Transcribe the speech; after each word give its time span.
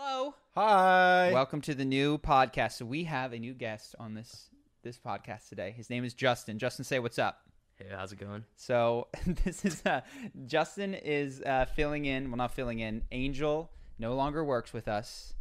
Hello. 0.00 0.32
Hi. 0.54 1.32
Welcome 1.32 1.60
to 1.62 1.74
the 1.74 1.84
new 1.84 2.18
podcast. 2.18 2.74
So 2.74 2.84
we 2.84 3.02
have 3.04 3.32
a 3.32 3.38
new 3.38 3.52
guest 3.52 3.96
on 3.98 4.14
this 4.14 4.48
this 4.84 4.96
podcast 4.96 5.48
today. 5.48 5.72
His 5.76 5.90
name 5.90 6.04
is 6.04 6.14
Justin. 6.14 6.56
Justin, 6.60 6.84
say 6.84 7.00
what's 7.00 7.18
up. 7.18 7.40
Hey, 7.74 7.86
how's 7.90 8.12
it 8.12 8.20
going? 8.20 8.44
So 8.54 9.08
this 9.44 9.64
is 9.64 9.84
uh, 9.84 10.02
Justin 10.46 10.94
is 10.94 11.42
uh, 11.42 11.64
filling 11.74 12.04
in. 12.04 12.30
Well, 12.30 12.36
not 12.36 12.54
filling 12.54 12.78
in. 12.78 13.02
Angel 13.10 13.72
no 13.98 14.14
longer 14.14 14.44
works 14.44 14.72
with 14.72 14.86
us 14.86 15.34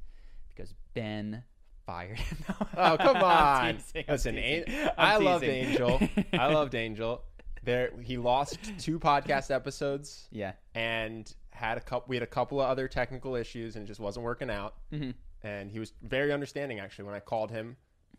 because 0.49 0.73
Ben 0.95 1.43
fired 1.85 2.17
him. 2.17 2.37
Oh, 2.77 2.97
come 2.97 3.17
on. 3.17 3.75
teasing, 3.75 4.05
I'm 4.07 4.11
Listen. 4.13 4.37
An- 4.39 4.91
I'm 4.97 5.23
loved. 5.23 5.43
Angel. 5.43 6.01
I 6.33 6.47
loved 6.51 6.73
Angel. 6.73 7.21
There, 7.63 7.91
he 8.01 8.17
lost 8.17 8.57
two 8.79 8.97
podcast 8.97 9.53
episodes 9.53 10.27
Yeah. 10.31 10.53
and 10.73 11.31
had 11.57 11.77
a 11.77 11.81
couple. 11.81 12.05
We 12.07 12.15
had 12.15 12.23
a 12.23 12.27
couple 12.27 12.61
of 12.61 12.67
other 12.69 12.87
technical 12.87 13.35
issues 13.35 13.75
and 13.75 13.83
it 13.83 13.87
just 13.87 13.99
wasn't 13.99 14.23
working 14.23 14.49
out. 14.49 14.75
Mm-hmm. 14.93 15.11
And 15.43 15.71
he 15.71 15.79
was 15.79 15.93
very 16.01 16.31
understanding 16.31 16.79
actually. 16.79 17.05
When 17.05 17.15
I 17.15 17.19
called 17.19 17.51
him, 17.51 17.75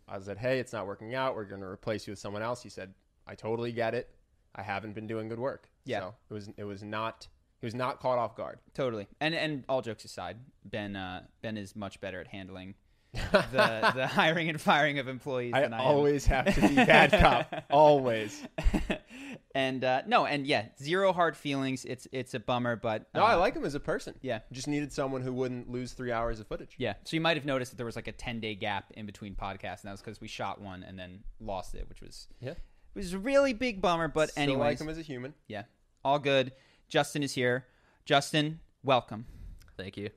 I 0.07 0.19
said, 0.19 0.37
"Hey, 0.37 0.59
it's 0.59 0.73
not 0.73 0.85
working 0.87 1.15
out. 1.15 1.35
We're 1.35 1.45
going 1.45 1.61
to 1.61 1.67
replace 1.67 2.07
you 2.07 2.11
with 2.11 2.19
someone 2.19 2.41
else." 2.41 2.61
He 2.61 2.69
said, 2.69 2.93
"I 3.27 3.35
totally 3.35 3.71
get 3.71 3.95
it. 3.95 4.09
I 4.55 4.61
haven't 4.61 4.93
been 4.93 5.07
doing 5.07 5.27
good 5.27 5.39
work." 5.39 5.69
Yeah. 5.85 5.99
So 5.99 6.15
it 6.29 6.33
was. 6.33 6.49
It 6.57 6.63
was 6.63 6.83
not. 6.83 7.27
He 7.59 7.65
was 7.65 7.75
not 7.75 7.99
caught 7.99 8.17
off 8.17 8.35
guard. 8.35 8.59
Totally. 8.73 9.07
And 9.19 9.33
and 9.35 9.65
all 9.67 9.81
jokes 9.81 10.05
aside, 10.05 10.37
Ben 10.65 10.95
uh, 10.95 11.23
Ben 11.41 11.57
is 11.57 11.75
much 11.75 11.99
better 11.99 12.19
at 12.19 12.27
handling 12.27 12.75
the 13.13 13.91
the 13.95 14.07
hiring 14.11 14.49
and 14.49 14.59
firing 14.61 14.99
of 14.99 15.07
employees 15.07 15.53
I 15.53 15.61
than 15.61 15.73
I 15.73 15.79
am. 15.79 15.87
always 15.87 16.25
have 16.27 16.53
to 16.53 16.61
be 16.67 16.75
bad 16.75 17.11
cop. 17.11 17.63
Always. 17.71 18.41
and 19.55 19.83
uh, 19.83 20.01
no, 20.07 20.25
and 20.25 20.45
yeah, 20.45 20.65
zero 20.81 21.11
hard 21.13 21.35
feelings. 21.35 21.85
It's 21.85 22.07
it's 22.11 22.33
a 22.33 22.39
bummer, 22.39 22.75
but 22.75 23.07
No, 23.15 23.23
I 23.23 23.33
uh, 23.33 23.39
like 23.39 23.55
him 23.55 23.65
as 23.65 23.75
a 23.75 23.79
person. 23.79 24.13
Yeah. 24.21 24.39
Just 24.51 24.67
needed 24.67 24.93
someone 24.93 25.21
who 25.21 25.33
wouldn't 25.33 25.69
lose 25.71 25.93
three 25.93 26.11
hours 26.11 26.39
of 26.39 26.47
footage. 26.47 26.75
Yeah, 26.77 26.93
so 27.03 27.15
you 27.15 27.21
might 27.21 27.37
have 27.37 27.45
noticed 27.45 27.71
that 27.71 27.77
there 27.77 27.85
was 27.85 27.95
like 27.95 28.07
a 28.07 28.11
ten 28.11 28.39
day 28.39 28.55
gap 28.55 28.91
in 28.95 29.05
between 29.05 29.35
podcasts, 29.35 29.81
and 29.81 29.85
that 29.87 29.91
was 29.91 30.01
because 30.01 30.21
we 30.21 30.27
shot 30.27 30.61
one 30.61 30.83
and 30.83 30.97
then 30.97 31.19
lost 31.39 31.75
it, 31.75 31.87
which 31.89 32.01
was 32.01 32.27
Yeah. 32.39 32.51
it 32.51 32.57
was 32.95 33.13
a 33.13 33.19
really 33.19 33.53
big 33.53 33.81
bummer. 33.81 34.07
But 34.07 34.29
Still 34.31 34.43
anyway, 34.43 34.59
like 34.67 34.79
him 34.81 34.89
as 34.89 34.97
a 34.99 35.03
human. 35.03 35.33
yeah, 35.47 35.63
all 36.05 36.19
good. 36.19 36.51
Justin 36.87 37.23
is 37.23 37.33
here. 37.33 37.65
Justin, 38.05 38.59
welcome. 38.83 39.25
Thank 39.77 39.95
you. 39.97 40.09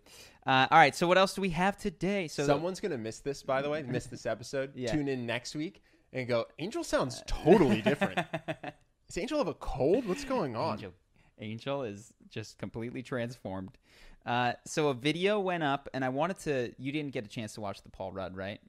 Uh, 0.47 0.67
all 0.71 0.79
right, 0.79 0.95
so 0.95 1.07
what 1.07 1.19
else 1.19 1.35
do 1.35 1.41
we 1.41 1.51
have 1.51 1.77
today? 1.77 2.27
So 2.29 2.45
Someone's 2.45 2.81
gonna 2.81 2.99
miss 2.99 3.21
this, 3.21 3.43
by 3.43 3.63
the 3.63 3.71
way. 3.71 3.83
Miss 3.83 4.07
this 4.07 4.27
episode. 4.27 4.73
Yeah. 4.77 4.93
Tune 4.93 5.09
in 5.09 5.27
next 5.27 5.55
week 5.55 5.83
and 6.13 6.27
go. 6.27 6.47
Angel 6.59 6.83
sounds 6.83 7.23
totally 7.27 7.81
different. 7.83 8.19
Is 9.09 9.19
Angel 9.19 9.39
have 9.39 9.49
a 9.49 9.55
cold? 9.55 10.07
What's 10.07 10.25
going 10.25 10.57
on? 10.57 10.75
Angel, 10.75 10.93
Angel 11.39 11.83
is 11.83 12.13
just 12.31 12.59
completely 12.59 13.03
transformed. 13.03 13.77
Uh, 14.25 14.53
so 14.65 14.89
a 14.89 14.95
video 14.95 15.39
went 15.41 15.63
up, 15.63 15.89
and 15.93 16.05
I 16.05 16.09
wanted 16.09 16.39
to. 16.41 16.73
You 16.79 16.93
didn't 16.93 17.13
get 17.13 17.25
a 17.25 17.29
chance 17.29 17.55
to 17.55 17.61
watch 17.61 17.83
the 17.83 17.91
Paul 17.91 18.13
Rudd, 18.13 18.37
right? 18.37 18.61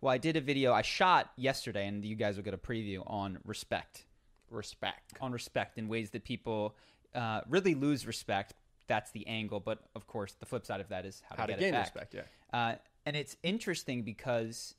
Well, 0.00 0.12
I 0.12 0.18
did 0.18 0.36
a 0.36 0.40
video 0.40 0.72
I 0.72 0.82
shot 0.82 1.32
yesterday, 1.36 1.86
and 1.88 2.04
you 2.04 2.14
guys 2.14 2.36
will 2.36 2.44
get 2.44 2.54
a 2.54 2.58
preview 2.58 3.02
on 3.06 3.38
respect, 3.44 4.04
Respect. 4.50 5.14
on 5.20 5.32
respect 5.32 5.76
in 5.76 5.88
ways 5.88 6.10
that 6.10 6.24
people 6.24 6.76
uh, 7.14 7.40
really 7.48 7.74
lose 7.74 8.06
respect. 8.06 8.54
That's 8.88 9.10
the 9.12 9.26
angle, 9.26 9.60
but 9.60 9.78
of 9.94 10.06
course, 10.06 10.34
the 10.40 10.46
flip 10.46 10.66
side 10.66 10.80
of 10.80 10.88
that 10.88 11.04
is 11.06 11.22
how, 11.28 11.36
How 11.36 11.46
to 11.46 11.52
to 11.52 11.58
get 11.58 11.62
it 11.62 11.66
gain 11.66 11.72
back. 11.72 11.84
respect? 11.84 12.14
Yeah. 12.14 12.22
Uh, 12.52 12.74
and 13.06 13.14
it's 13.16 13.36
interesting 13.42 14.02
because 14.02 14.74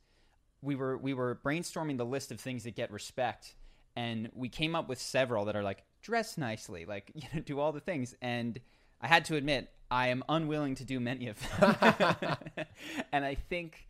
we 0.62 0.76
were 0.76 0.98
we 0.98 1.14
were 1.14 1.40
brainstorming 1.44 1.98
the 1.98 2.06
list 2.06 2.32
of 2.32 2.40
things 2.40 2.64
that 2.66 2.76
get 2.76 2.92
respect, 2.92 3.56
and 3.96 4.30
we 4.34 4.50
came 4.50 4.76
up 4.76 4.90
with 4.90 5.00
several 5.00 5.46
that 5.46 5.56
are 5.56 5.64
like 5.64 5.84
dress 6.02 6.38
nicely, 6.38 6.86
like 6.86 7.12
you 7.16 7.24
know, 7.34 7.40
do 7.42 7.60
all 7.60 7.72
the 7.72 7.80
things. 7.80 8.16
And 8.22 8.60
I 9.02 9.08
had 9.08 9.26
to 9.26 9.36
admit, 9.36 9.72
I 9.90 10.08
am 10.10 10.24
unwilling 10.28 10.76
to 10.76 10.84
do 10.84 11.00
many 11.00 11.28
of 11.28 11.38
them. 11.60 11.76
and 13.12 13.24
I 13.24 13.36
think 13.36 13.88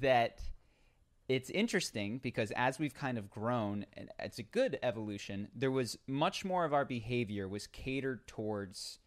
that 0.00 0.40
it's 1.28 1.50
interesting 1.50 2.18
because 2.18 2.50
as 2.52 2.78
we've 2.78 2.94
kind 2.94 3.18
of 3.18 3.30
grown, 3.30 3.84
and 3.94 4.08
it's 4.18 4.38
a 4.38 4.42
good 4.42 4.78
evolution. 4.82 5.48
There 5.54 5.70
was 5.70 5.98
much 6.06 6.44
more 6.44 6.64
of 6.64 6.72
our 6.72 6.84
behavior 6.86 7.46
was 7.46 7.66
catered 7.66 8.26
towards 8.26 8.98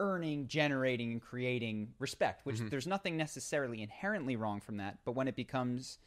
earning, 0.00 0.48
generating, 0.48 1.12
and 1.12 1.20
creating 1.22 1.94
respect, 1.98 2.44
which 2.44 2.58
there's 2.60 2.86
nothing 2.86 3.16
necessarily 3.16 3.82
inherently 3.82 4.36
wrong 4.36 4.60
from 4.60 4.76
that. 4.78 4.98
But 5.04 5.12
when 5.12 5.28
it 5.28 5.36
becomes 5.36 5.98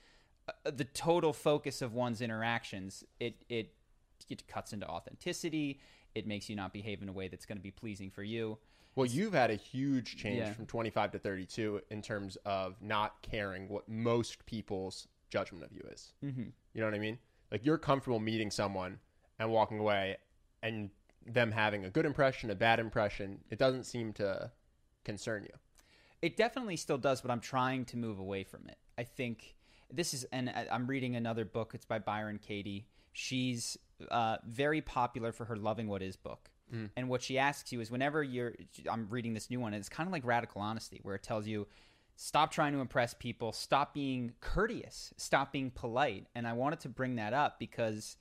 uh, 0.48 0.72
the 0.72 0.84
total 0.84 1.34
focus 1.34 1.82
of 1.82 1.94
one's 1.94 2.22
interactions, 2.22 3.04
it 3.20 3.44
it 3.50 3.74
it 4.30 4.48
cuts 4.48 4.74
into 4.74 4.88
authenticity. 4.88 5.80
It 6.16 6.28
makes 6.28 6.50
you 6.50 6.56
not 6.56 6.74
behave 6.74 7.02
in 7.02 7.10
a 7.10 7.14
way 7.14 7.28
that's 7.28 7.46
going 7.46 7.58
to 7.58 7.64
be 7.64 7.72
pleasing 7.72 8.10
for 8.10 8.24
you. 8.24 8.58
Well, 8.96 9.06
you've 9.06 9.34
had 9.34 9.52
a 9.52 9.56
huge 9.56 10.18
change 10.18 10.40
Yeah. 10.40 10.54
from 10.54 10.66
25 10.66 11.12
to 11.12 11.20
32 11.20 11.82
in 11.92 12.02
terms 12.02 12.36
of 12.46 12.82
not 12.82 13.22
caring 13.22 13.70
what 13.70 13.88
most 13.88 14.44
people's 14.48 15.08
judgment 15.30 15.64
of 15.64 15.72
you 15.72 15.84
is. 15.92 16.14
Mm-hmm. 16.26 16.46
You 16.74 16.82
know 16.82 16.88
what 16.88 16.96
I 16.96 17.00
mean? 17.00 17.20
Like 17.52 17.64
you're 17.64 17.78
comfortable 17.78 18.20
meeting 18.20 18.50
someone 18.50 18.98
and 19.38 19.52
walking 19.52 19.78
away, 19.78 20.18
and 20.64 20.90
them 21.28 21.52
having 21.52 21.86
a 21.86 21.90
good 21.90 22.06
impression, 22.06 22.50
a 22.50 22.56
bad 22.56 22.80
impression. 22.80 23.40
It 23.50 23.60
doesn't 23.60 23.84
seem 23.84 24.14
to 24.14 24.52
concern 25.04 25.44
you. 25.44 25.54
It 26.22 26.38
definitely 26.38 26.78
still 26.78 26.98
does, 26.98 27.22
but 27.22 27.30
I'm 27.30 27.40
trying 27.40 27.86
to 27.86 27.98
move 27.98 28.20
away 28.20 28.44
from 28.44 28.68
it. 28.68 28.78
I 28.98 29.04
think 29.04 29.56
this 29.92 30.14
is, 30.14 30.24
and 30.32 30.52
I'm 30.72 30.88
reading 30.88 31.16
another 31.16 31.46
book. 31.46 31.72
It's 31.74 31.86
by 31.86 32.00
Byron 32.00 32.40
Katie. 32.40 32.88
She's 33.14 33.78
uh, 34.10 34.38
very 34.48 34.82
popular 34.82 35.32
for 35.32 35.46
her 35.46 35.56
"Loving 35.56 35.88
What 35.88 36.02
Is" 36.02 36.16
book. 36.16 36.50
And 36.98 37.08
what 37.08 37.22
she 37.22 37.38
asks 37.38 37.72
you 37.72 37.80
is, 37.80 37.90
whenever 37.90 38.22
you're, 38.22 38.54
I'm 38.92 39.08
reading 39.10 39.34
this 39.34 39.50
new 39.50 39.60
one, 39.60 39.74
and 39.74 39.80
it's 39.80 39.88
kind 39.90 40.06
of 40.06 40.12
like 40.12 40.26
radical 40.26 40.62
honesty, 40.62 41.00
where 41.02 41.16
it 41.16 41.24
tells 41.24 41.48
you, 41.48 41.66
stop 42.18 42.52
trying 42.52 42.74
to 42.74 42.80
impress 42.80 43.14
people, 43.14 43.54
stop 43.54 43.94
being 43.94 44.34
courteous, 44.42 45.14
stop 45.16 45.54
being 45.54 45.72
polite. 45.72 46.28
And 46.36 46.46
I 46.46 46.54
wanted 46.54 46.82
to 46.82 46.90
bring 46.90 47.16
that 47.16 47.32
up 47.34 47.58
because 47.58 48.18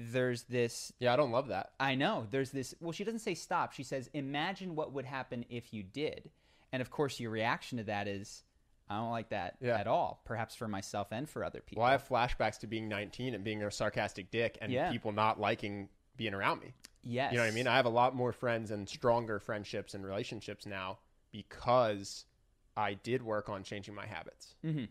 there's 0.00 0.44
this 0.44 0.92
Yeah, 1.00 1.12
I 1.12 1.16
don't 1.16 1.32
love 1.32 1.48
that. 1.48 1.72
I 1.80 1.96
know. 1.96 2.26
There's 2.30 2.50
this. 2.50 2.74
Well, 2.80 2.92
she 2.92 3.02
doesn't 3.04 3.18
say 3.20 3.34
stop. 3.34 3.72
She 3.72 3.82
says, 3.82 4.08
imagine 4.14 4.74
what 4.76 4.92
would 4.92 5.04
happen 5.04 5.44
if 5.50 5.74
you 5.74 5.82
did. 5.82 6.30
And 6.72 6.80
of 6.80 6.90
course, 6.90 7.18
your 7.18 7.30
reaction 7.30 7.78
to 7.78 7.84
that 7.84 8.06
is, 8.06 8.44
I 8.88 8.96
don't 8.98 9.10
like 9.10 9.30
that 9.30 9.56
Yeah. 9.60 9.76
at 9.78 9.86
all, 9.86 10.20
perhaps 10.24 10.54
for 10.54 10.68
myself 10.68 11.08
and 11.10 11.28
for 11.28 11.44
other 11.44 11.60
people. 11.60 11.80
Well, 11.82 11.88
I 11.88 11.92
have 11.92 12.08
flashbacks 12.08 12.58
to 12.60 12.66
being 12.66 12.88
19 12.88 13.34
and 13.34 13.42
being 13.42 13.62
a 13.62 13.70
sarcastic 13.70 14.30
dick 14.30 14.56
and 14.62 14.70
Yeah. 14.72 14.90
people 14.92 15.12
not 15.12 15.40
liking 15.40 15.88
being 16.16 16.32
around 16.34 16.60
me. 16.60 16.72
yes. 17.02 17.32
You 17.32 17.38
know 17.38 17.44
what 17.44 17.52
I 17.52 17.54
mean? 17.54 17.66
I 17.68 17.76
have 17.76 17.86
a 17.86 17.90
lot 17.90 18.14
more 18.14 18.32
friends 18.32 18.70
and 18.70 18.88
stronger 18.88 19.38
friendships 19.38 19.94
and 19.94 20.04
relationships 20.04 20.64
now 20.66 20.98
because 21.32 22.24
I 22.76 22.94
did 22.94 23.22
work 23.22 23.48
on 23.48 23.62
changing 23.62 23.94
my 23.94 24.06
habits. 24.06 24.54
Mm-hmm. 24.64 24.84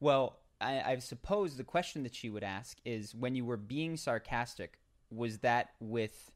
Well, 0.00 0.38
I, 0.60 0.80
I 0.80 0.98
suppose 0.98 1.56
the 1.56 1.64
question 1.64 2.02
that 2.04 2.14
she 2.14 2.30
would 2.30 2.44
ask 2.44 2.78
is 2.84 3.14
when 3.14 3.34
you 3.34 3.44
were 3.44 3.56
being 3.56 3.96
sarcastic, 3.96 4.78
was 5.10 5.38
that 5.38 5.70
with 5.80 6.30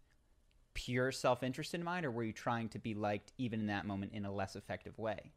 pure 0.74 1.12
self 1.12 1.42
interest 1.42 1.74
in 1.74 1.82
mind, 1.82 2.06
or 2.06 2.10
were 2.10 2.22
you 2.22 2.32
trying 2.32 2.68
to 2.70 2.78
be 2.78 2.94
liked 2.94 3.32
even 3.38 3.60
in 3.60 3.66
that 3.66 3.86
moment 3.86 4.12
in 4.12 4.24
a 4.24 4.32
less 4.32 4.56
effective 4.56 4.98
way? 4.98 5.32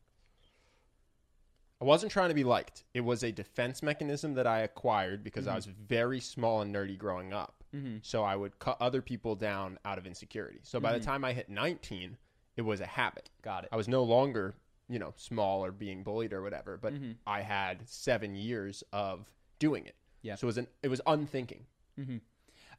I 1.81 1.85
wasn't 1.85 2.11
trying 2.11 2.29
to 2.29 2.35
be 2.35 2.45
liked. 2.45 2.85
It 2.93 3.01
was 3.01 3.23
a 3.23 3.31
defense 3.31 3.83
mechanism 3.83 4.35
that 4.35 4.47
I 4.47 4.59
acquired 4.59 5.23
because 5.23 5.47
I 5.47 5.51
mm-hmm. 5.51 5.55
was 5.57 5.65
very 5.65 6.21
small 6.21 6.61
and 6.61 6.73
nerdy 6.73 6.97
growing 6.97 7.33
up. 7.33 7.63
Mm-hmm. 7.75 7.97
So 8.03 8.23
I 8.23 8.35
would 8.35 8.57
cut 8.59 8.77
other 8.79 9.01
people 9.01 9.35
down 9.35 9.79
out 9.83 9.97
of 9.97 10.05
insecurity. 10.05 10.59
So 10.63 10.79
by 10.79 10.93
the 10.93 10.99
mm-hmm. 10.99 11.09
time 11.09 11.25
I 11.25 11.33
hit 11.33 11.49
19, 11.49 12.15
it 12.55 12.61
was 12.61 12.79
a 12.79 12.85
habit. 12.85 13.29
Got 13.41 13.63
it. 13.63 13.69
I 13.71 13.75
was 13.75 13.87
no 13.87 14.03
longer 14.03 14.55
you 14.89 14.99
know, 14.99 15.13
small 15.15 15.63
or 15.63 15.71
being 15.71 16.03
bullied 16.03 16.33
or 16.33 16.41
whatever, 16.41 16.77
but 16.77 16.93
mm-hmm. 16.93 17.11
I 17.25 17.41
had 17.41 17.87
7 17.87 18.35
years 18.35 18.83
of 18.91 19.29
doing 19.59 19.85
it. 19.85 19.95
Yeah. 20.21 20.35
So 20.35 20.45
it 20.45 20.47
was 20.47 20.57
an, 20.57 20.67
it 20.81 20.87
was 20.89 21.01
unthinking. 21.05 21.65
Mm-hmm. 21.99 22.17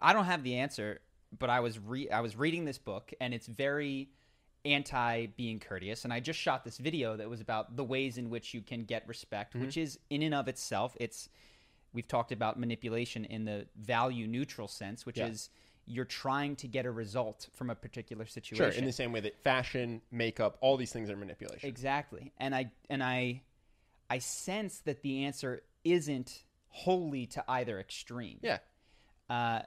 I 0.01 0.13
don't 0.13 0.25
have 0.25 0.43
the 0.43 0.57
answer, 0.57 1.01
but 1.39 1.51
I 1.51 1.61
was 1.61 1.79
re- 1.79 2.11
I 2.11 2.21
was 2.21 2.37
reading 2.37 2.65
this 2.65 2.79
book 2.79 3.13
and 3.21 3.33
it's 3.33 3.47
very 3.47 4.11
anti 4.65 5.27
being 5.27 5.61
courteous 5.61 6.05
and 6.05 6.13
I 6.13 6.21
just 6.21 6.39
shot 6.39 6.65
this 6.65 6.79
video 6.79 7.17
that 7.17 7.29
was 7.29 7.41
about 7.41 7.77
the 7.77 7.85
ways 7.85 8.17
in 8.17 8.31
which 8.31 8.55
you 8.55 8.63
can 8.63 8.85
get 8.85 9.07
respect, 9.07 9.55
mm-hmm. 9.55 9.67
which 9.67 9.77
is 9.77 9.99
in 10.11 10.23
and 10.23 10.35
of 10.35 10.49
itself 10.49 10.97
it's 10.99 11.29
we've 11.93 12.09
talked 12.09 12.33
about 12.33 12.59
manipulation 12.59 13.25
in 13.25 13.45
the 13.45 13.67
value 13.77 14.27
neutral 14.27 14.69
sense, 14.69 15.07
which 15.07 15.19
Yeah. 15.19 15.29
is 15.29 15.51
you're 15.87 16.05
trying 16.05 16.57
to 16.57 16.69
get 16.69 16.87
a 16.87 16.91
result 16.91 17.49
from 17.55 17.71
a 17.71 17.75
particular 17.75 18.27
situation. 18.27 18.71
Sure, 18.71 18.79
in 18.79 18.85
the 18.85 18.93
same 18.93 19.13
way 19.13 19.21
that 19.21 19.37
fashion, 19.43 20.01
makeup, 20.11 20.57
all 20.61 20.77
these 20.77 20.93
things 20.93 21.11
are 21.11 21.17
manipulation. 21.17 21.69
Exactly. 21.69 22.33
And 22.39 22.55
I 22.55 22.71
and 22.89 23.03
I 23.03 23.43
I 24.09 24.19
sense 24.19 24.79
that 24.81 25.03
the 25.03 25.25
answer 25.25 25.63
isn't 25.85 26.43
wholly 26.69 27.27
to 27.27 27.45
either 27.49 27.79
extreme. 27.79 28.39
Yeah. 28.43 28.59
Uh, 29.29 29.63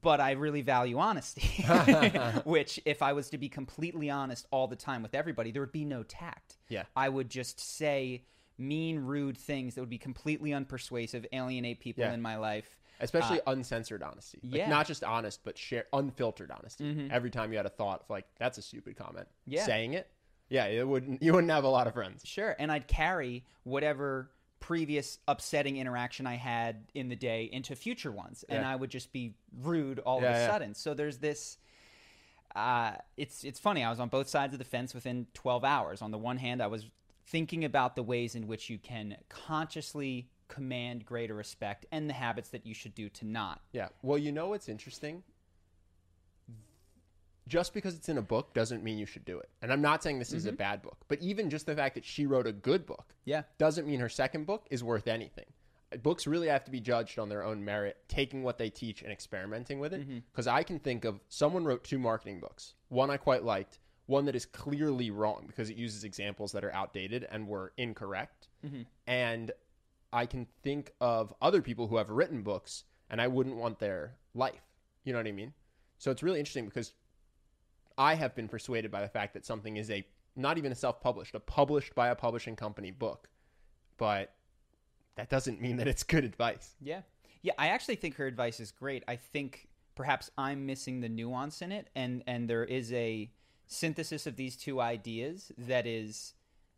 but 0.00 0.20
I 0.20 0.32
really 0.32 0.62
value 0.62 0.98
honesty, 0.98 1.64
which, 2.44 2.80
if 2.84 3.02
I 3.02 3.12
was 3.14 3.30
to 3.30 3.38
be 3.38 3.48
completely 3.48 4.10
honest 4.10 4.46
all 4.50 4.68
the 4.68 4.76
time 4.76 5.02
with 5.02 5.14
everybody, 5.14 5.50
there 5.50 5.60
would 5.62 5.72
be 5.72 5.84
no 5.84 6.02
tact. 6.04 6.56
Yeah. 6.68 6.84
I 6.94 7.08
would 7.08 7.28
just 7.28 7.58
say 7.58 8.22
mean, 8.56 8.98
rude 9.00 9.36
things 9.36 9.74
that 9.74 9.80
would 9.80 9.90
be 9.90 9.98
completely 9.98 10.50
unpersuasive, 10.50 11.26
alienate 11.32 11.80
people 11.80 12.04
Yeah. 12.04 12.12
in 12.12 12.22
my 12.22 12.36
life. 12.36 12.78
Especially 13.00 13.40
uncensored 13.46 14.02
honesty. 14.02 14.38
Like 14.42 14.52
Uh, 14.52 14.56
yeah. 14.56 14.62
Mm-hmm. 14.64 14.70
not 14.70 14.86
just 14.86 15.04
honest, 15.04 15.40
but 15.44 15.56
share 15.56 15.84
unfiltered 15.92 16.50
honesty. 16.50 17.08
Every 17.10 17.30
time 17.30 17.52
you 17.52 17.56
had 17.56 17.66
a 17.66 17.70
thought 17.70 18.00
of 18.02 18.10
like, 18.10 18.26
that's 18.38 18.58
a 18.58 18.62
stupid 18.62 18.96
comment. 18.96 19.28
Yeah. 19.46 19.64
Saying 19.66 19.94
it, 19.94 20.10
yeah, 20.48 20.66
it 20.66 20.86
wouldn't 20.86 21.22
you 21.22 21.32
wouldn't 21.34 21.52
have 21.52 21.64
a 21.64 21.68
lot 21.68 21.86
of 21.86 21.94
friends. 21.94 22.22
Sure. 22.24 22.56
And 22.58 22.72
I'd 22.72 22.88
carry 22.88 23.44
whatever 23.64 24.30
previous 24.60 25.18
upsetting 25.28 25.76
interaction 25.76 26.26
I 26.26 26.34
had 26.34 26.86
in 26.94 27.08
the 27.08 27.14
day 27.16 27.48
into 27.52 27.76
future 27.76 28.10
ones. 28.10 28.44
And 28.48 28.62
Yeah. 28.62 28.70
I 28.70 28.74
would 28.74 28.90
just 28.90 29.12
be 29.12 29.34
rude 29.62 30.00
all 30.00 30.20
Yeah, 30.20 30.30
of 30.30 30.36
a 30.36 30.46
sudden. 30.46 30.74
So 30.74 30.94
there's 30.94 31.18
this 31.18 31.58
uh, 32.56 32.92
it's 33.16 33.44
it's 33.44 33.60
funny. 33.60 33.84
I 33.84 33.90
was 33.90 34.00
on 34.00 34.08
both 34.08 34.28
sides 34.28 34.52
of 34.54 34.58
the 34.58 34.64
fence 34.64 34.94
within 34.94 35.26
12 35.34 35.64
hours. 35.64 36.02
On 36.02 36.10
the 36.10 36.18
one 36.18 36.38
hand, 36.38 36.62
I 36.62 36.66
was 36.66 36.86
thinking 37.26 37.64
about 37.64 37.94
the 37.94 38.02
ways 38.02 38.34
in 38.34 38.46
which 38.46 38.70
you 38.70 38.78
can 38.78 39.16
consciously 39.28 40.28
command 40.48 41.04
greater 41.06 41.34
respect 41.34 41.86
and 41.92 42.08
the 42.08 42.14
habits 42.14 42.48
that 42.50 42.66
you 42.66 42.74
should 42.74 42.94
do 42.94 43.08
to 43.10 43.24
not. 43.26 43.60
Yeah. 43.72 43.88
Well, 44.02 44.18
you 44.18 44.32
know 44.32 44.48
what's 44.48 44.68
interesting? 44.68 45.22
Just 47.46 47.72
because 47.72 47.94
it's 47.94 48.10
in 48.10 48.18
a 48.18 48.22
book 48.22 48.52
doesn't 48.52 48.84
mean 48.84 48.98
you 48.98 49.06
should 49.06 49.24
do 49.24 49.38
it. 49.38 49.48
And 49.62 49.72
I'm 49.72 49.80
not 49.80 50.02
saying 50.02 50.18
this 50.18 50.32
is 50.34 50.44
Mm-hmm. 50.44 50.54
a 50.54 50.56
bad 50.58 50.82
book, 50.82 50.98
but 51.08 51.18
even 51.22 51.48
just 51.48 51.64
the 51.64 51.74
fact 51.74 51.94
that 51.94 52.04
she 52.04 52.26
wrote 52.26 52.46
a 52.46 52.52
good 52.52 52.84
book 52.84 53.14
Yeah. 53.24 53.42
doesn't 53.56 53.86
mean 53.86 54.00
her 54.00 54.08
second 54.10 54.44
book 54.46 54.66
is 54.70 54.84
worth 54.84 55.08
anything. 55.08 55.46
Books 56.02 56.26
really 56.26 56.48
have 56.48 56.64
to 56.64 56.70
be 56.70 56.80
judged 56.80 57.18
on 57.18 57.30
their 57.30 57.42
own 57.42 57.64
merit, 57.64 57.96
taking 58.08 58.42
what 58.42 58.58
they 58.58 58.68
teach 58.68 59.00
and 59.00 59.10
experimenting 59.10 59.78
with 59.78 59.94
it. 59.94 60.02
Mm-hmm. 60.02 60.18
Because 60.30 60.46
I 60.46 60.62
can 60.62 60.78
think 60.78 61.06
of 61.06 61.20
someone 61.30 61.64
wrote 61.64 61.82
two 61.84 61.98
marketing 61.98 62.40
books. 62.40 62.74
One 62.88 63.08
I 63.10 63.16
quite 63.16 63.42
liked, 63.44 63.78
one 64.04 64.26
that 64.26 64.36
is 64.36 64.44
clearly 64.44 65.10
wrong 65.10 65.44
because 65.46 65.70
it 65.70 65.78
uses 65.78 66.04
examples 66.04 66.52
that 66.52 66.64
are 66.64 66.74
outdated 66.74 67.26
and 67.30 67.48
were 67.48 67.72
incorrect. 67.78 68.48
Mm-hmm. 68.66 68.82
And 69.06 69.52
I 70.12 70.26
can 70.26 70.46
think 70.62 70.92
of 71.00 71.32
other 71.40 71.62
people 71.62 71.88
who 71.88 71.96
have 71.96 72.10
written 72.10 72.42
books, 72.42 72.84
and 73.10 73.20
I 73.20 73.28
wouldn't 73.28 73.56
want 73.56 73.78
their 73.78 74.16
life. 74.34 74.62
You 75.04 75.12
know 75.12 75.18
what 75.18 75.26
I 75.26 75.32
mean? 75.32 75.52
So 75.98 76.10
it's 76.10 76.22
really 76.22 76.38
interesting 76.38 76.66
because 76.66 76.92
I 77.96 78.14
have 78.14 78.34
been 78.34 78.48
persuaded 78.48 78.90
by 78.90 79.00
the 79.00 79.08
fact 79.08 79.34
that 79.34 79.44
something 79.44 79.76
is 79.76 79.90
a 79.90 80.06
not 80.36 80.56
even 80.56 80.70
a 80.70 80.74
self-published, 80.76 81.34
a 81.34 81.40
published 81.40 81.94
by 81.94 82.08
a 82.08 82.14
publishing 82.14 82.54
company 82.54 82.92
book, 82.92 83.28
but 83.96 84.34
that 85.16 85.28
doesn't 85.28 85.60
mean 85.60 85.76
that 85.78 85.88
it's 85.88 86.04
good 86.04 86.24
advice. 86.24 86.76
Yeah. 86.80 87.02
Yeah, 87.42 87.54
I 87.58 87.68
actually 87.68 87.96
think 87.96 88.16
her 88.16 88.26
advice 88.26 88.60
is 88.60 88.70
great. 88.70 89.02
I 89.08 89.16
think 89.16 89.68
perhaps 89.96 90.30
I'm 90.38 90.64
missing 90.64 91.00
the 91.00 91.08
nuance 91.08 91.60
in 91.60 91.72
it 91.72 91.90
and 91.96 92.22
and 92.26 92.48
there 92.48 92.64
is 92.64 92.92
a 92.92 93.32
synthesis 93.66 94.26
of 94.28 94.36
these 94.36 94.56
two 94.56 94.80
ideas 94.80 95.50
that 95.58 95.86
is 95.86 96.34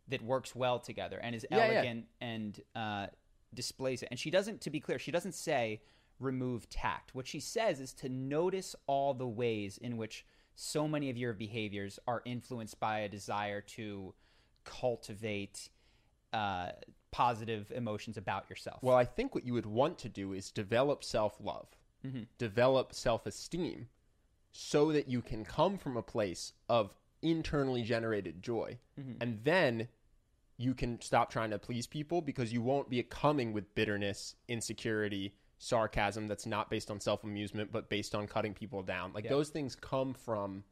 that 0.07 0.23
works 0.23 0.55
well 0.55 0.79
together 0.79 1.19
and 1.21 1.35
is 1.35 1.45
Yeah, 1.51 1.57
yeah. 1.57 1.63
elegant 1.63 2.05
and 2.19 2.59
uh, 2.75 3.07
displays 3.53 4.01
it. 4.03 4.09
And 4.11 4.19
she 4.19 4.31
doesn't 4.31 4.61
to 4.61 4.69
be 4.69 4.79
clear, 4.79 4.99
she 4.99 5.11
doesn't 5.11 5.35
say 5.35 5.81
remove 6.19 6.69
tact. 6.69 7.15
What 7.15 7.27
she 7.27 7.39
says 7.39 7.79
is 7.79 7.93
to 7.93 8.09
notice 8.09 8.75
all 8.87 9.13
the 9.13 9.27
ways 9.27 9.77
in 9.77 9.97
which 9.97 10.25
so 10.55 10.87
many 10.87 11.09
of 11.09 11.17
your 11.17 11.33
behaviors 11.33 11.99
are 12.07 12.21
influenced 12.25 12.79
by 12.79 12.99
a 12.99 13.09
desire 13.09 13.61
to 13.61 14.13
cultivate 14.63 15.69
uh, 16.33 16.69
positive 17.11 17.71
emotions 17.75 18.17
about 18.17 18.49
yourself. 18.49 18.79
Well, 18.81 18.95
I 18.95 19.05
think 19.05 19.33
what 19.33 19.45
you 19.45 19.53
would 19.53 19.65
want 19.65 19.97
to 19.99 20.09
do 20.09 20.33
is 20.33 20.51
develop 20.51 21.03
self-love, 21.03 21.67
develop 22.37 22.93
self-esteem 22.93 23.87
so 24.51 24.91
that 24.91 25.07
you 25.07 25.21
can 25.21 25.43
come 25.43 25.77
from 25.77 25.97
a 25.97 26.01
place 26.01 26.53
of 26.69 26.93
internally 27.21 27.83
generated 27.83 28.41
joy. 28.43 28.77
And 29.19 29.39
then 29.43 29.87
you 30.61 30.73
can 30.75 31.01
stop 31.01 31.31
trying 31.31 31.49
to 31.49 31.57
please 31.59 31.87
people 31.87 32.21
because 32.21 32.53
you 32.53 32.61
won't 32.61 32.89
be 32.89 33.01
coming 33.03 33.51
with 33.51 33.73
bitterness, 33.73 34.35
insecurity, 34.47 35.33
sarcasm 35.57 36.27
that's 36.27 36.45
not 36.45 36.69
based 36.69 36.89
on 36.89 36.99
self-amusement 36.99 37.71
but 37.71 37.89
based 37.89 38.15
on 38.15 38.27
cutting 38.27 38.53
people 38.53 38.83
down. 38.83 39.11
Like 39.13 39.25
Yeah. 39.25 39.31
those 39.31 39.49
things 39.49 39.75
come 39.75 40.13
from 40.13 40.63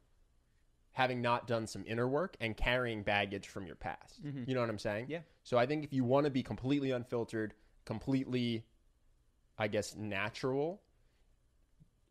having 0.92 1.20
not 1.22 1.46
done 1.46 1.66
some 1.66 1.84
inner 1.86 2.08
work 2.08 2.36
and 2.40 2.56
carrying 2.56 3.02
baggage 3.02 3.48
from 3.48 3.66
your 3.66 3.76
past. 3.76 4.24
Mm-hmm. 4.24 4.44
You 4.46 4.54
know 4.54 4.60
what 4.60 4.70
I'm 4.70 4.78
saying? 4.78 5.06
Yeah. 5.08 5.20
So 5.44 5.58
I 5.58 5.66
think 5.66 5.84
if 5.84 5.92
you 5.92 6.04
want 6.04 6.24
to 6.24 6.30
be 6.30 6.42
completely 6.42 6.90
unfiltered, 6.90 7.54
completely 7.84 8.64
I 9.58 9.68
guess 9.68 9.94
natural, 9.94 10.80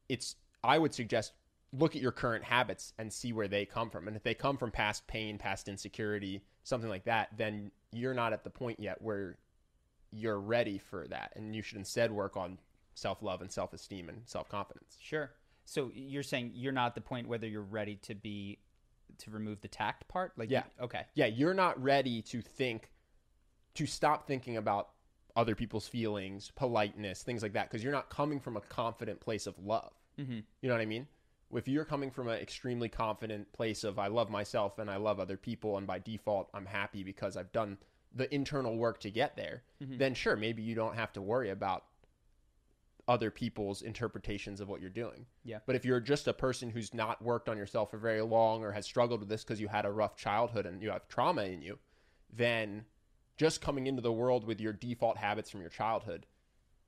it's 0.07 0.35
I 0.63 0.77
would 0.77 0.93
suggest 0.93 1.33
look 1.71 1.95
at 1.95 2.01
your 2.01 2.11
current 2.11 2.43
habits 2.43 2.93
and 2.97 3.11
see 3.11 3.31
where 3.33 3.47
they 3.47 3.65
come 3.65 3.89
from. 3.89 4.07
And 4.07 4.15
if 4.17 4.23
they 4.23 4.33
come 4.33 4.57
from 4.57 4.71
past 4.71 5.05
pain, 5.07 5.37
past 5.37 5.67
insecurity, 5.67 6.41
something 6.69 6.89
like 6.89 7.05
that, 7.05 7.29
then 7.35 7.71
you're 7.91 8.13
not 8.13 8.31
at 8.31 8.43
the 8.43 8.49
point 8.49 8.79
yet 8.79 9.01
where 9.01 9.37
you're 10.11 10.39
ready 10.39 10.77
for 10.77 11.07
that 11.07 11.33
and 11.35 11.55
you 11.55 11.61
should 11.61 11.77
instead 11.77 12.11
work 12.11 12.37
on 12.37 12.57
self-love 12.93 13.41
and 13.41 13.51
self-esteem 13.51 14.09
and 14.09 14.21
self-confidence. 14.25 14.97
Sure. 15.01 15.31
So 15.65 15.91
you're 15.93 16.23
saying 16.23 16.51
you're 16.55 16.71
not 16.71 16.87
at 16.87 16.95
the 16.95 17.01
point 17.01 17.27
whether 17.27 17.47
you're 17.47 17.61
ready 17.61 17.95
to 18.03 18.15
be 18.15 18.59
to 19.19 19.31
remove 19.31 19.59
the 19.61 19.67
tact 19.67 20.07
part? 20.07 20.31
Like 20.37 20.49
Yeah. 20.49 20.63
you- 20.77 20.85
okay. 20.85 21.05
Yeah, 21.15 21.25
you're 21.25 21.53
not 21.53 21.81
ready 21.81 22.21
to 22.23 22.41
think 22.41 22.91
to 23.75 23.85
stop 23.85 24.27
thinking 24.27 24.57
about 24.57 24.91
other 25.35 25.55
people's 25.55 25.87
feelings, 25.87 26.51
politeness, 26.55 27.23
things 27.23 27.41
like 27.43 27.53
that 27.53 27.69
because 27.69 27.83
you're 27.83 27.93
not 27.93 28.09
coming 28.09 28.39
from 28.39 28.57
a 28.57 28.61
confident 28.61 29.19
place 29.19 29.47
of 29.47 29.57
love. 29.59 29.93
Mm-hmm. 30.17 30.39
You 30.61 30.67
know 30.69 30.73
what 30.73 30.81
I 30.81 30.85
mean? 30.85 31.07
If 31.53 31.67
you're 31.67 31.85
coming 31.85 32.11
from 32.11 32.27
an 32.27 32.39
extremely 32.39 32.89
confident 32.89 33.51
place 33.53 33.83
of 33.83 33.97
I 33.97 34.07
love 34.07 34.29
myself 34.29 34.77
and 34.79 34.89
I 34.89 34.97
love 34.97 35.19
other 35.19 35.37
people 35.37 35.77
and 35.77 35.87
by 35.87 35.99
default 35.99 36.49
I'm 36.53 36.65
happy 36.65 37.03
because 37.03 37.35
I've 37.37 37.51
done 37.51 37.77
the 38.13 38.33
internal 38.33 38.77
work 38.77 38.99
to 39.01 39.11
get 39.11 39.35
there, 39.35 39.63
Mm-hmm. 39.83 39.97
then 39.97 40.13
sure, 40.13 40.35
maybe 40.35 40.61
you 40.61 40.75
don't 40.75 40.95
have 40.95 41.13
to 41.13 41.21
worry 41.21 41.49
about 41.49 41.85
other 43.07 43.31
people's 43.31 43.81
interpretations 43.81 44.61
of 44.61 44.67
what 44.69 44.81
you're 44.81 44.89
doing. 44.89 45.25
Yeah. 45.43 45.59
But 45.65 45.75
if 45.75 45.83
you're 45.85 45.99
just 45.99 46.27
a 46.27 46.33
person 46.33 46.69
who's 46.69 46.93
not 46.93 47.21
worked 47.23 47.49
on 47.49 47.57
yourself 47.57 47.89
for 47.89 47.97
very 47.97 48.21
long 48.21 48.63
or 48.63 48.71
has 48.71 48.85
struggled 48.85 49.21
with 49.21 49.29
this 49.29 49.43
because 49.43 49.59
you 49.59 49.67
had 49.67 49.85
a 49.85 49.91
rough 49.91 50.15
childhood 50.15 50.65
and 50.67 50.83
you 50.83 50.91
have 50.91 51.07
trauma 51.07 51.43
in 51.43 51.61
you, 51.63 51.79
then 52.31 52.85
just 53.37 53.61
coming 53.61 53.87
into 53.87 54.01
the 54.01 54.11
world 54.11 54.45
with 54.45 54.59
your 54.61 54.73
default 54.73 55.17
habits 55.17 55.49
from 55.49 55.61
your 55.61 55.71
childhood 55.71 56.27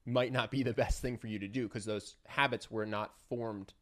might 0.05 0.31
not 0.31 0.51
be 0.51 0.61
the 0.61 0.73
best 0.83 1.01
thing 1.01 1.17
for 1.17 1.27
you 1.27 1.39
to 1.39 1.47
do 1.47 1.67
because 1.67 1.85
those 1.85 2.17
habits 2.27 2.69
were 2.69 2.85
not 2.85 3.13
formed 3.29 3.73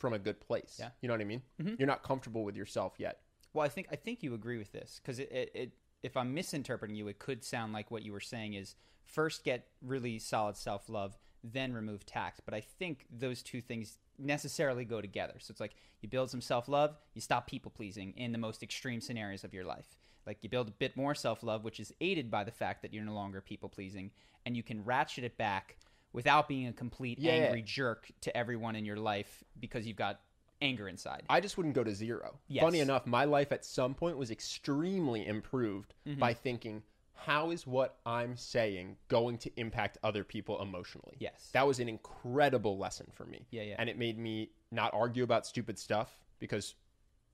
from 0.00 0.14
a 0.14 0.18
good 0.18 0.40
place. 0.40 0.76
Yeah. 0.78 0.88
You 1.00 1.08
know 1.08 1.14
what 1.14 1.20
I 1.20 1.24
mean? 1.24 1.42
Mm-hmm. 1.62 1.74
You're 1.78 1.86
not 1.86 2.02
comfortable 2.02 2.42
with 2.42 2.56
yourself 2.56 2.94
yet. 2.98 3.20
Well, 3.52 3.64
I 3.64 3.68
think 3.68 3.88
I 3.92 3.96
think 3.96 4.22
you 4.22 4.34
agree 4.34 4.58
with 4.58 4.72
this 4.72 5.00
because 5.02 5.18
it, 5.18 5.30
it, 5.30 5.50
it 5.54 5.72
if 6.02 6.16
I'm 6.16 6.34
misinterpreting 6.34 6.96
you, 6.96 7.06
it 7.08 7.18
could 7.18 7.44
sound 7.44 7.72
like 7.72 7.90
what 7.90 8.02
you 8.02 8.12
were 8.12 8.20
saying 8.20 8.54
is 8.54 8.74
first 9.04 9.44
get 9.44 9.66
really 9.82 10.18
solid 10.18 10.56
self 10.56 10.88
love, 10.88 11.18
then 11.44 11.72
remove 11.72 12.06
tact. 12.06 12.40
But 12.44 12.54
I 12.54 12.60
think 12.60 13.06
those 13.10 13.42
two 13.42 13.60
things 13.60 13.98
necessarily 14.18 14.84
go 14.84 15.00
together. 15.00 15.34
So 15.38 15.52
it's 15.52 15.60
like 15.60 15.74
you 16.00 16.08
build 16.08 16.30
some 16.30 16.40
self 16.40 16.68
love, 16.68 16.96
you 17.14 17.20
stop 17.20 17.46
people 17.46 17.70
pleasing 17.70 18.14
in 18.16 18.32
the 18.32 18.38
most 18.38 18.62
extreme 18.62 19.00
scenarios 19.00 19.44
of 19.44 19.54
your 19.54 19.64
life. 19.64 19.96
Like 20.26 20.38
you 20.42 20.48
build 20.48 20.68
a 20.68 20.72
bit 20.72 20.96
more 20.96 21.14
self 21.14 21.42
love, 21.42 21.64
which 21.64 21.80
is 21.80 21.92
aided 22.00 22.30
by 22.30 22.44
the 22.44 22.50
fact 22.50 22.82
that 22.82 22.94
you're 22.94 23.04
no 23.04 23.14
longer 23.14 23.40
people 23.40 23.68
pleasing, 23.68 24.10
and 24.46 24.56
you 24.56 24.62
can 24.62 24.84
ratchet 24.84 25.24
it 25.24 25.36
back 25.36 25.76
without 26.12 26.48
being 26.48 26.66
a 26.66 26.72
complete 26.72 27.18
Yeah, 27.18 27.32
angry 27.32 27.62
jerk 27.62 28.10
to 28.22 28.36
everyone 28.36 28.76
in 28.76 28.84
your 28.84 28.96
life 28.96 29.44
because 29.58 29.86
you've 29.86 29.96
got 29.96 30.20
anger 30.62 30.88
inside. 30.88 31.22
I 31.30 31.40
just 31.40 31.56
wouldn't 31.56 31.74
go 31.74 31.84
to 31.84 31.94
zero. 31.94 32.38
Yes. 32.48 32.62
Funny 32.64 32.80
enough, 32.80 33.06
my 33.06 33.24
life 33.24 33.52
at 33.52 33.64
some 33.64 33.94
point 33.94 34.16
was 34.18 34.30
extremely 34.30 35.26
improved 35.26 35.94
Mm-hmm. 36.06 36.18
by 36.20 36.34
thinking, 36.34 36.82
how 37.14 37.50
is 37.50 37.66
what 37.66 37.98
I'm 38.06 38.36
saying 38.36 38.96
going 39.08 39.38
to 39.38 39.50
impact 39.60 39.98
other 40.02 40.24
people 40.24 40.60
emotionally? 40.62 41.16
Yes. 41.18 41.50
That 41.52 41.66
was 41.66 41.78
an 41.78 41.88
incredible 41.88 42.78
lesson 42.78 43.06
for 43.12 43.24
me. 43.26 43.46
Yeah, 43.50 43.62
yeah. 43.62 43.76
And 43.78 43.88
it 43.88 43.98
made 43.98 44.18
me 44.18 44.50
not 44.70 44.92
argue 44.94 45.22
about 45.24 45.46
stupid 45.46 45.78
stuff 45.78 46.10
because 46.38 46.74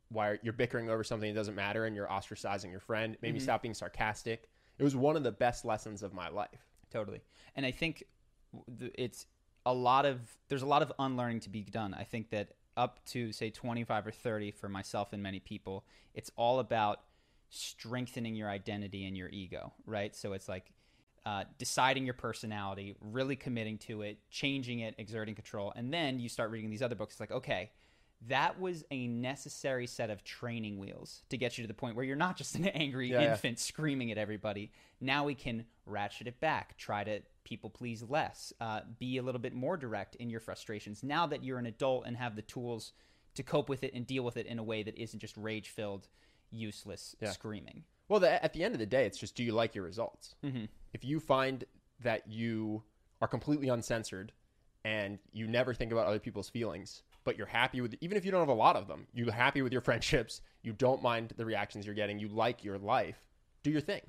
why 0.09 0.28
are, 0.28 0.38
you're 0.42 0.52
bickering 0.52 0.88
over 0.90 1.02
something 1.04 1.33
that 1.33 1.38
doesn't 1.38 1.54
matter 1.54 1.85
and 1.87 1.95
you're 1.97 2.06
ostracizing 2.09 2.71
your 2.71 2.80
friend. 2.80 3.14
It 3.14 3.23
made 3.23 3.28
Mm-hmm. 3.28 3.35
me 3.35 3.40
stop 3.40 3.62
being 3.62 3.75
sarcastic. 3.75 4.49
It 4.78 4.85
was 4.85 4.95
one 4.97 5.16
of 5.16 5.23
the 5.23 5.33
best 5.33 5.64
lessons 5.64 6.02
of 6.02 6.12
my 6.12 6.28
life. 6.28 6.66
Totally. 6.92 7.21
And 7.56 7.64
I 7.66 7.71
think 7.73 7.97
th- 7.99 8.09
it's 8.94 9.26
a 9.64 9.72
lot 9.75 10.06
of 10.06 10.20
there's 10.48 10.62
a 10.62 10.66
lot 10.66 10.82
of 10.82 10.92
unlearning 10.98 11.40
to 11.40 11.50
be 11.50 11.62
done. 11.62 11.94
I 11.94 12.04
think 12.04 12.30
that 12.30 12.50
up 12.76 13.04
to 13.06 13.32
say 13.32 13.50
25 13.50 14.06
or 14.06 14.10
30 14.10 14.50
for 14.50 14.68
myself 14.68 15.12
and 15.12 15.22
many 15.22 15.40
people, 15.40 15.84
it's 16.14 16.30
all 16.36 16.58
about 16.60 17.00
strengthening 17.48 18.34
your 18.34 18.48
identity 18.50 19.06
and 19.06 19.16
your 19.16 19.28
ego, 19.28 19.72
right? 19.86 20.14
So 20.14 20.32
it's 20.34 20.48
like 20.48 20.72
uh, 21.25 21.44
deciding 21.58 22.04
your 22.04 22.14
personality, 22.14 22.94
really 23.00 23.34
committing 23.36 23.78
to 23.78 24.02
it, 24.02 24.18
changing 24.30 24.80
it, 24.80 24.94
exerting 24.98 25.34
control, 25.34 25.72
and 25.75 25.92
then 25.92 26.20
you 26.20 26.28
start 26.28 26.50
reading 26.50 26.70
these 26.70 26.82
other 26.82 26.94
books. 26.94 27.14
It's 27.14 27.20
like, 27.20 27.32
okay, 27.32 27.70
that 28.28 28.60
was 28.60 28.84
a 28.90 29.06
necessary 29.08 29.86
set 29.86 30.10
of 30.10 30.22
training 30.25 30.78
wheels 30.78 31.22
to 31.30 31.36
get 31.36 31.58
you 31.58 31.64
to 31.64 31.68
the 31.68 31.75
point 31.75 31.96
where 31.96 32.04
you're 32.04 32.16
not 32.16 32.36
just 32.36 32.54
an 32.54 32.66
angry 32.66 33.10
Yeah, 33.10 33.22
yeah. 33.22 33.32
infant 33.32 33.58
screaming 33.58 34.12
at 34.12 34.18
everybody. 34.18 34.70
Now 35.00 35.25
we 35.25 35.34
can 35.34 35.64
ratchet 35.84 36.26
it 36.26 36.40
back, 36.40 36.76
try 36.78 37.04
to 37.04 37.20
people 37.47 37.71
please 37.71 38.03
less, 38.03 38.53
uh, 38.61 38.81
be 38.99 39.17
a 39.17 39.23
little 39.23 39.41
bit 39.41 39.55
more 39.55 39.79
direct 39.79 40.17
in 40.17 40.29
your 40.29 40.41
frustrations. 40.41 41.03
Now 41.03 41.26
that 41.29 41.43
you're 41.43 41.59
an 41.59 41.65
adult 41.67 42.05
and 42.07 42.17
have 42.17 42.37
the 42.37 42.43
tools 42.43 42.93
to 43.37 43.43
cope 43.43 43.69
with 43.71 43.83
it 43.85 43.95
and 43.95 44.07
deal 44.07 44.25
with 44.25 44.37
it 44.37 44.47
in 44.47 44.59
a 44.59 44.62
way 44.62 44.83
that 44.83 44.99
isn't 45.00 45.21
just 45.21 45.37
rage 45.37 45.71
filled, 45.71 46.09
useless 46.50 47.15
Yeah. 47.21 47.31
screaming. 47.31 47.85
Well, 48.09 48.21
the, 48.21 48.43
at 48.45 48.53
the 48.53 48.62
end 48.65 48.75
of 48.75 48.79
the 48.81 48.87
day, 48.87 49.07
it's 49.07 49.19
just 49.19 49.35
do 49.35 49.43
you 49.45 49.53
like 49.53 49.75
your 49.75 49.85
results? 49.85 50.35
Mm-hmm. 50.45 50.67
If 50.93 51.05
you 51.05 51.21
find 51.21 51.65
that 52.00 52.29
you 52.29 52.83
are 53.21 53.29
completely 53.29 53.69
uncensored 53.69 54.33
and 54.85 55.19
you 55.33 55.47
never 55.47 55.73
think 55.75 55.93
about 55.93 56.07
other 56.07 56.19
people's 56.19 56.49
feelings, 56.49 57.03
but 57.25 57.37
you're 57.37 57.47
happy 57.47 57.81
with, 57.81 57.95
even 58.00 58.17
if 58.17 58.25
you 58.25 58.31
don't 58.31 58.41
have 58.41 58.49
a 58.49 58.55
lot 58.55 58.76
of 58.76 58.87
them, 58.87 59.07
you're 59.15 59.33
happy 59.33 59.62
with 59.62 59.73
your 59.73 59.81
friendships, 59.83 60.41
you 60.62 60.73
don't 60.73 61.03
mind 61.03 61.33
the 61.37 61.45
reactions 61.45 61.87
you're 61.87 61.95
getting, 61.95 62.19
you 62.19 62.29
like 62.29 62.62
your 62.65 62.79
life, 62.79 63.17
do 63.62 63.71
your 63.71 63.81
thing. 63.81 64.03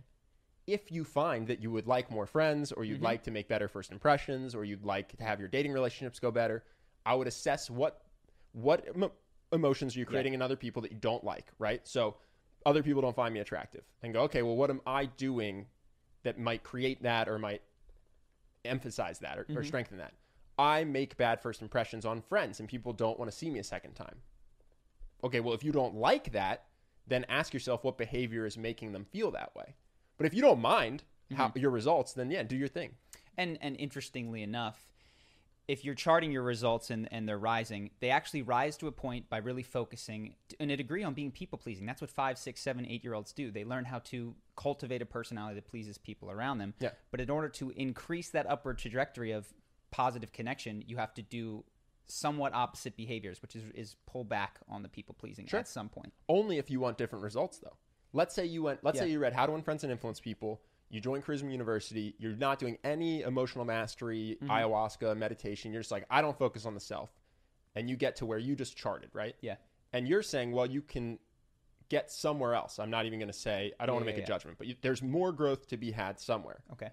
If 0.67 0.91
you 0.91 1.05
find 1.05 1.47
that 1.47 1.61
you 1.61 1.71
would 1.71 1.87
like 1.87 2.11
more 2.11 2.25
friends 2.27 2.71
or 2.71 2.83
Mm-hmm. 2.83 2.91
you'd 2.91 3.01
like 3.01 3.23
to 3.23 3.31
make 3.31 3.47
better 3.47 3.67
first 3.69 3.91
impressions 3.91 4.53
or 4.53 4.65
you'd 4.65 4.83
like 4.85 5.17
to 5.17 5.23
have 5.23 5.39
your 5.39 5.47
dating 5.47 5.71
relationships 5.71 6.19
go 6.19 6.29
better, 6.29 6.63
I 7.05 7.15
would 7.15 7.27
assess 7.27 7.69
what 7.69 8.01
what 8.51 8.85
emo- 8.95 9.11
emotions 9.53 9.95
are 9.95 9.99
you 9.99 10.05
creating 10.05 10.33
in 10.33 10.41
other 10.41 10.55
people 10.55 10.81
that 10.81 10.91
you 10.91 10.97
don't 10.97 11.23
like, 11.23 11.51
right? 11.57 11.87
So 11.87 12.17
other 12.65 12.83
people 12.83 13.01
don't 13.01 13.15
find 13.15 13.33
me 13.33 13.39
attractive 13.39 13.83
and 14.01 14.13
go, 14.13 14.21
okay, 14.23 14.41
well, 14.41 14.55
what 14.55 14.69
am 14.69 14.81
I 14.85 15.05
doing 15.05 15.67
that 16.23 16.37
might 16.39 16.63
create 16.63 17.01
that 17.03 17.29
or 17.29 17.37
might 17.39 17.61
emphasize 18.65 19.19
that 19.19 19.37
or, 19.37 19.45
or 19.55 19.63
strengthen 19.63 19.97
that? 19.99 20.13
I 20.59 20.83
make 20.83 21.15
bad 21.17 21.39
first 21.39 21.61
impressions 21.61 22.03
on 22.05 22.19
friends 22.21 22.59
and 22.59 22.67
people 22.67 22.91
don't 22.93 23.17
want 23.19 23.31
to 23.31 23.37
see 23.37 23.49
me 23.49 23.59
a 23.59 23.63
second 23.63 23.93
time. 23.93 24.15
Okay, 25.23 25.39
well, 25.39 25.53
if 25.53 25.63
you 25.63 25.71
don't 25.71 25.95
like 25.95 26.31
that, 26.31 26.65
then 27.05 27.25
ask 27.29 27.53
yourself 27.53 27.83
what 27.83 27.97
behavior 27.97 28.45
is 28.45 28.57
making 28.57 28.91
them 28.91 29.05
feel 29.05 29.31
that 29.31 29.55
way. 29.55 29.75
But 30.17 30.25
if 30.25 30.33
you 30.33 30.41
don't 30.41 30.61
mind 30.61 31.03
how 31.35 31.47
mm-hmm. 31.47 31.59
your 31.59 31.71
results, 31.71 32.13
then 32.13 32.31
yeah, 32.31 32.43
do 32.43 32.55
your 32.55 32.67
thing. 32.67 32.91
And 33.37 33.57
and 33.61 33.75
interestingly 33.77 34.41
enough, 34.43 34.87
if 35.67 35.83
you're 35.83 35.95
charting 35.95 36.31
your 36.31 36.43
results 36.43 36.89
and, 36.89 37.07
and 37.11 37.27
they're 37.27 37.37
rising, 37.37 37.91
they 37.99 38.09
actually 38.09 38.41
rise 38.41 38.77
to 38.77 38.87
a 38.87 38.91
point 38.91 39.29
by 39.29 39.37
really 39.37 39.63
focusing 39.63 40.35
in 40.59 40.71
a 40.71 40.77
degree 40.77 41.03
on 41.03 41.13
being 41.13 41.31
people 41.31 41.57
pleasing. 41.57 41.85
That's 41.85 42.01
what 42.01 42.09
five, 42.09 42.37
six, 42.37 42.61
seven, 42.61 42.85
eight 42.85 43.03
year 43.03 43.13
olds 43.13 43.33
do. 43.33 43.51
They 43.51 43.65
learn 43.65 43.85
how 43.85 43.99
to 43.99 44.33
cultivate 44.55 45.01
a 45.01 45.05
personality 45.05 45.55
that 45.55 45.67
pleases 45.67 45.97
people 45.97 46.31
around 46.31 46.59
them. 46.59 46.73
Yeah. 46.79 46.91
But 47.11 47.19
in 47.19 47.29
order 47.29 47.49
to 47.49 47.71
increase 47.71 48.29
that 48.29 48.49
upward 48.49 48.77
trajectory 48.77 49.31
of 49.31 49.53
positive 49.91 50.31
connection, 50.31 50.83
you 50.87 50.97
have 50.97 51.13
to 51.15 51.21
do 51.21 51.65
somewhat 52.07 52.53
opposite 52.53 52.95
behaviors, 52.95 53.41
which 53.41 53.55
is 53.55 53.63
is 53.75 53.95
pull 54.05 54.23
back 54.23 54.59
on 54.69 54.83
the 54.83 54.89
people 54.89 55.15
pleasing 55.19 55.45
Sure. 55.47 55.59
at 55.59 55.67
some 55.67 55.89
point. 55.89 56.13
Only 56.29 56.57
if 56.57 56.71
you 56.71 56.79
want 56.79 56.97
different 56.97 57.23
results, 57.23 57.57
though. 57.59 57.75
Let's 58.17 58.33
say 58.33 58.45
you 58.45 58.63
went. 58.63 58.83
Let's 58.83 58.97
say 58.97 59.09
you 59.09 59.19
read 59.19 59.33
How 59.33 59.45
to 59.45 59.51
Win 59.51 59.61
Friends 59.61 59.83
and 59.83 59.91
Influence 59.91 60.19
People. 60.19 60.59
You 60.89 60.99
join 60.99 61.21
Charisma 61.21 61.51
University. 61.51 62.15
You're 62.17 62.35
not 62.35 62.57
doing 62.57 62.77
any 62.83 63.21
emotional 63.21 63.63
mastery, 63.63 64.37
Mm-hmm. 64.41 64.51
ayahuasca, 64.51 65.15
meditation. 65.15 65.71
You're 65.71 65.81
just 65.81 65.91
like, 65.91 66.05
I 66.09 66.21
don't 66.21 66.37
focus 66.37 66.65
on 66.65 66.73
the 66.73 66.79
self, 66.79 67.11
and 67.75 67.89
you 67.89 67.95
get 67.95 68.15
to 68.17 68.25
where 68.25 68.39
you 68.39 68.55
just 68.55 68.75
charted, 68.75 69.09
right? 69.13 69.35
Yeah. 69.41 69.55
And 69.93 70.07
you're 70.07 70.23
saying, 70.23 70.51
well, 70.51 70.65
you 70.65 70.81
can 70.81 71.19
get 71.89 72.09
somewhere 72.11 72.55
else. 72.55 72.79
I'm 72.79 72.89
not 72.89 73.05
even 73.05 73.19
going 73.19 73.31
to 73.31 73.37
say. 73.37 73.71
I 73.79 73.85
don't 73.85 73.95
want 73.95 74.03
to 74.03 74.07
make 74.07 74.15
yeah, 74.15 74.21
a 74.21 74.23
yeah. 74.23 74.27
judgment, 74.27 74.57
but 74.57 74.67
you, 74.67 74.75
there's 74.81 75.03
more 75.03 75.31
growth 75.31 75.67
to 75.67 75.77
be 75.77 75.91
had 75.91 76.19
somewhere. 76.19 76.61
Okay. 76.73 76.89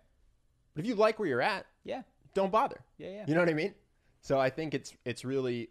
But 0.74 0.80
if 0.84 0.86
you 0.86 0.94
like 0.94 1.18
where 1.18 1.28
you're 1.28 1.40
at, 1.42 1.64
Yeah. 1.84 2.02
don't 2.34 2.52
bother. 2.52 2.80
Yeah. 2.98 3.08
Yeah. 3.10 3.24
You 3.26 3.34
know 3.34 3.40
what 3.40 3.48
I 3.48 3.54
mean? 3.54 3.74
So 4.20 4.38
I 4.38 4.50
think 4.50 4.74
it's 4.74 4.94
it's 5.04 5.24
really 5.24 5.70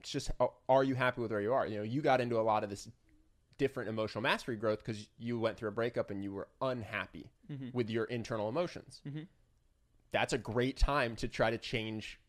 it's 0.00 0.10
just 0.10 0.30
uh, 0.40 0.46
are 0.68 0.84
you 0.84 0.94
happy 0.94 1.20
with 1.22 1.30
where 1.30 1.40
you 1.40 1.52
are? 1.52 1.66
You 1.66 1.78
know, 1.78 1.82
you 1.84 2.00
got 2.02 2.20
into 2.20 2.38
a 2.38 2.42
lot 2.42 2.64
of 2.64 2.70
this 2.70 2.88
different 3.58 3.88
emotional 3.88 4.22
mastery 4.22 4.56
growth 4.56 4.78
because 4.84 5.08
you 5.18 5.38
went 5.38 5.56
through 5.56 5.68
a 5.68 5.72
breakup 5.72 6.10
and 6.10 6.22
you 6.22 6.32
were 6.32 6.48
unhappy 6.62 7.30
Mm-hmm. 7.50 7.68
with 7.72 7.88
your 7.88 8.04
internal 8.04 8.48
emotions. 8.50 9.00
That's 10.12 10.34
a 10.34 10.38
great 10.38 10.76
time 10.76 11.16
to 11.16 11.28
try 11.28 11.50
to 11.50 11.56
change 11.56 12.20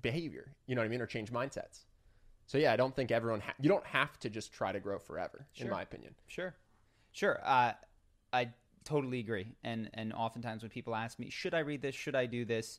behavior. 0.00 0.54
You 0.66 0.76
know 0.76 0.80
what 0.80 0.86
I 0.86 0.88
mean, 0.88 1.00
or 1.00 1.06
change 1.06 1.32
mindsets. 1.32 1.80
So 2.46 2.56
yeah, 2.56 2.72
I 2.72 2.76
don't 2.76 2.94
think 2.94 3.10
everyone 3.10 3.40
ha- 3.40 3.54
you 3.60 3.68
don't 3.68 3.84
have 3.86 4.16
to 4.20 4.30
just 4.30 4.52
try 4.52 4.70
to 4.70 4.78
grow 4.78 4.98
forever, 5.00 5.46
in 5.56 5.68
my 5.68 5.82
opinion. 5.82 6.14
Sure, 6.28 6.54
sure. 7.10 7.40
Uh, 7.44 7.72
I 8.32 8.50
totally 8.84 9.18
agree. 9.18 9.48
And 9.64 9.90
and 9.94 10.12
oftentimes 10.12 10.62
when 10.62 10.70
people 10.70 10.94
ask 10.94 11.18
me, 11.18 11.30
should 11.30 11.52
I 11.54 11.60
read 11.60 11.82
this? 11.82 11.94
Should 11.96 12.14
I 12.14 12.26
do 12.26 12.44
this? 12.44 12.78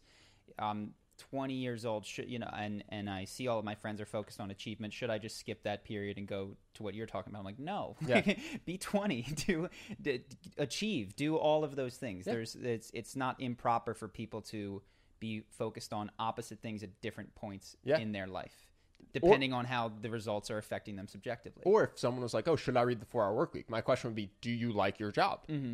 Um, 0.59 0.93
20 1.29 1.53
years 1.53 1.85
old, 1.85 2.05
should 2.05 2.29
you 2.29 2.39
know? 2.39 2.49
And 2.55 2.83
and 2.89 3.09
I 3.09 3.25
see 3.25 3.47
all 3.47 3.59
of 3.59 3.65
my 3.65 3.75
friends 3.75 4.01
are 4.01 4.05
focused 4.05 4.39
on 4.39 4.51
achievement. 4.51 4.93
Should 4.93 5.09
I 5.09 5.17
just 5.17 5.37
skip 5.37 5.63
that 5.63 5.83
period 5.83 6.17
and 6.17 6.27
go 6.27 6.55
to 6.75 6.83
what 6.83 6.93
you're 6.95 7.05
talking 7.07 7.31
about? 7.31 7.39
I'm 7.39 7.45
like, 7.45 7.59
no. 7.59 7.95
Yeah. 8.05 8.21
Be 8.65 8.77
20. 8.77 9.21
Do 9.45 9.69
d- 10.01 10.23
achieve. 10.57 11.15
Do 11.15 11.35
all 11.37 11.63
of 11.63 11.75
those 11.75 11.95
things. 11.97 12.25
Yeah. 12.27 12.33
There's 12.33 12.55
it's 12.55 12.91
it's 12.93 13.15
not 13.15 13.39
improper 13.41 13.93
for 13.93 14.07
people 14.07 14.41
to 14.43 14.81
be 15.19 15.43
focused 15.51 15.93
on 15.93 16.09
opposite 16.17 16.61
things 16.61 16.81
at 16.83 16.99
different 17.01 17.33
points 17.35 17.75
Yeah. 17.83 17.99
in 17.99 18.11
their 18.11 18.25
life, 18.25 18.65
depending 19.13 19.53
on 19.53 19.65
how 19.65 19.91
the 20.01 20.09
results 20.09 20.49
are 20.49 20.57
affecting 20.57 20.95
them 20.95 21.07
subjectively. 21.07 21.61
Or 21.65 21.83
if 21.83 21.99
someone 21.99 22.23
was 22.23 22.33
like, 22.33 22.47
"Oh, 22.47 22.55
should 22.55 22.75
I 22.75 22.81
read 22.81 22.99
the 22.99 23.05
Four 23.05 23.23
Hour 23.25 23.35
Work 23.35 23.53
Week?" 23.53 23.69
My 23.69 23.81
question 23.81 24.09
would 24.09 24.15
be, 24.15 24.31
"Do 24.41 24.49
you 24.49 24.71
like 24.73 24.99
your 24.99 25.11
job?" 25.11 25.45
Mm-hmm. 25.47 25.73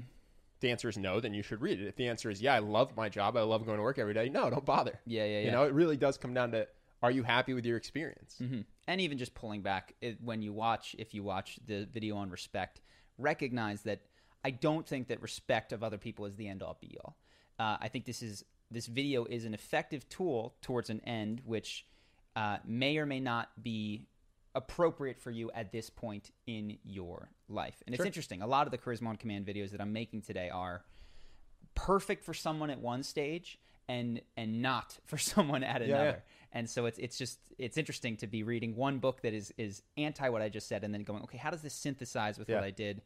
If 0.58 0.62
the 0.62 0.72
answer 0.72 0.90
is 0.90 0.98
no, 0.98 1.20
then 1.20 1.36
you 1.36 1.44
should 1.44 1.62
read 1.62 1.80
it. 1.80 1.88
If 1.88 1.98
the 1.98 2.08
answer 2.08 2.32
is 2.32 2.42
yeah, 2.42 2.56
I 2.56 2.60
love 2.60 2.98
my 2.98 3.10
job, 3.10 3.38
I 3.38 3.42
love 3.42 3.64
going 3.64 3.78
to 3.78 3.84
work 3.84 4.00
every 4.00 4.16
day. 4.16 4.28
No, 4.28 4.50
don't 4.50 4.66
bother. 4.66 5.00
Yeah, 5.06 5.24
yeah, 5.24 5.40
yeah. 5.40 5.46
You 5.46 5.52
know, 5.52 5.64
it 5.66 5.74
really 5.74 5.98
does 5.98 6.18
come 6.18 6.34
down 6.34 6.52
to 6.54 6.68
are 7.04 7.12
you 7.12 7.22
happy 7.22 7.54
with 7.54 7.64
your 7.64 7.78
experience? 7.78 8.38
hmm 8.40 8.62
And 8.88 9.00
even 9.00 9.20
just 9.20 9.36
pulling 9.36 9.62
back 9.62 9.94
it, 10.02 10.18
when 10.20 10.42
you 10.42 10.52
watch, 10.52 10.96
if 10.98 11.14
you 11.14 11.22
watch 11.22 11.60
the 11.68 11.88
video 11.94 12.18
on 12.18 12.32
respect, 12.32 12.82
recognize 13.20 13.84
that 13.84 14.02
I 14.44 14.50
don't 14.50 14.88
think 14.88 15.10
that 15.10 15.22
respect 15.22 15.74
of 15.74 15.84
other 15.84 16.00
people 16.00 16.26
is 16.26 16.36
the 16.38 16.48
end 16.48 16.64
all 16.64 16.76
be 16.82 16.98
all. 17.04 17.18
Uh, 17.60 17.78
I 17.80 17.88
think 17.88 18.06
this 18.06 18.24
is 18.24 18.44
this 18.72 18.88
video 18.88 19.26
is 19.26 19.46
an 19.46 19.54
effective 19.54 20.10
tool 20.10 20.56
towards 20.64 20.90
an 20.90 21.02
end, 21.02 21.42
which 21.46 21.86
uh, 22.36 22.58
may 22.66 22.98
or 22.98 23.06
may 23.06 23.20
not 23.20 23.50
be 23.62 24.08
appropriate 24.58 25.20
for 25.20 25.32
you 25.32 25.50
at 25.54 25.72
this 25.72 25.90
point 25.90 26.32
in 26.48 26.78
your 26.84 27.30
life. 27.48 27.82
And 27.86 27.96
it's 27.96 28.04
interesting. 28.06 28.42
A 28.42 28.48
lot 28.48 28.68
of 28.68 28.72
the 28.72 28.78
charisma 28.78 29.08
on 29.08 29.16
command 29.16 29.46
videos 29.46 29.72
that 29.72 29.80
I'm 29.80 29.94
making 29.94 30.24
today 30.24 30.50
are 30.50 30.84
perfect 31.76 32.24
for 32.24 32.34
someone 32.34 32.70
at 32.70 32.80
one 32.82 33.04
stage 33.04 33.60
and 33.88 34.20
and 34.36 34.62
not 34.62 34.98
for 35.06 35.18
someone 35.18 35.64
at 35.64 35.82
another. 35.82 36.04
yeah. 36.06 36.16
And 36.54 36.70
so 36.70 36.86
it's 36.88 36.98
it's 36.98 37.18
just 37.18 37.40
it's 37.58 37.78
interesting 37.78 38.18
to 38.18 38.28
be 38.28 38.44
reading 38.44 38.76
one 38.76 39.00
book 39.00 39.22
that 39.22 39.34
is 39.34 39.54
is 39.58 39.84
anti 39.96 40.28
what 40.30 40.42
I 40.42 40.50
just 40.50 40.68
said 40.68 40.84
and 40.84 40.94
then 40.94 41.04
going, 41.04 41.24
okay, 41.24 41.38
how 41.38 41.52
does 41.52 41.62
this 41.62 41.74
synthesize 41.74 42.38
with 42.40 42.50
Yeah. 42.50 42.56
what 42.56 42.64
I 42.64 42.72
did 42.72 43.02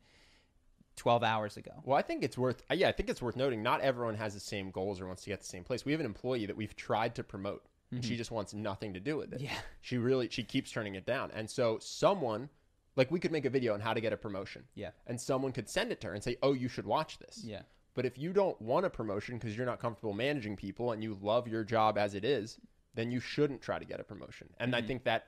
12 0.95 1.23
hours 1.23 1.57
ago? 1.57 1.71
Well, 1.83 1.97
I 1.97 2.01
think 2.01 2.23
it's 2.23 2.37
worth 2.37 2.63
yeah, 2.73 2.87
I 2.87 2.91
think 2.93 3.09
it's 3.09 3.21
worth 3.21 3.35
noting 3.35 3.61
not 3.61 3.81
everyone 3.81 4.15
has 4.15 4.33
the 4.33 4.39
same 4.39 4.71
goals 4.71 5.01
or 5.01 5.07
wants 5.07 5.23
to 5.23 5.29
get 5.29 5.41
the 5.41 5.47
same 5.47 5.63
place. 5.63 5.83
We 5.85 5.91
have 5.91 5.99
an 6.01 6.05
employee 6.05 6.45
that 6.45 6.55
we've 6.55 6.75
tried 6.75 7.15
to 7.15 7.23
promote 7.23 7.63
and 7.91 8.03
she 8.05 8.15
just 8.15 8.31
wants 8.31 8.53
nothing 8.53 8.93
to 8.93 8.99
do 8.99 9.17
with 9.17 9.33
it. 9.33 9.37
Mm-hmm. 9.37 9.45
Yeah. 9.45 9.59
She 9.81 9.97
really 9.97 10.29
she 10.29 10.43
keeps 10.43 10.71
turning 10.71 10.95
it 10.95 11.05
down. 11.05 11.31
And 11.33 11.49
so 11.49 11.77
someone 11.81 12.49
like 12.95 13.11
we 13.11 13.19
could 13.19 13.31
make 13.31 13.45
a 13.45 13.49
video 13.49 13.73
on 13.73 13.79
how 13.79 13.93
to 13.93 14.01
get 14.01 14.13
a 14.13 14.17
promotion. 14.17 14.63
Yeah. 14.75 14.91
And 15.07 15.19
someone 15.19 15.51
could 15.51 15.69
send 15.69 15.91
it 15.91 16.01
to 16.01 16.07
her 16.07 16.13
and 16.13 16.23
say, 16.23 16.37
"Oh, 16.41 16.53
you 16.53 16.67
should 16.67 16.85
watch 16.85 17.19
this." 17.19 17.41
Yeah. 17.43 17.61
But 17.93 18.05
if 18.05 18.17
you 18.17 18.31
don't 18.31 18.59
want 18.61 18.85
a 18.85 18.89
promotion 18.89 19.37
because 19.37 19.57
you're 19.57 19.65
not 19.65 19.79
comfortable 19.79 20.13
managing 20.13 20.55
people 20.55 20.93
and 20.93 21.03
you 21.03 21.17
love 21.21 21.47
your 21.47 21.63
job 21.63 21.97
as 21.97 22.15
it 22.15 22.23
is, 22.23 22.57
then 22.93 23.11
you 23.11 23.19
shouldn't 23.19 23.61
try 23.61 23.79
to 23.79 23.85
get 23.85 23.99
a 23.99 24.03
promotion. 24.03 24.49
And 24.59 24.73
Mm-hmm. 24.73 24.83
I 24.83 24.87
think 24.87 25.03
that 25.03 25.27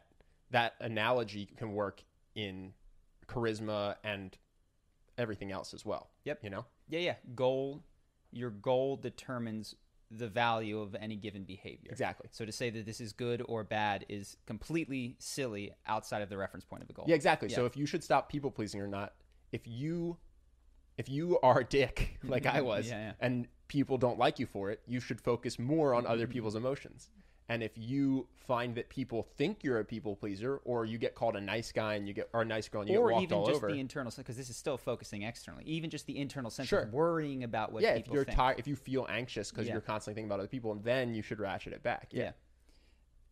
that 0.51 0.75
analogy 0.79 1.49
can 1.57 1.73
work 1.73 2.03
in 2.35 2.73
charisma 3.27 3.95
and 4.03 4.37
everything 5.17 5.51
else 5.51 5.73
as 5.73 5.85
well. 5.85 6.09
Yep. 6.23 6.39
You 6.43 6.49
know? 6.51 6.65
Yeah, 6.87 6.99
yeah. 6.99 7.15
Goal 7.35 7.83
your 8.31 8.49
goal 8.49 8.95
determines 8.97 9.75
the 10.17 10.27
value 10.27 10.79
of 10.79 10.95
any 10.95 11.15
given 11.15 11.43
behavior. 11.43 11.89
Exactly. 11.91 12.27
So 12.31 12.45
to 12.45 12.51
say 12.51 12.69
that 12.69 12.85
this 12.85 13.01
is 13.01 13.13
good 13.13 13.43
or 13.47 13.63
bad 13.63 14.05
is 14.09 14.37
completely 14.45 15.15
silly 15.19 15.73
outside 15.87 16.21
of 16.21 16.29
the 16.29 16.37
reference 16.37 16.65
point 16.65 16.81
of 16.81 16.87
the 16.87 16.93
goal. 16.93 17.05
Yeah, 17.07 17.15
exactly. 17.15 17.49
Yeah. 17.49 17.55
So 17.55 17.65
if 17.65 17.75
you 17.75 17.85
should 17.85 18.03
stop 18.03 18.29
people 18.29 18.51
pleasing 18.51 18.81
or 18.81 18.87
not, 18.87 19.13
if 19.51 19.61
you 19.67 20.17
if 20.97 21.09
you 21.09 21.39
are 21.41 21.59
a 21.59 21.63
dick 21.63 22.19
like 22.23 22.45
I 22.45 22.61
was 22.71 22.87
Yeah, 22.87 22.99
yeah. 22.99 23.11
and 23.19 23.47
people 23.67 23.97
don't 23.97 24.19
like 24.19 24.39
you 24.39 24.45
for 24.45 24.71
it, 24.71 24.81
you 24.85 24.99
should 24.99 25.19
focus 25.19 25.57
more 25.57 25.93
on 25.93 26.05
other 26.05 26.23
mm-hmm. 26.23 26.33
people's 26.33 26.55
emotions. 26.55 27.09
And 27.49 27.61
if 27.61 27.71
you 27.77 28.27
find 28.47 28.75
that 28.75 28.89
people 28.89 29.23
think 29.37 29.63
you're 29.63 29.79
a 29.79 29.85
people 29.85 30.15
pleaser, 30.15 30.57
or 30.65 30.85
you 30.85 30.97
get 30.97 31.13
called 31.15 31.35
a 31.35 31.41
nice 31.41 31.71
guy 31.71 31.95
and 31.95 32.07
you 32.07 32.13
get 32.13 32.29
or 32.33 32.41
a 32.41 32.45
nice 32.45 32.67
girl 32.69 32.81
and 32.81 32.89
you 32.89 32.99
or 32.99 33.07
get 33.09 33.13
walked 33.13 33.23
even 33.23 33.37
all 33.37 33.45
just 33.45 33.57
over, 33.57 33.67
the 33.71 33.79
internal 33.79 34.11
because 34.15 34.37
this 34.37 34.49
is 34.49 34.57
still 34.57 34.77
focusing 34.77 35.23
externally 35.23 35.63
even 35.65 35.89
just 35.89 36.05
the 36.05 36.17
internal 36.17 36.49
sense 36.51 36.69
Sure. 36.69 36.81
of 36.81 36.93
worrying 36.93 37.43
about 37.43 37.71
what 37.71 37.83
yeah, 37.83 37.93
if 37.95 38.07
you're 38.07 38.25
tired, 38.25 38.59
if 38.59 38.67
you 38.67 38.75
feel 38.75 39.05
anxious 39.09 39.49
because 39.51 39.67
Yeah. 39.67 39.73
you're 39.73 39.81
constantly 39.81 40.15
thinking 40.15 40.29
about 40.29 40.39
other 40.39 40.47
people, 40.47 40.71
and 40.71 40.83
then 40.83 41.13
you 41.13 41.21
should 41.21 41.39
ratchet 41.39 41.73
it 41.73 41.83
back. 41.83 42.09
yeah. 42.11 42.31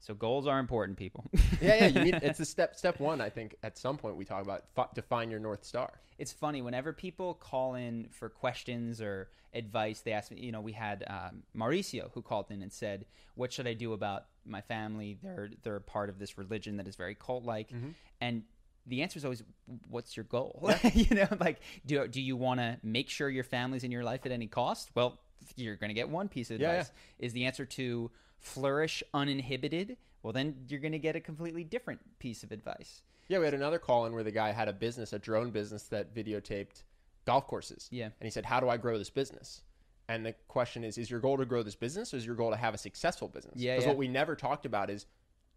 So 0.01 0.13
goals 0.13 0.45
are 0.47 0.59
important 0.59 0.97
people 0.97 1.23
yeah, 1.61 1.75
yeah. 1.75 1.87
You 1.87 2.03
need 2.03 2.15
it's 2.21 2.39
a 2.45 2.45
step 2.45 2.75
step 2.75 2.99
one. 2.99 3.21
I 3.21 3.29
think 3.29 3.55
at 3.63 3.77
some 3.77 3.97
point 3.97 4.15
we 4.17 4.25
talk 4.25 4.41
about 4.43 4.63
fi- 4.75 4.89
define 4.93 5.31
your 5.31 5.39
north 5.39 5.63
star. 5.63 5.91
it's 6.17 6.33
funny 6.33 6.61
whenever 6.61 6.91
people 6.91 7.33
call 7.35 7.75
in 7.75 8.07
for 8.11 8.27
questions 8.29 9.01
or 9.01 9.29
advice 9.53 9.99
they 10.01 10.11
ask 10.13 10.31
me 10.31 10.39
you 10.39 10.51
know 10.51 10.61
we 10.61 10.71
had 10.71 11.03
um, 11.07 11.43
mauricio 11.55 12.09
who 12.13 12.21
called 12.21 12.45
in 12.51 12.61
and 12.61 12.71
said 12.71 13.05
what 13.35 13.51
should 13.51 13.67
i 13.67 13.73
do 13.73 13.91
about 13.93 14.25
my 14.45 14.61
family 14.61 15.17
they're 15.21 15.49
they're 15.63 15.79
part 15.81 16.09
of 16.09 16.17
this 16.19 16.37
religion 16.37 16.77
that 16.77 16.87
is 16.87 16.95
very 16.95 17.15
cult 17.15 17.43
like 17.43 17.69
Mm-hmm. 17.69 17.89
and 18.21 18.43
the 18.87 19.01
answer 19.03 19.17
is 19.17 19.25
always 19.25 19.43
what's 19.89 20.15
your 20.17 20.23
goal 20.23 20.71
you 20.93 21.13
know 21.15 21.27
like 21.39 21.59
do, 21.85 22.07
do 22.07 22.21
you 22.21 22.35
want 22.37 22.59
to 22.61 22.77
make 22.81 23.09
sure 23.09 23.29
your 23.29 23.43
family's 23.43 23.83
in 23.83 23.91
your 23.91 24.03
life 24.03 24.25
at 24.25 24.31
any 24.31 24.47
cost 24.47 24.89
well 24.95 25.19
you're 25.57 25.75
going 25.75 25.89
to 25.89 25.93
get 25.93 26.07
one 26.09 26.27
piece 26.29 26.49
of 26.49 26.59
Yeah, 26.61 26.69
advice 26.71 26.91
is 27.19 27.33
the 27.33 27.45
answer 27.45 27.65
to 27.65 28.09
flourish 28.41 29.03
uninhibited 29.13 29.97
well 30.23 30.33
then 30.33 30.55
you're 30.67 30.79
going 30.79 30.91
to 30.91 30.99
get 30.99 31.15
a 31.15 31.19
completely 31.19 31.63
different 31.63 31.99
piece 32.19 32.43
of 32.43 32.51
advice 32.51 33.01
Yeah, 33.29 33.39
we 33.39 33.45
had 33.45 33.53
another 33.53 33.79
call 33.79 34.05
in 34.07 34.13
where 34.13 34.23
the 34.23 34.31
guy 34.31 34.51
had 34.51 34.67
a 34.67 34.73
business, 34.73 35.13
a 35.13 35.19
drone 35.19 35.51
business 35.51 35.83
that 35.83 36.13
videotaped 36.13 36.83
golf 37.25 37.47
courses. 37.47 37.87
Yeah. 37.91 38.05
And 38.05 38.13
he 38.23 38.29
said, 38.31 38.45
How 38.45 38.59
do 38.59 38.67
I 38.67 38.75
grow 38.77 38.97
this 38.97 39.09
business? 39.11 39.61
And 40.09 40.25
the 40.25 40.33
question 40.49 40.83
is, 40.83 40.97
is 40.97 41.09
your 41.09 41.21
goal 41.21 41.37
to 41.37 41.45
grow 41.45 41.63
this 41.63 41.75
business 41.75 42.13
or 42.13 42.17
is 42.17 42.25
your 42.25 42.35
goal 42.35 42.49
to 42.49 42.57
have 42.57 42.73
a 42.73 42.77
successful 42.77 43.27
business? 43.29 43.53
Yeah, 43.55 43.73
Because 43.75 43.85
yeah. 43.85 43.89
what 43.91 43.97
we 43.97 44.07
never 44.09 44.35
talked 44.35 44.65
about 44.65 44.89
is 44.89 45.05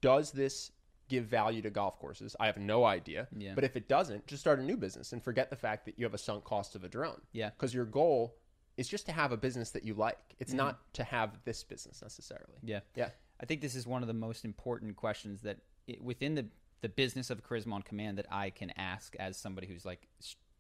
does 0.00 0.31
this 0.31 0.71
give 1.09 1.25
value 1.25 1.62
to 1.62 1.71
golf 1.71 1.99
courses? 1.99 2.37
I 2.38 2.47
have 2.47 2.59
no 2.59 2.85
idea. 2.85 3.26
Yeah. 3.37 3.55
But 3.55 3.64
if 3.64 3.75
it 3.76 3.88
doesn't, 3.88 4.26
just 4.29 4.41
start 4.43 4.61
a 4.61 4.62
new 4.62 4.76
business 4.76 5.12
and 5.12 5.23
forget 5.25 5.50
the 5.50 5.57
fact 5.57 5.87
that 5.87 5.99
you 5.99 6.05
have 6.05 6.14
a 6.14 6.19
sunk 6.19 6.45
cost 6.45 6.76
of 6.76 6.85
a 6.85 6.88
drone. 6.88 7.21
Yeah. 7.33 7.50
Because 7.50 7.75
your 7.75 7.87
goal 7.87 8.37
is 8.76 8.88
just 8.88 9.07
to 9.07 9.12
have 9.12 9.33
a 9.33 9.37
business 9.37 9.71
that 9.71 9.85
you 9.85 9.95
like. 9.95 10.35
It's 10.38 10.52
mm. 10.52 10.57
not 10.57 10.95
to 10.95 11.04
have 11.04 11.38
this 11.45 11.62
business 11.62 12.02
necessarily. 12.02 12.59
Yeah. 12.62 12.81
Yeah. 12.95 13.11
I 13.40 13.47
think 13.47 13.61
this 13.61 13.75
is 13.75 13.87
one 13.87 14.02
of 14.02 14.09
the 14.09 14.14
most 14.14 14.45
important 14.45 14.97
questions 14.97 15.43
that 15.43 15.59
i 15.88 15.97
within 16.00 16.35
the 16.35 16.47
the 16.81 16.88
business 16.90 17.31
of 17.31 17.43
charisma 17.43 17.73
on 17.73 17.83
command 17.83 18.19
that 18.19 18.26
I 18.31 18.50
can 18.50 18.71
ask 18.76 19.16
as 19.16 19.38
somebody 19.38 19.66
who's 19.66 19.87
like 19.87 20.07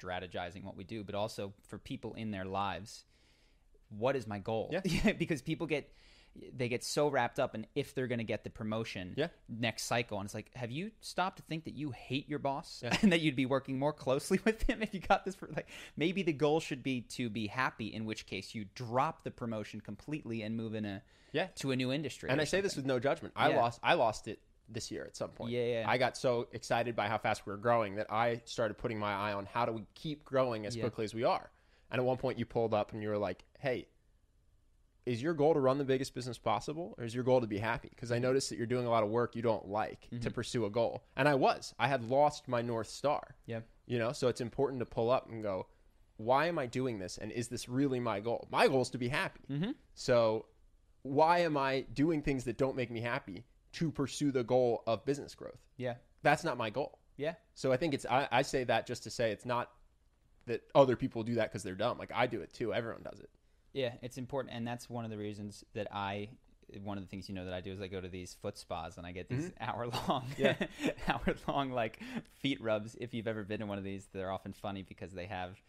strategizing 0.00 0.64
what 0.64 0.74
we 0.74 0.82
do, 0.82 1.04
but 1.04 1.14
also 1.14 1.52
for 1.68 1.76
people 1.76 2.14
in 2.14 2.30
their 2.30 2.46
lives. 2.46 3.04
What 3.90 4.16
is 4.16 4.26
my 4.26 4.38
goal? 4.38 4.70
Yeah. 4.72 5.12
because 5.18 5.42
people 5.42 5.66
get 5.66 5.92
they 6.56 6.68
get 6.68 6.82
so 6.82 7.08
wrapped 7.08 7.38
up 7.38 7.54
in 7.54 7.66
if 7.74 7.94
they're 7.94 8.06
going 8.08 8.18
to 8.18 8.24
get 8.24 8.42
the 8.44 8.50
promotion 8.50 9.14
Yeah. 9.16 9.28
next 9.48 9.84
cycle 9.84 10.18
and 10.18 10.26
it's 10.26 10.34
like 10.34 10.50
have 10.56 10.70
you 10.70 10.90
stopped 11.00 11.36
to 11.36 11.42
think 11.44 11.64
that 11.64 11.74
you 11.74 11.92
hate 11.92 12.28
your 12.28 12.38
boss 12.40 12.80
Yeah. 12.82 12.96
and 13.02 13.12
that 13.12 13.20
you'd 13.20 13.36
be 13.36 13.46
working 13.46 13.78
more 13.78 13.92
closely 13.92 14.40
with 14.44 14.62
him 14.62 14.82
if 14.82 14.92
you 14.92 15.00
got 15.00 15.24
this 15.24 15.34
for 15.36 15.48
like 15.54 15.68
maybe 15.96 16.22
the 16.22 16.32
goal 16.32 16.58
should 16.60 16.82
be 16.82 17.02
to 17.02 17.30
be 17.30 17.46
happy 17.46 17.86
in 17.86 18.04
which 18.04 18.26
case 18.26 18.54
you 18.54 18.64
drop 18.74 19.22
the 19.22 19.30
promotion 19.30 19.80
completely 19.80 20.42
and 20.42 20.56
move 20.56 20.74
in 20.74 20.84
a 20.84 21.02
Yeah. 21.32 21.46
to 21.56 21.70
a 21.70 21.76
new 21.76 21.92
industry 21.92 22.30
And 22.30 22.40
I 22.40 22.44
say 22.44 22.60
this 22.60 22.74
with 22.76 22.84
no 22.86 22.98
judgment. 22.98 23.32
I 23.36 23.50
Yeah. 23.50 23.56
lost 23.60 23.80
I 23.82 23.94
lost 23.94 24.26
it 24.28 24.40
this 24.68 24.90
year 24.90 25.04
at 25.04 25.14
some 25.14 25.28
point. 25.30 25.52
Yeah, 25.52 25.64
yeah. 25.66 25.84
I 25.86 25.98
got 25.98 26.16
so 26.16 26.48
excited 26.52 26.96
by 26.96 27.06
how 27.06 27.18
fast 27.18 27.44
we 27.46 27.50
were 27.52 27.58
growing 27.58 27.96
that 27.96 28.10
I 28.10 28.40
started 28.46 28.78
putting 28.78 28.98
my 28.98 29.12
eye 29.12 29.34
on 29.34 29.44
how 29.46 29.66
do 29.66 29.72
we 29.72 29.84
keep 29.94 30.24
growing 30.24 30.64
as 30.66 30.74
quickly 30.74 31.04
as 31.04 31.12
we 31.14 31.22
are. 31.22 31.50
And 31.90 32.00
at 32.00 32.04
one 32.04 32.16
point 32.16 32.38
you 32.38 32.46
pulled 32.46 32.72
up 32.74 32.92
and 32.92 33.02
you 33.02 33.10
were 33.10 33.18
like, 33.18 33.44
"Hey, 33.58 33.86
is 35.06 35.22
your 35.22 35.34
goal 35.34 35.54
to 35.54 35.60
run 35.60 35.78
the 35.78 35.84
biggest 35.84 36.14
business 36.14 36.38
possible 36.38 36.94
or 36.98 37.04
is 37.04 37.14
your 37.14 37.24
goal 37.24 37.40
to 37.40 37.46
be 37.46 37.58
happy?" 37.58 37.88
Because 37.90 38.12
I 38.12 38.18
noticed 38.18 38.50
that 38.50 38.56
you're 38.56 38.66
doing 38.66 38.86
a 38.86 38.90
lot 38.90 39.02
of 39.02 39.10
work 39.10 39.36
you 39.36 39.42
don't 39.42 39.68
like 39.68 40.08
to 40.20 40.30
pursue 40.30 40.64
a 40.64 40.70
goal. 40.70 41.04
And 41.16 41.28
I 41.28 41.34
was. 41.34 41.74
I 41.78 41.88
had 41.88 42.08
lost 42.08 42.48
my 42.48 42.62
north 42.62 42.88
star. 42.88 43.34
Yeah. 43.46 43.60
You 43.86 43.98
know, 43.98 44.12
so 44.12 44.28
it's 44.28 44.40
important 44.40 44.80
to 44.80 44.86
pull 44.86 45.10
up 45.10 45.28
and 45.30 45.42
go, 45.42 45.66
why 46.16 46.46
am 46.46 46.58
I 46.58 46.66
doing 46.66 46.98
this? 46.98 47.18
And 47.18 47.32
is 47.32 47.48
this 47.48 47.68
really 47.68 48.00
my 48.00 48.20
goal? 48.20 48.48
My 48.50 48.68
goal 48.68 48.82
is 48.82 48.90
to 48.90 48.98
be 48.98 49.08
happy. 49.08 49.40
Mm-hmm. 49.50 49.72
So 49.94 50.46
why 51.02 51.40
am 51.40 51.56
I 51.56 51.84
doing 51.92 52.22
things 52.22 52.44
that 52.44 52.56
don't 52.56 52.76
make 52.76 52.90
me 52.90 53.00
happy 53.00 53.44
to 53.72 53.90
pursue 53.90 54.30
the 54.30 54.44
goal 54.44 54.82
of 54.86 55.04
business 55.04 55.34
growth? 55.34 55.60
Yeah. 55.76 55.94
That's 56.22 56.44
not 56.44 56.56
my 56.56 56.70
goal. 56.70 56.98
Yeah. 57.16 57.34
So 57.54 57.72
I 57.72 57.76
think 57.76 57.94
it's, 57.94 58.06
I, 58.06 58.28
I 58.30 58.42
say 58.42 58.64
that 58.64 58.86
just 58.86 59.02
to 59.04 59.10
say 59.10 59.32
it's 59.32 59.44
not 59.44 59.70
that 60.46 60.62
other 60.74 60.96
people 60.96 61.22
do 61.22 61.34
that 61.34 61.50
because 61.50 61.62
they're 61.62 61.74
dumb. 61.74 61.98
Like 61.98 62.12
I 62.14 62.26
do 62.26 62.40
it 62.40 62.52
too. 62.52 62.72
Everyone 62.72 63.02
does 63.02 63.20
it. 63.20 63.30
Yeah, 63.74 63.92
it's 64.02 64.16
important, 64.16 64.54
and 64.54 64.66
that's 64.66 64.88
one 64.88 65.04
of 65.04 65.10
the 65.10 65.18
reasons 65.18 65.64
that 65.74 65.88
I. 65.92 66.30
One 66.82 66.96
of 66.96 67.04
the 67.04 67.08
things 67.08 67.28
you 67.28 67.34
know 67.34 67.44
that 67.44 67.52
I 67.52 67.60
do 67.60 67.72
is 67.72 67.80
I 67.80 67.88
go 67.88 68.00
to 68.00 68.08
these 68.08 68.36
foot 68.40 68.56
spas 68.56 68.96
and 68.96 69.06
I 69.06 69.12
get 69.12 69.28
these 69.28 69.50
mm-hmm. 69.50 69.62
hour 69.70 69.86
long, 70.08 70.24
Yeah. 70.38 70.54
hour 71.08 71.34
long 71.46 71.70
like 71.70 72.00
feet 72.40 72.60
rubs. 72.60 72.96
If 72.98 73.12
you've 73.12 73.28
ever 73.28 73.44
been 73.44 73.60
to 73.60 73.66
one 73.66 73.76
of 73.78 73.84
these, 73.84 74.08
they're 74.12 74.32
often 74.32 74.54
funny 74.54 74.82
because 74.82 75.12
they 75.12 75.26
have. 75.26 75.60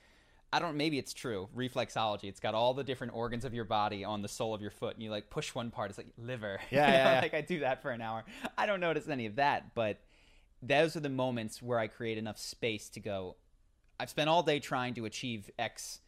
I 0.53 0.59
don't. 0.59 0.77
Maybe 0.77 0.97
it's 0.97 1.13
true. 1.13 1.49
Reflexology. 1.55 2.25
It's 2.25 2.39
got 2.39 2.53
all 2.53 2.73
the 2.73 2.83
different 2.83 3.13
organs 3.13 3.43
of 3.43 3.53
your 3.53 3.65
body 3.65 4.05
on 4.05 4.21
the 4.21 4.27
sole 4.29 4.53
of 4.53 4.61
your 4.61 4.71
foot, 4.71 4.93
and 4.95 5.03
you 5.03 5.11
like 5.11 5.29
push 5.29 5.53
one 5.53 5.69
part. 5.69 5.89
It's 5.89 5.97
like 5.97 6.07
liver. 6.17 6.59
Yeah, 6.71 6.85
You 6.85 6.91
know, 6.91 6.97
yeah, 6.97 7.13
yeah. 7.15 7.21
Like 7.21 7.33
I 7.33 7.41
do 7.41 7.59
that 7.59 7.81
for 7.81 7.91
an 7.91 8.01
hour. 8.01 8.23
I 8.57 8.65
don't 8.65 8.79
notice 8.79 9.07
any 9.09 9.25
of 9.25 9.35
that, 9.35 9.75
but 9.75 9.99
those 10.61 10.95
are 10.95 11.01
the 11.01 11.09
moments 11.09 11.61
where 11.61 11.77
I 11.77 11.87
create 11.87 12.17
enough 12.17 12.37
space 12.37 12.89
to 12.89 12.99
go. 12.99 13.35
I've 13.99 14.09
spent 14.09 14.29
all 14.29 14.43
day 14.43 14.59
trying 14.59 14.93
to 14.95 15.05
achieve 15.05 15.49
X, 15.59 15.99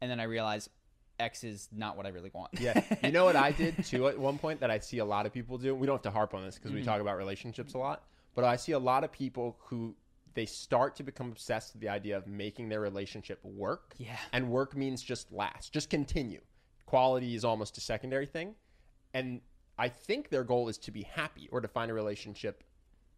and 0.00 0.10
then 0.10 0.20
I 0.20 0.24
realize 0.24 0.68
X 1.18 1.44
is 1.44 1.68
not 1.72 1.96
what 1.96 2.06
I 2.06 2.10
really 2.10 2.30
want. 2.32 2.50
Yeah. 2.58 2.82
You 3.02 3.12
know 3.12 3.24
what 3.24 3.36
I 3.36 3.52
did 3.52 3.84
too 3.84 4.08
at 4.08 4.18
one 4.18 4.38
point 4.38 4.60
that 4.60 4.70
I 4.70 4.78
see 4.78 4.98
a 4.98 5.04
lot 5.04 5.26
of 5.26 5.32
people 5.32 5.58
do? 5.58 5.74
We 5.74 5.86
don't 5.86 5.94
have 5.96 6.02
to 6.02 6.10
harp 6.10 6.34
on 6.34 6.44
this 6.44 6.56
because 6.56 6.72
we 6.72 6.80
Mm-hmm. 6.80 6.88
talk 6.88 7.00
about 7.00 7.16
relationships 7.16 7.74
a 7.74 7.78
lot, 7.78 8.04
but 8.34 8.44
I 8.44 8.56
see 8.56 8.72
a 8.72 8.78
lot 8.78 9.04
of 9.04 9.12
people 9.12 9.56
who 9.66 9.94
they 10.34 10.44
start 10.46 10.96
to 10.96 11.02
become 11.02 11.28
obsessed 11.30 11.72
with 11.72 11.80
the 11.80 11.88
idea 11.88 12.16
of 12.16 12.26
making 12.26 12.68
their 12.68 12.80
relationship 12.80 13.38
work. 13.42 13.94
Yeah. 13.96 14.16
And 14.32 14.50
work 14.50 14.76
means 14.76 15.02
just 15.02 15.32
last, 15.32 15.72
just 15.72 15.88
continue. 15.88 16.40
Quality 16.84 17.34
is 17.34 17.44
almost 17.44 17.78
a 17.78 17.80
secondary 17.80 18.26
thing. 18.26 18.54
And 19.14 19.40
I 19.78 19.88
think 19.88 20.28
their 20.28 20.44
goal 20.44 20.68
is 20.68 20.76
to 20.78 20.90
be 20.90 21.02
happy 21.04 21.48
or 21.50 21.60
to 21.62 21.68
find 21.68 21.90
a 21.90 21.94
relationship, 21.94 22.62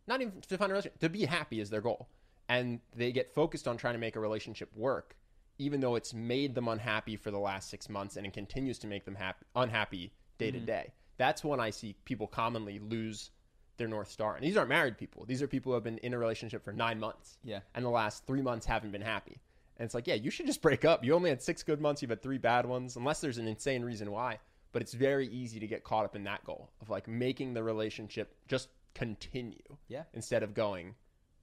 not 0.06 0.20
even 0.20 0.40
to 0.42 0.56
find 0.56 0.70
a 0.70 0.74
relationship, 0.74 1.00
to 1.00 1.08
be 1.08 1.24
happy 1.24 1.60
is 1.60 1.70
their 1.70 1.80
goal. 1.80 2.08
And 2.48 2.80
they 2.94 3.10
get 3.12 3.34
focused 3.34 3.66
on 3.66 3.76
trying 3.76 3.94
to 3.94 3.98
make 4.00 4.14
a 4.16 4.20
relationship 4.20 4.70
work, 4.76 5.16
even 5.58 5.80
though 5.80 5.96
it's 5.96 6.14
made 6.14 6.54
them 6.54 6.68
unhappy 6.68 7.16
for 7.16 7.30
the 7.30 7.38
last 7.38 7.68
six 7.70 7.88
months 7.88 8.16
and 8.16 8.24
it 8.26 8.32
continues 8.32 8.78
to 8.80 8.86
make 8.86 9.04
them 9.04 9.14
happy, 9.16 9.44
unhappy 9.56 10.12
day 10.38 10.48
Mm-hmm. 10.50 10.60
to 10.60 10.66
day. 10.66 10.92
That's 11.16 11.42
when 11.44 11.58
I 11.60 11.70
see 11.70 11.96
people 12.04 12.26
commonly 12.28 12.78
lose 12.78 13.30
their 13.76 13.88
North 13.88 14.08
Star. 14.10 14.34
And 14.36 14.44
these 14.44 14.56
aren't 14.56 14.68
married 14.68 14.96
people, 14.98 15.24
these 15.26 15.42
are 15.42 15.46
people 15.48 15.70
who 15.70 15.74
have 15.74 15.84
been 15.84 15.98
in 15.98 16.14
a 16.14 16.18
relationship 16.18 16.64
for 16.64 16.72
nine 16.72 16.98
months. 17.00 17.38
Yeah. 17.44 17.60
And 17.74 17.84
the 17.84 17.90
last 17.90 18.26
three 18.26 18.42
months 18.42 18.66
haven't 18.66 18.92
been 18.92 19.02
happy. 19.02 19.40
And 19.78 19.84
it's 19.84 19.94
like, 19.94 20.06
yeah, 20.08 20.14
you 20.14 20.30
should 20.30 20.46
just 20.46 20.62
break 20.62 20.84
up. 20.84 21.04
You 21.04 21.14
only 21.14 21.30
had 21.30 21.40
six 21.42 21.62
good 21.62 21.80
months, 21.80 22.02
you've 22.02 22.10
had 22.10 22.22
three 22.22 22.38
bad 22.38 22.66
ones, 22.66 22.96
unless 22.96 23.20
there's 23.20 23.38
an 23.38 23.46
insane 23.48 23.82
reason 23.84 24.10
why. 24.10 24.38
But 24.72 24.82
it's 24.82 24.92
very 24.94 25.26
easy 25.28 25.58
to 25.60 25.66
get 25.66 25.82
caught 25.84 26.04
up 26.04 26.14
in 26.16 26.24
that 26.24 26.44
goal 26.44 26.70
of 26.80 26.90
like 26.90 27.08
making 27.08 27.54
the 27.54 27.62
relationship 27.62 28.34
just 28.48 28.68
continue 28.94 29.76
Yeah. 29.88 30.02
instead 30.14 30.42
of 30.42 30.54
going, 30.54 30.94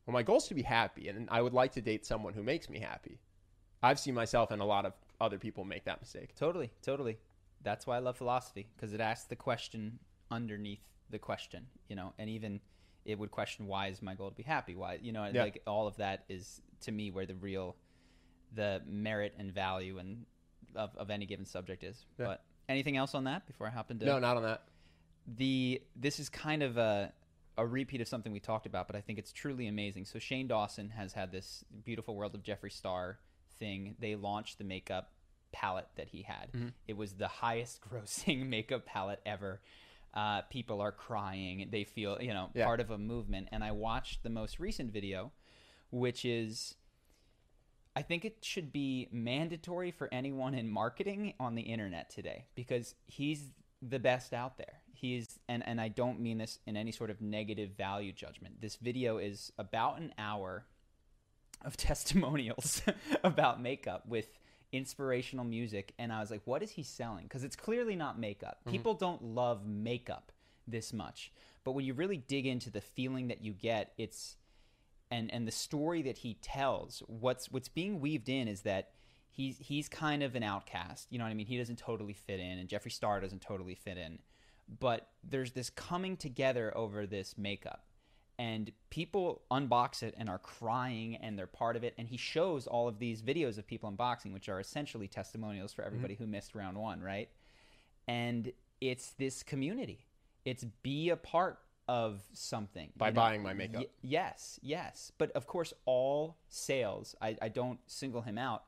well, 0.06 0.14
my 0.14 0.22
goal 0.24 0.38
is 0.38 0.44
to 0.48 0.54
be 0.54 0.62
happy, 0.62 1.08
and 1.10 1.28
I 1.32 1.42
would 1.42 1.54
like 1.54 1.72
to 1.74 1.82
date 1.82 2.06
someone 2.06 2.34
who 2.34 2.44
makes 2.44 2.70
me 2.70 2.80
happy. 2.80 3.20
I've 3.86 4.00
seen 4.00 4.14
myself 4.16 4.52
and 4.52 4.62
a 4.62 4.66
lot 4.66 4.86
of 4.86 4.94
other 5.22 5.38
people 5.38 5.64
make 5.64 5.86
that 5.86 6.02
mistake. 6.02 6.36
Totally, 6.36 6.72
totally. 6.82 7.18
That's 7.64 7.86
why 7.88 7.96
I 7.96 8.00
love 8.00 8.18
philosophy 8.18 8.68
because 8.76 8.94
it 8.94 9.02
asks 9.02 9.28
the 9.28 9.36
question 9.36 10.00
underneath 10.32 10.82
the 11.10 11.20
question, 11.20 11.68
you 11.88 11.96
know, 11.96 12.14
and 12.18 12.30
even 12.30 12.60
it 13.06 13.18
would 13.20 13.32
question 13.32 13.68
why 13.68 13.88
is 13.88 14.02
my 14.02 14.16
goal 14.16 14.30
to 14.30 14.36
be 14.36 14.44
happy? 14.44 14.76
Why, 14.76 15.00
you 15.02 15.12
know, 15.12 15.26
Yeah. 15.32 15.44
like 15.44 15.62
all 15.68 15.88
of 15.88 15.98
that 15.98 16.26
is 16.30 16.62
to 16.82 16.92
me 16.92 17.12
where 17.12 17.26
the 17.26 17.36
real, 17.36 17.76
the 18.54 18.82
merit 18.88 19.34
and 19.38 19.52
value 19.54 20.00
and 20.00 20.26
of, 20.76 20.96
of 20.98 21.10
any 21.10 21.26
given 21.26 21.46
subject 21.46 21.84
is. 21.84 22.06
Yeah. 22.20 22.26
But 22.26 22.44
anything 22.68 22.98
else 22.98 23.14
on 23.16 23.26
that 23.26 23.46
before 23.46 23.68
I 23.68 23.70
hop 23.70 23.92
into 23.92 24.06
No, 24.06 24.18
not 24.20 24.38
on 24.38 24.44
that. 24.44 24.64
the 25.28 25.82
this 25.96 26.20
is 26.20 26.30
kind 26.30 26.64
of 26.64 26.78
a 26.78 27.14
a 27.58 27.66
repeat 27.66 28.02
of 28.02 28.08
something 28.08 28.34
we 28.34 28.40
talked 28.42 28.66
about, 28.66 28.86
but 28.86 28.98
I 28.98 29.02
think 29.02 29.18
it's 29.18 29.32
truly 29.32 29.68
amazing. 29.68 30.04
So 30.06 30.20
Shane 30.20 30.46
Dawson 30.48 30.90
has 30.90 31.14
had 31.14 31.32
this 31.32 31.64
beautiful 31.86 32.14
world 32.16 32.36
of 32.36 32.44
Jeffree 32.44 32.72
Star 32.72 33.18
thing. 33.60 33.96
They 34.00 34.16
launched 34.16 34.58
the 34.58 34.64
makeup 34.64 35.12
palette 35.52 35.88
that 35.96 36.10
he 36.10 36.22
had. 36.24 36.52
Mm-hmm. 36.54 36.68
It 36.88 36.98
was 36.98 37.14
the 37.14 37.28
highest 37.28 37.82
grossing 37.90 38.48
makeup 38.48 38.86
palette 38.86 39.22
ever. 39.26 39.62
Uh, 40.14 40.42
people 40.44 40.80
are 40.82 40.92
crying. 40.92 41.68
They 41.72 41.84
feel 41.84 42.18
you 42.22 42.34
know 42.34 42.50
Yeah. 42.54 42.66
part 42.66 42.80
of 42.80 42.92
a 42.92 42.98
movement. 42.98 43.50
And 43.52 43.64
I 43.64 43.72
watched 43.72 44.24
the 44.24 44.30
most 44.30 44.60
recent 44.60 44.92
video, 44.92 45.32
which 45.92 46.26
is. 46.26 46.76
I 47.98 48.02
think 48.02 48.26
it 48.26 48.40
should 48.42 48.74
be 48.74 49.08
mandatory 49.12 49.90
for 49.92 50.10
anyone 50.14 50.54
in 50.54 50.70
marketing 50.70 51.34
on 51.40 51.56
the 51.56 51.62
internet 51.62 52.10
today 52.10 52.44
because 52.54 52.94
he's 53.06 53.52
the 53.82 54.00
best 54.00 54.34
out 54.34 54.58
there. 54.58 54.82
He's 54.94 55.40
and 55.48 55.66
and 55.66 55.80
I 55.80 55.88
don't 55.88 56.20
mean 56.20 56.38
this 56.40 56.60
in 56.66 56.76
any 56.76 56.92
sort 56.92 57.10
of 57.10 57.22
negative 57.22 57.72
value 57.78 58.12
judgment. 58.12 58.60
This 58.60 58.76
video 58.76 59.18
is 59.18 59.52
about 59.58 60.00
an 60.00 60.14
hour 60.18 60.66
of 61.66 61.78
testimonials 61.90 62.82
about 63.24 63.62
makeup 63.62 64.08
with 64.08 64.40
inspirational 64.72 65.46
music 65.46 65.94
and 65.98 66.12
I 66.12 66.20
was 66.20 66.32
like 66.32 66.42
what 66.46 66.64
is 66.64 66.72
he 66.72 66.84
selling? 66.84 67.28
Cuz 67.28 67.44
it's 67.44 67.56
clearly 67.56 67.96
not 67.96 68.20
makeup. 68.20 68.60
Mm-hmm. 68.62 68.72
People 68.72 68.94
don't 68.94 69.24
love 69.24 69.66
makeup. 69.66 70.32
this 70.68 70.92
much. 70.94 71.32
But 71.64 71.74
when 71.74 71.86
you 71.86 71.94
really 71.94 72.18
dig 72.18 72.46
into 72.46 72.70
the 72.70 72.82
feeling 72.82 73.28
that 73.28 73.44
you 73.44 73.54
get, 73.54 73.94
it's 73.98 74.38
and 75.12 75.34
and 75.34 75.48
the 75.48 75.52
story 75.52 76.02
that 76.04 76.20
he 76.20 76.36
tells, 76.36 77.04
what's 77.08 77.52
what's 77.52 77.68
being 77.68 78.00
weaved 78.00 78.30
in 78.30 78.48
is 78.48 78.62
that 78.62 78.92
he's 79.30 79.58
he's 79.58 79.90
kind 79.90 80.24
of 80.24 80.36
an 80.36 80.44
outcast. 80.44 81.08
You 81.12 81.18
know 81.18 81.26
what 81.26 81.32
I 81.32 81.34
mean? 81.34 81.48
He 81.48 81.58
doesn't 81.58 81.80
totally 81.80 82.14
fit 82.14 82.40
in, 82.40 82.60
and 82.60 82.70
Jeffree 82.70 82.92
Star 82.92 83.20
doesn't 83.20 83.42
totally 83.42 83.76
fit 83.76 83.98
in. 83.98 84.20
But 84.80 85.08
there's 85.24 85.52
this 85.52 85.70
coming 85.70 86.18
together 86.18 86.76
over 86.76 87.06
this 87.06 87.38
makeup, 87.38 87.86
and 88.38 88.72
people 88.90 89.42
unbox 89.50 90.04
it 90.04 90.14
and 90.18 90.30
are 90.30 90.40
crying, 90.40 91.16
and 91.16 91.38
they're 91.38 91.48
part 91.48 91.76
of 91.76 91.84
it. 91.84 91.94
And 91.98 92.08
he 92.08 92.18
shows 92.18 92.68
all 92.68 92.88
of 92.88 93.00
these 93.00 93.22
videos 93.22 93.58
of 93.58 93.66
people 93.66 93.92
unboxing, 93.92 94.34
which 94.34 94.50
are 94.50 94.60
essentially 94.60 95.08
testimonials 95.08 95.74
for 95.74 95.84
everybody 95.84 96.16
mm-hmm. 96.16 96.24
who 96.26 96.30
missed 96.30 96.56
round 96.56 96.78
one, 96.78 97.02
right? 97.02 97.30
And 98.08 98.52
it's 98.82 99.12
this 99.12 99.44
community. 99.44 100.06
It's 100.44 100.64
be 100.84 101.10
a 101.10 101.16
part 101.16 101.60
of 101.88 102.22
something 102.34 102.92
By 102.98 103.08
you 103.08 103.14
know? 103.14 103.22
buying 103.22 103.44
my 103.44 103.54
makeup. 103.54 103.82
Y- 103.82 103.88
yes, 104.02 104.60
yes. 104.62 105.12
But 105.18 105.32
of 105.32 105.48
course, 105.48 105.74
all 105.86 106.38
sales, 106.48 107.16
I, 107.22 107.38
I 107.42 107.50
don't 107.50 107.80
single 107.88 108.22
him 108.22 108.38
out. 108.38 108.64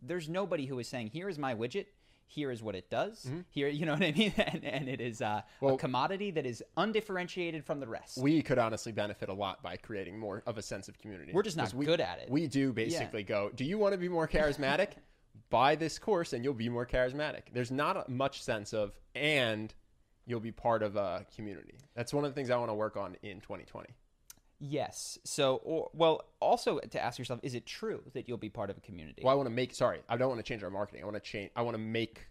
There's 0.00 0.28
nobody 0.28 0.66
who 0.66 0.78
is 0.78 0.88
saying, 0.88 1.08
here 1.08 1.28
is 1.28 1.38
my 1.38 1.54
widget. 1.54 1.86
Here 2.30 2.50
is 2.50 2.62
what 2.62 2.74
it 2.74 2.90
does. 2.90 3.26
Here, 3.48 3.68
you 3.68 3.86
know 3.86 3.94
what 3.94 4.02
I 4.02 4.12
mean? 4.12 4.32
And, 4.38 4.64
and 4.64 4.88
it 4.88 5.00
is 5.00 5.22
uh, 5.22 5.28
Mm-hmm. 5.28 5.64
Well- 5.66 5.74
a 5.74 5.78
commodity 5.78 6.30
that 6.32 6.46
is 6.46 6.62
undifferentiated 6.76 7.64
from 7.64 7.80
the 7.80 7.88
rest. 7.88 8.18
we 8.18 8.42
could 8.42 8.58
honestly 8.58 8.92
benefit 8.92 9.28
a 9.28 9.32
lot 9.32 9.62
by 9.62 9.76
creating 9.76 10.18
more 10.18 10.42
of 10.46 10.58
a 10.58 10.62
sense 10.62 10.88
of 10.88 10.98
community. 10.98 11.32
We're 11.32 11.42
just 11.42 11.56
not 11.56 11.72
we, 11.74 11.86
good 11.86 12.00
at 12.00 12.18
it. 12.20 12.30
We 12.30 12.46
do 12.46 12.72
basically 12.72 13.22
go, 13.24 13.50
do 13.54 13.64
you 13.64 13.78
want 13.78 13.92
to 13.92 13.98
be 13.98 14.08
more 14.08 14.28
charismatic? 14.28 14.88
Buy 15.50 15.74
this 15.74 15.98
course 15.98 16.32
and 16.34 16.44
you'll 16.44 16.54
be 16.54 16.68
more 16.68 16.86
charismatic. 16.86 17.42
There's 17.52 17.70
not 17.70 18.08
much 18.08 18.42
sense 18.42 18.74
of, 18.74 18.92
and 19.14 19.72
you'll 20.26 20.40
be 20.40 20.52
part 20.52 20.82
of 20.82 20.96
a 20.96 21.24
community. 21.34 21.74
That's 21.94 22.12
one 22.12 22.24
of 22.24 22.30
the 22.30 22.34
things 22.34 22.50
I 22.50 22.56
want 22.58 22.70
to 22.70 22.74
work 22.74 22.96
on 22.98 23.16
in 23.22 23.40
2020. 23.40 23.88
Yes. 24.58 25.18
So, 25.24 25.56
or, 25.64 25.90
well, 25.92 26.24
also 26.40 26.78
to 26.78 27.02
ask 27.02 27.18
yourself, 27.18 27.40
is 27.42 27.54
it 27.54 27.66
true 27.66 28.02
that 28.14 28.28
you'll 28.28 28.38
be 28.38 28.48
part 28.50 28.70
of 28.70 28.76
a 28.76 28.80
community? 28.80 29.22
Well, 29.24 29.32
I 29.32 29.36
want 29.36 29.48
to 29.48 29.54
make, 29.54 29.74
sorry, 29.74 30.00
I 30.08 30.16
don't 30.16 30.28
want 30.28 30.38
to 30.38 30.44
change 30.44 30.62
our 30.62 30.70
marketing. 30.70 31.02
I 31.02 31.04
want 31.04 31.16
to 31.16 31.20
change, 31.22 31.50
I 31.56 31.62
want 31.62 31.74
to 31.74 31.82
make 31.82 32.26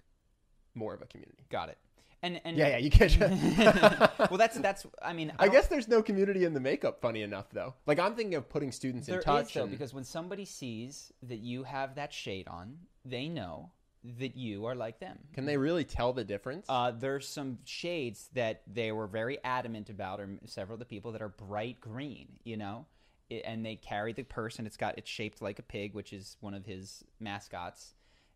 more 0.75 0.93
of 0.93 1.01
a 1.01 1.05
community. 1.05 1.45
Got 1.49 1.69
it. 1.69 1.77
And 2.23 2.41
and 2.43 2.57
Yeah, 2.57 2.69
yeah, 2.69 2.77
you 2.77 2.89
can't. 2.89 3.15
well, 3.19 4.37
that's 4.37 4.57
that's. 4.57 4.87
I 5.03 5.13
mean, 5.13 5.31
I 5.37 5.45
don't- 5.45 5.53
guess 5.53 5.67
there's 5.67 5.87
no 5.87 6.01
community 6.01 6.45
in 6.45 6.53
the 6.55 6.59
makeup. 6.59 6.99
Funny 6.99 7.21
enough, 7.21 7.45
though, 7.51 7.75
like 7.85 7.99
I'm 7.99 8.15
thinking 8.15 8.33
of 8.33 8.49
putting 8.49 8.71
students 8.71 9.07
in 9.07 9.15
is 9.15 9.23
touch. 9.23 9.53
though, 9.53 9.61
and- 9.63 9.71
because 9.71 9.93
when 9.93 10.03
somebody 10.03 10.43
sees 10.43 11.13
that 11.21 11.37
you 11.37 11.61
have 11.63 11.93
that 11.93 12.11
shade 12.11 12.47
on, 12.47 12.79
they 13.05 13.29
know 13.29 13.71
that 14.19 14.35
you 14.37 14.65
are 14.65 14.75
like 14.75 14.99
them. 14.99 15.17
can 15.33 15.45
they 15.45 15.57
really 15.57 15.83
tell 15.83 16.13
the 16.13 16.23
difference? 16.23 16.65
Uh, 16.69 16.91
there's 16.91 17.27
some 17.27 17.57
shades 17.65 18.29
that 18.33 18.61
they 18.71 18.91
were 18.91 19.07
very 19.07 19.37
adamant 19.43 19.89
about, 19.89 20.19
or 20.19 20.29
several 20.45 20.75
of 20.75 20.79
the 20.79 20.85
people 20.85 21.11
that 21.11 21.21
are 21.21 21.29
bright 21.29 21.81
green, 21.81 22.27
you 22.43 22.55
know, 22.57 22.85
I- 23.31 23.41
and 23.45 23.65
they 23.65 23.75
carry 23.75 24.13
the 24.13 24.23
purse, 24.23 24.57
and 24.59 24.67
it's 24.67 24.77
got 24.77 24.97
it's 24.97 25.09
shaped 25.09 25.41
like 25.41 25.59
a 25.59 25.63
pig, 25.63 25.93
which 25.93 26.13
is 26.13 26.37
one 26.39 26.53
of 26.53 26.65
his 26.65 27.03
mascots. 27.19 27.95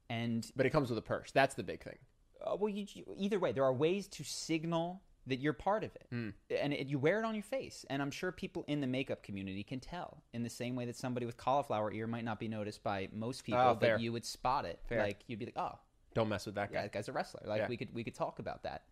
And 0.10 0.50
but 0.56 0.66
it 0.66 0.72
comes 0.72 0.90
with 0.90 0.98
a 1.00 1.02
purse. 1.04 1.32
That's 1.32 1.56
the 1.56 1.64
big 1.64 1.84
thing. 1.84 1.98
uh, 2.46 2.56
well, 2.60 2.70
you, 2.70 2.86
you- 2.94 3.06
either 3.18 3.40
way, 3.40 3.52
there 3.54 3.64
are 3.64 3.74
ways 3.74 4.08
to 4.08 4.24
signal 4.24 5.02
that 5.28 5.40
you're 5.40 5.54
part 5.54 5.84
of 5.84 5.92
it, 5.96 6.08
and 6.12 6.74
it, 6.74 6.88
you 6.88 6.98
wear 6.98 7.20
it 7.20 7.26
on 7.26 7.36
your 7.36 7.44
face. 7.44 7.86
And 7.90 8.02
I'm 8.02 8.10
sure 8.12 8.32
people 8.32 8.64
in 8.68 8.82
the 8.82 8.88
makeup 8.88 9.22
community 9.24 9.64
can 9.64 9.80
tell 9.80 10.24
in 10.34 10.42
the 10.44 10.50
same 10.50 10.76
way 10.76 10.86
that 10.86 10.96
somebody 10.96 11.26
with 11.26 11.38
cauliflower 11.38 11.92
ear 11.94 12.08
might 12.08 12.24
not 12.24 12.40
be 12.40 12.48
noticed 12.48 12.82
by 12.84 13.08
most 13.14 13.44
people, 13.44 13.62
Oh, 13.62 13.78
but 13.80 14.02
you 14.02 14.12
would 14.12 14.26
spot 14.26 14.66
it. 14.66 14.80
Fair. 14.90 15.00
Like 15.04 15.20
you'd 15.28 15.38
be 15.40 15.46
like, 15.46 15.58
oh, 15.58 15.78
Don't 16.16 16.28
mess 16.30 16.46
with 16.48 16.56
that 16.56 16.70
yeah, 16.72 16.78
guy. 16.78 16.82
that 16.84 16.92
guy's 16.94 17.08
a 17.08 17.12
wrestler. 17.14 17.44
Like 17.46 17.60
Yeah. 17.62 17.68
we 17.68 17.78
could 17.78 17.94
we 17.94 18.04
could 18.04 18.16
talk 18.16 18.40
about 18.40 18.64
that, 18.64 18.84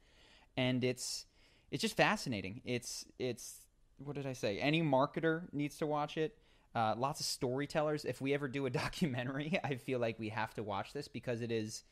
and 0.56 0.84
it's 0.84 1.26
it's 1.72 1.82
just 1.82 1.98
fascinating. 1.98 2.62
It's 2.64 3.06
it's 3.18 3.62
what 3.98 4.16
did 4.16 4.26
I 4.28 4.34
say? 4.34 4.60
Any 4.60 4.82
marketer 4.84 5.52
needs 5.52 5.78
to 5.80 5.88
watch 5.88 6.18
it. 6.18 6.38
Uh, 6.76 6.94
lots 6.96 7.20
of 7.20 7.26
storytellers. 7.26 8.06
If 8.06 8.22
we 8.22 8.34
ever 8.36 8.48
do 8.48 8.66
a 8.68 8.70
documentary, 8.84 9.60
I 9.64 9.76
feel 9.76 9.98
like 10.00 10.20
we 10.20 10.30
have 10.30 10.54
to 10.54 10.64
watch 10.64 10.94
this 10.94 11.08
because 11.08 11.42
it 11.42 11.52
is 11.52 11.84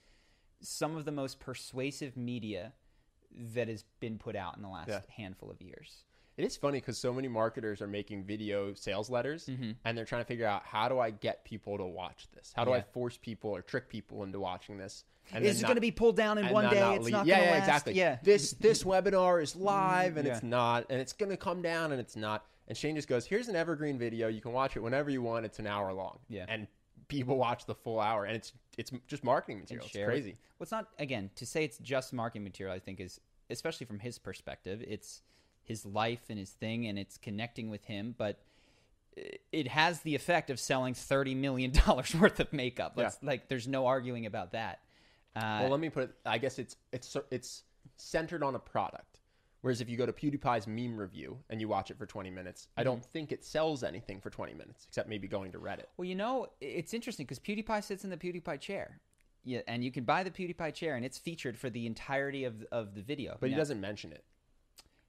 some 0.62 0.96
of 0.96 1.06
the 1.06 1.12
most 1.12 1.40
persuasive 1.40 2.16
media 2.16 2.74
that 3.54 3.68
has 3.68 3.84
been 4.00 4.18
put 4.18 4.36
out 4.36 4.56
in 4.56 4.62
the 4.62 4.70
last 4.70 4.90
Yeah. 4.90 5.02
handful 5.16 5.50
of 5.52 5.62
years. 5.62 6.04
It 6.38 6.46
is 6.46 6.56
funny 6.56 6.80
because 6.80 7.00
so 7.00 7.12
many 7.12 7.28
marketers 7.28 7.82
are 7.82 7.88
making 7.88 8.24
video 8.24 8.74
sales 8.76 9.10
letters 9.10 9.48
mm-hmm. 9.48 9.72
and 9.86 9.98
they're 9.98 10.06
trying 10.06 10.22
to 10.22 10.28
figure 10.28 10.46
out 10.46 10.64
how 10.64 10.88
do 10.88 11.00
I 11.00 11.10
get 11.10 11.44
people 11.44 11.78
to 11.78 11.86
watch 11.86 12.28
this? 12.36 12.54
How 12.56 12.64
do 12.64 12.72
I 12.74 12.82
force 12.82 13.18
people 13.18 13.50
or 13.50 13.64
trick 13.64 13.90
people 13.90 14.24
into 14.24 14.40
watching 14.40 14.78
this? 14.78 15.04
And 15.34 15.44
Is 15.44 15.62
it 15.62 15.64
going 15.64 15.76
to 15.76 15.82
be 15.82 15.92
pulled 15.92 16.16
down 16.16 16.38
in 16.38 16.50
one 16.50 16.66
not- 16.66 16.74
day? 16.74 16.80
not 16.80 16.96
it's 16.98 17.10
not 17.10 17.26
yeah, 17.26 17.36
going 17.36 17.40
to 17.40 17.46
yeah, 17.46 17.52
last. 17.60 17.68
exactly. 17.68 17.94
Yeah. 17.96 18.18
This 18.24 18.52
this 18.52 18.84
webinar 18.84 19.42
is 19.42 19.56
live 19.56 20.18
and 20.18 20.28
it's 20.28 20.44
not, 20.44 20.86
and 20.90 21.02
it's 21.02 21.12
going 21.14 21.32
to 21.32 21.38
come 21.38 21.62
down 21.62 21.92
and 21.92 22.00
it's 22.00 22.16
not. 22.16 22.46
And 22.68 22.78
Shane 22.78 22.96
just 22.96 23.08
goes, 23.08 23.26
"Here's 23.26 23.48
an 23.48 23.56
evergreen 23.56 23.98
video. 23.98 24.28
You 24.28 24.40
can 24.42 24.54
watch 24.54 24.76
it 24.78 24.82
whenever 24.82 25.10
you 25.10 25.22
want. 25.22 25.46
It's 25.46 25.60
an 25.60 25.68
hour 25.68 25.92
long." 25.92 26.20
Yeah. 26.30 26.46
and 26.48 26.68
people 27.08 27.38
watch 27.38 27.66
the 27.66 27.76
full 27.76 28.00
hour, 28.00 28.26
and 28.26 28.36
it's 28.36 28.54
it's 28.78 28.92
just 29.08 29.24
marketing 29.24 29.60
material. 29.60 29.86
It's 29.86 29.94
share 29.94 30.10
it. 30.10 30.14
crazy. 30.14 30.38
Well, 30.60 30.64
it's 30.64 30.72
not 30.72 30.88
again 31.00 31.30
to 31.36 31.46
say 31.46 31.64
it's 31.64 31.78
just 31.80 32.14
marketing 32.14 32.44
material. 32.44 32.76
I 32.76 32.80
think 32.80 33.00
is 33.00 33.20
especially 33.50 33.86
from 33.86 34.00
his 34.00 34.18
perspective, 34.20 34.84
it's 34.88 35.22
his 35.64 35.86
life 35.86 36.24
and 36.30 36.38
his 36.40 36.52
thing, 36.52 36.88
and 36.88 36.98
it's 36.98 37.18
connecting 37.18 37.70
with 37.70 37.86
him. 37.86 38.16
But 38.18 38.40
it 39.52 39.68
has 39.70 40.02
the 40.02 40.16
effect 40.16 40.50
of 40.50 40.60
selling 40.60 40.94
thirty 40.94 41.34
million 41.36 41.72
dollars 41.86 42.14
worth 42.16 42.40
of 42.40 42.54
makeup. 42.54 42.94
Let's, 42.96 43.18
Like, 43.22 43.48
there's 43.48 43.68
no 43.68 43.86
arguing 43.88 44.26
about 44.26 44.52
that. 44.52 44.80
Uh, 45.36 45.60
Well, 45.62 45.70
let 45.70 45.80
me 45.80 45.90
put 45.90 46.04
it. 46.04 46.12
I 46.26 46.38
guess 46.38 46.60
it's 46.60 46.76
it's 46.92 47.16
it's 47.32 47.64
centered 47.98 48.44
on 48.44 48.56
a 48.56 48.60
product. 48.60 49.20
Whereas 49.62 49.82
if 49.82 49.90
you 49.90 49.98
go 49.98 50.06
to 50.06 50.14
PewDiePie's 50.14 50.68
meme 50.68 50.96
review 50.98 51.40
and 51.50 51.60
you 51.60 51.68
watch 51.68 51.90
it 51.90 51.98
for 51.98 52.06
20 52.06 52.30
minutes, 52.30 52.68
I 52.78 52.82
Mm-hmm. 52.82 52.90
don't 52.90 53.04
think 53.06 53.32
it 53.32 53.44
sells 53.44 53.84
anything 53.84 54.22
for 54.22 54.30
20 54.30 54.54
minutes, 54.54 54.86
except 54.88 55.10
maybe 55.10 55.28
going 55.28 55.52
to 55.54 55.60
Reddit. 55.60 55.86
Well, 55.98 56.06
you 56.06 56.14
know, 56.16 56.48
it's 56.62 56.94
interesting 56.94 57.26
because 57.26 57.40
PewDiePie 57.40 57.84
sits 57.84 58.04
in 58.04 58.12
the 58.12 58.18
PewDiePie 58.18 58.60
chair. 58.62 59.00
Yeah, 59.48 59.62
and 59.66 59.82
you 59.82 59.92
can 59.92 60.04
buy 60.04 60.24
the 60.24 60.30
PewDiePie 60.32 60.74
chair, 60.74 60.96
and 60.98 61.06
it's 61.06 61.18
featured 61.18 61.58
for 61.58 61.70
the 61.70 61.86
entirety 61.86 62.44
of 62.44 62.64
of 62.72 62.96
the 62.96 63.02
video. 63.02 63.38
But 63.40 63.48
he 63.50 63.56
Now- 63.56 63.60
doesn't 63.62 63.80
mention 63.80 64.12
it. 64.12 64.26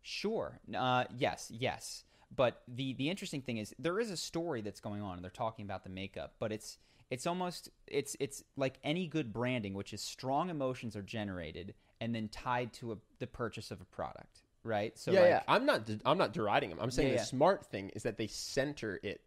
Sure. 0.01 0.61
Uh, 0.75 1.05
yes, 1.17 1.51
yes. 1.53 2.05
But 2.35 2.63
the 2.69 2.93
the 2.95 3.11
interesting 3.11 3.43
thing 3.43 3.57
is 3.59 3.75
there 3.79 3.99
is 3.99 4.11
a 4.11 4.17
story 4.17 4.61
that's 4.61 4.81
going 4.81 5.03
on, 5.03 5.15
and 5.17 5.25
they're 5.25 5.31
talking 5.31 5.65
about 5.65 5.83
the 5.83 5.91
makeup, 5.91 6.35
but 6.39 6.53
it's 6.53 6.79
it's 7.11 7.27
almost 7.27 7.71
it's 7.87 8.17
it's 8.21 8.45
like 8.57 8.79
any 8.85 9.07
good 9.07 9.33
branding, 9.33 9.75
which 9.75 9.93
is 9.93 10.01
strong 10.03 10.51
emotions 10.51 10.95
are 10.95 11.03
generated 11.03 11.75
and 12.01 12.15
then 12.15 12.29
tied 12.29 12.73
to 12.75 12.93
a, 12.93 12.97
the 13.19 13.27
purchase 13.27 13.73
of 13.73 13.81
a 13.81 13.85
product, 13.87 14.43
right? 14.63 14.97
So 14.97 15.11
yeah, 15.11 15.21
like, 15.21 15.29
yeah. 15.31 15.43
I'm 15.49 15.67
not. 15.67 15.91
I'm 16.05 16.19
not 16.19 16.33
deriding 16.33 16.71
him. 16.71 16.79
I'm 16.81 16.91
saying 16.93 17.09
Yeah, 17.09 17.15
the 17.15 17.21
yeah. 17.21 17.25
smart 17.25 17.67
thing 17.67 17.89
is 17.91 18.05
that 18.05 18.19
they 18.19 18.29
center 18.29 19.01
it 19.03 19.21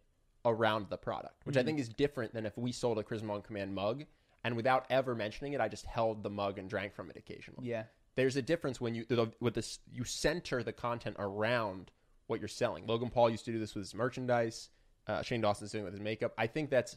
around 0.44 0.86
the 0.88 0.96
product, 0.96 1.44
which. 1.44 1.56
I 1.58 1.62
think 1.64 1.78
is 1.78 1.88
different 1.90 2.32
than 2.32 2.46
if 2.46 2.56
we 2.56 2.72
sold 2.72 2.98
a 2.98 3.02
Charisma 3.02 3.30
on 3.32 3.42
Command 3.42 3.74
mug 3.74 4.04
and 4.44 4.56
without 4.56 4.86
ever 4.90 5.14
mentioning 5.14 5.52
it, 5.52 5.60
I 5.60 5.68
just 5.68 5.84
held 5.86 6.22
the 6.22 6.30
mug 6.30 6.58
and 6.58 6.68
drank 6.68 6.94
from 6.94 7.10
it 7.10 7.16
occasionally. 7.16 7.68
yeah, 7.68 7.84
There's 8.16 8.36
a 8.36 8.42
difference 8.42 8.80
when 8.80 8.94
you 8.94 9.04
the- 9.04 9.32
with 9.40 9.54
this 9.54 9.78
you 9.92 10.04
center 10.04 10.62
the 10.62 10.72
content 10.72 11.16
around 11.18 11.90
what 12.26 12.40
you're 12.40 12.48
selling. 12.48 12.86
Logan 12.86 13.10
Paul 13.10 13.30
used 13.30 13.44
to 13.46 13.52
do 13.52 13.58
this 13.58 13.74
with 13.74 13.82
his 13.84 13.94
merchandise. 13.94 14.70
Uh, 15.06 15.22
Shane 15.22 15.40
Dawson's 15.40 15.72
doing 15.72 15.82
it 15.82 15.86
with 15.86 15.94
his 15.94 16.00
makeup. 16.02 16.32
I 16.38 16.46
think 16.46 16.70
that's 16.70 16.96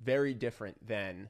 very 0.00 0.34
different 0.34 0.84
than 0.86 1.28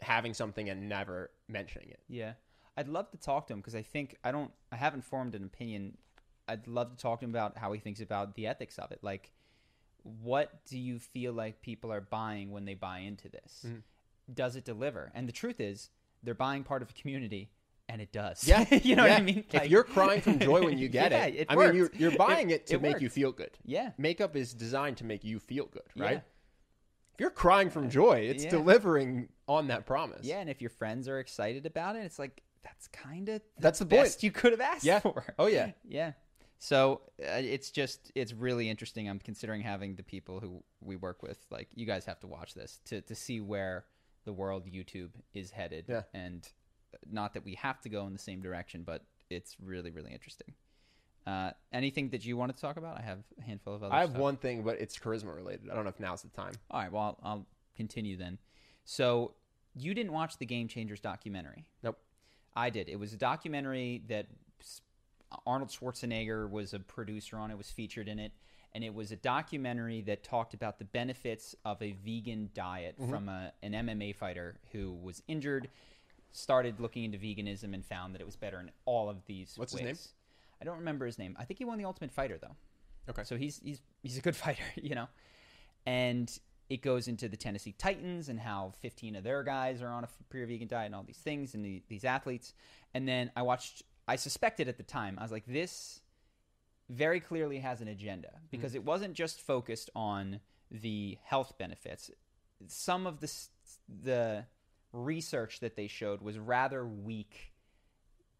having 0.00 0.32
something 0.34 0.68
and 0.70 0.88
never 0.88 1.30
mentioning 1.48 1.90
it. 1.90 2.00
yeah. 2.08 2.32
I'd 2.76 2.86
love 2.88 3.10
to 3.10 3.16
talk 3.18 3.48
to 3.48 3.52
him 3.54 3.58
because 3.58 3.74
I 3.74 3.82
think 3.82 4.16
I 4.22 4.30
don't 4.30 4.52
I 4.70 4.76
haven't 4.76 5.02
formed 5.04 5.34
an 5.34 5.42
opinion. 5.42 5.98
I'd 6.46 6.68
love 6.68 6.90
to 6.92 6.96
talk 6.96 7.18
to 7.20 7.24
him 7.24 7.30
about 7.30 7.58
how 7.58 7.72
he 7.72 7.80
thinks 7.80 8.00
about 8.00 8.36
the 8.36 8.46
ethics 8.46 8.78
of 8.78 8.92
it. 8.92 9.00
Like, 9.02 9.32
what 10.02 10.64
do 10.64 10.78
you 10.78 11.00
feel 11.00 11.32
like 11.32 11.60
people 11.60 11.92
are 11.92 12.00
buying 12.00 12.52
when 12.52 12.64
they 12.64 12.74
buy 12.74 13.00
into 13.00 13.28
this? 13.28 13.64
Mm-hmm. 13.66 13.78
Does 14.32 14.56
it 14.56 14.64
deliver? 14.64 15.10
And 15.14 15.28
the 15.28 15.32
truth 15.32 15.60
is, 15.60 15.90
they're 16.22 16.34
buying 16.34 16.64
part 16.64 16.82
of 16.82 16.90
a 16.90 16.92
community, 16.92 17.50
and 17.88 18.00
it 18.02 18.12
does. 18.12 18.46
Yeah, 18.46 18.66
you 18.82 18.96
know 18.96 19.04
what. 19.04 19.12
I 19.12 19.20
mean. 19.22 19.44
if 19.52 19.68
you're 19.68 19.84
crying 19.84 20.20
from 20.20 20.38
joy 20.38 20.62
when 20.64 20.78
you 20.78 20.88
get 21.00 21.12
Yeah, 21.12 21.26
it, 21.26 21.34
it 21.36 21.46
I 21.48 21.56
mean, 21.56 21.74
you're, 21.74 21.90
you're 21.96 22.16
buying 22.16 22.50
it, 22.50 22.66
to 22.68 22.74
it 22.76 22.82
make 22.82 23.00
you 23.00 23.08
feel 23.08 23.32
good. 23.32 23.50
Yeah. 23.64 23.92
makeup 23.98 24.36
is 24.36 24.52
designed 24.54 24.96
to 24.98 25.04
make 25.04 25.24
you 25.24 25.38
feel 25.38 25.66
good, 25.66 25.82
Yeah. 25.94 26.04
right? 26.04 26.22
If 27.14 27.20
you're 27.20 27.30
crying 27.30 27.70
from 27.70 27.90
joy, 27.90 28.20
it's 28.20 28.44
Yeah. 28.44 28.50
delivering 28.50 29.28
on 29.48 29.68
that 29.68 29.86
promise. 29.86 30.24
Yeah, 30.24 30.38
and 30.40 30.48
if 30.50 30.60
your 30.60 30.70
friends 30.70 31.08
are 31.08 31.18
excited 31.18 31.66
about 31.66 31.96
it, 31.96 32.00
it's 32.00 32.18
like 32.18 32.42
that's 32.62 32.88
kind 32.88 33.28
of 33.28 33.40
That's 33.58 33.78
the 33.78 33.86
point. 33.86 34.02
best 34.02 34.22
you 34.22 34.30
could 34.30 34.52
have 34.52 34.60
asked 34.60 34.84
Yeah. 34.84 35.00
for. 35.00 35.24
Oh, 35.38 35.46
yeah. 35.46 35.72
yeah. 35.88 36.12
So 36.60 37.02
uh, 37.20 37.30
it's 37.38 37.70
just 37.70 38.10
it's 38.16 38.32
really 38.32 38.68
interesting. 38.68 39.08
I'm 39.08 39.20
considering 39.20 39.62
having 39.62 39.94
the 39.94 40.02
people 40.02 40.40
who 40.40 40.62
we 40.80 40.96
work 40.96 41.22
with, 41.22 41.38
like 41.50 41.68
you 41.74 41.86
guys, 41.86 42.04
have 42.06 42.18
to 42.20 42.26
watch 42.26 42.54
this 42.54 42.80
to 42.86 43.00
to 43.02 43.14
see 43.14 43.40
where 43.40 43.84
the 44.24 44.32
world 44.32 44.64
YouTube 44.66 45.10
is 45.34 45.50
headed. 45.50 45.86
Yeah. 45.88 46.02
And 46.14 46.48
not 47.10 47.34
that 47.34 47.44
we 47.44 47.54
have 47.54 47.80
to 47.82 47.88
go 47.88 48.06
in 48.06 48.12
the 48.12 48.18
same 48.18 48.40
direction, 48.40 48.82
but 48.84 49.04
it's 49.30 49.56
really 49.62 49.90
really 49.90 50.12
interesting. 50.12 50.54
Uh, 51.26 51.50
anything 51.74 52.08
that 52.08 52.24
you 52.24 52.38
want 52.38 52.54
to 52.54 52.58
talk 52.58 52.78
about? 52.78 52.96
I 52.98 53.02
have 53.02 53.18
a 53.38 53.42
handful 53.42 53.74
of 53.74 53.82
other. 53.82 53.94
I 53.94 54.00
have 54.00 54.10
stuff. 54.10 54.22
one 54.22 54.36
thing, 54.38 54.62
but 54.62 54.80
it's 54.80 54.98
charisma 54.98 55.34
related. 55.36 55.68
I 55.70 55.74
don't 55.74 55.84
know 55.84 55.90
if 55.90 56.00
now's 56.00 56.22
the 56.22 56.28
time. 56.28 56.52
All 56.70 56.80
right. 56.80 56.90
Well, 56.90 57.02
I'll, 57.02 57.30
I'll 57.30 57.46
continue 57.76 58.16
then. 58.16 58.38
So 58.86 59.34
you 59.74 59.92
didn't 59.92 60.12
watch 60.12 60.38
the 60.38 60.46
Game 60.46 60.68
Changers 60.68 61.00
documentary. 61.00 61.66
Nope. 61.82 61.98
I 62.56 62.70
did. 62.70 62.88
It 62.88 62.98
was 62.98 63.12
a 63.12 63.18
documentary 63.18 64.02
that 64.08 64.26
Arnold 65.46 65.70
Schwarzenegger 65.70 66.50
was 66.50 66.72
a 66.72 66.78
producer 66.78 67.36
on 67.36 67.50
it, 67.50 67.58
was 67.58 67.70
featured 67.70 68.08
in 68.08 68.18
it, 68.18 68.32
and 68.74 68.84
it 68.84 68.94
was 68.94 69.12
a 69.12 69.16
documentary 69.16 70.02
that 70.02 70.22
talked 70.22 70.54
about 70.54 70.78
the 70.78 70.84
benefits 70.84 71.54
of 71.64 71.80
a 71.82 71.92
vegan 72.04 72.50
diet 72.54 72.96
mm-hmm. 73.00 73.10
from 73.10 73.28
a, 73.28 73.52
an 73.62 73.72
MMA 73.72 74.14
fighter 74.14 74.56
who 74.72 74.92
was 74.92 75.22
injured, 75.26 75.68
started 76.32 76.80
looking 76.80 77.04
into 77.04 77.18
veganism, 77.18 77.74
and 77.74 77.84
found 77.84 78.14
that 78.14 78.20
it 78.20 78.26
was 78.26 78.36
better 78.36 78.60
in 78.60 78.70
all 78.84 79.08
of 79.08 79.24
these 79.26 79.54
What's 79.56 79.74
ways. 79.74 79.86
his 79.86 79.88
name? 79.88 80.12
I 80.60 80.64
don't 80.64 80.78
remember 80.78 81.06
his 81.06 81.18
name. 81.18 81.36
I 81.38 81.44
think 81.44 81.58
he 81.58 81.64
won 81.64 81.78
the 81.78 81.84
Ultimate 81.84 82.12
Fighter 82.12 82.38
though. 82.40 82.56
Okay. 83.08 83.24
So 83.24 83.36
he's 83.36 83.60
he's 83.62 83.80
he's 84.02 84.18
a 84.18 84.20
good 84.20 84.36
fighter, 84.44 84.62
you 84.76 84.94
know. 84.94 85.08
And 85.86 86.30
it 86.68 86.82
goes 86.82 87.08
into 87.08 87.28
the 87.28 87.36
Tennessee 87.36 87.74
Titans 87.78 88.28
and 88.28 88.38
how 88.38 88.74
15 88.82 89.16
of 89.16 89.24
their 89.24 89.42
guys 89.42 89.80
are 89.80 89.88
on 89.88 90.04
a 90.04 90.08
pure 90.30 90.46
vegan 90.46 90.68
diet 90.68 90.86
and 90.86 90.94
all 90.94 91.02
these 91.02 91.16
things 91.16 91.54
and 91.54 91.64
the, 91.64 91.82
these 91.88 92.04
athletes. 92.04 92.52
And 92.94 93.08
then 93.08 93.30
I 93.36 93.42
watched. 93.42 93.82
I 94.06 94.16
suspected 94.16 94.68
at 94.68 94.78
the 94.78 94.82
time. 94.82 95.16
I 95.18 95.22
was 95.22 95.32
like, 95.32 95.44
this 95.46 96.00
very 96.90 97.20
clearly 97.20 97.58
has 97.58 97.80
an 97.80 97.88
agenda 97.88 98.30
because 98.50 98.74
it 98.74 98.84
wasn't 98.84 99.14
just 99.14 99.40
focused 99.40 99.90
on 99.94 100.40
the 100.70 101.18
health 101.24 101.58
benefits. 101.58 102.10
Some 102.66 103.06
of 103.06 103.20
the 103.20 103.32
the 104.02 104.44
research 104.92 105.60
that 105.60 105.76
they 105.76 105.86
showed 105.86 106.22
was 106.22 106.38
rather 106.38 106.86
weak 106.86 107.52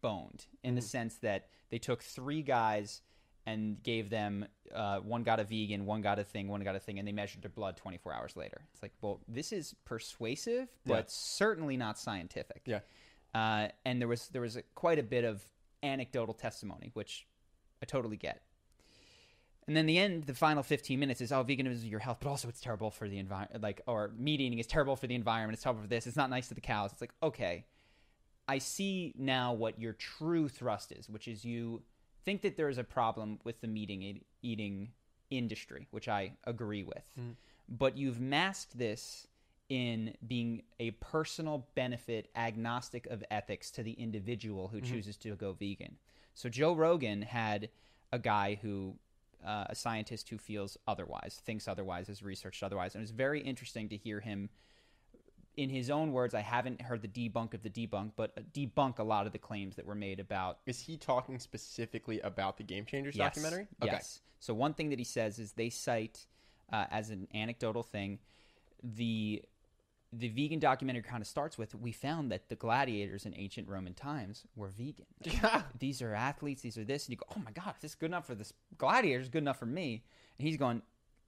boned 0.01 0.45
in 0.63 0.75
the 0.75 0.81
sense 0.81 1.15
that 1.17 1.47
they 1.69 1.77
took 1.77 2.01
three 2.01 2.41
guys 2.41 3.01
and 3.45 3.81
gave 3.81 4.09
them 4.09 4.45
uh, 4.73 4.99
one 4.99 5.23
got 5.23 5.39
a 5.39 5.43
vegan, 5.43 5.85
one 5.85 6.01
got 6.01 6.19
a 6.19 6.23
thing, 6.23 6.47
one 6.47 6.61
got 6.61 6.75
a 6.75 6.79
thing, 6.79 6.99
and 6.99 7.07
they 7.07 7.11
measured 7.11 7.41
their 7.41 7.49
blood 7.49 7.75
24 7.77 8.13
hours 8.13 8.35
later. 8.35 8.61
It's 8.73 8.81
like, 8.83 8.91
well, 9.01 9.21
this 9.27 9.51
is 9.51 9.73
persuasive, 9.85 10.67
but 10.85 10.93
Yeah. 10.95 11.03
certainly 11.07 11.77
not 11.77 11.97
scientific. 11.97 12.61
Yeah. 12.65 12.79
Uh, 13.33 13.69
and 13.85 13.99
there 14.01 14.07
was 14.07 14.27
there 14.29 14.41
was 14.41 14.55
a, 14.55 14.63
quite 14.75 14.99
a 14.99 15.03
bit 15.03 15.23
of 15.23 15.43
anecdotal 15.83 16.33
testimony, 16.33 16.91
which 16.93 17.25
I 17.81 17.85
totally 17.85 18.17
get. 18.17 18.41
And 19.67 19.77
then 19.77 19.85
the 19.85 19.99
end, 19.99 20.23
the 20.23 20.33
final 20.33 20.63
15 20.63 20.99
minutes 20.99 21.21
is, 21.21 21.31
oh, 21.31 21.43
veganism 21.43 21.71
is 21.73 21.85
your 21.85 21.99
health, 21.99 22.17
but 22.21 22.27
also 22.27 22.49
it's 22.49 22.59
terrible 22.59 22.89
for 22.89 23.07
the 23.07 23.19
environment. 23.19 23.61
Like, 23.61 23.81
or 23.85 24.11
meat 24.17 24.41
eating 24.41 24.57
is 24.57 24.65
terrible 24.65 24.95
for 24.95 25.05
the 25.05 25.13
environment. 25.13 25.53
It's 25.53 25.63
terrible 25.63 25.83
for 25.83 25.87
this. 25.87 26.07
It's 26.07 26.17
not 26.17 26.31
nice 26.31 26.47
to 26.47 26.55
the 26.55 26.61
cows. 26.61 26.91
It's 26.91 27.01
like, 27.01 27.13
okay, 27.21 27.65
I 28.47 28.57
see 28.57 29.13
now 29.15 29.53
what 29.53 29.79
your 29.79 29.93
true 29.93 30.49
thrust 30.49 30.91
is, 30.91 31.07
which 31.07 31.27
is 31.27 31.45
you 31.45 31.83
think 32.25 32.41
that 32.41 32.57
there 32.57 32.69
is 32.69 32.79
a 32.79 32.83
problem 32.83 33.39
with 33.43 33.61
the 33.61 33.67
meat 33.67 33.91
eating- 33.91 34.25
eating 34.41 34.89
industry, 35.29 35.87
which 35.91 36.07
I 36.07 36.33
agree 36.45 36.83
with. 36.83 37.07
Mm. 37.19 37.35
But 37.69 37.95
you've 37.95 38.19
masked 38.19 38.75
this 38.75 39.27
in 39.69 40.15
being 40.27 40.63
a 40.79 40.91
personal 40.91 41.67
benefit 41.75 42.31
agnostic 42.35 43.05
of 43.07 43.23
ethics 43.29 43.69
to 43.71 43.83
the 43.83 43.91
individual 43.91 44.67
who 44.67 44.77
mm-hmm. 44.77 44.93
chooses 44.93 45.15
to 45.17 45.35
go 45.35 45.53
vegan. 45.53 45.97
So 46.39 46.47
Joe 46.47 46.73
Rogan 46.73 47.21
had 47.21 47.67
a 48.13 48.17
guy 48.17 48.57
who 48.61 48.95
uh, 49.45 49.65
a 49.69 49.75
scientist 49.75 50.29
who 50.29 50.37
feels 50.37 50.77
otherwise, 50.87 51.41
thinks 51.45 51.67
otherwise, 51.67 52.07
has 52.07 52.23
researched 52.23 52.63
otherwise, 52.63 52.95
and 52.95 53.01
it 53.01 53.03
was 53.03 53.11
very 53.11 53.41
interesting 53.41 53.89
to 53.89 53.97
hear 53.97 54.21
him 54.21 54.49
in 55.57 55.69
his 55.69 55.89
own 55.89 56.13
words, 56.13 56.33
I 56.33 56.39
haven't 56.39 56.81
heard 56.81 57.01
the 57.01 57.09
debunk 57.09 57.53
of 57.53 57.61
the 57.61 57.69
debunk, 57.69 58.11
but 58.15 58.53
debunk 58.53 58.99
a 58.99 59.03
lot 59.03 59.25
of 59.25 59.33
the 59.33 59.37
claims 59.37 59.75
that 59.75 59.85
were 59.85 59.95
made 59.95 60.21
about 60.21 60.59
Is 60.65 60.79
he 60.79 60.95
talking 60.95 61.39
specifically 61.39 62.21
about 62.21 62.55
the 62.55 62.63
Game 62.63 62.85
Changers 62.85 63.17
Yes. 63.17 63.35
documentary? 63.35 63.67
Yes. 63.83 64.21
So 64.39 64.53
one 64.53 64.73
thing 64.73 64.91
that 64.91 64.99
he 64.99 65.03
says 65.03 65.39
is 65.39 65.51
they 65.51 65.69
cite 65.69 66.25
uh, 66.71 66.85
as 66.89 67.09
an 67.09 67.27
anecdotal 67.35 67.83
thing 67.83 68.19
the 68.81 69.43
the 70.11 70.29
vegan 70.29 70.59
documentary 70.59 71.03
kind 71.03 71.21
of 71.21 71.27
starts 71.27 71.57
with 71.57 71.75
we 71.75 71.91
found 71.91 72.31
that 72.31 72.49
the 72.49 72.55
gladiators 72.55 73.25
in 73.25 73.33
ancient 73.37 73.67
Roman 73.67 73.93
times 73.93 74.43
were 74.55 74.69
vegan. 74.69 75.05
Yeah. 75.23 75.63
These 75.79 76.01
are 76.01 76.13
athletes. 76.13 76.61
These 76.61 76.77
are 76.77 76.83
this, 76.83 77.05
and 77.05 77.11
you 77.11 77.17
go, 77.17 77.25
oh 77.37 77.41
my 77.43 77.51
god, 77.51 77.75
this 77.81 77.91
is 77.91 77.95
good 77.95 78.07
enough 78.07 78.25
for 78.25 78.35
this 78.35 78.53
gladiators, 78.77 79.29
good 79.29 79.43
enough 79.43 79.59
for 79.59 79.67
me. 79.67 80.03
And 80.37 80.47
he's 80.47 80.57
going. 80.57 80.81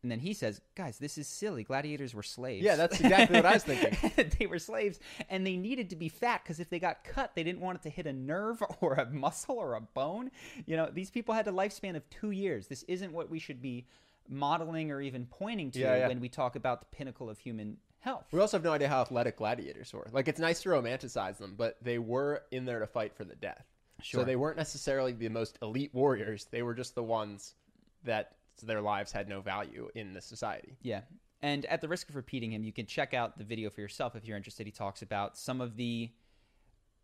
And 0.03 0.09
then 0.11 0.19
he 0.19 0.33
says, 0.33 0.61
"Guys, 0.73 0.97
this 0.97 1.19
is 1.19 1.27
silly. 1.27 1.63
Gladiators 1.63 2.15
were 2.15 2.23
slaves." 2.23 2.63
Yeah, 2.63 2.75
that's 2.75 2.99
exactly 2.99 3.35
what 3.35 3.45
I 3.45 3.53
was 3.53 3.63
thinking. 3.63 4.31
they 4.39 4.47
were 4.47 4.57
slaves, 4.57 4.99
and 5.29 5.45
they 5.45 5.55
needed 5.55 5.91
to 5.91 5.95
be 5.95 6.09
fat 6.09 6.41
because 6.43 6.59
if 6.59 6.71
they 6.71 6.79
got 6.79 7.03
cut, 7.03 7.35
they 7.35 7.43
didn't 7.43 7.61
want 7.61 7.75
it 7.77 7.81
to 7.83 7.89
hit 7.91 8.07
a 8.07 8.13
nerve 8.13 8.63
or 8.81 8.95
a 8.95 9.05
muscle 9.05 9.57
or 9.57 9.75
a 9.75 9.81
bone. 9.81 10.31
You 10.65 10.75
know, 10.75 10.89
these 10.91 11.11
people 11.11 11.35
had 11.35 11.47
a 11.47 11.51
lifespan 11.51 11.95
of 11.95 12.09
two 12.09 12.31
years. 12.31 12.65
This 12.65 12.81
isn't 12.87 13.13
what 13.13 13.29
we 13.29 13.37
should 13.37 13.61
be 13.61 13.85
modeling 14.27 14.89
or 14.89 15.01
even 15.01 15.27
pointing 15.27 15.69
to 15.71 15.79
Yeah, 15.79 15.95
yeah. 15.97 16.07
when 16.07 16.19
we 16.19 16.29
talk 16.29 16.55
about 16.55 16.79
the 16.79 16.87
pinnacle 16.87 17.29
of 17.29 17.37
human 17.37 17.77
health. 18.01 18.25
We 18.31 18.39
also 18.39 18.57
have 18.57 18.63
no 18.63 18.73
idea 18.73 18.89
how 18.89 19.01
athletic 19.01 19.37
gladiators 19.37 19.93
were. 19.93 20.07
Like, 20.11 20.27
it's 20.27 20.39
nice 20.39 20.61
to 20.63 20.69
romanticize 20.69 21.37
them, 21.37 21.55
but 21.57 21.77
they 21.81 21.97
were 21.97 22.43
in 22.51 22.65
there 22.65 22.79
to 22.79 22.87
fight 22.87 23.15
for 23.15 23.23
the 23.23 23.35
death. 23.35 23.65
Sure. 24.01 24.21
So 24.21 24.25
they 24.25 24.35
weren't 24.35 24.57
necessarily 24.57 25.13
the 25.13 25.29
most 25.29 25.57
elite 25.61 25.93
warriors. 25.93 26.47
They 26.51 26.63
were 26.63 26.73
just 26.73 26.95
the 26.95 27.03
ones 27.03 27.55
that 28.03 28.33
their 28.63 28.81
lives 28.81 29.11
had 29.11 29.29
no 29.29 29.41
value 29.41 29.89
in 29.95 30.13
the 30.13 30.21
society. 30.21 30.77
Yeah. 30.81 31.01
And 31.41 31.65
at 31.65 31.81
the 31.81 31.87
risk 31.87 32.09
of 32.09 32.15
repeating 32.15 32.51
him, 32.51 32.63
you 32.63 32.73
can 32.73 32.85
check 32.85 33.13
out 33.13 33.37
the 33.37 33.43
video 33.43 33.69
for 33.69 33.81
yourself 33.81 34.15
if 34.15 34.25
you're 34.25 34.37
interested. 34.37 34.67
He 34.67 34.71
talks 34.71 35.01
about 35.01 35.37
some 35.37 35.61
of 35.61 35.75
the 35.75 36.11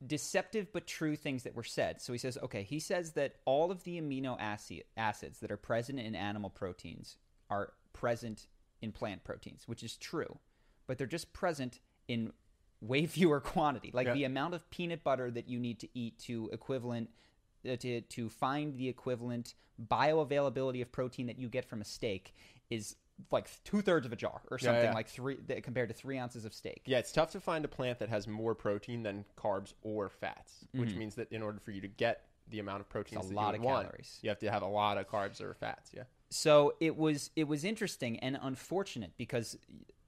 deceptive 0.06 0.72
but 0.72 0.86
true 0.86 1.16
things 1.16 1.44
that 1.44 1.56
were 1.56 1.64
said. 1.64 2.02
So 2.02 2.14
he 2.14 2.20
says, 2.20 2.38
okay, 2.44 2.64
he 2.64 2.80
says 2.80 3.14
that 3.14 3.36
all 3.46 3.72
of 3.72 3.84
the 3.84 4.00
amino 4.00 4.36
acid, 4.40 4.84
acids 4.96 5.40
that 5.40 5.52
are 5.52 5.58
present 5.58 6.00
in 6.00 6.16
animal 6.16 6.52
proteins 6.52 7.18
are 7.50 7.74
present 7.94 8.48
in 8.82 8.92
plant 8.92 9.24
proteins, 9.24 9.68
which 9.68 9.82
is 9.82 9.98
true, 9.98 10.38
but 10.88 10.98
they're 10.98 11.06
just 11.08 11.32
present 11.34 11.80
in 12.08 12.32
way 12.82 13.06
fewer 13.18 13.40
quantity. 13.40 13.92
Like 13.94 14.08
Yeah. 14.08 14.14
the 14.14 14.24
amount 14.24 14.54
of 14.54 14.70
peanut 14.70 15.04
butter 15.04 15.30
that 15.32 15.48
you 15.48 15.60
need 15.60 15.80
to 15.82 15.88
eat 15.94 16.18
to 16.20 16.50
equivalent 16.52 17.10
uh, 17.70 17.76
to 17.78 18.02
to 18.02 18.30
find 18.30 18.78
the 18.78 18.88
equivalent 18.88 19.54
bioavailability 20.02 20.82
of 20.82 20.92
protein 20.92 21.28
that 21.28 21.38
you 21.40 21.50
get 21.50 21.66
from 21.66 21.82
a 21.82 21.86
steak 21.86 22.34
is 22.70 22.96
like 23.32 23.50
two 23.64 23.82
thirds 23.82 24.06
of 24.06 24.14
a 24.14 24.16
jar 24.16 24.42
or 24.52 24.60
something 24.60 24.84
yeah. 24.84 24.94
like 24.94 25.08
three 25.08 25.38
th- 25.38 25.64
compared 25.64 25.90
to 25.90 25.94
three 25.96 26.18
ounces 26.20 26.46
of 26.46 26.54
steak. 26.54 26.84
Yeah, 26.86 27.00
it's 27.00 27.12
tough 27.12 27.32
to 27.32 27.40
find 27.40 27.66
a 27.66 27.68
plant 27.68 27.98
that 28.00 28.10
has 28.10 28.28
more 28.28 28.54
protein 28.54 29.02
than 29.04 29.26
carbs 29.36 29.74
or 29.82 30.10
fats, 30.10 30.66
which 30.72 30.94
means 30.96 31.16
that 31.16 31.32
in 31.32 31.42
order 31.42 31.60
for 31.60 31.72
you 31.72 31.82
to 31.82 31.88
get 31.88 32.26
the 32.50 32.60
amount 32.60 32.82
of 32.82 32.90
protein 32.90 33.18
Mm-hmm. 33.20 33.28
A 33.28 33.30
that 33.30 33.36
lot 33.36 33.54
you 33.56 33.60
of 33.60 33.66
want, 33.66 33.88
calories. 33.88 34.20
you 34.22 34.30
have 34.30 34.40
to 34.40 34.52
have 34.52 34.62
a 34.62 34.68
lot 34.68 34.98
of 35.00 35.08
carbs 35.10 35.42
or 35.42 35.54
fats. 35.56 35.92
Yeah. 35.96 36.04
so 36.30 36.76
it 36.80 36.96
was 36.96 37.32
it 37.36 37.48
was 37.48 37.64
interesting 37.64 38.20
and 38.20 38.38
unfortunate 38.42 39.14
because 39.18 39.58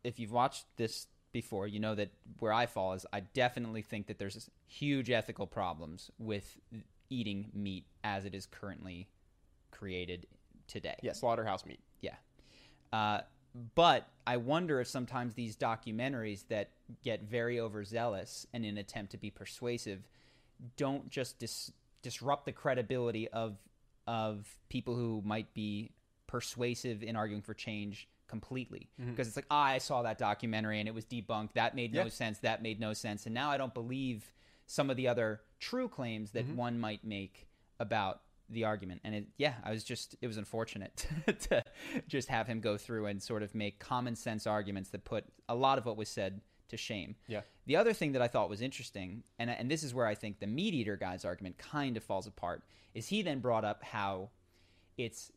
if 0.03 0.19
you've 0.19 0.31
watched 0.31 0.65
this 0.77 1.07
before 1.31 1.67
you 1.67 1.79
know 1.79 1.93
that 1.93 2.09
where 2.39 2.51
i 2.53 2.65
fall 2.65 2.93
is 2.93 3.05
i 3.13 3.19
definitely 3.19 3.81
think 3.81 4.07
that 4.07 4.17
there's 4.17 4.49
huge 4.67 5.09
ethical 5.11 5.45
problems 5.45 6.09
with 6.17 6.57
eating 7.09 7.47
meat 7.53 7.85
as 8.03 8.25
it 8.25 8.33
is 8.33 8.45
currently 8.47 9.07
created 9.71 10.25
today 10.67 10.95
Yeah, 11.01 11.13
slaughterhouse 11.13 11.65
meat. 11.65 11.79
yeah 12.01 12.15
uh, 12.91 13.21
but 13.75 14.07
i 14.25 14.37
wonder 14.37 14.79
if 14.81 14.87
sometimes 14.87 15.33
these 15.35 15.55
documentaries 15.55 16.43
that 16.49 16.71
get 17.03 17.23
very 17.23 17.59
overzealous 17.59 18.47
and 18.53 18.65
in 18.65 18.71
an 18.71 18.77
attempt 18.79 19.11
to 19.11 19.17
be 19.17 19.29
persuasive 19.29 20.07
don't 20.77 21.09
just 21.09 21.37
dis- 21.39 21.71
disrupt 22.01 22.45
the 22.45 22.51
credibility 22.51 23.27
of 23.29 23.57
of 24.07 24.47
people 24.69 24.95
who 24.95 25.21
might 25.23 25.53
be 25.53 25.91
persuasive 26.25 27.03
in 27.03 27.15
arguing 27.15 27.41
for 27.43 27.53
change 27.53 28.07
completely. 28.29 28.89
Because 29.09 29.27
it's 29.27 29.35
like 29.35 29.47
ah, 29.51 29.65
I 29.65 29.77
saw 29.79 30.03
that 30.03 30.17
documentary 30.17 30.79
and 30.79 30.87
it 30.87 30.93
was 30.93 31.05
debunked. 31.05 31.53
That 31.53 31.75
made 31.75 31.93
no 31.93 32.07
sense. 32.07 32.39
That 32.39 32.61
made 32.61 32.79
no 32.79 32.93
sense. 32.93 33.25
And 33.25 33.33
now 33.35 33.49
I 33.49 33.57
don't 33.57 33.73
believe 33.73 34.31
some 34.67 34.89
of 34.89 34.97
the 34.97 35.07
other 35.07 35.41
true 35.59 35.89
claims 35.89 36.31
that 36.31 36.47
one 36.55 36.79
might 36.79 37.03
make 37.03 37.47
about 37.79 38.21
the 38.49 38.63
argument. 38.63 39.01
And 39.03 39.15
it 39.15 39.27
yeah 39.37 39.55
I 39.63 39.71
was 39.71 39.83
just 39.83 40.15
it 40.21 40.27
was 40.27 40.37
unfortunate 40.37 41.05
to 41.49 41.63
just 42.07 42.29
have 42.29 42.47
him 42.47 42.61
go 42.61 42.77
through 42.77 43.07
and 43.07 43.21
sort 43.21 43.43
of 43.43 43.53
make 43.53 43.79
common 43.79 44.15
sense 44.15 44.47
arguments 44.47 44.89
that 44.91 45.03
put 45.05 45.25
a 45.47 45.55
lot 45.55 45.77
of 45.77 45.85
what 45.85 45.97
was 45.97 46.09
said 46.09 46.41
to 46.69 46.77
shame. 46.77 47.15
Yeah. 47.27 47.41
the 47.65 47.75
other 47.75 47.93
thing 47.93 48.13
that 48.13 48.21
I 48.21 48.27
thought 48.27 48.49
was 48.49 48.61
interesting, 48.61 49.23
and 49.37 49.49
and 49.49 49.69
this 49.69 49.83
is 49.83 49.93
where 49.93 50.05
I 50.05 50.15
think 50.15 50.39
the 50.39 50.47
meat 50.47 50.73
eater 50.73 50.97
guy's 50.97 51.25
argument 51.25 51.57
kind 51.57 51.97
of 51.97 52.03
falls 52.03 52.27
apart, 52.27 52.63
is 52.93 53.07
he 53.07 53.21
then 53.21 53.39
brought 53.39 53.65
up 53.65 53.83
how 53.83 54.29
it's 54.97 55.31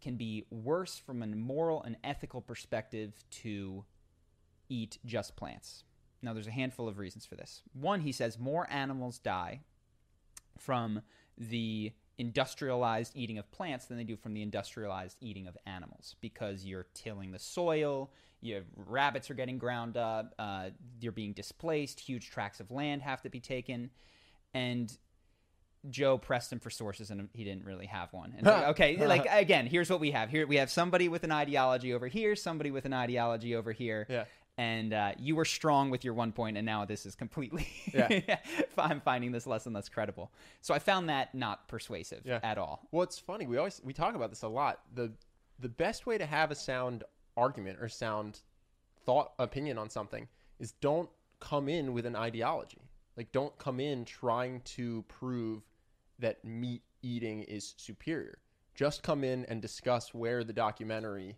can 0.00 0.16
be 0.16 0.44
worse 0.50 0.98
from 0.98 1.22
a 1.22 1.26
moral 1.26 1.82
and 1.82 1.96
ethical 2.04 2.40
perspective 2.40 3.12
to 3.30 3.84
eat 4.68 4.98
just 5.04 5.36
plants. 5.36 5.84
Now, 6.22 6.32
there's 6.32 6.46
a 6.46 6.52
handful 6.52 6.88
of 6.88 6.98
reasons 6.98 7.26
for 7.26 7.36
this. 7.36 7.62
One, 7.72 8.00
he 8.00 8.12
says 8.12 8.38
more 8.38 8.66
animals 8.70 9.18
die 9.18 9.60
from 10.58 11.02
the 11.36 11.92
industrialized 12.18 13.12
eating 13.14 13.38
of 13.38 13.50
plants 13.52 13.86
than 13.86 13.96
they 13.96 14.04
do 14.04 14.16
from 14.16 14.34
the 14.34 14.42
industrialized 14.42 15.16
eating 15.20 15.46
of 15.46 15.56
animals 15.66 16.16
because 16.20 16.64
you're 16.64 16.86
tilling 16.92 17.30
the 17.30 17.38
soil, 17.38 18.10
your 18.40 18.62
rabbits 18.76 19.30
are 19.30 19.34
getting 19.34 19.58
ground 19.58 19.96
up, 19.96 20.34
uh, 20.38 20.70
you're 21.00 21.12
being 21.12 21.32
displaced, 21.32 22.00
huge 22.00 22.30
tracts 22.30 22.58
of 22.58 22.70
land 22.72 23.02
have 23.02 23.22
to 23.22 23.28
be 23.28 23.38
taken, 23.38 23.90
and 24.52 24.98
Joe 25.90 26.18
pressed 26.18 26.52
him 26.52 26.60
for 26.60 26.70
sources, 26.70 27.10
and 27.10 27.28
he 27.32 27.44
didn't 27.44 27.64
really 27.64 27.86
have 27.86 28.12
one. 28.12 28.34
And 28.36 28.46
like, 28.46 28.64
okay, 28.68 29.06
like 29.06 29.26
again, 29.30 29.66
here's 29.66 29.90
what 29.90 30.00
we 30.00 30.10
have. 30.12 30.30
Here 30.30 30.46
we 30.46 30.56
have 30.56 30.70
somebody 30.70 31.08
with 31.08 31.24
an 31.24 31.32
ideology 31.32 31.92
over 31.94 32.08
here, 32.08 32.34
somebody 32.36 32.70
with 32.70 32.84
an 32.84 32.92
ideology 32.92 33.54
over 33.54 33.72
here. 33.72 34.06
Yeah. 34.08 34.24
And 34.56 34.92
uh, 34.92 35.12
you 35.20 35.36
were 35.36 35.44
strong 35.44 35.88
with 35.90 36.04
your 36.04 36.14
one 36.14 36.32
point, 36.32 36.56
and 36.56 36.66
now 36.66 36.84
this 36.84 37.06
is 37.06 37.14
completely. 37.14 37.68
Yeah. 37.94 38.36
I'm 38.78 39.00
finding 39.00 39.30
this 39.30 39.46
less 39.46 39.66
and 39.66 39.74
less 39.74 39.88
credible. 39.88 40.32
So 40.62 40.74
I 40.74 40.80
found 40.80 41.08
that 41.10 41.32
not 41.32 41.68
persuasive 41.68 42.22
Yeah. 42.24 42.40
at 42.42 42.58
all. 42.58 42.80
Well, 42.90 43.04
it's 43.04 43.20
funny. 43.20 43.46
We 43.46 43.56
always 43.56 43.80
we 43.84 43.92
talk 43.92 44.16
about 44.16 44.30
this 44.30 44.42
a 44.42 44.48
lot. 44.48 44.80
the 44.94 45.12
The 45.60 45.68
best 45.68 46.06
way 46.06 46.18
to 46.18 46.26
have 46.26 46.50
a 46.50 46.56
sound 46.56 47.04
argument 47.36 47.78
or 47.80 47.88
sound 47.88 48.40
thought 49.06 49.32
opinion 49.38 49.78
on 49.78 49.88
something 49.90 50.26
is 50.58 50.72
don't 50.72 51.08
come 51.38 51.68
in 51.68 51.92
with 51.92 52.04
an 52.04 52.16
ideology. 52.16 52.80
Like, 53.16 53.30
don't 53.30 53.56
come 53.58 53.78
in 53.80 54.04
trying 54.04 54.60
to 54.76 55.04
prove 55.08 55.62
that 56.18 56.44
meat 56.44 56.82
eating 57.02 57.42
is 57.42 57.74
superior. 57.76 58.38
Just 58.74 59.02
come 59.02 59.24
in 59.24 59.44
and 59.46 59.60
discuss 59.60 60.14
where 60.14 60.44
the 60.44 60.52
documentary 60.52 61.36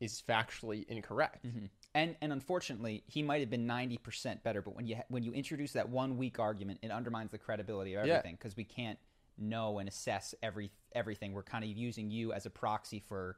is 0.00 0.22
factually 0.26 0.86
incorrect. 0.88 1.46
Mm-hmm. 1.46 1.66
And 1.94 2.16
and 2.20 2.32
unfortunately, 2.32 3.02
he 3.06 3.22
might 3.22 3.40
have 3.40 3.50
been 3.50 3.66
ninety 3.66 3.98
percent 3.98 4.42
better. 4.42 4.62
But 4.62 4.74
when 4.76 4.86
you 4.86 4.96
when 5.08 5.22
you 5.22 5.32
introduce 5.32 5.72
that 5.72 5.88
one 5.88 6.16
weak 6.16 6.38
argument, 6.38 6.80
it 6.82 6.90
undermines 6.90 7.30
the 7.30 7.38
credibility 7.38 7.94
of 7.94 8.06
everything 8.06 8.36
because 8.36 8.56
we 8.56 8.64
can't 8.64 8.98
know 9.38 9.78
and 9.78 9.88
assess 9.88 10.34
every 10.42 10.70
everything. 10.94 11.32
We're 11.32 11.42
kind 11.42 11.64
of 11.64 11.70
using 11.70 12.10
you 12.10 12.32
as 12.32 12.46
a 12.46 12.50
proxy 12.50 13.00
for 13.00 13.36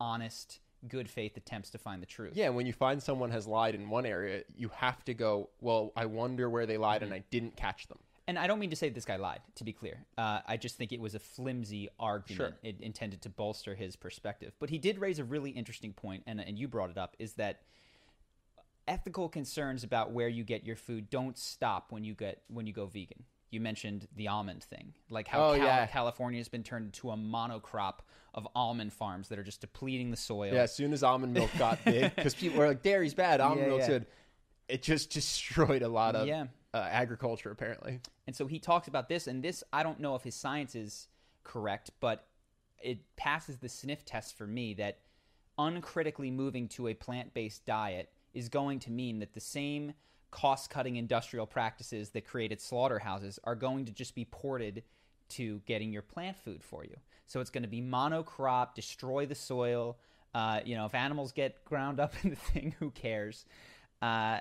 honest, 0.00 0.60
good 0.88 1.08
faith 1.08 1.36
attempts 1.36 1.70
to 1.70 1.78
find 1.78 2.02
the 2.02 2.06
truth. 2.06 2.32
Yeah, 2.36 2.46
and 2.46 2.56
when 2.56 2.66
you 2.66 2.72
find 2.72 3.02
someone 3.02 3.30
has 3.30 3.46
lied 3.46 3.74
in 3.74 3.88
one 3.88 4.06
area, 4.06 4.42
you 4.56 4.70
have 4.74 5.04
to 5.04 5.14
go, 5.14 5.50
well, 5.60 5.92
I 5.96 6.06
wonder 6.06 6.50
where 6.50 6.66
they 6.66 6.76
lied 6.76 7.02
and 7.02 7.10
mm-hmm. 7.10 7.20
I 7.20 7.24
didn't 7.30 7.56
catch 7.56 7.86
them. 7.88 7.98
And 8.26 8.38
I 8.38 8.46
don't 8.46 8.58
mean 8.58 8.70
to 8.70 8.76
say 8.76 8.88
this 8.88 9.04
guy 9.04 9.16
lied. 9.16 9.40
To 9.56 9.64
be 9.64 9.72
clear, 9.74 9.98
uh, 10.16 10.40
I 10.46 10.56
just 10.56 10.76
think 10.78 10.92
it 10.92 11.00
was 11.00 11.14
a 11.14 11.18
flimsy 11.18 11.88
argument 12.00 12.54
Sure. 12.54 12.58
it, 12.62 12.80
intended 12.80 13.20
to 13.22 13.28
bolster 13.28 13.74
his 13.74 13.96
perspective. 13.96 14.54
But 14.58 14.70
he 14.70 14.78
did 14.78 14.98
raise 14.98 15.18
a 15.18 15.24
really 15.24 15.50
interesting 15.50 15.92
point, 15.92 16.22
and 16.26 16.40
and 16.40 16.58
you 16.58 16.66
brought 16.66 16.90
it 16.90 16.96
up, 16.98 17.16
is 17.18 17.34
that 17.34 17.60
ethical 18.86 19.28
concerns 19.28 19.82
about 19.84 20.10
where 20.12 20.28
you 20.28 20.44
get 20.44 20.64
your 20.64 20.76
food 20.76 21.08
don't 21.10 21.38
stop 21.38 21.86
when 21.90 22.04
you 22.04 22.14
get 22.14 22.42
when 22.48 22.66
you 22.66 22.72
go 22.72 22.86
vegan. 22.86 23.24
You 23.50 23.60
mentioned 23.60 24.08
the 24.16 24.28
almond 24.28 24.64
thing, 24.64 24.94
like 25.10 25.28
how 25.28 25.50
Oh, 25.50 25.56
Cal- 25.56 25.64
yeah. 25.64 25.86
California 25.86 26.40
has 26.40 26.48
been 26.48 26.64
turned 26.64 26.86
into 26.86 27.10
a 27.12 27.16
monocrop 27.16 28.00
of 28.34 28.48
almond 28.56 28.92
farms 28.92 29.28
that 29.28 29.38
are 29.38 29.44
just 29.44 29.60
depleting 29.60 30.10
the 30.10 30.16
soil. 30.16 30.52
Yeah, 30.52 30.62
as 30.62 30.74
soon 30.74 30.92
as 30.92 31.04
almond 31.04 31.34
milk 31.34 31.50
got 31.56 31.84
big, 31.84 32.14
because 32.16 32.34
people 32.34 32.58
were 32.58 32.66
like, 32.66 32.82
dairy's 32.82 33.14
bad, 33.14 33.40
almond 33.40 33.60
Yeah, 33.60 33.68
milk's 33.68 33.82
yeah. 33.84 33.88
good. 33.98 34.06
It 34.66 34.82
just 34.82 35.10
destroyed 35.10 35.82
a 35.82 35.88
lot 35.88 36.16
of 36.16 36.26
Yeah. 36.26 36.46
Uh, 36.74 36.88
agriculture, 36.90 37.52
apparently. 37.52 38.00
And 38.26 38.34
so 38.34 38.46
he 38.46 38.58
talks 38.58 38.88
about 38.88 39.08
this, 39.08 39.28
and 39.28 39.42
this 39.42 39.62
I 39.72 39.82
don't 39.82 40.00
know 40.00 40.16
if 40.16 40.24
his 40.24 40.34
science 40.34 40.74
is 40.74 41.06
correct, 41.44 41.92
but 42.00 42.26
it 42.82 42.98
passes 43.16 43.58
the 43.58 43.68
sniff 43.68 44.04
test 44.04 44.36
for 44.36 44.46
me 44.46 44.74
that 44.74 44.98
uncritically 45.56 46.32
moving 46.32 46.68
to 46.68 46.88
a 46.88 46.94
plant 46.94 47.32
based 47.32 47.64
diet 47.64 48.10
is 48.34 48.48
going 48.48 48.80
to 48.80 48.90
mean 48.90 49.20
that 49.20 49.32
the 49.32 49.40
same 49.40 49.94
cost 50.32 50.68
cutting 50.68 50.96
industrial 50.96 51.46
practices 51.46 52.10
that 52.10 52.26
created 52.26 52.60
slaughterhouses 52.60 53.38
are 53.44 53.54
going 53.54 53.84
to 53.84 53.92
just 53.92 54.16
be 54.16 54.24
ported 54.24 54.82
to 55.28 55.62
getting 55.66 55.92
your 55.92 56.02
plant 56.02 56.36
food 56.36 56.62
for 56.62 56.84
you. 56.84 56.96
So 57.26 57.40
it's 57.40 57.50
going 57.50 57.62
to 57.62 57.68
be 57.68 57.80
monocrop, 57.80 58.74
destroy 58.74 59.26
the 59.26 59.36
soil. 59.36 59.96
Uh, 60.34 60.58
you 60.64 60.74
know, 60.74 60.86
if 60.86 60.94
animals 60.94 61.30
get 61.30 61.64
ground 61.64 62.00
up 62.00 62.14
in 62.24 62.30
the 62.30 62.36
thing, 62.36 62.74
who 62.80 62.90
cares? 62.90 63.46
Uh, 64.02 64.40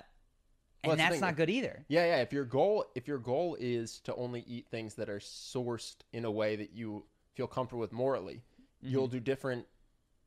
and 0.83 0.89
Well, 0.89 0.97
that's 0.97 1.11
that's 1.11 1.21
not 1.21 1.37
good 1.37 1.49
either. 1.49 1.85
Yeah, 1.87 2.05
yeah. 2.05 2.21
If 2.21 2.33
your 2.33 2.45
goal, 2.45 2.85
if 2.93 3.07
your 3.07 3.17
goal 3.17 3.55
is 3.59 3.99
to 4.01 4.13
only 4.15 4.43
eat 4.47 4.67
things 4.69 4.95
that 4.95 5.09
are 5.09 5.19
sourced 5.19 5.95
in 6.11 6.25
a 6.25 6.31
way 6.31 6.55
that 6.57 6.73
you 6.73 7.05
feel 7.35 7.47
comfortable 7.47 7.79
with 7.79 7.93
morally, 7.93 8.41
you'll 8.81 9.07
mm-hmm. 9.07 9.13
do 9.13 9.19
different 9.21 9.65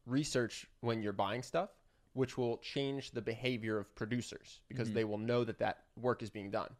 research 0.06 0.66
when 0.80 1.02
you're 1.02 1.12
buying 1.12 1.42
stuff, 1.42 1.70
which 2.14 2.38
will 2.38 2.56
change 2.58 3.10
the 3.10 3.20
behavior 3.20 3.78
of 3.78 3.94
producers 3.94 4.60
because 4.68 4.88
mm-hmm. 4.88 4.96
they 4.96 5.04
will 5.04 5.18
know 5.18 5.44
that 5.44 5.58
that 5.58 5.80
work 6.00 6.22
is 6.22 6.30
being 6.30 6.50
done. 6.50 6.70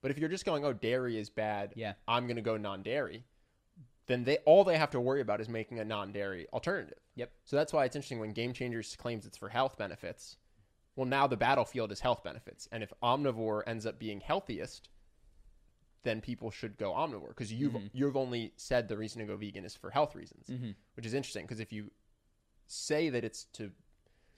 But 0.00 0.10
if 0.10 0.18
you're 0.18 0.28
just 0.28 0.46
going, 0.46 0.64
"Oh, 0.64 0.72
dairy 0.72 1.18
is 1.18 1.28
bad," 1.28 1.72
Yeah. 1.76 1.92
I'm 2.08 2.26
going 2.26 2.36
to 2.36 2.42
go 2.42 2.56
non-dairy, 2.56 3.24
then 4.06 4.24
they 4.24 4.38
all 4.38 4.64
they 4.64 4.78
have 4.78 4.90
to 4.90 5.00
worry 5.00 5.20
about 5.20 5.40
is 5.40 5.48
making 5.48 5.78
a 5.78 5.84
non-dairy 5.84 6.46
alternative. 6.52 6.98
Yep. 7.16 7.30
So 7.44 7.56
that's 7.56 7.72
why 7.72 7.84
it's 7.84 7.96
interesting 7.96 8.20
when 8.20 8.32
Game 8.32 8.52
Changers 8.52 8.96
claims 8.96 9.26
it's 9.26 9.36
for 9.36 9.48
health 9.48 9.76
benefits. 9.76 10.36
Well, 10.96 11.06
now 11.06 11.26
the 11.26 11.36
battlefield 11.36 11.92
is 11.92 12.00
health 12.00 12.24
benefits, 12.24 12.68
and 12.72 12.82
if 12.82 12.92
omnivore 13.02 13.62
ends 13.66 13.86
up 13.86 13.98
being 13.98 14.20
healthiest, 14.20 14.88
then 16.02 16.20
people 16.20 16.50
should 16.50 16.78
go 16.78 16.92
omnivore 16.92 17.28
because 17.28 17.52
you've 17.52 17.74
mm-hmm. 17.74 17.86
you've 17.92 18.16
only 18.16 18.52
said 18.56 18.88
the 18.88 18.96
reason 18.96 19.20
to 19.20 19.26
go 19.26 19.36
vegan 19.36 19.64
is 19.64 19.74
for 19.74 19.90
health 19.90 20.14
reasons, 20.14 20.46
mm-hmm. 20.48 20.70
which 20.94 21.04
is 21.04 21.14
interesting 21.14 21.44
because 21.44 21.60
if 21.60 21.72
you 21.72 21.90
say 22.66 23.10
that 23.10 23.24
it's 23.24 23.44
to 23.52 23.70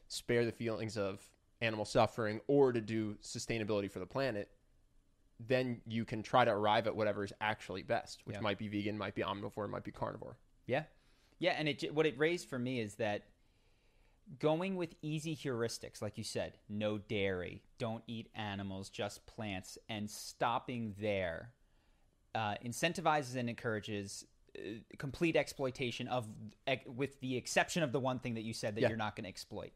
spare 0.08 0.44
the 0.44 0.52
feelings 0.52 0.96
of 0.96 1.20
animal 1.60 1.84
suffering 1.84 2.40
or 2.46 2.72
to 2.72 2.80
do 2.80 3.16
sustainability 3.22 3.90
for 3.90 3.98
the 3.98 4.06
planet, 4.06 4.50
then 5.38 5.80
you 5.86 6.04
can 6.04 6.22
try 6.22 6.44
to 6.44 6.50
arrive 6.50 6.86
at 6.86 6.96
whatever 6.96 7.22
is 7.22 7.32
actually 7.40 7.82
best, 7.82 8.20
which 8.24 8.34
Yeah. 8.36 8.40
might 8.40 8.58
be 8.58 8.68
vegan, 8.68 8.96
might 8.96 9.14
be 9.14 9.22
omnivore, 9.22 9.68
might 9.68 9.84
be 9.84 9.92
carnivore. 9.92 10.38
Yeah, 10.66 10.84
yeah, 11.38 11.52
and 11.52 11.68
it 11.68 11.94
what 11.94 12.06
it 12.06 12.18
raised 12.18 12.48
for 12.48 12.58
me 12.58 12.80
is 12.80 12.96
that 12.96 13.24
going 14.38 14.76
with 14.76 14.94
easy 15.02 15.34
heuristics, 15.34 16.02
like 16.02 16.18
you 16.18 16.24
said, 16.24 16.58
no 16.68 16.98
dairy, 16.98 17.62
don't 17.78 18.02
eat 18.06 18.28
animals, 18.34 18.88
just 18.90 19.26
plants, 19.26 19.78
and 19.88 20.10
stopping 20.10 20.94
there 21.00 21.52
uh, 22.34 22.54
incentivizes 22.64 23.36
and 23.36 23.48
encourages 23.48 24.24
uh, 24.58 24.60
complete 24.98 25.34
exploitation 25.36 26.08
of, 26.08 26.26
ec- 26.66 26.84
with 26.86 27.18
the 27.20 27.36
exception 27.36 27.82
of 27.82 27.90
the 27.92 28.00
one 28.00 28.18
thing 28.18 28.34
that 28.34 28.42
you 28.44 28.52
said 28.52 28.74
that 28.74 28.82
Yeah. 28.82 28.88
you're 28.88 28.98
not 28.98 29.16
going 29.16 29.24
to 29.24 29.28
exploit, 29.30 29.72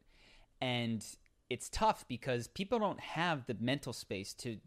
and 0.61 1.05
it's 1.51 1.69
tough 1.69 2.07
because 2.09 2.47
people 2.49 2.79
don't 2.79 3.01
have 3.01 3.47
the 3.47 3.57
mental 3.61 3.93
space 3.93 4.33
to 4.35 4.59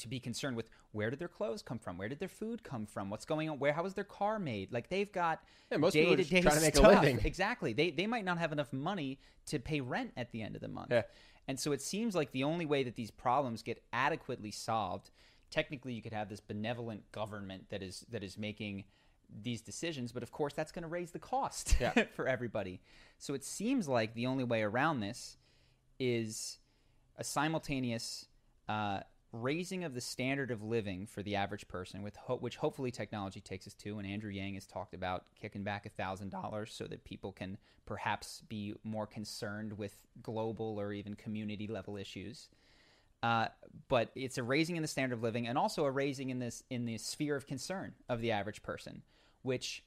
to 0.00 0.08
be 0.08 0.20
concerned 0.20 0.56
with 0.56 0.68
where 0.92 1.10
did 1.10 1.18
their 1.18 1.28
clothes 1.28 1.62
come 1.62 1.78
from, 1.78 1.96
where 1.98 2.08
did 2.08 2.18
their 2.18 2.28
food 2.28 2.62
come 2.64 2.84
from, 2.86 3.08
what's 3.10 3.24
going 3.24 3.48
on, 3.48 3.58
where 3.58 3.72
how 3.72 3.82
was 3.82 3.94
their 3.94 4.04
car 4.04 4.38
made? 4.38 4.72
Like 4.72 4.88
they've 4.88 5.10
got 5.12 5.42
Yeah, 5.70 5.78
most 5.78 5.92
people 5.94 6.14
are 6.14 6.16
just 6.16 6.30
day-to-day 6.30 6.48
trying 6.48 6.56
to 6.58 6.62
make 6.62 6.74
a 6.74 6.78
stuff. 6.78 7.02
living. 7.02 7.20
Exactly. 7.24 7.72
They 7.72 7.90
they 7.90 8.06
might 8.06 8.24
not 8.24 8.38
have 8.38 8.52
enough 8.52 8.72
money 8.72 9.18
to 9.46 9.58
pay 9.58 9.80
rent 9.80 10.12
at 10.16 10.32
the 10.32 10.42
end 10.42 10.54
of 10.56 10.60
the 10.62 10.68
month. 10.68 10.90
Yeah. 10.90 11.02
And 11.48 11.58
so 11.58 11.72
it 11.72 11.80
seems 11.82 12.14
like 12.14 12.32
the 12.32 12.44
only 12.44 12.66
way 12.66 12.82
that 12.84 12.96
these 12.96 13.10
problems 13.10 13.62
get 13.62 13.82
adequately 13.92 14.50
solved, 14.50 15.10
technically 15.50 15.92
you 15.94 16.02
could 16.02 16.12
have 16.12 16.28
this 16.28 16.40
benevolent 16.40 17.10
government 17.12 17.70
that 17.70 17.82
is 17.82 18.04
that 18.10 18.22
is 18.22 18.36
making 18.38 18.84
these 19.42 19.60
decisions, 19.60 20.10
but 20.12 20.22
of 20.24 20.32
course 20.32 20.52
that's 20.54 20.72
going 20.72 20.82
to 20.82 20.88
raise 20.88 21.12
the 21.12 21.18
cost 21.20 21.76
Yeah. 21.80 21.92
for 22.16 22.26
everybody. 22.26 22.80
So 23.18 23.34
it 23.34 23.44
seems 23.44 23.88
like 23.88 24.14
the 24.14 24.26
only 24.26 24.44
way 24.44 24.62
around 24.62 25.00
this 25.00 25.36
is 26.00 26.58
a 27.16 27.24
simultaneous 27.24 28.26
uh, 28.68 29.00
raising 29.32 29.84
of 29.84 29.94
the 29.94 30.00
standard 30.00 30.50
of 30.50 30.62
living 30.62 31.06
for 31.06 31.22
the 31.22 31.36
average 31.36 31.68
person, 31.68 32.02
with 32.02 32.16
ho- 32.16 32.36
which 32.36 32.56
hopefully 32.56 32.90
technology 32.90 33.40
takes 33.40 33.66
us 33.66 33.74
to. 33.74 33.98
And 33.98 34.06
Andrew 34.06 34.30
Yang 34.30 34.54
has 34.54 34.66
talked 34.66 34.94
about 34.94 35.24
kicking 35.40 35.62
back 35.62 35.90
thousand 35.96 36.30
dollars 36.30 36.72
so 36.72 36.84
that 36.84 37.04
people 37.04 37.32
can 37.32 37.58
perhaps 37.86 38.42
be 38.48 38.74
more 38.84 39.06
concerned 39.06 39.78
with 39.78 40.06
global 40.22 40.80
or 40.80 40.92
even 40.92 41.14
community 41.14 41.66
level 41.66 41.96
issues. 41.96 42.48
Uh, 43.22 43.48
but 43.88 44.10
it's 44.14 44.38
a 44.38 44.42
raising 44.42 44.76
in 44.76 44.82
the 44.82 44.88
standard 44.88 45.16
of 45.16 45.22
living, 45.22 45.46
and 45.46 45.58
also 45.58 45.84
a 45.84 45.90
raising 45.90 46.30
in 46.30 46.38
this 46.38 46.62
in 46.70 46.86
the 46.86 46.96
sphere 46.98 47.36
of 47.36 47.46
concern 47.46 47.92
of 48.08 48.20
the 48.20 48.32
average 48.32 48.62
person, 48.62 49.02
which 49.42 49.84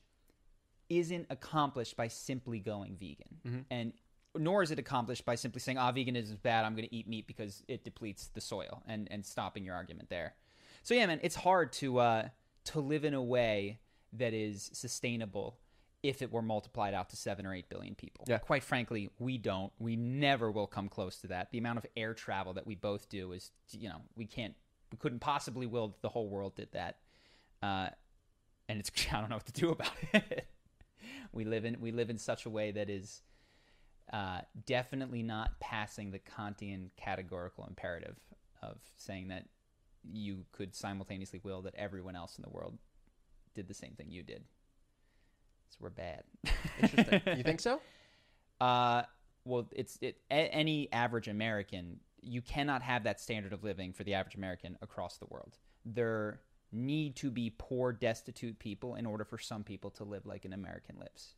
isn't 0.90 1.26
accomplished 1.30 1.98
by 1.98 2.08
simply 2.08 2.60
going 2.60 2.96
vegan, 2.96 3.66
and 3.72 3.94
nor 4.38 4.64
is 4.64 4.72
it 4.72 4.80
accomplished 4.80 5.26
by 5.26 5.36
simply 5.36 5.60
saying, 5.60 5.78
"Ah, 5.78 5.92
veganism 5.92 6.24
is 6.24 6.38
bad. 6.38 6.66
I'm 6.66 6.76
going 6.76 6.88
to 6.88 6.96
eat 6.96 7.08
meat 7.08 7.28
because 7.28 7.64
it 7.68 7.84
depletes 7.84 8.28
the 8.28 8.42
soil," 8.42 8.84
and 8.88 9.08
and 9.12 9.26
stopping 9.26 9.66
your 9.66 9.76
argument 9.76 10.10
there. 10.10 10.36
So 10.82 10.94
yeah, 10.94 11.06
man, 11.06 11.20
it's 11.24 11.36
hard 11.36 11.72
to 11.74 12.00
uh, 12.00 12.28
to 12.66 12.80
live 12.80 13.06
in 13.06 13.14
a 13.14 13.24
way 13.24 13.80
that 14.14 14.34
is 14.34 14.70
sustainable 14.74 15.58
if 16.04 16.22
it 16.22 16.32
were 16.32 16.42
multiplied 16.42 16.94
out 16.94 17.10
to 17.10 17.16
seven 17.16 17.46
or 17.46 17.54
eight 17.54 17.70
billion 17.70 17.96
people. 17.96 18.26
Yeah. 18.28 18.38
Quite 18.38 18.64
frankly, 18.64 19.10
we 19.20 19.38
don't. 19.38 19.72
We 19.80 19.96
never 19.96 20.52
will 20.52 20.68
come 20.68 20.90
close 20.90 21.18
to 21.20 21.28
that. 21.28 21.52
The 21.52 21.58
amount 21.58 21.78
of 21.78 21.86
air 21.96 22.14
travel 22.14 22.54
that 22.54 22.68
we 22.68 22.76
both 22.76 23.08
do 23.08 23.32
is, 23.32 23.52
you 23.72 23.88
know, 23.88 24.02
we 24.18 24.26
can't, 24.26 24.54
we 24.92 24.98
couldn't 24.98 25.20
possibly 25.20 25.66
will 25.66 25.88
that 25.88 26.02
the 26.02 26.10
whole 26.10 26.28
world 26.28 26.56
did 26.56 26.68
that. 26.74 26.98
Uh, 27.62 27.88
and 28.68 28.80
it's 28.80 28.92
I 29.14 29.22
don't 29.22 29.30
know 29.30 29.38
what 29.38 29.46
to 29.46 29.54
do 29.54 29.70
about 29.70 29.94
it. 30.14 30.48
we 31.32 31.46
live 31.46 31.64
in 31.64 31.80
we 31.80 31.92
live 31.92 32.10
in 32.10 32.18
such 32.18 32.46
a 32.46 32.50
way 32.50 32.72
that 32.72 32.90
is 32.90 33.22
uh, 34.14 34.42
definitely 34.68 35.24
not 35.24 35.60
passing 35.60 36.12
the 36.12 36.20
Kantian 36.20 36.92
categorical 36.96 37.66
imperative 37.66 38.16
of 38.62 38.78
saying 38.96 39.30
that 39.30 39.46
you 40.10 40.46
could 40.52 40.76
simultaneously 40.76 41.42
will 41.44 41.64
that 41.64 41.74
everyone 41.76 42.16
else 42.16 42.38
in 42.38 42.44
the 42.44 42.50
world 42.50 42.78
did 43.56 43.68
the 43.68 43.74
same 43.74 43.94
thing 43.98 44.08
you 44.10 44.22
did. 44.22 44.44
So 45.70 45.78
we're 45.80 45.90
bad. 45.90 46.24
Interesting. 46.80 47.22
you 47.38 47.44
think 47.44 47.60
so? 47.60 47.82
Uh, 48.62 49.04
well, 49.46 49.68
it's 49.72 49.98
it. 50.02 50.18
A, 50.30 50.36
any 50.54 50.92
average 50.94 51.28
American, 51.28 52.00
you 52.22 52.42
cannot 52.42 52.84
have 52.84 53.04
that 53.06 53.20
standard 53.20 53.52
of 53.52 53.64
living 53.64 53.94
for 53.94 54.04
the 54.04 54.14
average 54.14 54.36
American 54.36 54.78
across 54.82 55.18
the 55.18 55.26
world. 55.26 55.58
There 55.86 56.42
need 56.72 57.16
to 57.18 57.32
be 57.32 57.54
poor, 57.58 57.92
destitute 57.92 58.60
people 58.60 58.96
in 58.96 59.06
order 59.06 59.24
for 59.24 59.38
some 59.40 59.64
people 59.64 59.90
to 59.92 60.04
live 60.04 60.26
like 60.26 60.46
an 60.46 60.54
American 60.54 60.98
lives, 61.00 61.34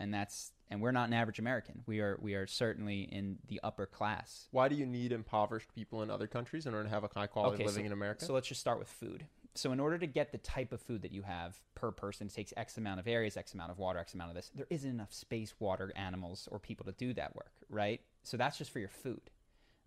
and 0.00 0.12
that's 0.12 0.52
and 0.72 0.80
we're 0.80 0.90
not 0.90 1.06
an 1.06 1.12
average 1.12 1.38
American. 1.38 1.82
We 1.86 2.00
are 2.00 2.18
we 2.20 2.34
are 2.34 2.46
certainly 2.46 3.02
in 3.02 3.38
the 3.46 3.60
upper 3.62 3.84
class. 3.84 4.48
Why 4.52 4.68
do 4.68 4.74
you 4.74 4.86
need 4.86 5.12
impoverished 5.12 5.72
people 5.74 6.02
in 6.02 6.10
other 6.10 6.26
countries 6.26 6.64
in 6.64 6.72
order 6.72 6.84
to 6.84 6.90
have 6.90 7.04
a 7.04 7.10
high 7.14 7.26
quality 7.26 7.62
living 7.62 7.84
so, 7.84 7.86
in 7.86 7.92
America? 7.92 8.24
So 8.24 8.32
let's 8.32 8.48
just 8.48 8.62
start 8.62 8.78
with 8.78 8.88
food. 8.88 9.26
So 9.54 9.72
in 9.72 9.80
order 9.80 9.98
to 9.98 10.06
get 10.06 10.32
the 10.32 10.38
type 10.38 10.72
of 10.72 10.80
food 10.80 11.02
that 11.02 11.12
you 11.12 11.20
have 11.22 11.56
per 11.74 11.90
person, 11.90 12.28
it 12.28 12.32
takes 12.32 12.54
X 12.56 12.78
amount 12.78 13.00
of 13.00 13.06
areas, 13.06 13.36
X 13.36 13.52
amount 13.52 13.70
of 13.70 13.78
water, 13.78 13.98
X 13.98 14.14
amount 14.14 14.30
of 14.30 14.34
this. 14.34 14.50
There 14.54 14.66
isn't 14.70 14.88
enough 14.88 15.12
space, 15.12 15.54
water, 15.58 15.92
animals, 15.94 16.48
or 16.50 16.58
people 16.58 16.86
to 16.86 16.92
do 16.92 17.12
that 17.14 17.36
work, 17.36 17.52
right? 17.68 18.00
So 18.22 18.38
that's 18.38 18.56
just 18.56 18.70
for 18.70 18.78
your 18.78 18.88
food. 18.88 19.30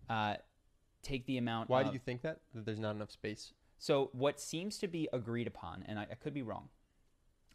Uh, 0.08 0.36
take 1.02 1.26
the 1.26 1.36
amount. 1.36 1.68
Why 1.68 1.80
of, 1.80 1.88
do 1.88 1.94
you 1.94 1.98
think 1.98 2.22
that? 2.22 2.38
That 2.54 2.64
there's 2.64 2.78
not 2.78 2.94
enough 2.94 3.10
space? 3.10 3.52
So 3.78 4.10
what 4.12 4.38
seems 4.40 4.78
to 4.78 4.86
be 4.86 5.08
agreed 5.12 5.48
upon, 5.48 5.82
and 5.88 5.98
I, 5.98 6.06
I 6.12 6.14
could 6.14 6.32
be 6.32 6.42
wrong, 6.42 6.68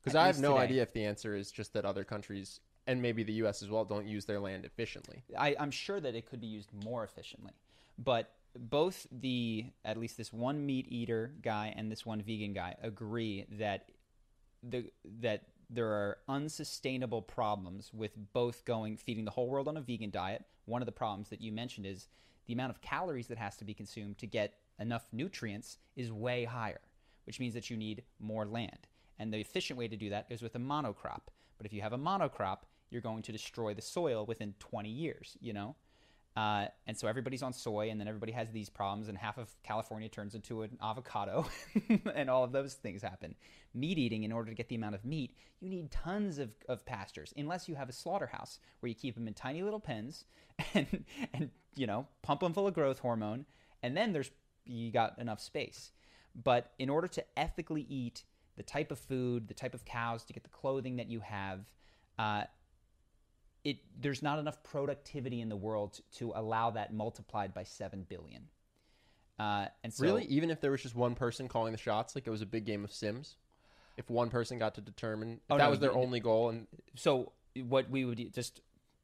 Because 0.04 0.18
I 0.18 0.28
have 0.28 0.38
no 0.38 0.56
today. 0.56 0.64
idea 0.64 0.82
if 0.82 0.92
the 0.92 1.06
answer 1.06 1.34
is 1.34 1.50
just 1.50 1.72
that 1.74 1.86
other 1.86 2.04
countries 2.04 2.60
and 2.88 3.02
maybe 3.02 3.24
the 3.24 3.34
U.S. 3.34 3.62
as 3.62 3.70
well 3.70 3.86
don't 3.86 4.08
use 4.08 4.26
their 4.26 4.40
land 4.40 4.66
efficiently. 4.66 5.24
I, 5.38 5.56
I'm 5.60 5.72
sure 5.72 6.00
that 6.00 6.16
it 6.16 6.30
could 6.30 6.42
be 6.42 6.48
used 6.48 6.70
more 6.84 7.04
efficiently. 7.04 7.54
But 7.98 8.32
both 8.58 9.08
the 9.12 9.66
at 9.86 9.98
least 9.98 10.18
this 10.18 10.34
one 10.34 10.66
meat 10.66 10.86
eater 10.90 11.32
guy 11.42 11.74
and 11.76 11.92
this 11.92 12.06
one 12.06 12.22
vegan 12.22 12.54
guy 12.54 12.76
agree 12.82 13.46
that 13.52 13.90
the 14.64 14.86
that 15.22 15.44
there 15.70 15.88
are 15.88 16.18
unsustainable 16.28 17.22
problems 17.22 17.92
with 17.94 18.12
both 18.34 18.66
going 18.66 18.98
feeding 18.98 19.24
the 19.24 19.32
whole 19.32 19.48
world 19.48 19.68
on 19.68 19.78
a 19.78 19.82
vegan 19.82 20.10
diet. 20.10 20.44
One 20.66 20.82
of 20.82 20.86
the 20.86 20.92
problems 20.92 21.30
that 21.30 21.42
you 21.42 21.52
mentioned 21.52 21.86
is 21.86 22.10
the 22.46 22.54
amount 22.54 22.72
of 22.72 22.82
calories 22.82 23.28
that 23.28 23.38
has 23.38 23.56
to 23.58 23.66
be 23.66 23.74
consumed 23.74 24.18
to 24.18 24.28
get 24.28 24.56
enough 24.80 25.08
nutrients 25.14 25.78
is 25.96 26.12
way 26.12 26.44
higher, 26.44 26.82
which 27.26 27.40
means 27.40 27.54
that 27.54 27.70
you 27.70 27.78
need 27.78 28.04
more 28.20 28.46
land. 28.46 28.88
And 29.22 29.32
the 29.32 29.38
efficient 29.38 29.78
way 29.78 29.88
to 29.88 29.96
do 29.96 30.10
that 30.10 30.26
is 30.32 30.42
with 30.42 30.56
a 30.56 30.60
monocrop. 30.60 31.22
But 31.58 31.68
if 31.68 31.74
you 31.74 31.82
have 31.84 31.94
a 31.94 31.98
monocrop, 31.98 32.62
you're 32.90 33.04
going 33.04 33.22
to 33.22 33.32
destroy 33.32 33.76
the 33.76 33.82
soil 33.82 34.26
within 34.26 34.56
20 34.58 34.90
years, 34.90 35.38
you 35.40 35.54
know? 35.54 35.76
Uh, 36.36 36.66
and 36.88 36.98
so 36.98 37.08
everybody's 37.08 37.44
on 37.44 37.54
soy, 37.54 37.92
and 37.92 38.00
then 38.00 38.08
everybody 38.08 38.32
has 38.32 38.50
these 38.50 38.68
problems, 38.68 39.10
and 39.10 39.18
half 39.18 39.38
of 39.38 39.48
California 39.62 40.10
turns 40.10 40.34
into 40.34 40.64
an 40.64 40.76
avocado, 40.82 41.46
and 42.16 42.32
all 42.32 42.44
of 42.44 42.52
those 42.52 42.74
things 42.74 43.04
happen. 43.04 43.36
Meat 43.76 44.00
eating, 44.00 44.24
in 44.24 44.32
order 44.32 44.50
to 44.50 44.56
get 44.56 44.70
the 44.70 44.76
amount 44.76 44.96
of 44.96 45.06
meat, 45.06 45.36
you 45.60 45.70
need 45.70 45.92
tons 45.92 46.40
of, 46.40 46.50
of 46.68 46.84
pastures, 46.86 47.32
unless 47.38 47.70
you 47.70 47.76
have 47.76 47.90
a 47.90 47.94
slaughterhouse 47.94 48.60
where 48.80 48.88
you 48.88 48.96
keep 48.96 49.14
them 49.14 49.28
in 49.28 49.36
tiny 49.36 49.62
little 49.62 49.80
pens 49.80 50.26
and, 50.74 51.06
and 51.34 51.52
you 51.76 51.86
know, 51.86 52.08
pump 52.24 52.40
them 52.40 52.54
full 52.54 52.66
of 52.66 52.74
growth 52.74 53.00
hormone, 53.00 53.46
and 53.84 53.96
then 53.96 54.14
there's 54.14 54.32
you 54.66 54.90
got 54.90 55.20
enough 55.20 55.42
space. 55.42 55.92
But 56.34 56.72
in 56.80 56.90
order 56.90 57.08
to 57.10 57.24
ethically 57.38 57.86
eat 57.88 58.24
the 58.58 58.64
type 58.64 58.92
of 58.92 59.00
food, 59.00 59.48
the 59.48 59.54
type 59.54 59.74
of 59.74 59.86
cows, 59.86 60.24
to 60.26 60.34
get 60.34 60.44
the 60.44 60.50
clothing 60.50 60.98
that 60.98 61.10
you 61.10 61.20
have, 61.22 61.62
uh, 62.20 62.44
it 63.64 63.78
there's 64.00 64.22
not 64.24 64.40
enough 64.40 64.62
productivity 64.64 65.40
in 65.42 65.50
the 65.50 65.56
world 65.56 65.94
to, 65.94 66.02
to 66.18 66.32
allow 66.36 66.72
that 66.72 66.94
multiplied 66.94 67.54
by 67.54 67.64
seven 67.64 68.06
billion. 68.10 68.48
Uh, 69.40 69.68
and 69.84 69.94
so, 69.94 70.04
really, 70.04 70.26
even 70.26 70.50
if 70.52 70.62
there 70.62 70.72
was 70.72 70.82
just 70.82 70.96
one 70.96 71.16
person 71.16 71.48
calling 71.48 71.72
the 71.72 71.78
shots, 71.78 72.16
like 72.16 72.28
it 72.28 72.30
was 72.30 72.42
a 72.42 72.46
big 72.46 72.66
game 72.66 72.84
of 72.84 72.92
Sims, 72.92 73.38
if 73.98 74.10
one 74.10 74.30
person 74.30 74.60
got 74.60 74.76
to 74.76 74.82
determine 74.82 75.34
if 75.34 75.40
Oh, 75.52 75.58
that 75.58 75.64
no, 75.66 75.70
was 75.70 75.80
their 75.80 75.92
you- 75.92 75.98
only 75.98 76.20
goal, 76.20 76.50
and 76.50 76.68
so 76.96 77.32
what 77.64 77.90
we 77.90 78.06
would 78.06 78.34
just 78.34 78.62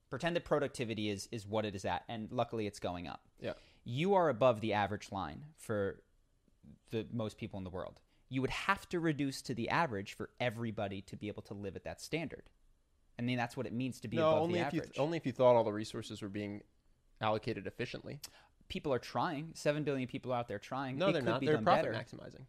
pretend 0.09 0.35
that 0.35 0.45
productivity 0.45 1.09
is 1.09 1.27
is 1.31 1.45
what 1.47 1.65
it 1.65 1.75
is 1.75 1.85
at, 1.85 2.03
and 2.07 2.31
luckily 2.31 2.67
it's 2.67 2.79
going 2.79 3.07
up. 3.07 3.21
yeah, 3.39 3.53
you 3.83 4.13
are 4.15 4.29
above 4.29 4.61
the 4.61 4.73
average 4.73 5.11
line 5.11 5.43
for 5.57 6.01
the 6.91 7.05
most 7.11 7.37
people 7.37 7.57
in 7.57 7.63
the 7.63 7.69
world. 7.69 7.99
You 8.29 8.41
would 8.41 8.49
have 8.49 8.87
to 8.89 8.99
reduce 8.99 9.41
to 9.43 9.53
the 9.53 9.69
average 9.69 10.13
for 10.13 10.29
everybody 10.39 11.01
to 11.03 11.15
be 11.15 11.27
able 11.27 11.43
to 11.43 11.53
live 11.53 11.75
at 11.75 11.83
that 11.85 12.01
standard. 12.01 12.43
I 13.17 13.21
mean, 13.21 13.37
that's 13.37 13.55
what 13.57 13.65
it 13.65 13.73
means 13.73 13.99
to 14.01 14.07
be 14.07 14.17
no, 14.17 14.29
above 14.29 14.43
only 14.43 14.59
the 14.59 14.67
if 14.67 14.73
you 14.73 14.79
average. 14.81 14.99
only 14.99 15.17
if 15.17 15.25
you 15.25 15.31
thought 15.31 15.55
all 15.55 15.63
the 15.63 15.71
resources 15.73 16.21
were 16.21 16.29
being 16.29 16.61
allocated 17.21 17.65
efficiently. 17.65 18.19
people 18.69 18.93
are 18.93 18.99
trying. 18.99 19.51
Seven 19.53 19.83
billion 19.83 20.07
people 20.07 20.33
out 20.33 20.47
there 20.47 20.59
trying. 20.59 20.97
No, 20.97 21.07
it 21.09 21.13
they're 21.13 21.21
could 21.21 21.29
not. 21.29 21.39
Be 21.41 21.47
They're 21.47 21.57
profit 21.57 21.91
better. 21.91 21.97
maximizing. 21.97 22.45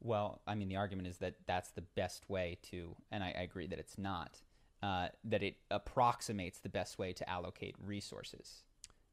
Well, 0.00 0.40
I 0.46 0.54
mean, 0.54 0.68
the 0.68 0.76
argument 0.76 1.08
is 1.08 1.18
that 1.18 1.34
that's 1.46 1.70
the 1.70 1.80
best 1.80 2.28
way 2.28 2.58
to, 2.70 2.94
and 3.10 3.24
I, 3.24 3.34
I 3.36 3.42
agree 3.42 3.66
that 3.66 3.78
it's 3.78 3.98
not. 3.98 4.40
Uh, 4.82 5.08
that 5.24 5.42
it 5.42 5.56
approximates 5.70 6.58
the 6.60 6.68
best 6.68 6.98
way 6.98 7.12
to 7.14 7.28
allocate 7.28 7.74
resources. 7.84 8.62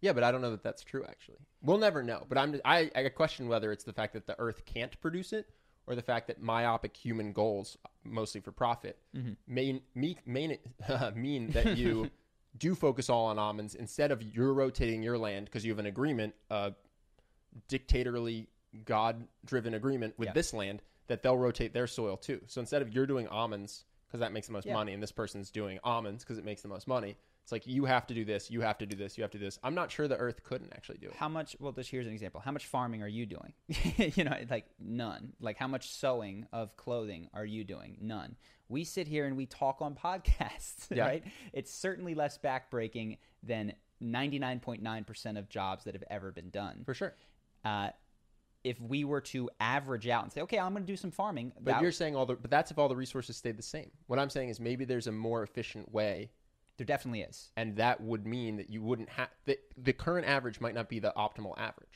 Yeah, 0.01 0.12
but 0.12 0.24
I 0.24 0.32
don't 0.32 0.41
know 0.41 0.51
that 0.51 0.62
that's 0.62 0.84
true. 0.84 1.06
Actually, 1.08 1.38
we'll 1.62 1.78
never 1.78 2.04
know. 2.04 2.26
But 2.28 2.38
I'm 2.38 2.60
I, 2.66 2.91
I 2.93 3.08
question 3.10 3.47
whether 3.47 3.72
it's 3.72 3.86
the 3.86 3.93
fact 3.93 4.14
that 4.14 4.28
the 4.28 4.38
Earth 4.38 4.66
can't 4.66 4.99
produce 4.99 5.32
it, 5.32 5.47
or 5.88 5.95
the 5.95 6.01
fact 6.01 6.27
that 6.27 6.41
myopic 6.41 6.95
human 6.95 7.34
goals, 7.34 7.77
mostly 8.03 8.41
for 8.41 8.51
profit, 8.51 8.97
Mm-hmm. 9.15 9.34
mean 9.47 9.81
mean 9.95 10.15
mean, 10.25 10.57
mean 11.15 11.49
that 11.51 11.77
you 11.77 12.09
do 12.57 12.75
focus 12.75 13.09
all 13.09 13.25
on 13.25 13.39
almonds 13.39 13.75
instead 13.75 14.11
of 14.11 14.21
you're 14.21 14.53
rotating 14.53 15.01
your 15.03 15.17
land 15.17 15.45
because 15.45 15.65
you 15.65 15.71
have 15.71 15.79
an 15.79 15.86
agreement, 15.88 16.36
a 16.49 16.73
dictatorly 17.67 18.47
God-driven 18.86 19.73
agreement 19.73 20.17
with 20.17 20.27
Yeah. 20.29 20.34
this 20.34 20.53
land 20.53 20.81
that 21.07 21.21
they'll 21.21 21.38
rotate 21.38 21.73
their 21.73 21.88
soil 21.88 22.17
too. 22.17 22.41
So 22.47 22.59
instead 22.61 22.81
of 22.81 22.93
you're 22.93 23.05
doing 23.05 23.27
almonds 23.27 23.86
because 24.07 24.19
that 24.21 24.31
makes 24.31 24.47
the 24.47 24.53
most 24.53 24.65
Yeah. 24.67 24.73
money, 24.73 24.93
and 24.93 25.01
this 25.01 25.11
person's 25.11 25.49
doing 25.51 25.79
almonds 25.84 26.23
because 26.23 26.38
it 26.38 26.45
makes 26.45 26.61
the 26.61 26.67
most 26.67 26.88
money. 26.88 27.17
It's 27.43 27.51
like 27.51 27.67
you 27.67 27.83
have 27.85 28.07
to 28.07 28.13
do 28.13 28.23
this, 28.23 28.49
you 28.49 28.61
have 28.61 28.77
to 28.77 28.85
do 28.85 28.95
this, 28.95 29.17
you 29.17 29.23
have 29.23 29.31
to 29.31 29.37
do 29.37 29.43
this. 29.43 29.59
I'm 29.63 29.75
not 29.75 29.91
sure 29.91 30.07
the 30.07 30.15
Earth 30.17 30.43
couldn't 30.43 30.71
actually 30.73 30.99
do 30.99 31.07
it. 31.07 31.15
How 31.15 31.27
much? 31.27 31.57
Well, 31.59 31.73
just 31.73 31.91
here's 31.91 32.07
an 32.07 32.13
example. 32.13 32.39
How 32.39 32.51
much 32.51 32.67
farming 32.67 33.03
are 33.03 33.07
you 33.07 33.25
doing? 33.25 33.53
you 34.15 34.23
know, 34.23 34.35
like 34.49 34.65
none. 34.79 35.33
Like 35.41 35.57
how 35.57 35.67
much 35.67 35.89
sewing 35.91 36.47
of 36.53 36.77
clothing 36.77 37.27
are 37.33 37.43
you 37.43 37.65
doing? 37.65 37.97
None. 37.99 38.37
We 38.69 38.85
sit 38.85 39.07
here 39.09 39.25
and 39.25 39.35
we 39.35 39.45
talk 39.45 39.81
on 39.81 39.93
podcasts, 39.93 40.87
Yeah. 40.95 41.05
right? 41.05 41.23
It's 41.51 41.71
certainly 41.73 42.15
less 42.15 42.37
backbreaking 42.37 43.17
than 43.43 43.73
99.9% 44.01 45.37
of 45.37 45.49
jobs 45.49 45.83
that 45.83 45.95
have 45.95 46.03
ever 46.09 46.31
been 46.31 46.49
done. 46.49 46.83
For 46.85 46.93
sure. 46.93 47.13
Uh, 47.65 47.89
if 48.63 48.79
we 48.79 49.03
were 49.03 49.21
to 49.21 49.49
average 49.59 50.07
out 50.07 50.23
and 50.23 50.31
say, 50.31 50.41
okay, 50.41 50.57
I'm 50.59 50.71
going 50.71 50.83
to 50.85 50.91
do 50.91 50.95
some 50.95 51.11
farming, 51.11 51.51
But 51.59 51.81
you're 51.81 51.91
saying 51.91 52.15
all 52.15 52.25
the 52.25 52.35
but 52.35 52.49
that's 52.49 52.71
if 52.71 52.79
all 52.79 52.87
the 52.87 52.95
resources 52.95 53.35
stayed 53.35 53.57
the 53.57 53.63
same. 53.63 53.91
What 54.07 54.19
I'm 54.19 54.29
saying 54.29 54.47
is 54.49 54.61
maybe 54.61 54.85
there's 54.85 55.07
a 55.07 55.11
more 55.11 55.43
efficient 55.43 55.91
way 55.91 56.31
there 56.84 56.95
definitely 56.95 57.21
is. 57.21 57.49
and 57.55 57.77
that 57.77 58.01
would 58.01 58.25
mean 58.25 58.57
that 58.57 58.69
you 58.69 58.81
wouldn't 58.81 59.09
have 59.09 59.29
the, 59.45 59.57
the 59.77 59.93
current 59.93 60.27
average 60.27 60.59
might 60.59 60.75
not 60.75 60.89
be 60.89 60.99
the 60.99 61.13
optimal 61.17 61.57
average. 61.57 61.89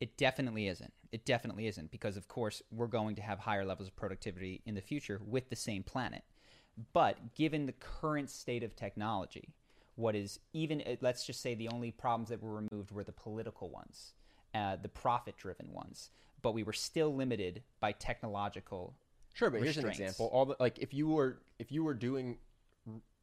It 0.00 0.16
definitely 0.16 0.66
isn't. 0.66 0.92
It 1.12 1.24
definitely 1.24 1.68
isn't 1.68 1.92
because, 1.92 2.16
of 2.16 2.26
course, 2.26 2.60
we're 2.72 2.88
going 2.88 3.14
to 3.16 3.22
have 3.22 3.38
higher 3.38 3.64
levels 3.64 3.86
of 3.88 3.94
productivity 3.94 4.60
in 4.66 4.74
the 4.74 4.80
future 4.80 5.20
with 5.24 5.48
the 5.48 5.54
same 5.54 5.84
planet. 5.84 6.24
But 6.92 7.34
given 7.36 7.66
the 7.66 7.72
current 7.72 8.28
state 8.28 8.64
of 8.64 8.74
technology, 8.74 9.54
what 9.94 10.16
is 10.16 10.40
even, 10.52 10.82
uh, 10.82 10.96
let's 11.02 11.24
just 11.24 11.40
say 11.40 11.54
the 11.54 11.68
only 11.68 11.92
problems 11.92 12.30
that 12.30 12.42
were 12.42 12.54
removed 12.54 12.90
were 12.90 13.04
the 13.04 13.12
political 13.12 13.68
ones, 13.68 14.14
uh, 14.54 14.76
the 14.82 14.88
profit 14.88 15.36
driven 15.36 15.70
ones. 15.72 16.10
But 16.40 16.54
we 16.54 16.64
were 16.64 16.72
still 16.72 17.14
limited 17.14 17.62
by 17.78 17.92
technological. 17.92 18.96
Sure, 19.34 19.50
but 19.50 19.62
here's 19.62 19.76
an 19.76 19.86
example. 19.86 20.28
All 20.32 20.46
the, 20.46 20.56
like 20.58 20.78
if 20.80 20.92
you 20.92 21.08
were 21.08 21.38
if 21.60 21.70
you 21.70 21.84
were 21.84 21.94
doing 21.94 22.38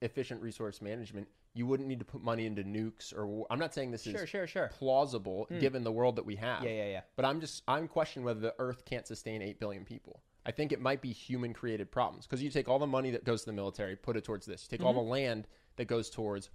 efficient 0.02 0.41
resource 0.41 0.82
management, 0.82 1.28
you 1.54 1.66
wouldn't 1.66 1.88
need 1.89 2.00
to 2.00 2.06
put 2.06 2.24
money 2.24 2.45
into 2.45 2.64
nukes 2.64 3.14
or. 3.18 3.45
I'm 3.50 3.60
not 3.60 3.74
saying 3.74 3.91
this 3.91 4.04
Sure, 4.04 4.24
is 4.24 4.30
sure, 4.30 4.47
sure. 4.47 4.70
plausible 4.78 5.47
given 5.60 5.84
the 5.84 5.91
world 5.91 6.16
that 6.18 6.26
we 6.26 6.36
have. 6.38 6.64
Yeah, 6.64 6.70
yeah, 6.72 6.88
yeah. 6.89 7.02
But 7.16 7.26
I'm 7.26 7.39
just 7.41 7.64
I'm 7.68 7.88
questioning 7.88 8.26
whether 8.26 8.39
the 8.39 8.56
Earth 8.60 8.86
can't 8.86 9.06
sustain 9.08 9.41
eight 9.41 9.60
billion 9.60 9.84
people. 9.86 10.22
I 10.45 10.52
think 10.52 10.72
it 10.72 10.80
might 10.82 11.02
be 11.02 11.12
human 11.12 11.54
created 11.54 11.91
problems 11.91 12.26
because 12.26 12.41
you 12.41 12.50
take 12.50 12.70
all 12.70 12.80
the 12.80 12.88
money 12.88 13.12
that 13.12 13.24
goes 13.26 13.41
to 13.41 13.47
the 13.47 13.54
military, 13.54 13.95
put 13.95 14.16
it 14.16 14.24
towards 14.24 14.45
this. 14.45 14.68
You 14.70 14.78
take 14.78 14.86
all 14.86 14.93
Mm-hmm. 14.93 15.04
the 15.06 15.12
land 15.12 15.47
that 15.76 15.86
goes 15.86 16.10
towards 16.10 16.50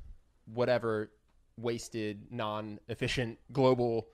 whatever 0.53 1.11
wasted, 1.59 2.27
non 2.31 2.79
efficient 2.89 3.39
global 3.53 4.09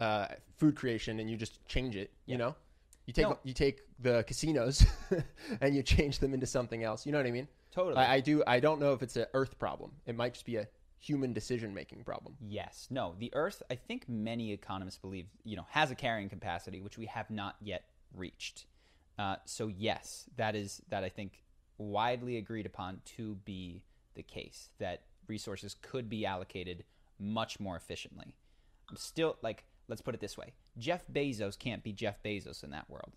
uh, 0.00 0.26
food 0.56 0.74
creation, 0.76 1.20
and 1.20 1.30
you 1.30 1.36
just 1.36 1.64
change 1.66 1.94
it. 1.96 2.10
You 2.26 2.38
know, 2.38 2.54
you 3.06 3.12
take 3.12 3.28
No. 3.28 3.38
you 3.44 3.52
take 3.54 3.82
the 3.98 4.24
casinos 4.24 4.84
and 5.60 5.74
you 5.76 5.82
change 5.82 6.18
them 6.18 6.34
into 6.34 6.46
something 6.46 6.82
else. 6.82 7.06
You 7.06 7.12
know 7.12 7.18
what 7.18 7.26
I 7.26 7.30
mean? 7.32 7.48
Totally. 7.72 7.96
I, 7.96 8.14
I 8.14 8.20
do. 8.20 8.42
I 8.46 8.60
don't 8.60 8.80
know 8.80 8.92
if 8.92 9.02
it's 9.02 9.16
an 9.16 9.26
Earth 9.34 9.58
problem. 9.58 9.92
It 10.06 10.14
might 10.14 10.34
just 10.34 10.46
be 10.46 10.56
a 10.56 10.68
human 10.98 11.32
decision 11.32 11.74
making 11.74 12.04
problem. 12.04 12.36
Yes. 12.40 12.86
No, 12.90 13.14
the 13.18 13.32
Earth, 13.34 13.62
I 13.70 13.74
think 13.74 14.08
many 14.08 14.52
economists 14.52 14.98
believe, 14.98 15.26
you 15.44 15.56
know, 15.56 15.66
has 15.70 15.90
a 15.90 15.94
carrying 15.94 16.28
capacity, 16.28 16.80
which 16.80 16.96
we 16.96 17.06
have 17.06 17.28
not 17.28 17.56
yet 17.60 17.84
reached. 18.14 18.66
Uh, 19.18 19.36
so 19.44 19.66
yes, 19.66 20.26
that 20.36 20.54
is 20.54 20.80
that 20.88 21.02
I 21.04 21.08
think 21.08 21.42
widely 21.78 22.36
agreed 22.36 22.66
upon 22.66 23.00
to 23.16 23.34
be 23.44 23.82
the 24.14 24.22
case 24.22 24.70
that 24.78 25.02
resources 25.26 25.74
could 25.82 26.08
be 26.08 26.24
allocated 26.24 26.84
much 27.18 27.58
more 27.58 27.76
efficiently. 27.76 28.34
I'm 28.88 28.96
still 28.96 29.36
like, 29.42 29.64
let's 29.88 30.02
put 30.02 30.14
it 30.14 30.20
this 30.20 30.38
way: 30.38 30.52
Jeff 30.78 31.04
Bezos 31.12 31.58
can't 31.58 31.82
be 31.82 31.92
Jeff 31.92 32.22
Bezos 32.22 32.62
in 32.62 32.70
that 32.70 32.88
world, 32.88 33.12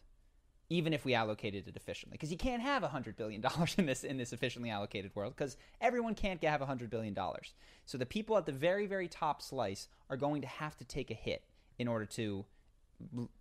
even 0.69 0.93
if 0.93 1.05
we 1.05 1.13
allocated 1.13 1.67
it 1.67 1.75
efficiently, 1.75 2.15
because 2.15 2.31
you 2.31 2.37
can't 2.37 2.61
have 2.61 2.83
hundred 2.83 3.15
billion 3.15 3.41
dollars 3.49 3.75
in 3.77 3.85
this 3.85 4.03
in 4.03 4.17
this 4.17 4.33
efficiently 4.33 4.69
allocated 4.69 5.11
world, 5.15 5.33
because 5.35 5.57
everyone 5.81 6.15
can't 6.15 6.43
have 6.43 6.61
hundred 6.61 6.89
billion 6.89 7.13
dollars. 7.13 7.53
So 7.85 7.97
the 7.97 8.05
people 8.05 8.37
at 8.37 8.45
the 8.45 8.51
very 8.51 8.87
very 8.87 9.07
top 9.07 9.41
slice 9.41 9.87
are 10.09 10.17
going 10.17 10.41
to 10.41 10.47
have 10.47 10.75
to 10.77 10.85
take 10.85 11.11
a 11.11 11.15
hit 11.15 11.43
in 11.77 11.87
order 11.87 12.05
to 12.05 12.45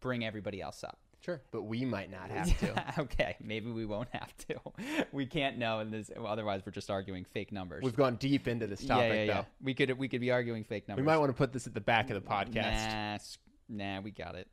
bring 0.01 0.25
everybody 0.25 0.61
else 0.61 0.85
up. 0.85 0.99
Sure, 1.25 1.41
but 1.53 1.63
we 1.63 1.87
might 1.87 2.11
not 2.11 2.31
have 2.31 2.59
to. 2.61 3.01
okay, 3.03 3.37
maybe 3.41 3.71
we 3.71 3.87
won't 3.87 4.11
have 4.13 4.37
to. 4.49 4.61
We 5.13 5.25
can't 5.27 5.59
know, 5.59 5.79
and 5.79 5.93
this, 5.93 6.11
otherwise 6.23 6.63
we're 6.67 6.73
just 6.73 6.91
arguing 6.91 7.25
fake 7.25 7.53
numbers. 7.53 7.83
We've 7.83 7.97
gone 7.97 8.17
deep 8.17 8.47
into 8.49 8.67
this 8.67 8.85
topic, 8.85 9.09
yeah, 9.13 9.23
yeah, 9.23 9.35
though. 9.35 9.47
We 9.63 9.73
could 9.73 9.97
we 9.97 10.09
could 10.09 10.21
be 10.21 10.31
arguing 10.31 10.65
fake 10.65 10.87
numbers. 10.87 11.03
We 11.03 11.07
might 11.07 11.17
want 11.19 11.31
to 11.31 11.37
put 11.37 11.53
this 11.53 11.67
at 11.67 11.73
the 11.73 11.81
back 11.81 12.11
of 12.11 12.23
the 12.23 12.29
podcast. 12.29 13.39
Nah, 13.69 13.95
nah, 13.95 14.01
we 14.01 14.11
got 14.11 14.35
it. 14.35 14.49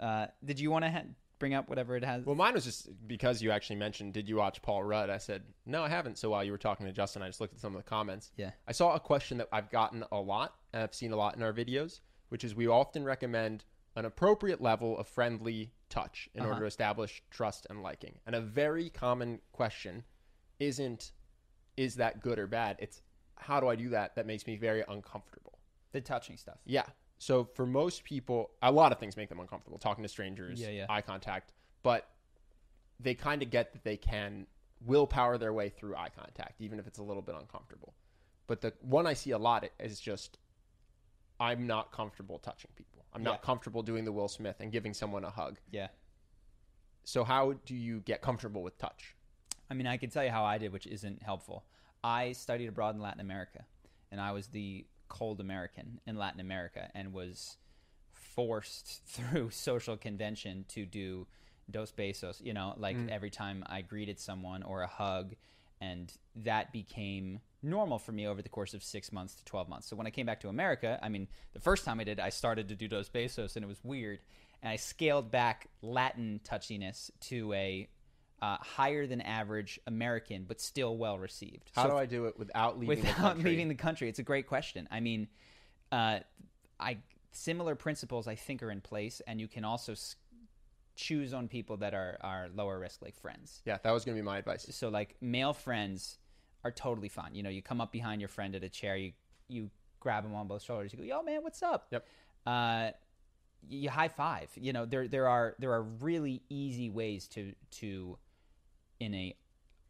Uh, 0.00 0.26
did 0.44 0.58
you 0.58 0.70
want 0.70 0.86
to 0.86 0.90
ha- 0.90 1.02
bring 1.38 1.54
up 1.54 1.68
whatever 1.68 1.96
it 1.96 2.04
has? 2.04 2.24
Well, 2.24 2.34
mine 2.34 2.54
was 2.54 2.64
just 2.64 2.88
because 3.06 3.40
you 3.42 3.50
actually 3.50 3.76
mentioned, 3.76 4.12
did 4.12 4.28
you 4.28 4.36
watch 4.36 4.60
Paul 4.62 4.82
Rudd? 4.84 5.10
I 5.10 5.18
said, 5.18 5.42
no, 5.66 5.82
I 5.84 5.88
haven't. 5.88 6.18
So 6.18 6.30
while 6.30 6.42
you 6.44 6.52
were 6.52 6.58
talking 6.58 6.86
to 6.86 6.92
Justin, 6.92 7.22
I 7.22 7.26
just 7.28 7.40
looked 7.40 7.54
at 7.54 7.60
some 7.60 7.74
of 7.76 7.82
the 7.82 7.88
comments. 7.88 8.32
Yeah. 8.36 8.50
I 8.66 8.72
saw 8.72 8.94
a 8.94 9.00
question 9.00 9.38
that 9.38 9.48
I've 9.52 9.70
gotten 9.70 10.04
a 10.10 10.18
lot, 10.20 10.54
and 10.72 10.82
I've 10.82 10.94
seen 10.94 11.12
a 11.12 11.16
lot 11.16 11.36
in 11.36 11.42
our 11.42 11.52
videos, 11.52 12.00
which 12.28 12.44
is 12.44 12.54
we 12.54 12.66
often 12.66 13.04
recommend 13.04 13.64
an 13.96 14.04
appropriate 14.04 14.60
level 14.60 14.98
of 14.98 15.08
friendly 15.08 15.72
touch 15.88 16.28
in 16.34 16.40
Uh-huh. 16.42 16.50
order 16.50 16.60
to 16.62 16.66
establish 16.66 17.22
trust 17.30 17.66
and 17.70 17.82
liking. 17.82 18.18
And 18.26 18.36
a 18.36 18.40
very 18.40 18.90
common 18.90 19.40
question 19.52 20.04
isn't, 20.60 21.12
is 21.76 21.94
that 21.96 22.20
good 22.20 22.38
or 22.38 22.46
bad? 22.46 22.76
It's, 22.80 23.02
how 23.36 23.60
do 23.60 23.68
I 23.68 23.76
do 23.76 23.88
that? 23.90 24.14
That 24.16 24.26
makes 24.26 24.46
me 24.46 24.56
very 24.56 24.84
uncomfortable. 24.88 25.58
the 25.92 26.00
touching 26.02 26.36
stuff. 26.36 26.58
Yeah. 26.66 26.84
So 27.18 27.44
for 27.54 27.66
most 27.66 28.04
people, 28.04 28.50
a 28.62 28.70
lot 28.70 28.92
of 28.92 28.98
things 28.98 29.16
make 29.16 29.28
them 29.28 29.40
uncomfortable. 29.40 29.78
Talking 29.78 30.02
to 30.02 30.08
strangers, 30.08 30.60
Yeah, 30.60 30.70
yeah. 30.70 30.86
eye 30.88 31.00
contact, 31.00 31.52
but 31.82 32.08
they 33.00 33.14
kind 33.14 33.42
of 33.42 33.50
get 33.50 33.72
that 33.72 33.84
they 33.84 33.96
can 33.96 34.46
willpower 34.84 35.38
their 35.38 35.52
way 35.52 35.68
through 35.68 35.96
eye 35.96 36.10
contact, 36.16 36.60
even 36.60 36.78
if 36.78 36.86
it's 36.86 36.98
a 36.98 37.02
little 37.02 37.22
bit 37.22 37.34
uncomfortable. 37.38 37.94
But 38.46 38.60
the 38.60 38.72
one 38.80 39.06
I 39.06 39.14
see 39.14 39.32
a 39.32 39.38
lot 39.38 39.68
is 39.80 40.00
just, 40.00 40.38
I'm 41.40 41.66
not 41.66 41.92
comfortable 41.92 42.38
touching 42.38 42.70
people. 42.76 43.04
I'm 43.12 43.22
not 43.22 43.42
comfortable 43.42 43.82
doing 43.82 44.04
the 44.04 44.12
Will 44.12 44.28
Smith 44.28 44.56
and 44.60 44.70
giving 44.70 44.94
someone 44.94 45.24
a 45.24 45.30
hug. 45.30 45.58
Yeah. 45.70 45.88
So 47.04 47.24
how 47.24 47.54
do 47.64 47.74
you 47.74 48.00
get 48.00 48.22
comfortable 48.22 48.62
with 48.62 48.78
touch? 48.78 49.16
I 49.70 49.74
mean, 49.74 49.86
I 49.86 49.96
can 49.96 50.10
tell 50.10 50.24
you 50.24 50.30
how 50.30 50.44
I 50.44 50.58
did, 50.58 50.72
which 50.72 50.86
isn't 50.86 51.22
helpful. 51.22 51.64
I 52.04 52.32
studied 52.32 52.68
abroad 52.68 52.94
in 52.94 53.00
Latin 53.00 53.20
America, 53.20 53.64
and 54.10 54.20
I 54.20 54.32
was 54.32 54.48
the 54.48 54.86
cold 55.08 55.40
American 55.40 56.00
in 56.06 56.16
Latin 56.16 56.40
America 56.40 56.90
and 56.94 57.12
was 57.12 57.56
forced 58.12 59.02
through 59.06 59.50
social 59.50 59.96
convention 59.96 60.64
to 60.68 60.86
do 60.86 61.26
dos 61.70 61.92
besos, 61.92 62.42
you 62.42 62.54
know, 62.54 62.74
like 62.76 62.96
mm. 62.96 63.08
every 63.10 63.30
time 63.30 63.62
I 63.66 63.82
greeted 63.82 64.18
someone 64.18 64.62
or 64.62 64.82
a 64.82 64.86
hug. 64.86 65.34
And 65.80 66.12
that 66.36 66.72
became 66.72 67.40
normal 67.62 67.98
for 67.98 68.12
me 68.12 68.26
over 68.26 68.42
the 68.42 68.48
course 68.48 68.74
of 68.74 68.82
six 68.82 69.12
months 69.12 69.34
to 69.36 69.44
12 69.44 69.68
months. 69.68 69.88
So 69.88 69.96
when 69.96 70.06
I 70.06 70.10
came 70.10 70.26
back 70.26 70.40
to 70.40 70.48
America, 70.48 70.98
I 71.02 71.08
mean, 71.08 71.28
the 71.52 71.60
first 71.60 71.84
time 71.84 72.00
I 72.00 72.04
did, 72.04 72.18
I 72.18 72.30
started 72.30 72.68
to 72.68 72.74
do 72.74 72.88
dos 72.88 73.08
besos 73.08 73.54
and 73.54 73.64
it 73.64 73.68
was 73.68 73.82
weird. 73.84 74.18
And 74.62 74.72
I 74.72 74.76
scaled 74.76 75.30
back 75.30 75.68
Latin 75.82 76.40
touchiness 76.44 77.10
to 77.22 77.52
a 77.52 77.88
uh, 78.40 78.56
higher 78.60 79.06
than 79.06 79.20
average 79.20 79.80
American, 79.86 80.44
but 80.46 80.60
still 80.60 80.96
well 80.96 81.18
received. 81.18 81.70
How 81.74 81.84
So 81.84 81.90
do 81.90 81.96
I 81.96 82.06
do 82.06 82.26
it 82.26 82.38
without 82.38 82.78
leaving 82.78 82.96
the 82.96 83.08
without 83.08 83.16
country? 83.34 83.50
leaving 83.50 83.68
the 83.68 83.74
country? 83.74 84.08
It's 84.08 84.18
a 84.20 84.22
great 84.24 84.46
question. 84.46 84.88
I 84.90 85.00
mean, 85.00 85.28
uh, 85.92 86.20
I 86.78 86.98
similar 87.32 87.74
principles 87.74 88.26
I 88.28 88.34
think 88.36 88.62
are 88.62 88.70
in 88.70 88.80
place, 88.80 89.20
and 89.26 89.40
you 89.40 89.48
can 89.48 89.64
also 89.64 89.92
s- 89.92 90.16
choose 90.96 91.32
on 91.34 91.48
people 91.48 91.76
that 91.78 91.94
are 91.94 92.18
are 92.20 92.48
lower 92.54 92.78
risk, 92.78 93.02
like 93.02 93.16
friends. 93.16 93.62
yeah, 93.64 93.78
that 93.82 93.90
was 93.90 94.04
going 94.04 94.16
to 94.16 94.22
be 94.22 94.24
my 94.26 94.38
advice. 94.38 94.66
So 94.70 94.88
like 94.88 95.16
male 95.20 95.52
friends 95.52 96.18
are 96.64 96.70
totally 96.72 97.08
fine. 97.08 97.34
You 97.34 97.42
know, 97.42 97.50
you 97.50 97.62
come 97.62 97.80
up 97.80 97.92
behind 97.92 98.20
your 98.20 98.28
friend 98.28 98.54
at 98.54 98.62
a 98.64 98.68
chair, 98.68 98.96
you 98.96 99.12
you 99.48 99.70
grab 100.00 100.24
him 100.24 100.34
on 100.34 100.46
both 100.46 100.62
shoulders, 100.62 100.92
you 100.92 100.98
go, 100.98 101.04
"Yo, 101.04 101.22
man, 101.22 101.42
what's 101.42 101.62
up?" 101.62 101.86
Yep. 101.90 102.06
Uh, 102.46 102.90
you 103.68 103.90
high 103.90 104.08
five. 104.08 104.50
You 104.54 104.72
know, 104.72 104.84
there 104.86 105.08
there 105.08 105.26
are 105.28 105.54
there 105.58 105.72
are 105.72 105.82
really 105.82 106.42
easy 106.48 106.90
ways 106.90 107.26
to 107.28 107.54
to 107.72 108.18
in 109.00 109.14
a 109.14 109.36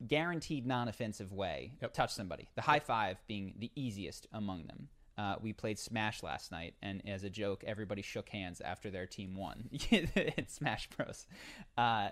guaranteed 0.06 0.66
non-offensive 0.66 1.32
way 1.32 1.72
Yep. 1.82 1.92
touch 1.92 2.12
somebody. 2.12 2.48
The 2.54 2.62
high 2.62 2.78
five 2.80 3.20
being 3.26 3.54
the 3.58 3.70
easiest 3.74 4.26
among 4.32 4.66
them. 4.66 4.88
Uh, 5.16 5.34
we 5.40 5.52
played 5.52 5.78
Smash 5.78 6.22
last 6.22 6.52
night, 6.52 6.74
and 6.80 7.02
as 7.08 7.24
a 7.24 7.30
joke, 7.30 7.64
everybody 7.66 8.02
shook 8.02 8.28
hands 8.28 8.60
after 8.60 8.88
their 8.90 9.06
team 9.06 9.34
won 9.36 9.68
in 9.90 10.08
Smash 10.46 10.88
Bros. 10.90 11.26
Uh, 11.76 12.10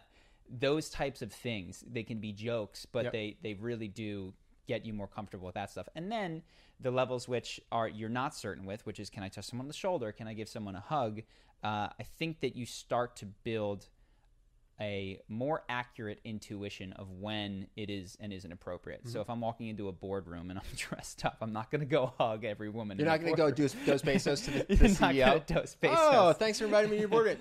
those 0.48 0.90
types 0.90 1.22
of 1.22 1.32
things, 1.32 1.84
they 1.86 2.02
can 2.02 2.18
be 2.18 2.32
jokes, 2.32 2.84
but 2.86 3.04
Yep. 3.04 3.12
they 3.12 3.36
they 3.42 3.54
really 3.54 3.88
do 3.88 4.34
get 4.66 4.84
you 4.84 4.92
more 4.92 5.06
comfortable 5.06 5.46
with 5.46 5.54
that 5.54 5.70
stuff. 5.70 5.88
And 5.94 6.10
then 6.10 6.42
the 6.80 6.90
levels 6.90 7.28
which 7.28 7.60
are 7.70 7.86
you're 7.88 8.08
not 8.08 8.34
certain 8.34 8.64
with, 8.66 8.84
which 8.84 8.98
is 8.98 9.08
can 9.10 9.22
I 9.22 9.28
touch 9.28 9.44
someone 9.44 9.66
on 9.66 9.68
the 9.68 9.74
shoulder? 9.74 10.10
Can 10.10 10.26
I 10.26 10.34
give 10.34 10.48
someone 10.48 10.74
a 10.74 10.80
hug? 10.80 11.20
Uh, 11.62 11.88
I 11.98 12.02
think 12.18 12.40
that 12.40 12.56
you 12.56 12.66
start 12.66 13.14
to 13.16 13.26
build 13.26 13.86
a 14.80 15.20
more 15.28 15.62
accurate 15.68 16.20
intuition 16.24 16.92
of 16.94 17.10
when 17.10 17.66
it 17.76 17.88
is 17.88 18.16
and 18.20 18.32
isn't 18.32 18.52
appropriate. 18.52 19.00
Mm-hmm. 19.00 19.12
So 19.12 19.20
if 19.20 19.30
I'm 19.30 19.40
walking 19.40 19.68
into 19.68 19.88
a 19.88 19.92
boardroom 19.92 20.50
and 20.50 20.58
I'm 20.58 20.64
dressed 20.76 21.24
up, 21.24 21.38
I'm 21.40 21.52
not 21.52 21.70
going 21.70 21.80
to 21.80 21.86
go 21.86 22.12
hug 22.18 22.44
every 22.44 22.68
woman. 22.68 22.98
You're 22.98 23.06
not 23.06 23.20
going 23.20 23.32
to 23.32 23.36
go 23.36 23.50
do 23.50 23.68
dos 23.86 24.02
pesos 24.02 24.42
to 24.42 24.50
the, 24.50 24.64
the 24.74 24.88
CEO. 24.88 25.44
dos 25.46 25.76
pesos. 25.80 25.98
Oh, 25.98 26.32
thanks 26.32 26.58
for 26.58 26.66
inviting 26.66 26.90
me 26.90 26.96
to 26.96 27.00
your 27.00 27.08
boardroom. 27.08 27.38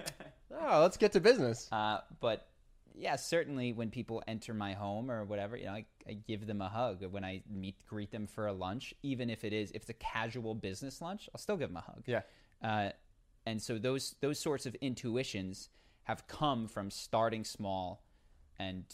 oh, 0.60 0.82
let's 0.82 0.96
get 0.96 1.12
to 1.12 1.20
business. 1.20 1.68
Uh, 1.72 2.00
but 2.20 2.46
yeah, 2.94 3.16
certainly 3.16 3.72
when 3.72 3.90
people 3.90 4.22
enter 4.28 4.52
my 4.52 4.74
home 4.74 5.10
or 5.10 5.24
whatever, 5.24 5.56
you 5.56 5.66
know, 5.66 5.72
I, 5.72 5.86
I 6.06 6.18
give 6.26 6.46
them 6.46 6.60
a 6.60 6.68
hug. 6.68 7.04
When 7.10 7.24
I 7.24 7.42
meet, 7.50 7.76
greet 7.86 8.10
them 8.10 8.26
for 8.26 8.46
a 8.46 8.52
lunch, 8.52 8.94
even 9.02 9.30
if 9.30 9.44
it 9.44 9.54
is, 9.54 9.70
if 9.70 9.82
it's 9.82 9.90
a 9.90 9.94
casual 9.94 10.54
business 10.54 11.00
lunch, 11.00 11.28
I'll 11.34 11.40
still 11.40 11.56
give 11.56 11.70
them 11.70 11.78
a 11.78 11.80
hug. 11.80 12.02
Yeah. 12.06 12.22
Uh, 12.62 12.90
and 13.46 13.62
so 13.62 13.78
those 13.78 14.16
those 14.20 14.38
sorts 14.38 14.66
of 14.66 14.74
intuitions 14.80 15.68
have 16.06 16.26
come 16.28 16.68
from 16.68 16.88
starting 16.88 17.44
small 17.44 18.04
and 18.60 18.84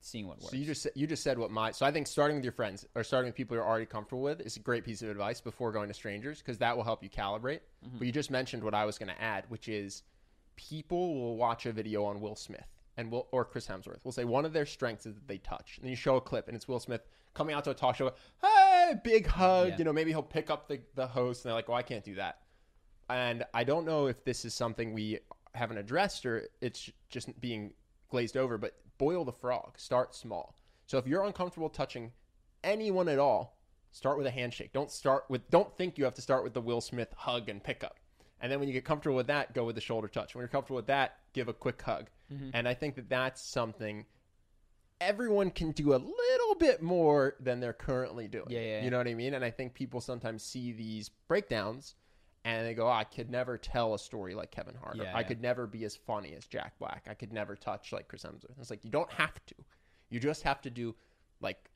seeing 0.00 0.28
what 0.28 0.38
works. 0.38 0.50
So 0.50 0.56
you 0.56 0.66
just 0.66 0.82
said- 0.82 0.92
you 0.94 1.06
just 1.06 1.22
said 1.22 1.38
what 1.38 1.50
my 1.50 1.70
so 1.72 1.86
I 1.86 1.90
think 1.90 2.06
starting 2.06 2.36
with 2.36 2.44
your 2.44 2.52
friends 2.52 2.86
or 2.94 3.02
starting 3.02 3.28
with 3.28 3.34
people 3.34 3.56
you're 3.56 3.66
already 3.66 3.86
comfortable 3.86 4.22
with 4.22 4.40
is 4.42 4.56
a 4.56 4.60
great 4.60 4.84
piece 4.84 5.00
of 5.00 5.08
advice 5.08 5.40
before 5.40 5.72
going 5.72 5.88
to 5.88 5.94
strangers 5.94 6.38
because 6.38 6.58
that 6.58 6.76
will 6.76 6.84
help 6.84 7.02
you 7.02 7.08
calibrate. 7.08 7.60
Mm-hmm. 7.84 7.98
But 7.98 8.06
you 8.06 8.12
just 8.12 8.30
mentioned 8.30 8.62
what 8.62 8.74
I 8.74 8.84
was 8.84 8.98
going 8.98 9.08
to 9.08 9.20
add, 9.20 9.44
which 9.48 9.68
is 9.68 10.02
people 10.56 11.14
will 11.14 11.36
watch 11.36 11.64
a 11.66 11.72
video 11.72 12.04
on 12.04 12.20
Will 12.20 12.36
Smith 12.36 12.68
and 12.98 13.10
will 13.10 13.28
or 13.32 13.46
Chris 13.46 13.66
Hemsworth. 13.66 14.04
will 14.04 14.12
say 14.12 14.24
one 14.24 14.44
of 14.44 14.52
their 14.52 14.66
strengths 14.66 15.06
is 15.06 15.14
that 15.14 15.26
they 15.26 15.38
touch. 15.38 15.78
And 15.80 15.88
you 15.88 15.96
show 15.96 16.16
a 16.16 16.20
clip 16.20 16.48
and 16.48 16.56
it's 16.56 16.68
Will 16.68 16.80
Smith 16.80 17.00
coming 17.32 17.54
out 17.54 17.64
to 17.64 17.70
a 17.70 17.74
talk 17.74 17.96
show, 17.96 18.12
hey, 18.42 18.94
big 19.02 19.26
hug. 19.26 19.68
Yeah. 19.70 19.78
You 19.78 19.84
know, 19.84 19.92
maybe 19.94 20.10
he'll 20.10 20.22
pick 20.22 20.50
up 20.50 20.68
the 20.68 20.80
the 20.96 21.06
host 21.06 21.44
and 21.44 21.50
they're 21.50 21.56
like, 21.56 21.70
"Oh, 21.70 21.74
I 21.74 21.82
can't 21.82 22.04
do 22.04 22.16
that." 22.16 22.42
And 23.10 23.44
I 23.54 23.64
don't 23.64 23.86
know 23.86 24.06
if 24.06 24.22
this 24.24 24.44
is 24.44 24.54
something 24.54 24.92
we 24.92 25.18
haven't 25.54 25.78
addressed 25.78 26.26
or 26.26 26.48
it's 26.60 26.90
just 27.08 27.40
being 27.40 27.72
glazed 28.08 28.36
over, 28.36 28.58
but 28.58 28.74
boil 28.98 29.24
the 29.24 29.32
frog. 29.32 29.78
Start 29.78 30.14
small. 30.14 30.56
So 30.86 30.98
if 30.98 31.06
you're 31.06 31.24
uncomfortable 31.24 31.68
touching 31.68 32.12
anyone 32.64 33.08
at 33.08 33.18
all, 33.18 33.58
start 33.92 34.18
with 34.18 34.26
a 34.26 34.30
handshake. 34.30 34.72
Don't 34.72 34.90
start 34.90 35.24
with 35.28 35.48
don't 35.50 35.76
think 35.76 35.98
you 35.98 36.04
have 36.04 36.14
to 36.14 36.22
start 36.22 36.44
with 36.44 36.54
the 36.54 36.60
Will 36.60 36.80
Smith 36.80 37.12
hug 37.16 37.48
and 37.48 37.62
pickup. 37.62 37.96
And 38.40 38.52
then 38.52 38.60
when 38.60 38.68
you 38.68 38.74
get 38.74 38.84
comfortable 38.84 39.16
with 39.16 39.26
that, 39.26 39.52
go 39.52 39.64
with 39.64 39.74
the 39.74 39.80
shoulder 39.80 40.08
touch. 40.08 40.34
When 40.34 40.42
you're 40.42 40.48
comfortable 40.48 40.76
with 40.76 40.86
that, 40.86 41.18
give 41.32 41.48
a 41.48 41.52
quick 41.52 41.82
hug. 41.82 42.08
Mm-hmm. 42.32 42.50
And 42.54 42.68
I 42.68 42.74
think 42.74 42.94
that 42.94 43.08
that's 43.08 43.42
something 43.42 44.06
everyone 45.00 45.50
can 45.50 45.72
do 45.72 45.92
a 45.94 45.96
little 45.96 46.54
bit 46.58 46.82
more 46.82 47.34
than 47.40 47.60
they're 47.60 47.72
currently 47.72 48.28
doing. 48.28 48.46
Yeah, 48.48 48.60
yeah, 48.60 48.66
yeah. 48.66 48.84
You 48.84 48.90
know 48.90 48.98
what 48.98 49.08
I 49.08 49.14
mean? 49.14 49.34
And 49.34 49.44
I 49.44 49.50
think 49.50 49.74
people 49.74 50.00
sometimes 50.00 50.42
see 50.42 50.72
these 50.72 51.10
breakdowns 51.26 51.94
and 52.48 52.66
they 52.66 52.72
go, 52.74 52.86
oh, 52.86 52.90
I 52.92 53.04
could 53.04 53.30
never 53.30 53.58
tell 53.58 53.94
a 53.94 53.98
story 53.98 54.34
like 54.34 54.50
Kevin 54.50 54.74
Hart. 54.82 54.96
Yeah, 54.96 55.12
I 55.14 55.20
yeah. 55.20 55.26
could 55.26 55.42
never 55.42 55.66
be 55.66 55.84
as 55.84 55.96
funny 55.96 56.34
as 56.34 56.46
Jack 56.46 56.78
Black. 56.78 57.06
I 57.08 57.14
could 57.14 57.32
never 57.32 57.56
touch 57.56 57.92
like 57.92 58.08
Chris 58.08 58.22
Hemsworth. 58.24 58.58
It's 58.58 58.70
like, 58.70 58.84
you 58.84 58.90
don't 58.90 59.10
have 59.12 59.34
to. 59.46 59.54
You 60.10 60.18
just 60.18 60.42
have 60.44 60.62
to 60.62 60.70
do 60.70 60.94
like 61.40 61.70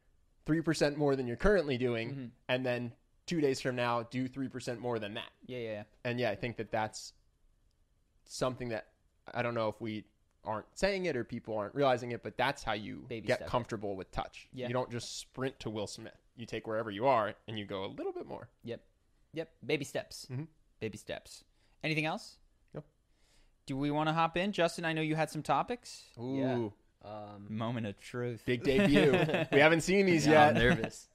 3% 0.47 0.97
more 0.97 1.15
than 1.15 1.27
you're 1.27 1.37
currently 1.37 1.77
doing. 1.77 2.11
Mm-hmm. 2.11 2.25
And 2.49 2.65
then 2.65 2.93
two 3.27 3.41
days 3.41 3.61
from 3.61 3.77
now, 3.77 4.05
do 4.05 4.29
3% 4.29 4.79
more 4.79 4.99
than 4.99 5.15
that. 5.15 5.31
yeah, 5.47 5.59
yeah, 5.59 5.71
yeah. 5.73 5.83
And 6.05 6.19
yeah, 6.19 6.31
I 6.31 6.37
think 6.37 6.57
that 6.57 6.73
that's 6.73 7.13
something 8.25 8.71
that 8.71 8.87
I 9.35 9.43
don't 9.43 9.55
know 9.55 9.69
if 9.69 9.81
we 9.81 10.05
aren't 10.45 10.67
saying 10.75 11.05
it 11.05 11.17
or 11.17 11.23
people 11.23 11.57
aren't 11.57 11.75
realizing 11.75 12.13
it, 12.13 12.23
but 12.23 12.37
that's 12.37 12.63
how 12.63 12.73
you 12.73 13.05
Baby 13.09 13.27
get 13.29 13.43
it. 13.43 13.47
comfortable 13.47 13.95
with 13.95 14.11
touch. 14.11 14.49
Yeah. 14.53 14.69
You 14.69 14.73
don't 14.73 14.91
just 14.91 15.19
sprint 15.21 15.61
to 15.61 15.71
Will 15.71 15.87
Smith. 15.87 16.17
You 16.35 16.47
take 16.47 16.67
wherever 16.67 16.91
you 16.91 17.07
are 17.07 17.35
and 17.47 17.59
you 17.59 17.67
go 17.67 17.85
a 17.85 17.87
little 17.89 18.13
bit 18.13 18.27
more. 18.27 18.49
Yep. 18.65 18.81
Yep. 19.35 19.51
Baby 19.65 19.85
steps. 19.85 20.27
Mhm. 20.31 20.47
Baby 20.83 20.99
steps. 20.99 21.45
Anything 21.85 22.07
else? 22.07 22.39
Nope. 22.75 22.85
Do 23.67 23.77
we 23.77 23.93
want 23.93 24.09
to 24.09 24.13
hop 24.13 24.37
in? 24.37 24.51
Justin, 24.51 24.85
I 24.85 24.93
know 24.93 25.01
you 25.01 25.15
had 25.15 25.31
some 25.31 25.41
topics. 25.45 26.03
Ooh, 26.21 26.37
Yeah. 26.37 26.69
Um, 27.09 27.47
Moment 27.49 27.87
of 27.87 28.01
truth. 28.01 28.43
big 28.45 28.65
debut. 28.65 29.13
we 29.53 29.61
haven't 29.61 29.83
seen 29.83 30.07
these 30.07 30.27
yeah, 30.27 30.49
I'm 30.49 30.57
yet. 30.57 30.63
nervous. 30.65 31.09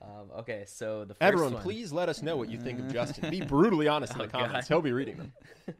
um, 0.00 0.30
okay, 0.38 0.62
so 0.68 1.00
the 1.04 1.14
first 1.14 1.22
Everyone, 1.22 1.54
one, 1.54 1.62
please 1.62 1.92
let 1.92 2.08
us 2.08 2.22
know 2.22 2.36
what 2.36 2.48
you 2.50 2.58
think 2.60 2.78
of 2.78 2.92
Justin. 2.92 3.30
Be 3.30 3.40
brutally 3.40 3.88
honest 3.88 4.14
in 4.14 4.20
Oh, 4.20 4.24
the 4.26 4.30
comments. 4.30 4.68
God. 4.68 4.74
He'll 4.74 4.80
be 4.82 4.92
reading 4.92 5.16
them. 5.16 5.32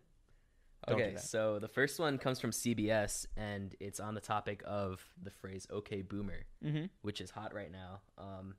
Don't 0.89 1.01
Okay, 1.01 1.17
so 1.19 1.61
the 1.61 1.69
first 1.69 2.01
one 2.01 2.19
comes 2.19 2.41
from 2.41 2.51
CBS, 2.51 3.27
and 3.37 3.77
it's 3.79 4.01
on 4.01 4.15
the 4.15 4.21
topic 4.21 4.63
of 4.67 5.05
the 5.23 5.31
phrase 5.31 5.69
"Okay, 5.71 6.03
Boomer," 6.03 6.47
Mm-hmm. 6.65 6.87
which 7.03 7.21
is 7.21 7.31
hot 7.31 7.55
right 7.55 7.71
now. 7.71 8.01
Um, 8.19 8.55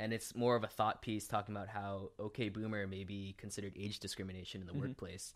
and 0.00 0.12
it's 0.12 0.34
more 0.34 0.56
of 0.56 0.64
a 0.64 0.68
thought 0.68 1.02
piece 1.02 1.26
talking 1.28 1.54
about 1.54 1.68
how 1.68 2.10
"Okay, 2.18 2.48
Boomer" 2.48 2.86
may 2.86 3.04
be 3.04 3.34
considered 3.38 3.74
age 3.76 4.00
discrimination 4.00 4.60
in 4.60 4.66
the 4.66 4.74
workplace 4.74 5.34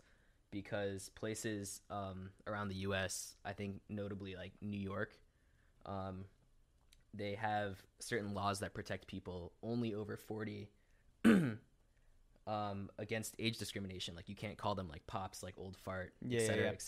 because 0.51 1.09
places 1.09 1.81
um, 1.89 2.29
around 2.47 2.69
the 2.69 2.75
U.S., 2.87 3.35
I 3.45 3.53
think 3.53 3.81
notably 3.89 4.35
like 4.35 4.53
New 4.61 4.79
York, 4.79 5.17
um, 5.85 6.25
they 7.13 7.35
have 7.35 7.81
certain 7.99 8.33
laws 8.33 8.59
that 8.59 8.73
protect 8.73 9.07
people 9.07 9.51
only 9.61 9.93
over 9.93 10.15
40 10.17 10.69
um, 12.47 12.89
against 12.97 13.35
age 13.39 13.57
discrimination. 13.57 14.15
Like 14.15 14.29
you 14.29 14.35
can't 14.35 14.57
call 14.57 14.75
them 14.75 14.87
like 14.87 15.05
pops, 15.07 15.43
like 15.43 15.55
old 15.57 15.75
fart, 15.77 16.13
Yeah, 16.21 16.39
et 16.39 16.41
yeah, 16.43 16.47
cetera, 16.47 16.61
yeah. 16.63 16.69
et 16.69 16.81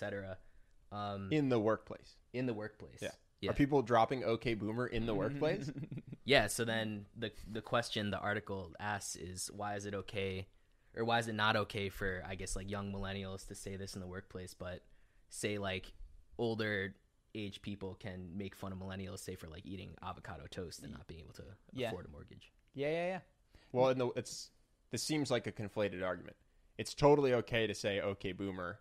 um, 0.91 1.29
in 1.31 1.49
the 1.49 1.59
workplace. 1.59 2.15
in 2.33 2.45
the 2.45 2.53
workplace. 2.53 2.99
Yeah. 3.01 3.11
Yeah. 3.41 3.51
Are 3.51 3.53
people 3.53 3.81
dropping 3.81 4.23
OK 4.23 4.55
Boomer 4.55 4.87
in 4.87 5.05
the 5.05 5.13
workplace? 5.15 5.71
Yeah, 6.25 6.47
so 6.47 6.65
then 6.65 7.05
the 7.17 7.31
the 7.49 7.61
question 7.61 8.09
the 8.11 8.19
article 8.19 8.73
asks 8.81 9.15
is 9.15 9.49
why 9.55 9.75
is 9.75 9.85
it 9.85 9.93
okay 9.95 10.47
or 10.93 11.05
why 11.05 11.19
is 11.19 11.29
it 11.29 11.35
not 11.35 11.55
okay 11.55 11.87
for 11.87 12.21
I 12.27 12.35
guess 12.35 12.53
like 12.53 12.69
young 12.69 12.91
millennials 12.91 13.47
to 13.47 13.55
say 13.55 13.77
this 13.77 13.93
in 13.95 14.01
the 14.01 14.07
workplace 14.07 14.53
but 14.53 14.81
say 15.29 15.57
like 15.57 15.93
older 16.37 16.95
age 17.33 17.61
people 17.61 17.95
can 17.95 18.31
make 18.35 18.55
fun 18.57 18.73
of 18.73 18.77
millennials 18.77 19.19
say 19.19 19.35
for 19.35 19.47
like 19.47 19.65
eating 19.65 19.91
avocado 20.03 20.47
toast 20.51 20.83
and 20.83 20.91
not 20.91 21.07
being 21.07 21.21
able 21.21 21.33
to 21.35 21.43
Yeah. 21.71 21.89
afford 21.91 22.07
a 22.07 22.09
mortgage. 22.09 22.51
Yeah, 22.73 22.89
yeah, 22.89 23.07
yeah. 23.07 23.19
well, 23.71 23.87
in 23.89 23.97
the, 23.97 24.07
it's 24.17 24.49
this 24.91 25.03
seems 25.03 25.31
like 25.31 25.47
a 25.47 25.51
conflated 25.53 26.03
argument. 26.03 26.35
It's 26.77 26.93
totally 26.93 27.33
okay 27.35 27.67
to 27.67 27.73
say 27.73 28.01
OK 28.01 28.33
Boomer 28.33 28.79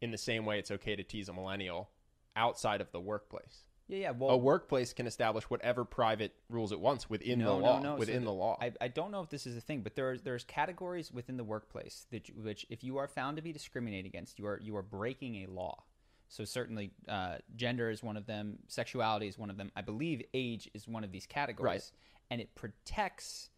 in 0.00 0.12
the 0.12 0.18
same 0.18 0.44
way 0.44 0.60
it's 0.60 0.70
okay 0.70 0.94
to 0.94 1.02
tease 1.02 1.28
a 1.28 1.32
millennial 1.32 1.90
outside 2.36 2.80
of 2.80 2.92
the 2.92 3.00
workplace. 3.00 3.64
Yeah, 3.88 3.98
yeah. 3.98 4.10
Well, 4.12 4.30
a 4.30 4.36
workplace 4.36 4.92
can 4.92 5.06
establish 5.06 5.44
whatever 5.50 5.84
private 5.84 6.34
rules 6.48 6.72
it 6.72 6.80
wants 6.80 7.10
within 7.10 7.40
no, 7.40 7.56
the 7.56 7.62
law. 7.62 7.80
no, 7.80 7.90
no. 7.92 7.96
Within 7.96 8.20
So 8.22 8.26
the 8.26 8.32
law. 8.32 8.56
I, 8.60 8.72
I 8.80 8.88
don't 8.88 9.10
know 9.10 9.20
if 9.20 9.28
this 9.28 9.46
is 9.46 9.56
a 9.56 9.60
thing, 9.60 9.82
but 9.82 9.94
there's 9.94 10.22
there's 10.22 10.44
categories 10.44 11.12
within 11.12 11.36
the 11.36 11.44
workplace 11.44 12.06
that 12.10 12.28
you, 12.28 12.34
which, 12.36 12.64
if 12.70 12.82
you 12.82 12.96
are 12.98 13.08
found 13.08 13.36
to 13.36 13.42
be 13.42 13.52
discriminated 13.52 14.06
against, 14.06 14.38
you 14.38 14.46
are 14.46 14.58
you 14.62 14.74
are 14.76 14.82
breaking 14.82 15.44
a 15.44 15.50
law. 15.50 15.82
So 16.28 16.44
certainly, 16.44 16.90
uh, 17.08 17.36
gender 17.54 17.90
is 17.90 18.02
one 18.02 18.16
of 18.16 18.26
them. 18.26 18.58
Sexuality 18.68 19.28
is 19.28 19.38
one 19.38 19.50
of 19.50 19.56
them. 19.58 19.70
I 19.76 19.82
believe 19.82 20.22
age 20.32 20.68
is 20.74 20.88
one 20.88 21.04
of 21.04 21.12
these 21.12 21.26
categories, 21.26 21.92
Right. 21.92 22.30
and 22.30 22.40
it 22.40 22.54
protects. 22.54 23.50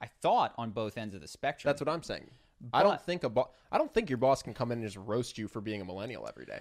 I 0.00 0.06
thought 0.06 0.54
on 0.56 0.70
both 0.70 0.96
ends 0.98 1.14
of 1.14 1.20
the 1.20 1.28
spectrum. 1.28 1.68
That's 1.68 1.80
what 1.80 1.88
I'm 1.88 2.02
saying. 2.02 2.30
I 2.72 2.82
don't 2.82 3.00
think 3.00 3.22
a 3.24 3.28
bo- 3.28 3.50
I 3.70 3.76
don't 3.76 3.92
think 3.92 4.08
your 4.08 4.16
boss 4.16 4.42
can 4.42 4.54
come 4.54 4.72
in 4.72 4.78
and 4.78 4.86
just 4.86 4.96
roast 4.96 5.36
you 5.36 5.46
for 5.46 5.60
being 5.60 5.82
a 5.82 5.84
millennial 5.84 6.26
every 6.26 6.46
day. 6.46 6.60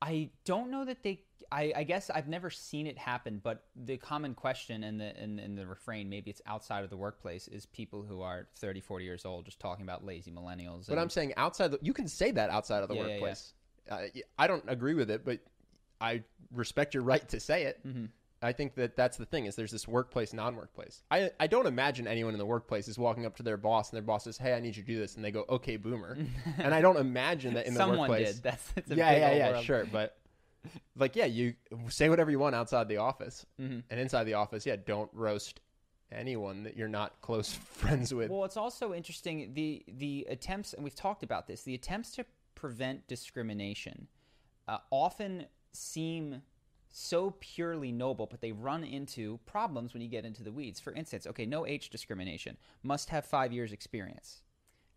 I 0.00 0.30
don't 0.44 0.70
know 0.70 0.84
that 0.86 1.02
they. 1.02 1.20
I, 1.52 1.72
I 1.76 1.84
guess 1.84 2.08
I've 2.08 2.28
never 2.28 2.48
seen 2.50 2.86
it 2.86 2.96
happen, 2.96 3.40
but 3.42 3.64
the 3.76 3.98
common 3.98 4.34
question 4.34 4.82
and 4.84 4.98
the 5.00 5.16
and, 5.16 5.38
and 5.38 5.56
the 5.56 5.66
refrain, 5.66 6.08
maybe 6.08 6.30
it's 6.30 6.40
outside 6.46 6.82
of 6.82 6.90
the 6.90 6.96
workplace, 6.96 7.46
is 7.48 7.66
people 7.66 8.02
who 8.02 8.22
are 8.22 8.48
30, 8.56 8.80
40 8.80 9.04
years 9.04 9.24
old 9.26 9.44
just 9.44 9.60
talking 9.60 9.82
about 9.82 10.04
lazy 10.04 10.30
millennials. 10.30 10.86
But 10.86 10.92
and- 10.92 11.00
I'm 11.00 11.10
saying 11.10 11.34
outside 11.36 11.70
the, 11.72 11.78
you 11.82 11.92
can 11.92 12.08
say 12.08 12.30
that 12.32 12.50
outside 12.50 12.82
of 12.82 12.88
the 12.88 12.94
Yeah, 12.94 13.00
yeah, 13.02 13.06
yeah. 13.06 13.12
workplace. 13.14 13.54
Uh, 13.90 13.98
I 14.38 14.46
don't 14.46 14.64
agree 14.68 14.94
with 14.94 15.10
it, 15.10 15.24
but 15.24 15.40
I 16.00 16.22
respect 16.52 16.94
your 16.94 17.02
right 17.02 17.28
to 17.28 17.38
say 17.40 17.64
it. 17.64 17.86
Mm-hmm. 17.86 18.06
I 18.44 18.52
think 18.52 18.74
that 18.74 18.96
that's 18.96 19.16
the 19.18 19.26
thing 19.26 19.44
is 19.46 19.54
there's 19.54 19.70
this 19.70 19.86
workplace, 19.86 20.32
non-workplace. 20.32 21.04
I 21.10 21.30
I 21.38 21.46
don't 21.46 21.66
imagine 21.66 22.08
anyone 22.08 22.34
in 22.34 22.38
the 22.38 22.46
workplace 22.46 22.88
is 22.88 22.98
walking 22.98 23.24
up 23.24 23.36
to 23.36 23.42
their 23.44 23.56
boss 23.56 23.90
and 23.90 23.96
their 23.96 24.02
boss 24.02 24.24
says, 24.24 24.36
"Hey, 24.36 24.52
I 24.54 24.60
need 24.60 24.76
you 24.76 24.82
to 24.82 24.86
do 24.86 24.98
this," 24.98 25.14
and 25.14 25.24
they 25.24 25.30
go, 25.30 25.44
"Okay, 25.48 25.76
boomer." 25.76 26.18
and 26.58 26.74
I 26.74 26.80
don't 26.80 26.96
imagine 26.96 27.54
that 27.54 27.66
in 27.66 27.74
the 27.74 27.78
someone 27.78 27.98
workplace. 28.00 28.34
did. 28.34 28.42
That's, 28.42 28.72
yeah, 28.76 28.84
big 28.84 28.98
yeah, 28.98 29.34
yeah, 29.34 29.50
world. 29.52 29.64
sure, 29.64 29.84
but 29.84 30.16
like, 30.96 31.16
yeah, 31.16 31.24
you 31.26 31.54
say 31.88 32.08
whatever 32.08 32.30
you 32.30 32.38
want 32.38 32.54
outside 32.54 32.88
the 32.88 32.98
office, 32.98 33.46
Mm-hmm. 33.60 33.80
and 33.90 34.00
inside 34.00 34.24
the 34.24 34.34
office, 34.34 34.64
yeah, 34.66 34.76
don't 34.84 35.10
roast 35.12 35.60
anyone 36.10 36.62
that 36.64 36.76
you're 36.76 36.88
not 36.88 37.20
close 37.20 37.52
friends 37.72 38.12
with. 38.12 38.30
Well, 38.30 38.44
it's 38.44 38.56
also 38.56 38.92
interesting 38.94 39.54
the 39.54 39.82
the 39.88 40.26
attempts, 40.28 40.72
and 40.74 40.84
we've 40.84 40.94
talked 40.94 41.22
about 41.22 41.46
this. 41.46 41.62
The 41.62 41.74
attempts 41.74 42.10
to 42.16 42.24
prevent 42.54 43.06
discrimination 43.08 44.06
uh, 44.68 44.78
often 44.90 45.46
seem 45.72 46.42
so 46.94 47.34
purely 47.40 47.90
noble, 47.90 48.26
but 48.26 48.42
they 48.42 48.52
run 48.52 48.84
into 48.84 49.40
problems 49.46 49.94
when 49.94 50.02
you 50.02 50.08
get 50.08 50.26
into 50.26 50.42
the 50.42 50.52
weeds. 50.52 50.78
For 50.78 50.92
instance, 50.92 51.26
okay, 51.26 51.46
no 51.46 51.66
age 51.66 51.88
discrimination. 51.88 52.58
Must 52.82 53.08
have 53.08 53.24
five 53.24 53.50
years 53.52 53.72
experience. 53.72 54.42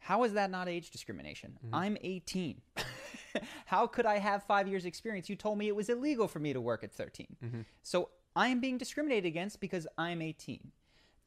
How 0.05 0.23
is 0.23 0.33
that 0.33 0.51
not 0.51 0.69
age 0.69 0.91
discrimination? 0.91 1.57
I'm 1.73 1.97
18. 1.99 2.61
How 3.65 3.87
could 3.87 4.05
I 4.05 4.19
have 4.19 4.43
five 4.43 4.67
years 4.67 4.85
experience? 4.85 5.29
You 5.31 5.35
told 5.35 5.57
me 5.57 5.67
it 5.67 5.75
was 5.75 5.89
illegal 5.89 6.27
for 6.27 6.37
me 6.37 6.53
to 6.53 6.61
work 6.61 6.83
at 6.83 6.91
13. 6.91 7.65
So 7.81 8.09
I 8.35 8.49
am 8.49 8.59
being 8.59 8.77
discriminated 8.77 9.25
against 9.25 9.59
because 9.59 9.87
I'm 9.97 10.21
18. 10.21 10.59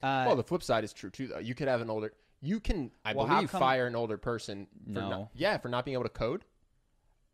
Uh, 0.00 0.24
well, 0.28 0.36
the 0.36 0.44
flip 0.44 0.62
side 0.62 0.84
is 0.84 0.92
true 0.92 1.10
too, 1.10 1.26
though. 1.26 1.40
You 1.40 1.56
could 1.56 1.66
have 1.66 1.80
an 1.80 1.90
older. 1.90 2.12
You 2.40 2.60
can, 2.60 2.92
I 3.04 3.14
Well, 3.14 3.26
believe, 3.26 3.50
come- 3.50 3.58
fire 3.58 3.88
an 3.88 3.96
older 3.96 4.16
person. 4.16 4.68
For 4.86 5.00
No. 5.00 5.10
not, 5.10 5.28
yeah, 5.34 5.58
for 5.58 5.68
not 5.68 5.84
being 5.84 5.94
able 5.94 6.04
to 6.04 6.08
code. 6.08 6.44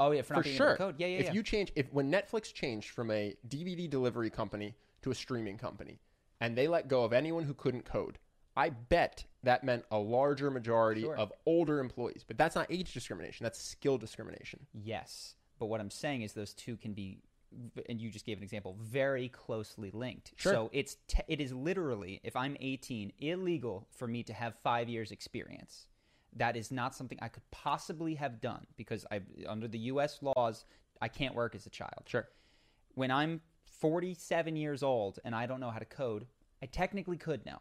oh 0.01 0.12
yeah, 0.12 0.22
for 0.22 0.32
not 0.32 0.38
for 0.40 0.45
being 0.45 0.57
sure. 0.57 0.68
able 0.68 0.76
to 0.76 0.82
code. 0.84 0.95
Yeah, 0.97 1.09
yeah, 1.09 1.18
if 1.18 1.24
yeah. 1.26 1.32
you 1.34 1.42
change, 1.42 1.72
if 1.76 1.92
when 1.92 2.11
Netflix 2.11 2.55
changed 2.55 2.88
from 2.88 3.11
a 3.11 3.34
DVD 3.47 3.88
delivery 3.90 4.30
company 4.30 4.76
to 5.03 5.11
a 5.11 5.14
streaming 5.14 5.59
company, 5.59 5.99
and 6.40 6.57
they 6.57 6.68
let 6.68 6.88
go 6.88 7.05
of 7.05 7.12
anyone 7.12 7.45
who 7.45 7.53
couldn't 7.53 7.84
code, 7.84 8.18
I 8.57 8.70
bet 8.70 9.24
that 9.42 9.64
meant 9.64 9.84
a 9.90 9.98
larger 9.98 10.50
majority 10.50 11.02
Sure. 11.02 11.16
of 11.16 11.32
older 11.46 11.80
employees. 11.80 12.24
But 12.26 12.38
that's 12.38 12.55
not 12.55 12.66
age 12.70 12.92
discrimination; 12.94 13.44
that's 13.44 13.61
skill 13.61 13.98
discrimination. 13.98 14.66
Yes, 14.72 15.34
but 15.59 15.66
what 15.66 15.80
I'm 15.80 15.90
saying 15.90 16.22
is 16.22 16.32
those 16.32 16.55
two 16.55 16.76
can 16.76 16.92
be, 16.94 17.22
and 17.88 18.00
you 18.00 18.11
just 18.11 18.24
gave 18.24 18.38
an 18.38 18.42
example, 18.44 18.76
very 18.80 19.28
closely 19.28 19.90
linked. 19.90 20.32
Sure. 20.36 20.52
So 20.52 20.70
it's 20.72 20.96
te- 21.09 21.22
it 21.28 21.40
is 21.40 21.52
literally, 21.52 22.20
if 22.22 22.36
I'm 22.36 22.57
18, 22.61 23.12
illegal 23.18 23.88
for 23.90 24.07
me 24.07 24.22
to 24.24 24.32
have 24.32 24.55
five 24.62 24.88
years 24.88 25.11
experience. 25.11 25.88
That 26.36 26.57
is 26.57 26.72
not 26.72 26.96
something 26.96 27.18
I 27.22 27.28
could 27.28 27.48
possibly 27.52 28.16
have 28.16 28.40
done 28.40 28.66
because 28.76 29.07
I, 29.11 29.20
under 29.46 29.68
the 29.68 29.78
U.S. 29.78 30.18
laws, 30.20 30.64
I 31.00 31.07
can't 31.07 31.34
work 31.34 31.55
as 31.55 31.64
a 31.66 31.70
child. 31.70 32.02
Sure. 32.07 32.28
When 32.94 33.12
I'm 33.12 33.40
47 33.66 34.57
years 34.57 34.82
old 34.82 35.20
and 35.24 35.32
I 35.34 35.46
don't 35.46 35.61
know 35.61 35.70
how 35.70 35.78
to 35.78 35.84
code, 35.84 36.26
I 36.61 36.66
technically 36.66 37.16
could 37.16 37.46
now, 37.46 37.61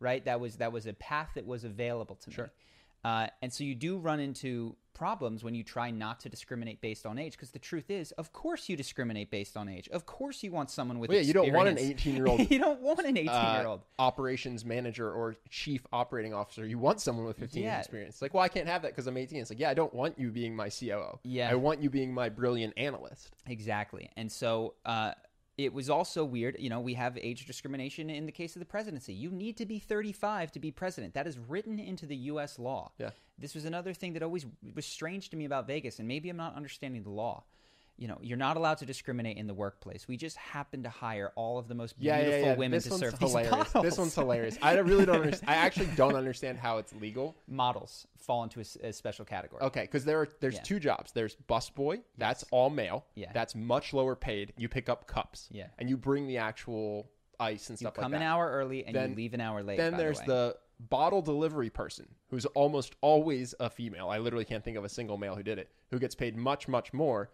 right? 0.00 0.24
That 0.24 0.40
was 0.40 0.56
that 0.56 0.72
was 0.72 0.86
a 0.86 0.92
path 0.94 1.30
that 1.34 1.46
was 1.46 1.64
available 1.64 2.16
to 2.16 2.30
me. 2.42 2.46
Uh, 3.02 3.26
and 3.40 3.50
so 3.50 3.64
you 3.64 3.74
do 3.74 3.96
run 3.96 4.20
into 4.20 4.76
problems 4.92 5.42
when 5.42 5.54
you 5.54 5.64
try 5.64 5.90
not 5.90 6.20
to 6.20 6.28
discriminate 6.28 6.82
based 6.82 7.06
on 7.06 7.18
age, 7.18 7.32
because 7.32 7.50
the 7.50 7.58
truth 7.58 7.88
is, 7.90 8.12
of 8.12 8.30
course, 8.34 8.68
you 8.68 8.76
discriminate 8.76 9.30
based 9.30 9.56
on 9.56 9.70
age. 9.70 9.88
Of 9.88 10.04
course, 10.04 10.42
you 10.42 10.50
want 10.52 10.68
someone 10.70 10.98
with. 10.98 11.08
Well, 11.08 11.16
yeah, 11.18 11.24
you 11.24 11.32
don't 11.32 11.50
want 11.50 11.70
an 11.70 11.76
18-year-old, 11.78 12.50
you 12.50 12.58
don't 12.58 12.82
want 12.82 12.98
an 13.00 13.06
uh, 13.16 13.20
eighteen-year-old. 13.20 13.80
operations 13.98 14.66
manager 14.66 15.10
or 15.10 15.36
chief 15.48 15.86
operating 15.94 16.34
officer. 16.34 16.66
You 16.66 16.78
want 16.78 17.00
someone 17.00 17.24
with 17.24 17.38
15 17.38 17.62
Yeah. 17.62 17.76
years 17.76 17.86
experience. 17.86 18.20
Like, 18.20 18.34
well, 18.34 18.42
I 18.42 18.48
can't 18.48 18.68
have 18.68 18.82
that 18.82 18.88
because 18.88 19.06
I'm 19.06 19.16
18. 19.16 19.40
It's 19.40 19.48
like, 19.50 19.58
yeah, 19.60 19.70
I 19.70 19.74
don't 19.74 19.94
want 19.94 20.18
you 20.18 20.30
being 20.30 20.54
my 20.54 20.68
COO. 20.68 21.18
Yeah. 21.24 21.50
I 21.50 21.54
want 21.54 21.82
you 21.82 21.88
being 21.88 22.12
my 22.12 22.28
brilliant 22.28 22.74
analyst. 22.76 23.30
Exactly. 23.46 24.10
And 24.18 24.30
so 24.30 24.74
uh, 24.84 25.12
it 25.64 25.72
was 25.72 25.90
also 25.90 26.24
weird. 26.24 26.56
You 26.58 26.70
know, 26.70 26.80
we 26.80 26.94
have 26.94 27.18
age 27.18 27.46
discrimination 27.46 28.10
in 28.10 28.26
the 28.26 28.32
case 28.32 28.56
of 28.56 28.60
the 28.60 28.66
presidency. 28.66 29.12
You 29.12 29.30
need 29.30 29.56
to 29.58 29.66
be 29.66 29.78
35 29.78 30.52
to 30.52 30.60
be 30.60 30.70
president. 30.70 31.14
That 31.14 31.26
is 31.26 31.38
written 31.38 31.78
into 31.78 32.06
the 32.06 32.16
U.S. 32.16 32.58
law. 32.58 32.92
Yeah. 32.98 33.10
This 33.38 33.54
was 33.54 33.64
another 33.64 33.94
thing 33.94 34.14
that 34.14 34.22
always 34.22 34.46
was 34.74 34.86
strange 34.86 35.30
to 35.30 35.36
me 35.36 35.44
about 35.44 35.66
Vegas, 35.66 35.98
and 35.98 36.08
maybe 36.08 36.28
I'm 36.28 36.36
not 36.36 36.56
understanding 36.56 37.02
the 37.02 37.10
law. 37.10 37.44
You 38.00 38.08
know, 38.08 38.18
you're 38.22 38.38
not 38.38 38.56
allowed 38.56 38.78
to 38.78 38.86
discriminate 38.86 39.36
in 39.36 39.46
the 39.46 39.52
workplace. 39.52 40.08
We 40.08 40.16
just 40.16 40.36
happen 40.38 40.82
to 40.84 40.88
hire 40.88 41.32
all 41.36 41.58
of 41.58 41.68
the 41.68 41.74
most 41.74 41.96
Yeah, 41.98 42.16
beautiful 42.16 42.40
yeah, 42.40 42.46
yeah. 42.46 42.56
women 42.56 42.70
this 42.78 42.84
to 42.84 42.90
one's 42.90 43.00
serve 43.00 43.18
hilarious. 43.18 43.50
these 43.50 43.58
bottles. 43.64 43.84
This 43.84 43.98
one's 43.98 44.14
hilarious. 44.22 44.58
I 44.62 44.74
really 44.78 45.04
don't 45.04 45.16
understand. 45.20 45.50
I 45.50 45.54
actually 45.56 45.88
don't 45.96 46.14
understand 46.16 46.56
how 46.58 46.78
it's 46.78 46.94
legal. 46.94 47.36
Models 47.46 48.06
fall 48.16 48.42
into 48.42 48.60
a 48.82 48.92
special 48.94 49.26
category. 49.26 49.62
Okay, 49.62 49.82
because 49.82 50.06
there 50.06 50.18
are 50.20 50.28
there's 50.40 50.58
two 50.60 50.80
jobs. 50.80 51.12
There's 51.12 51.36
busboy. 51.46 52.00
That's 52.16 52.42
all 52.50 52.70
male. 52.70 53.04
Yeah. 53.16 53.32
That's 53.34 53.54
much 53.54 53.92
lower 53.92 54.16
paid. 54.16 54.54
You 54.56 54.68
pick 54.70 54.88
up 54.88 55.06
cups. 55.06 55.48
Yeah. 55.52 55.66
And 55.78 55.90
you 55.90 55.98
bring 55.98 56.26
the 56.26 56.38
actual 56.38 57.10
ice 57.38 57.68
and 57.68 57.78
You 57.78 57.84
stuff 57.84 57.94
come 57.94 58.12
like 58.12 58.20
an 58.20 58.26
hour 58.26 58.50
early 58.50 58.84
and 58.86 58.94
Then- 58.96 59.10
you 59.10 59.16
leave 59.16 59.34
an 59.34 59.42
hour 59.42 59.62
late. 59.62 59.76
then 59.76 59.92
by 59.92 59.98
there's 59.98 60.20
the, 60.20 60.22
way. 60.22 60.26
the 60.26 60.56
bottle 60.88 61.20
delivery 61.20 61.68
person 61.68 62.06
who's 62.30 62.46
almost 62.46 62.94
always 63.02 63.54
a 63.60 63.68
female. 63.68 64.08
I 64.08 64.18
literally 64.18 64.46
can't 64.46 64.64
think 64.64 64.78
of 64.78 64.84
a 64.84 64.88
single 64.88 65.18
male 65.18 65.34
who 65.36 65.42
did 65.42 65.58
it, 65.58 65.70
who 65.90 65.98
gets 65.98 66.14
paid 66.14 66.34
much, 66.36 66.66
much 66.66 66.94
more. 66.94 67.30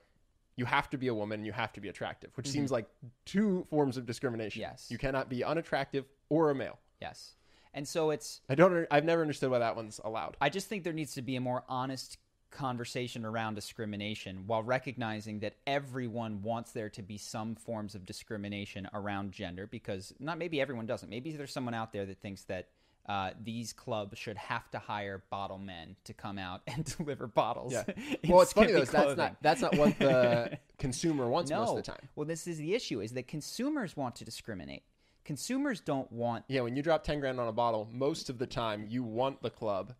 You 0.57 0.65
have 0.65 0.89
to 0.91 0.99
be 0.99 1.09
a 1.09 1.15
woman 1.15 1.41
and 1.41 1.47
you 1.47 1.53
have 1.53 1.73
to 1.75 1.81
be 1.81 1.89
attractive, 1.89 2.31
which 2.35 2.49
seems 2.49 2.71
like 2.71 2.87
two 3.25 3.67
forms 3.69 3.97
of 3.97 4.07
discrimination. 4.07 4.63
Mm-hmm. 4.63 4.71
Yes. 4.73 4.87
You 4.91 4.99
cannot 4.99 5.29
be 5.29 5.45
unattractive 5.45 6.07
or 6.29 6.51
a 6.51 6.55
male. 6.55 6.79
yes. 7.01 7.35
And 7.75 7.87
so 7.87 8.11
it's 8.11 8.41
I 8.49 8.55
don't 8.55 8.87
I've 8.91 9.05
never 9.05 9.21
understood 9.21 9.51
why 9.51 9.59
that 9.59 9.77
one's 9.77 10.01
allowed. 10.03 10.39
I 10.41 10.49
just 10.49 10.67
think 10.67 10.83
there 10.83 10.95
needs 10.95 11.13
to 11.15 11.23
be 11.23 11.37
a 11.37 11.43
more 11.43 11.63
honest 11.69 12.17
conversation 12.51 13.27
around 13.27 13.55
discrimination 13.55 14.45
while 14.47 14.63
recognizing 14.63 15.41
that 15.41 15.57
everyone 15.67 16.41
wants 16.43 16.73
there 16.73 16.89
to 16.89 17.03
be 17.03 17.19
some 17.19 17.55
forms 17.55 17.95
of 17.95 18.07
discrimination 18.07 18.89
around 18.95 19.31
gender 19.31 19.67
because 19.67 20.15
not 20.19 20.39
maybe 20.39 20.59
everyone 20.59 20.87
doesn't. 20.87 21.11
Maybe 21.11 21.33
there's 21.33 21.53
someone 21.53 21.75
out 21.75 21.93
there 21.93 22.07
that 22.07 22.19
thinks 22.23 22.45
that 22.45 22.69
uh, 23.09 23.31
these 23.43 23.73
clubs 23.73 24.19
should 24.19 24.37
have 24.37 24.71
to 24.73 24.79
hire 24.79 25.23
bottle 25.31 25.59
men 25.59 25.97
to 26.05 26.13
come 26.13 26.39
out 26.39 26.63
and 26.67 26.85
deliver 26.97 27.27
bottles. 27.27 27.73
Yeah. 27.73 27.85
well, 28.29 28.41
it's 28.43 28.53
funny 28.53 28.73
though. 28.73 28.85
That's 28.85 29.17
not 29.17 29.37
that's 29.43 29.61
not 29.61 29.77
what 29.77 29.99
the 29.99 30.59
consumer 30.79 31.29
wants 31.29 31.51
no. 31.51 31.61
most 31.61 31.71
of 31.71 31.77
the 31.77 31.83
time. 31.83 32.09
Well, 32.17 32.27
this 32.27 32.47
is 32.47 32.59
the 32.59 32.75
issue: 32.75 33.01
is 33.01 33.13
that 33.13 33.29
consumers 33.29 33.97
want 33.97 34.17
to 34.17 34.25
discriminate. 34.25 34.83
Consumers 35.25 35.81
don't 35.81 36.11
want 36.13 36.45
Yeah, 36.49 36.61
when 36.61 36.77
you 36.77 36.83
drop 36.83 37.05
ten 37.05 37.21
grand 37.21 37.41
on 37.41 37.49
a 37.49 37.53
bottle, 37.53 37.89
most 37.93 38.31
of 38.31 38.39
the 38.39 38.47
time 38.47 38.87
you 38.89 39.03
want 39.03 39.43
the 39.43 39.51
club 39.51 39.95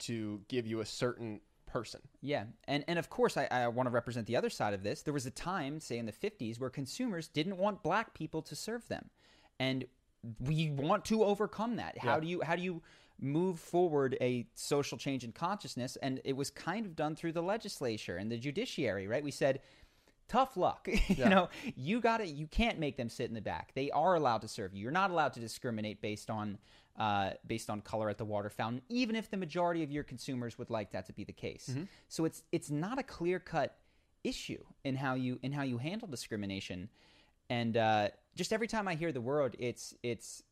to 0.00 0.40
give 0.48 0.66
you 0.66 0.80
a 0.80 0.86
certain 0.86 1.40
person. 1.66 2.00
Yeah, 2.22 2.44
and 2.66 2.84
and 2.88 2.98
of 2.98 3.10
course, 3.10 3.36
I, 3.36 3.46
I 3.50 3.68
want 3.68 3.86
to 3.86 3.92
represent 3.92 4.26
the 4.26 4.36
other 4.36 4.50
side 4.50 4.74
of 4.74 4.82
this. 4.82 5.02
There 5.02 5.14
was 5.14 5.26
a 5.26 5.30
time, 5.30 5.80
say 5.80 5.98
in 5.98 6.06
the 6.06 6.12
'50s, 6.12 6.58
where 6.58 6.70
consumers 6.70 7.28
didn't 7.28 7.56
want 7.56 7.82
black 7.82 8.14
people 8.14 8.42
to 8.42 8.56
serve 8.56 8.88
them, 8.88 9.10
and 9.60 9.86
we 10.40 10.70
want 10.70 11.04
to 11.06 11.24
overcome 11.24 11.76
that. 11.76 11.98
How 11.98 12.20
do 12.20 12.26
you 12.26 12.42
how 12.42 12.56
do 12.56 12.62
you 12.62 12.82
move 13.20 13.58
forward 13.58 14.16
a 14.20 14.46
social 14.54 14.98
change 14.98 15.24
in 15.24 15.32
consciousness? 15.32 15.96
And 16.02 16.20
it 16.24 16.36
was 16.36 16.50
kind 16.50 16.86
of 16.86 16.96
done 16.96 17.16
through 17.16 17.32
the 17.32 17.42
legislature 17.42 18.16
and 18.16 18.30
the 18.30 18.38
judiciary, 18.38 19.06
right? 19.06 19.22
We 19.22 19.30
said. 19.30 19.60
Tough 20.30 20.58
luck. 20.58 20.86
you 21.08 21.24
know, 21.24 21.48
you 21.74 22.02
got 22.02 22.18
to 22.18 22.26
You 22.26 22.46
can't 22.46 22.78
make 22.78 22.98
them 22.98 23.08
sit 23.08 23.30
in 23.30 23.34
the 23.34 23.40
back. 23.40 23.72
They 23.72 23.90
are 23.92 24.14
allowed 24.14 24.42
to 24.42 24.48
serve 24.48 24.74
you. 24.74 24.82
You're 24.82 24.90
not 24.92 25.10
allowed 25.10 25.32
to 25.32 25.40
discriminate 25.40 26.02
based 26.02 26.28
on 26.28 26.58
uh, 26.98 27.30
based 27.46 27.70
on 27.70 27.80
color 27.80 28.10
at 28.10 28.18
the 28.18 28.26
water 28.26 28.50
fountain, 28.50 28.82
even 28.88 29.16
if 29.16 29.30
the 29.30 29.38
majority 29.38 29.82
of 29.82 29.90
your 29.90 30.04
consumers 30.04 30.58
would 30.58 30.68
like 30.68 30.90
that 30.92 31.06
to 31.06 31.14
be 31.14 31.24
the 31.24 31.32
case. 31.32 31.74
So 32.08 32.26
it's 32.26 32.42
it's 32.52 32.70
not 32.70 32.98
a 32.98 33.02
clear 33.02 33.38
cut 33.38 33.78
issue 34.24 34.62
in 34.84 34.96
how 34.96 35.14
you 35.14 35.38
in 35.42 35.52
how 35.52 35.62
you 35.62 35.78
handle 35.78 36.08
discrimination, 36.08 36.90
and 37.48 37.76
uh, 37.76 38.08
just 38.38 38.52
every 38.52 38.68
time 38.68 38.86
I 38.88 38.94
hear 38.94 39.10
the 39.12 39.20
word, 39.20 39.56
it's 39.58 39.94
it's 40.02 40.42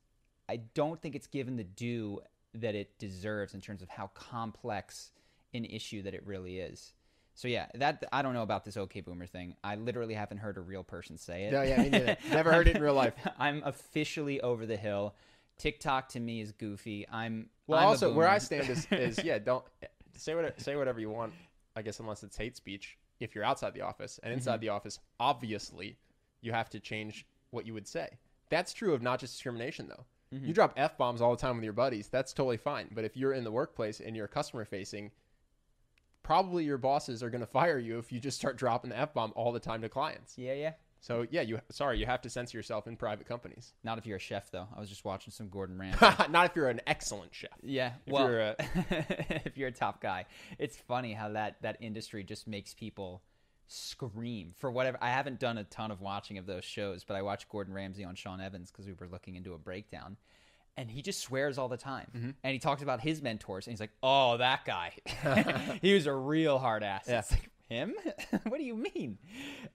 I 0.48 0.58
don't 0.74 1.00
think 1.00 1.14
it's 1.14 1.28
given 1.28 1.56
the 1.56 1.64
due 1.64 2.20
that 2.54 2.74
it 2.74 2.98
deserves 2.98 3.54
in 3.54 3.60
terms 3.60 3.80
of 3.80 3.88
how 3.88 4.08
complex 4.14 5.12
an 5.54 5.64
issue 5.64 6.02
that 6.02 6.12
it 6.12 6.26
really 6.26 6.58
is. 6.58 6.92
So 7.34 7.48
yeah, 7.48 7.66
that 7.74 8.02
I 8.12 8.22
don't 8.22 8.34
know 8.34 8.42
about 8.42 8.64
this 8.64 8.76
OK 8.76 9.00
Boomer 9.02 9.26
thing. 9.26 9.54
I 9.62 9.76
literally 9.76 10.14
haven't 10.14 10.38
heard 10.38 10.56
a 10.56 10.60
real 10.60 10.82
person 10.82 11.16
say 11.16 11.44
it. 11.44 11.52
No, 11.52 11.62
yeah, 11.62 11.82
me 11.82 11.90
neither. 11.90 12.16
Never 12.32 12.52
heard 12.52 12.66
it 12.66 12.76
in 12.76 12.82
real 12.82 12.94
life. 12.94 13.14
I'm 13.38 13.62
officially 13.64 14.40
over 14.40 14.66
the 14.66 14.76
hill. 14.76 15.14
TikTok 15.58 16.08
to 16.10 16.20
me 16.20 16.40
is 16.40 16.52
goofy. 16.52 17.06
I'm 17.10 17.48
Well, 17.66 17.78
I'm 17.78 17.86
also 17.86 18.12
where 18.12 18.28
I 18.28 18.38
stand 18.38 18.68
is, 18.68 18.86
is 18.90 19.22
yeah, 19.22 19.38
don't 19.38 19.64
say 20.16 20.34
what 20.34 20.60
say 20.60 20.74
whatever 20.76 20.98
you 20.98 21.10
want. 21.10 21.32
I 21.76 21.82
guess 21.82 22.00
unless 22.00 22.24
it's 22.24 22.36
hate 22.36 22.56
speech. 22.56 22.98
If 23.20 23.34
you're 23.34 23.44
outside 23.44 23.74
the 23.74 23.82
office 23.82 24.18
and 24.22 24.30
Mm-hmm. 24.30 24.38
inside 24.38 24.60
the 24.60 24.70
office, 24.70 24.98
obviously 25.20 25.96
you 26.40 26.52
have 26.52 26.68
to 26.70 26.80
change 26.80 27.26
what 27.56 27.66
you 27.66 27.74
would 27.74 27.88
say. 27.88 28.08
That's 28.50 28.72
true 28.72 28.94
of 28.94 29.02
not 29.02 29.18
just 29.18 29.32
discrimination 29.34 29.88
though. 29.88 30.04
Mm-hmm. 30.32 30.46
You 30.46 30.54
drop 30.54 30.74
f 30.76 30.96
bombs 30.96 31.20
all 31.20 31.32
the 31.34 31.40
time 31.40 31.56
with 31.56 31.64
your 31.64 31.72
buddies. 31.72 32.06
That's 32.08 32.32
totally 32.32 32.56
fine. 32.56 32.88
But 32.94 33.04
if 33.04 33.16
you're 33.16 33.32
in 33.32 33.42
the 33.44 33.50
workplace 33.50 33.98
and 34.00 34.14
you're 34.16 34.28
customer 34.28 34.64
facing, 34.64 35.10
probably 36.22 36.64
your 36.64 36.78
bosses 36.78 37.22
are 37.22 37.30
going 37.30 37.40
to 37.46 37.46
fire 37.46 37.78
you 37.78 37.98
if 37.98 38.12
you 38.12 38.20
just 38.20 38.38
start 38.38 38.56
dropping 38.56 38.90
the 38.90 38.98
f 38.98 39.14
bomb 39.14 39.32
all 39.36 39.52
the 39.52 39.60
time 39.60 39.82
to 39.82 39.88
clients. 39.88 40.34
Yeah, 40.36 40.54
yeah. 40.54 40.72
So 41.00 41.26
yeah, 41.30 41.42
you 41.42 41.60
sorry 41.70 41.98
you 41.98 42.06
have 42.06 42.22
to 42.22 42.30
censor 42.30 42.56
yourself 42.58 42.86
in 42.88 42.96
private 42.96 43.28
companies. 43.28 43.74
Not 43.84 43.98
if 43.98 44.06
you're 44.06 44.16
a 44.16 44.20
chef 44.20 44.50
though. 44.50 44.66
I 44.76 44.80
was 44.80 44.88
just 44.88 45.04
watching 45.04 45.32
some 45.32 45.48
Gordon 45.48 45.78
Ramsay. 45.80 46.30
not 46.30 46.46
if 46.50 46.56
you're 46.56 46.68
an 46.68 46.80
excellent 46.86 47.34
chef. 47.34 47.50
Yeah, 47.62 47.92
If 48.06 48.12
well, 48.12 48.28
you're 48.28 48.40
a- 48.40 48.56
if 49.44 49.56
you're 49.56 49.68
a 49.68 49.72
top 49.72 50.00
guy, 50.00 50.24
it's 50.58 50.76
funny 50.76 51.12
how 51.12 51.28
that 51.30 51.56
that 51.62 51.76
industry 51.80 52.24
just 52.24 52.48
makes 52.48 52.74
people 52.74 53.22
scream 53.68 54.54
for 54.56 54.70
whatever. 54.70 54.98
I 55.00 55.10
haven't 55.10 55.40
done 55.40 55.58
a 55.58 55.64
ton 55.64 55.90
of 55.90 56.00
watching 56.00 56.38
of 56.38 56.46
those 56.46 56.64
shows, 56.64 57.04
but 57.04 57.14
I 57.16 57.22
watched 57.22 57.48
Gordon 57.48 57.74
Ramsay 57.74 58.04
on 58.04 58.14
Sean 58.14 58.40
Evans 58.40 58.70
because 58.70 58.86
we 58.86 58.92
were 58.92 59.08
looking 59.08 59.34
into 59.36 59.54
a 59.54 59.58
breakdown, 59.58 60.16
and 60.76 60.90
he 60.90 61.02
just 61.02 61.20
swears 61.20 61.58
all 61.58 61.68
the 61.68 61.76
time, 61.76 62.06
Mm-hmm. 62.16 62.30
and 62.44 62.52
he 62.52 62.58
talks 62.58 62.82
about 62.82 63.00
his 63.00 63.22
mentors, 63.22 63.66
and 63.66 63.72
he's 63.72 63.80
like, 63.80 63.92
"Oh, 64.02 64.36
that 64.38 64.64
guy, 64.64 64.92
he 65.82 65.94
was 65.94 66.06
a 66.06 66.14
real 66.14 66.58
hard 66.58 66.82
ass." 66.82 67.06
Yeah. 67.08 67.18
It's 67.20 67.30
like 67.32 67.50
him. 67.68 67.94
what 68.46 68.58
do 68.58 68.64
you 68.64 68.76
mean? 68.76 69.18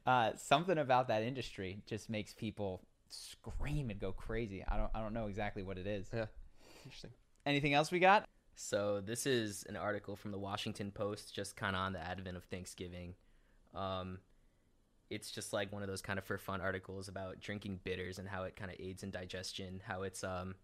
Uh, 0.06 0.32
something 0.38 0.78
about 0.78 1.08
that 1.10 1.24
industry 1.24 1.82
just 1.88 2.10
makes 2.10 2.34
people 2.34 2.82
scream 3.10 3.90
and 3.90 4.00
go 4.00 4.12
crazy. 4.12 4.64
I 4.68 4.78
don't. 4.78 4.92
I 4.96 5.02
don't 5.02 5.14
know 5.14 5.28
exactly 5.28 5.64
what 5.64 5.78
it 5.78 5.88
is. 5.88 6.08
Yeah, 6.14 6.26
interesting. 6.86 7.12
Anything 7.46 7.74
else 7.74 7.92
we 7.92 8.00
got? 8.00 8.26
So 8.56 9.02
this 9.04 9.26
is 9.26 9.64
an 9.68 9.76
article 9.76 10.16
from 10.16 10.32
the 10.32 10.38
Washington 10.38 10.92
Post, 10.92 11.34
just 11.34 11.56
kind 11.56 11.76
of 11.76 11.82
on 11.82 11.94
the 11.94 12.00
advent 12.00 12.38
of 12.38 12.44
Thanksgiving. 12.44 13.16
Um, 13.74 14.20
it's 15.10 15.30
just 15.30 15.52
like 15.52 15.72
one 15.74 15.82
of 15.82 15.90
those 15.90 16.02
kind 16.02 16.18
of 16.18 16.26
for 16.26 16.38
fun 16.38 16.62
articles 16.62 17.10
about 17.10 17.40
drinking 17.42 17.82
bitters 17.84 18.18
and 18.18 18.28
how 18.28 18.44
it 18.44 18.56
kind 18.56 18.72
of 18.72 18.78
aids 18.80 19.04
in 19.04 19.12
digestion. 19.12 19.82
How 19.86 20.04
it's 20.04 20.24
um, 20.24 20.56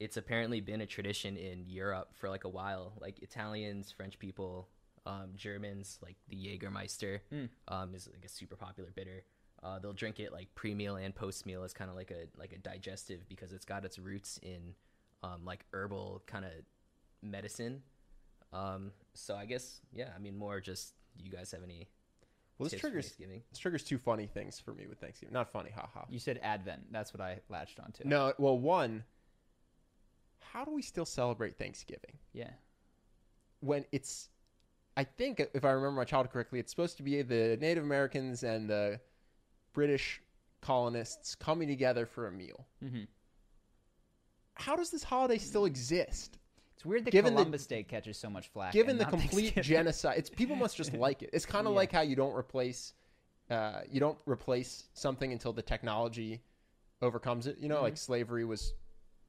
it's 0.00 0.16
apparently 0.16 0.60
been 0.60 0.80
a 0.80 0.86
tradition 0.86 1.36
in 1.36 1.64
Europe 1.66 2.10
for 2.14 2.28
like 2.28 2.44
a 2.44 2.48
while. 2.48 2.94
Like 3.00 3.22
Italians, 3.22 3.92
French 3.92 4.18
people, 4.18 4.68
um, 5.06 5.32
Germans, 5.36 5.98
like 6.02 6.16
the 6.28 6.36
Jägermeister 6.36 7.20
um, 7.68 7.94
is 7.94 8.08
like 8.12 8.24
a 8.24 8.28
super 8.28 8.56
popular 8.56 8.90
bitter. 8.94 9.24
Uh, 9.62 9.78
they'll 9.78 9.92
drink 9.92 10.20
it 10.20 10.32
like 10.32 10.54
pre-meal 10.54 10.96
and 10.96 11.14
post-meal 11.14 11.62
as 11.62 11.72
kind 11.72 11.90
of 11.90 11.96
like 11.96 12.10
a 12.10 12.26
like 12.38 12.52
a 12.52 12.58
digestive 12.58 13.26
because 13.28 13.52
it's 13.52 13.64
got 13.64 13.84
its 13.84 13.98
roots 13.98 14.38
in 14.42 14.74
um, 15.22 15.44
like 15.44 15.64
herbal 15.72 16.22
kind 16.26 16.44
of 16.44 16.50
medicine. 17.22 17.82
Um, 18.52 18.92
so 19.14 19.34
I 19.34 19.46
guess 19.46 19.80
yeah, 19.92 20.08
I 20.14 20.18
mean 20.18 20.36
more 20.36 20.60
just 20.60 20.94
do 21.16 21.24
you 21.24 21.30
guys 21.30 21.50
have 21.52 21.62
any 21.62 21.88
Well, 22.58 22.68
this 22.68 22.78
triggers 22.80 23.06
Thanksgiving? 23.06 23.42
this 23.50 23.58
triggers 23.58 23.82
two 23.82 23.98
funny 23.98 24.26
things 24.26 24.60
for 24.60 24.72
me 24.72 24.86
with 24.86 24.98
Thanksgiving. 25.00 25.32
Not 25.32 25.50
funny, 25.50 25.70
haha. 25.70 26.04
You 26.08 26.18
said 26.20 26.38
Advent. 26.42 26.92
That's 26.92 27.12
what 27.12 27.20
I 27.20 27.40
latched 27.48 27.80
onto. 27.80 28.06
No, 28.06 28.32
well, 28.38 28.56
one, 28.58 29.04
how 30.40 30.64
do 30.64 30.70
we 30.72 30.82
still 30.82 31.04
celebrate 31.06 31.58
Thanksgiving 31.58 32.18
Yeah. 32.32 32.50
when 33.60 33.84
it's? 33.92 34.28
I 34.96 35.02
think 35.02 35.40
if 35.54 35.64
I 35.64 35.70
remember 35.70 35.96
my 35.98 36.04
childhood 36.04 36.32
correctly, 36.32 36.60
it's 36.60 36.70
supposed 36.70 36.96
to 36.98 37.02
be 37.02 37.22
the 37.22 37.56
Native 37.60 37.82
Americans 37.82 38.44
and 38.44 38.70
the 38.70 39.00
British 39.72 40.22
colonists 40.60 41.34
coming 41.34 41.66
together 41.66 42.06
for 42.06 42.28
a 42.28 42.32
meal. 42.32 42.66
Mhm. 42.82 43.08
How 44.54 44.76
does 44.76 44.90
this 44.92 45.02
holiday 45.02 45.38
still 45.38 45.64
exist? 45.64 46.38
It's 46.84 46.90
weird 46.90 47.04
that 47.06 47.12
Given 47.12 47.32
the- 47.34 47.40
Columbus 47.40 47.66
Day 47.66 47.82
catches 47.82 48.18
so 48.18 48.28
much 48.28 48.48
flack. 48.48 48.72
given 48.74 48.98
the 48.98 49.06
complete 49.06 49.54
genocide 49.62 50.18
it's 50.18 50.28
people 50.28 50.54
must 50.54 50.76
just 50.76 50.92
like 50.92 51.22
it 51.22 51.30
it's 51.32 51.46
kind 51.46 51.66
of 51.66 51.72
Yeah. 51.72 51.76
like 51.78 51.92
how 51.92 52.02
you 52.02 52.14
don't 52.14 52.34
replace 52.36 52.92
uh, 53.50 53.80
you 53.90 54.00
don't 54.00 54.18
replace 54.26 54.84
something 54.92 55.32
until 55.32 55.52
the 55.54 55.62
technology 55.62 56.42
overcomes 57.00 57.46
it 57.46 57.56
you 57.58 57.68
know 57.68 57.76
Mm-hmm. 57.76 57.84
like 57.84 57.96
slavery 57.96 58.44
was 58.44 58.74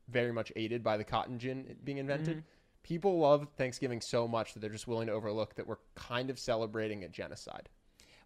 very 0.10 0.32
much 0.34 0.52
aided 0.58 0.84
by 0.84 0.98
the 0.98 1.04
cotton 1.06 1.40
gin 1.40 1.78
being 1.84 1.98
invented 1.98 2.38
Mm-hmm. 2.38 2.48
people 2.84 3.20
love 3.20 3.48
thanksgiving 3.58 4.02
so 4.02 4.28
much 4.28 4.54
that 4.54 4.60
they're 4.60 4.70
just 4.70 4.88
willing 4.88 5.08
to 5.08 5.14
overlook 5.14 5.56
that 5.56 5.66
we're 5.66 5.78
kind 5.96 6.30
of 6.30 6.38
celebrating 6.38 7.06
a 7.06 7.08
genocide 7.10 7.70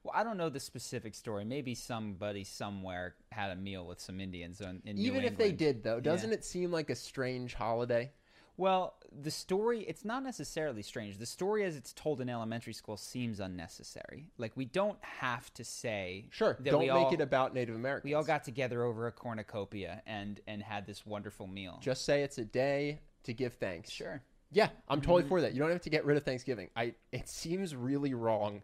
Well, 0.04 0.14
I 0.16 0.24
don't 0.24 0.38
know 0.38 0.50
the 0.50 0.60
specific 0.62 1.14
story. 1.14 1.44
Maybe 1.46 1.76
somebody 1.76 2.44
somewhere 2.46 3.16
had 3.34 3.52
a 3.52 3.56
meal 3.56 3.86
with 3.86 4.00
some 4.00 4.20
Indians 4.22 4.62
in, 4.62 4.82
in 4.86 4.98
even 4.98 5.24
if 5.24 5.38
they 5.38 5.52
did 5.52 5.84
though 5.84 6.00
doesn't 6.00 6.32
it 6.34 6.44
seem 6.46 6.72
like 6.72 6.90
a 6.90 6.96
strange 6.96 7.54
holiday 7.54 8.12
Well, 8.60 8.95
the 9.24 9.32
story, 9.32 9.80
it's 9.88 10.03
not 10.05 10.22
necessarily 10.22 10.82
strange. 10.84 11.18
The 11.18 11.26
story 11.26 11.64
as 11.64 11.76
it's 11.76 11.93
told 11.93 12.20
in 12.22 12.30
elementary 12.30 12.74
school 12.74 12.97
seems 12.97 13.39
unnecessary. 13.39 14.28
Like, 14.38 14.51
we 14.55 14.66
don't 14.66 14.97
have 15.01 15.51
to 15.55 15.64
say. 15.64 16.26
sure 16.30 16.57
that 16.60 16.70
don't 16.72 16.82
we 16.82 16.88
make 16.88 16.93
all, 16.95 17.14
it 17.14 17.22
about 17.22 17.53
native 17.53 17.76
americans 17.76 18.03
We 18.03 18.14
all 18.16 18.24
got 18.24 18.43
together 18.43 18.84
over 18.84 19.07
a 19.07 19.12
cornucopia 19.12 20.01
and, 20.05 20.39
and 20.45 20.62
had 20.62 20.86
this 20.86 21.05
wonderful 21.05 21.47
meal. 21.47 21.80
just 21.82 22.03
say 22.05 22.22
it's 22.22 22.38
a 22.38 22.45
day 22.45 22.99
to 23.24 23.34
give 23.34 23.53
thanks 23.53 23.89
Sure. 23.89 24.22
Yeah, 24.51 24.70
I'm 24.88 24.99
totally 25.01 25.22
Mm-hmm. 25.24 25.30
for 25.30 25.41
that. 25.41 25.53
You 25.53 25.60
don't 25.60 25.70
have 25.72 25.82
to 25.82 25.89
get 25.89 26.05
rid 26.05 26.18
of 26.18 26.24
Thanksgiving. 26.24 26.70
I 26.76 26.93
it 27.12 27.30
seems 27.30 27.76
really 27.76 28.14
wrong 28.14 28.62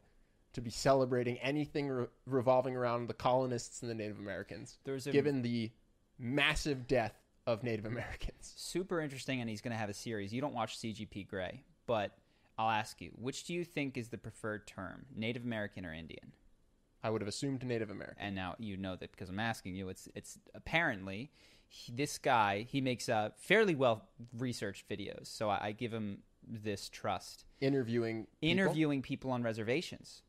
to 0.53 0.61
be 0.61 0.69
celebrating 0.71 1.37
anything 1.39 1.89
re- 1.89 2.07
revolving 2.25 2.75
around 2.75 3.07
the 3.07 3.13
colonists 3.13 3.81
and 3.81 3.89
the 3.91 3.95
Native 3.95 4.19
Americans, 4.19 4.77
There's 4.83 5.05
a 5.07 5.11
given 5.11 5.41
the 5.41 5.71
massive 6.17 6.87
death 6.87 7.13
of 7.47 7.63
Native 7.63 7.85
Americans. 7.85 8.53
super 8.55 8.99
interesting, 8.99 9.41
and 9.41 9.49
he's 9.49 9.61
going 9.61 9.71
to 9.71 9.77
have 9.77 9.89
a 9.89 9.93
series. 9.93 10.33
You 10.33 10.41
don't 10.41 10.53
watch 10.53 10.77
CGP 10.77 11.27
Grey, 11.27 11.63
but 11.87 12.17
I'll 12.57 12.69
ask 12.69 13.01
you, 13.01 13.11
which 13.15 13.43
do 13.43 13.53
you 13.53 13.63
think 13.63 13.97
is 13.97 14.09
the 14.09 14.17
preferred 14.17 14.67
term, 14.67 15.05
Native 15.15 15.43
American 15.43 15.85
or 15.85 15.93
Indian? 15.93 16.31
I 17.03 17.09
would 17.11 17.21
have 17.21 17.27
assumed 17.27 17.63
Native 17.63 17.91
American. 17.91 18.17
And 18.19 18.35
now 18.35 18.55
you 18.57 18.77
know 18.77 18.95
that 18.95 19.11
because 19.11 19.29
I'm 19.29 19.39
asking 19.39 19.75
you. 19.75 19.89
It's 19.89 20.09
it's 20.15 20.39
apparently 20.55 21.29
he, 21.67 21.91
this 21.91 22.17
guy 22.17 22.65
he 22.67 22.81
makes 22.81 23.09
uh, 23.09 23.29
fairly 23.37 23.75
well 23.75 24.05
researched 24.35 24.89
videos, 24.89 25.27
so 25.27 25.49
I, 25.49 25.67
I 25.67 25.71
give 25.71 25.93
him 25.93 26.23
this 26.47 26.89
trust. 26.89 27.45
Interviewing 27.61 28.27
people? 28.41 28.49
Interviewing 28.49 29.01
people 29.01 29.31
on 29.31 29.43
reservations. 29.43 30.23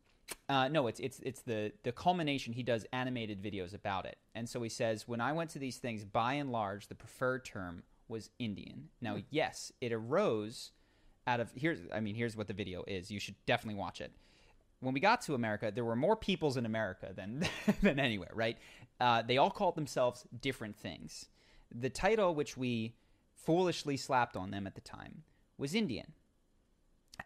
Uh, 0.49 0.69
no, 0.69 0.87
it's 0.87 1.01
it's 1.01 1.21
it's 1.21 1.43
the 1.43 1.73
the 1.83 1.93
culmination. 1.93 2.53
He 2.53 2.63
does 2.63 2.87
animated 2.93 3.43
videos 3.43 3.75
about 3.75 4.07
it, 4.07 4.17
and 4.35 4.49
so 4.49 4.63
he 4.63 4.69
says, 4.69 5.09
when 5.09 5.21
I 5.21 5.33
went 5.33 5.51
to 5.51 5.59
these 5.59 5.79
things, 5.79 6.05
by 6.05 6.35
and 6.35 6.53
large, 6.53 6.89
the 6.89 6.95
preferred 6.95 7.45
term 7.45 7.83
was 8.09 8.31
Indian. 8.39 8.89
Now, 9.01 9.19
yes, 9.31 9.73
it 9.81 9.93
arose 9.93 10.71
out 11.27 11.41
of 11.41 11.51
here's 11.57 11.81
I 11.93 12.01
mean 12.01 12.15
here's 12.15 12.37
what 12.37 12.47
the 12.47 12.55
video 12.55 12.85
is. 12.87 13.11
You 13.11 13.21
should 13.21 13.35
definitely 13.47 13.79
watch 13.79 14.01
it. 14.01 14.13
When 14.81 14.95
we 14.95 15.01
got 15.01 15.23
to 15.23 15.35
America, 15.35 15.73
there 15.75 15.85
were 15.85 15.97
more 15.97 16.17
peoples 16.17 16.57
in 16.57 16.67
America 16.67 17.13
than 17.15 17.45
than 17.83 17.99
anywhere, 17.99 18.31
right? 18.35 18.59
Uh, 19.01 19.23
they 19.23 19.39
all 19.39 19.51
called 19.51 19.75
themselves 19.75 20.27
different 20.41 20.77
things. 20.77 21.27
The 21.75 21.91
title 21.91 22.35
which 22.35 22.57
we 22.57 22.95
foolishly 23.35 23.97
slapped 23.97 24.37
on 24.37 24.51
them 24.51 24.67
at 24.67 24.75
the 24.75 24.81
time 24.81 25.25
was 25.59 25.75
Indian 25.75 26.13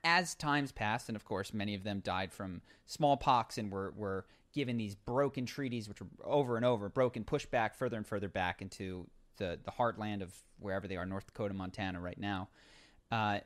as 0.04 0.34
times 0.34 0.72
passed, 0.72 1.08
and 1.08 1.16
of 1.16 1.24
course, 1.24 1.52
many 1.52 1.74
of 1.74 1.84
them 1.84 2.00
died 2.00 2.32
from 2.32 2.62
smallpox 2.86 3.58
and 3.58 3.70
were, 3.70 3.92
were 3.96 4.26
given 4.54 4.76
these 4.76 4.94
broken 4.94 5.46
treaties, 5.46 5.88
which 5.88 6.00
were 6.00 6.08
over 6.24 6.56
and 6.56 6.64
over 6.64 6.88
broken, 6.88 7.24
pushed 7.24 7.50
back 7.50 7.74
further 7.74 7.96
and 7.96 8.06
further 8.06 8.28
back 8.28 8.62
into 8.62 9.06
the, 9.36 9.58
the 9.64 9.70
heartland 9.70 10.22
of 10.22 10.34
wherever 10.58 10.86
they 10.88 10.96
are, 10.96 11.06
North 11.06 11.26
Dakota, 11.26 11.54
Montana, 11.54 12.00
right 12.00 12.18
now. 12.18 12.48
Uh, 13.10 13.40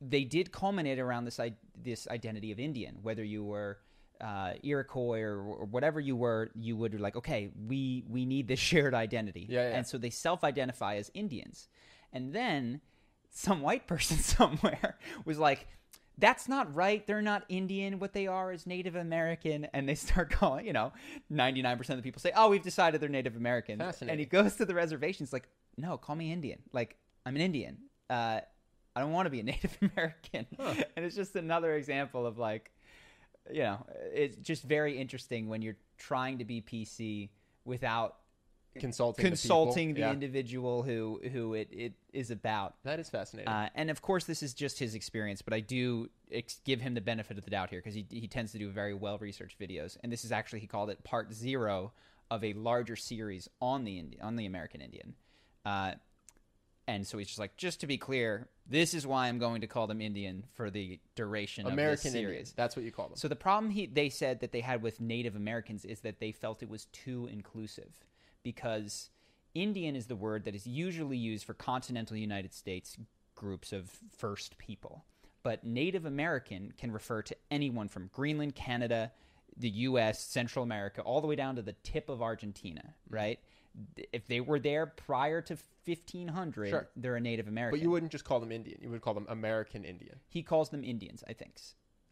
they 0.00 0.24
did 0.24 0.50
culminate 0.50 0.98
around 0.98 1.24
this 1.24 1.38
this 1.80 2.08
identity 2.08 2.50
of 2.50 2.58
Indian. 2.58 2.98
Whether 3.02 3.22
you 3.22 3.44
were 3.44 3.78
uh, 4.20 4.54
Iroquois 4.62 5.20
or, 5.20 5.40
or 5.40 5.64
whatever 5.66 6.00
you 6.00 6.16
were, 6.16 6.50
you 6.54 6.76
would 6.76 6.98
like, 7.00 7.16
okay, 7.16 7.50
we 7.66 8.04
we 8.08 8.24
need 8.26 8.48
this 8.48 8.58
shared 8.70 8.94
identity, 8.94 9.46
Yeah, 9.48 9.68
yeah. 9.68 9.76
and 9.76 9.86
so 9.86 9.98
they 9.98 10.10
self-identify 10.10 10.96
as 10.96 11.10
Indians. 11.14 11.68
And 12.12 12.32
then 12.32 12.80
some 13.32 13.62
white 13.62 13.86
person 13.86 14.16
somewhere 14.18 14.96
was 15.24 15.38
like, 15.38 15.66
that's 16.18 16.48
not 16.48 16.74
right. 16.74 17.04
They're 17.06 17.22
not 17.22 17.44
Indian. 17.48 17.98
What 17.98 18.12
they 18.12 18.26
are 18.26 18.52
is 18.52 18.66
Native 18.66 18.94
American. 18.94 19.66
And 19.72 19.88
they 19.88 19.94
start 19.94 20.30
calling, 20.30 20.66
you 20.66 20.72
know, 20.72 20.92
99% 21.32 21.80
of 21.90 21.96
the 21.96 22.02
people 22.02 22.20
say, 22.20 22.32
oh, 22.36 22.50
we've 22.50 22.62
decided 22.62 23.00
they're 23.00 23.08
Native 23.08 23.34
American. 23.34 23.78
And 24.10 24.20
he 24.20 24.26
goes 24.26 24.56
to 24.56 24.64
the 24.64 24.74
reservation. 24.74 25.24
He's 25.24 25.32
like, 25.32 25.48
no, 25.76 25.96
call 25.96 26.14
me 26.14 26.30
Indian. 26.32 26.58
Like, 26.72 26.96
I'm 27.24 27.34
an 27.34 27.42
Indian. 27.42 27.78
Uh, 28.10 28.40
I 28.94 29.00
don't 29.00 29.12
want 29.12 29.26
to 29.26 29.30
be 29.30 29.40
a 29.40 29.42
Native 29.54 29.76
American. 29.80 30.46
And 30.58 31.04
it's 31.04 31.16
just 31.16 31.34
another 31.34 31.74
example 31.74 32.26
of 32.26 32.38
like, 32.38 32.70
you 33.50 33.62
know, 33.62 33.84
it's 34.12 34.36
just 34.36 34.62
very 34.62 34.98
interesting 34.98 35.48
when 35.48 35.62
you're 35.62 35.78
trying 35.98 36.38
to 36.38 36.44
be 36.44 36.60
PC 36.60 37.30
without 37.64 38.16
Consulting, 38.80 39.22
the 39.22 39.28
consulting 39.30 39.88
people. 39.90 39.94
the, 39.94 40.00
Yeah. 40.08 40.12
individual 40.12 40.82
who 40.82 41.20
who 41.32 41.54
it, 41.54 41.68
it 41.72 41.92
is 42.12 42.30
about. 42.30 42.74
That 42.84 42.98
is 43.00 43.10
fascinating. 43.10 43.48
Uh, 43.52 43.68
and 43.74 43.90
of 43.90 44.00
course, 44.02 44.24
this 44.24 44.42
is 44.42 44.54
just 44.54 44.78
his 44.78 44.94
experience, 44.94 45.42
but 45.42 45.52
I 45.52 45.60
do 45.60 46.08
ex- 46.30 46.60
give 46.64 46.80
him 46.80 46.94
the 46.94 47.00
benefit 47.02 47.36
of 47.38 47.44
the 47.44 47.50
doubt 47.50 47.70
here 47.70 47.80
because 47.80 47.94
he, 47.94 48.06
he 48.10 48.26
tends 48.28 48.52
to 48.52 48.58
do 48.58 48.70
very 48.70 48.94
well 48.94 49.18
researched 49.18 49.58
videos. 49.58 49.96
And 50.02 50.10
this 50.10 50.24
is 50.24 50.32
actually, 50.32 50.60
he 50.60 50.66
called 50.66 50.88
it 50.90 51.04
part 51.04 51.32
zero 51.34 51.92
of 52.30 52.42
a 52.42 52.54
larger 52.54 52.96
series 52.96 53.48
on 53.60 53.84
the 53.84 53.98
Indi- 53.98 54.20
on 54.20 54.36
the 54.36 54.46
American 54.46 54.80
Indian. 54.80 55.14
Uh, 55.66 55.92
and 56.88 57.06
so 57.06 57.16
he's 57.18 57.28
just 57.28 57.38
like, 57.38 57.56
just 57.56 57.80
to 57.80 57.86
be 57.86 57.96
clear, 57.96 58.48
this 58.68 58.92
is 58.94 59.06
why 59.06 59.28
I'm 59.28 59.38
going 59.38 59.60
to 59.60 59.66
call 59.68 59.86
them 59.86 60.00
Indian 60.00 60.44
for 60.54 60.68
the 60.70 60.98
duration 61.14 61.66
of 61.66 61.72
American 61.72 62.04
this 62.04 62.12
series. 62.12 62.28
Indians. 62.28 62.52
That's 62.56 62.74
what 62.74 62.84
you 62.84 62.90
call 62.90 63.08
them. 63.08 63.16
So 63.16 63.28
the 63.28 63.36
problem 63.36 63.70
he 63.70 63.86
they 63.86 64.08
said 64.08 64.40
that 64.40 64.50
they 64.50 64.60
had 64.60 64.82
with 64.82 65.00
Native 65.00 65.36
Americans 65.36 65.84
is 65.84 66.00
that 66.00 66.18
they 66.18 66.32
felt 66.32 66.62
it 66.62 66.68
was 66.68 66.86
too 66.86 67.28
inclusive 67.30 67.90
because 68.42 69.10
Indian 69.54 69.96
is 69.96 70.06
the 70.06 70.16
word 70.16 70.44
that 70.44 70.54
is 70.54 70.66
usually 70.66 71.16
used 71.16 71.44
for 71.44 71.54
continental 71.54 72.16
United 72.16 72.54
States 72.54 72.96
groups 73.34 73.72
of 73.72 73.90
first 74.16 74.58
people. 74.58 75.04
But 75.42 75.64
Native 75.64 76.06
American 76.06 76.72
can 76.78 76.92
refer 76.92 77.22
to 77.22 77.36
anyone 77.50 77.88
from 77.88 78.10
Greenland, 78.12 78.54
Canada, 78.54 79.12
the 79.56 79.70
US, 79.70 80.24
Central 80.24 80.62
America, 80.62 81.02
all 81.02 81.20
the 81.20 81.26
way 81.26 81.36
down 81.36 81.56
to 81.56 81.62
the 81.62 81.74
tip 81.82 82.08
of 82.08 82.22
Argentina, 82.22 82.82
mm-hmm. 82.82 83.14
right? 83.14 83.38
If 84.12 84.26
they 84.26 84.40
were 84.40 84.58
there 84.58 84.86
prior 84.86 85.40
to 85.42 85.56
1500, 85.84 86.68
Sure. 86.68 86.88
they're 86.94 87.16
a 87.16 87.20
Native 87.20 87.48
American. 87.48 87.78
but 87.78 87.82
you 87.82 87.90
wouldn't 87.90 88.12
just 88.12 88.24
call 88.24 88.38
them 88.38 88.52
Indian. 88.52 88.78
You 88.80 88.90
would 88.90 89.00
call 89.00 89.14
them 89.14 89.26
American 89.28 89.84
Indian. 89.84 90.16
He 90.28 90.42
calls 90.42 90.68
them 90.68 90.84
Indians, 90.84 91.24
I 91.26 91.32
think. 91.32 91.54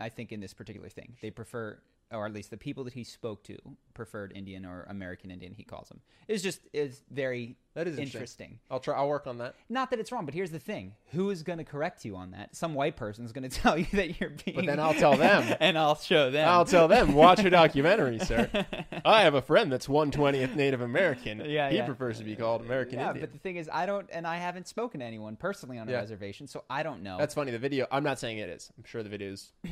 I 0.00 0.08
think 0.08 0.32
in 0.32 0.40
this 0.40 0.54
particular 0.54 0.88
thing. 0.88 1.16
They 1.20 1.30
prefer 1.30 1.78
or 2.12 2.26
at 2.26 2.32
least 2.32 2.50
the 2.50 2.56
people 2.56 2.84
that 2.84 2.92
he 2.94 3.04
spoke 3.04 3.42
to 3.44 3.56
preferred 3.94 4.32
Indian 4.34 4.64
or 4.64 4.84
American 4.88 5.30
Indian 5.30 5.52
he 5.52 5.62
calls 5.62 5.88
them. 5.88 6.00
It's 6.28 6.42
just 6.42 6.60
is 6.72 7.02
very 7.10 7.56
That 7.74 7.86
is 7.86 7.94
interesting. 7.98 8.18
interesting. 8.20 8.58
I'll 8.70 8.80
try. 8.80 8.96
I'll 8.96 9.08
work 9.08 9.26
on 9.26 9.38
that. 9.38 9.54
Not 9.68 9.90
that 9.90 10.00
it's 10.00 10.10
wrong, 10.10 10.24
but 10.24 10.34
here's 10.34 10.50
the 10.50 10.58
thing: 10.58 10.94
who 11.12 11.30
is 11.30 11.42
going 11.42 11.58
to 11.58 11.64
correct 11.64 12.04
you 12.04 12.16
on 12.16 12.30
that? 12.32 12.56
Some 12.56 12.74
white 12.74 12.96
person 12.96 13.24
is 13.24 13.32
going 13.32 13.42
to 13.48 13.60
tell 13.60 13.78
you 13.78 13.86
that 13.92 14.20
you're 14.20 14.30
being. 14.30 14.56
But 14.56 14.66
then 14.66 14.80
I'll 14.80 14.94
tell 14.94 15.16
them. 15.16 15.54
and 15.60 15.78
I'll 15.78 15.94
show 15.96 16.30
them. 16.30 16.48
I'll 16.48 16.64
tell 16.64 16.88
them. 16.88 17.14
Watch 17.14 17.40
a 17.44 17.50
documentary, 17.50 18.18
sir. 18.18 18.48
I 19.04 19.22
have 19.22 19.34
a 19.34 19.42
friend 19.42 19.70
that's 19.70 19.88
one 19.88 20.10
twentieth 20.10 20.56
Native 20.56 20.80
American. 20.80 21.40
Yeah, 21.44 21.70
he 21.70 21.76
yeah. 21.76 21.86
prefers 21.86 22.18
to 22.18 22.24
be 22.24 22.34
called 22.36 22.62
American 22.62 22.98
Yeah, 22.98 23.08
Indian. 23.08 23.26
but 23.26 23.32
the 23.32 23.38
thing 23.38 23.56
is, 23.56 23.68
I 23.72 23.86
don't, 23.86 24.08
and 24.12 24.26
I 24.26 24.36
haven't 24.36 24.66
spoken 24.68 25.00
to 25.00 25.06
anyone 25.06 25.36
personally 25.36 25.78
on 25.78 25.88
a 25.88 25.92
Yeah. 25.92 25.98
reservation, 25.98 26.46
so 26.48 26.64
I 26.70 26.82
don't 26.82 27.02
know. 27.02 27.18
That's 27.18 27.34
funny. 27.34 27.50
The 27.52 27.58
video. 27.58 27.86
I'm 27.92 28.02
not 28.04 28.18
saying 28.18 28.38
it 28.38 28.48
is. 28.48 28.70
I'm 28.76 28.84
sure 28.84 29.02
the 29.02 29.16
videos. 29.16 29.50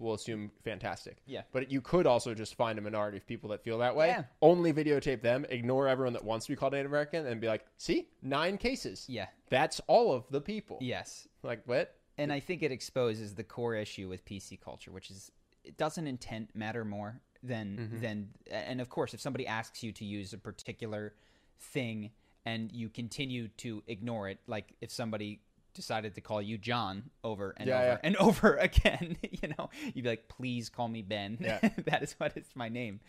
We'll 0.00 0.14
assume 0.14 0.50
fantastic. 0.64 1.18
Yeah. 1.26 1.42
But 1.52 1.70
you 1.70 1.80
could 1.80 2.06
also 2.06 2.34
just 2.34 2.54
find 2.56 2.78
a 2.78 2.82
minority 2.82 3.18
of 3.18 3.26
people 3.26 3.50
that 3.50 3.62
feel 3.62 3.78
that 3.78 3.94
way. 3.94 4.08
Yeah. 4.08 4.24
Only 4.42 4.72
videotape 4.72 5.20
them. 5.22 5.46
Ignore 5.48 5.86
everyone 5.86 6.14
that 6.14 6.24
wants 6.24 6.46
to 6.46 6.52
be 6.52 6.56
called 6.56 6.72
Native 6.72 6.90
American, 6.90 7.26
and 7.26 7.40
be 7.40 7.46
like, 7.46 7.64
"See, 7.76 8.08
nine 8.22 8.58
cases. 8.58 9.04
yeah. 9.08 9.26
That's 9.50 9.80
all 9.86 10.12
of 10.12 10.24
the 10.30 10.40
people." 10.40 10.78
Yes. 10.80 11.28
Like 11.42 11.62
what? 11.66 11.94
and 12.18 12.32
I 12.32 12.40
think 12.40 12.62
it 12.62 12.72
exposes 12.72 13.34
the 13.34 13.44
core 13.44 13.74
issue 13.76 14.08
with 14.08 14.24
PC 14.26 14.60
culture, 14.60 14.90
which 14.90 15.10
is 15.10 15.30
it 15.64 15.76
doesn't 15.76 16.06
intent 16.06 16.50
matter 16.54 16.84
more 16.84 17.20
than 17.42 17.76
Mm-hmm. 17.78 18.00
than 18.00 18.28
and 18.50 18.80
of 18.80 18.88
course 18.90 19.14
if 19.14 19.20
somebody 19.20 19.46
asks 19.46 19.82
you 19.82 19.92
to 19.92 20.04
use 20.04 20.32
a 20.34 20.38
particular 20.38 21.14
thing 21.58 22.10
and 22.46 22.72
you 22.72 22.88
continue 22.88 23.48
to 23.58 23.82
ignore 23.86 24.28
it, 24.28 24.38
like 24.46 24.72
if 24.80 24.90
somebody 24.90 25.40
decided 25.74 26.14
to 26.14 26.20
call 26.20 26.40
you 26.42 26.58
John 26.58 27.10
over 27.24 27.54
and 27.56 27.68
Yeah, 27.68 27.76
over 27.78 27.86
yeah. 27.86 27.98
and 28.04 28.16
over 28.28 28.54
again, 28.56 29.16
you 29.30 29.48
know, 29.58 29.70
you'd 29.94 30.02
be 30.04 30.08
like, 30.10 30.28
please 30.28 30.68
call 30.68 30.88
me 30.88 31.02
Ben. 31.02 31.38
Yeah. 31.40 31.58
that 31.86 32.02
is 32.02 32.14
what 32.18 32.36
is 32.36 32.46
my 32.54 32.68
name. 32.68 33.00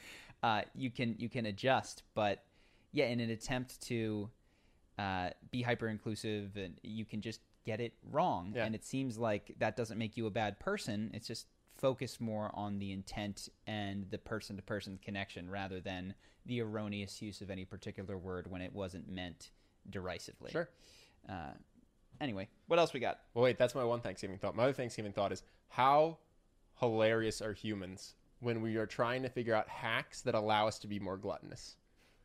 Uh, 0.43 0.62
you 0.76 0.89
can 0.89 1.16
you 1.20 1.30
can 1.30 1.45
adjust, 1.45 2.03
but 2.16 2.43
yeah, 2.93 3.05
in 3.05 3.20
an 3.20 3.30
attempt 3.30 3.80
to 3.84 4.30
uh, 4.99 5.30
be 5.51 5.62
hyper 5.62 5.88
inclusive 5.88 6.55
and 6.57 6.76
you 6.84 7.05
can 7.05 7.22
just 7.22 7.41
get 7.66 7.80
it 7.80 7.93
wrong 8.12 8.53
and 8.57 8.74
it 8.76 8.84
seems 8.84 9.18
like 9.20 9.53
that 9.59 9.76
doesn't 9.78 9.97
make 9.99 10.18
you 10.18 10.26
a 10.26 10.32
bad 10.32 10.59
person 10.59 11.12
it's 11.14 11.28
just 11.28 11.45
focus 11.78 12.20
more 12.20 12.49
on 12.55 12.80
the 12.80 12.91
intent 12.91 13.49
and 13.68 14.07
the 14.09 14.18
person 14.18 14.55
to 14.55 14.62
person 14.64 14.97
connection 15.03 15.47
rather 15.49 15.80
than 15.80 16.14
the 16.47 16.59
erroneous 16.59 17.22
use 17.22 17.39
of 17.39 17.49
any 17.51 17.64
particular 17.64 18.18
word 18.18 18.49
when 18.49 18.62
it 18.64 18.74
wasn't 18.74 19.07
meant 19.07 19.51
derisively 19.89 20.51
Sure. 20.51 20.70
uh, 21.30 21.51
anyway 22.22 22.47
what 22.72 22.80
else 22.80 22.93
we 22.93 23.01
got 23.01 23.19
Well, 23.34 23.43
wait, 23.43 23.57
that's 23.57 23.76
my 23.76 23.84
one 23.84 23.99
Thanksgiving 23.99 24.38
thought. 24.38 24.55
My 24.55 24.63
other 24.63 24.72
Thanksgiving 24.72 25.11
thought 25.11 25.34
is 25.34 25.43
how 25.67 26.19
hilarious 26.80 27.41
are 27.41 27.51
humans 27.51 28.15
when 28.39 28.61
we 28.61 28.78
are 28.78 28.86
trying 28.86 29.24
to 29.24 29.30
figure 29.30 29.53
out 29.53 29.67
hacks 29.67 30.22
that 30.22 30.36
allow 30.36 30.69
us 30.69 30.80
to 30.80 30.88
be 30.88 30.97
more 30.97 31.17
gluttonous? 31.17 31.76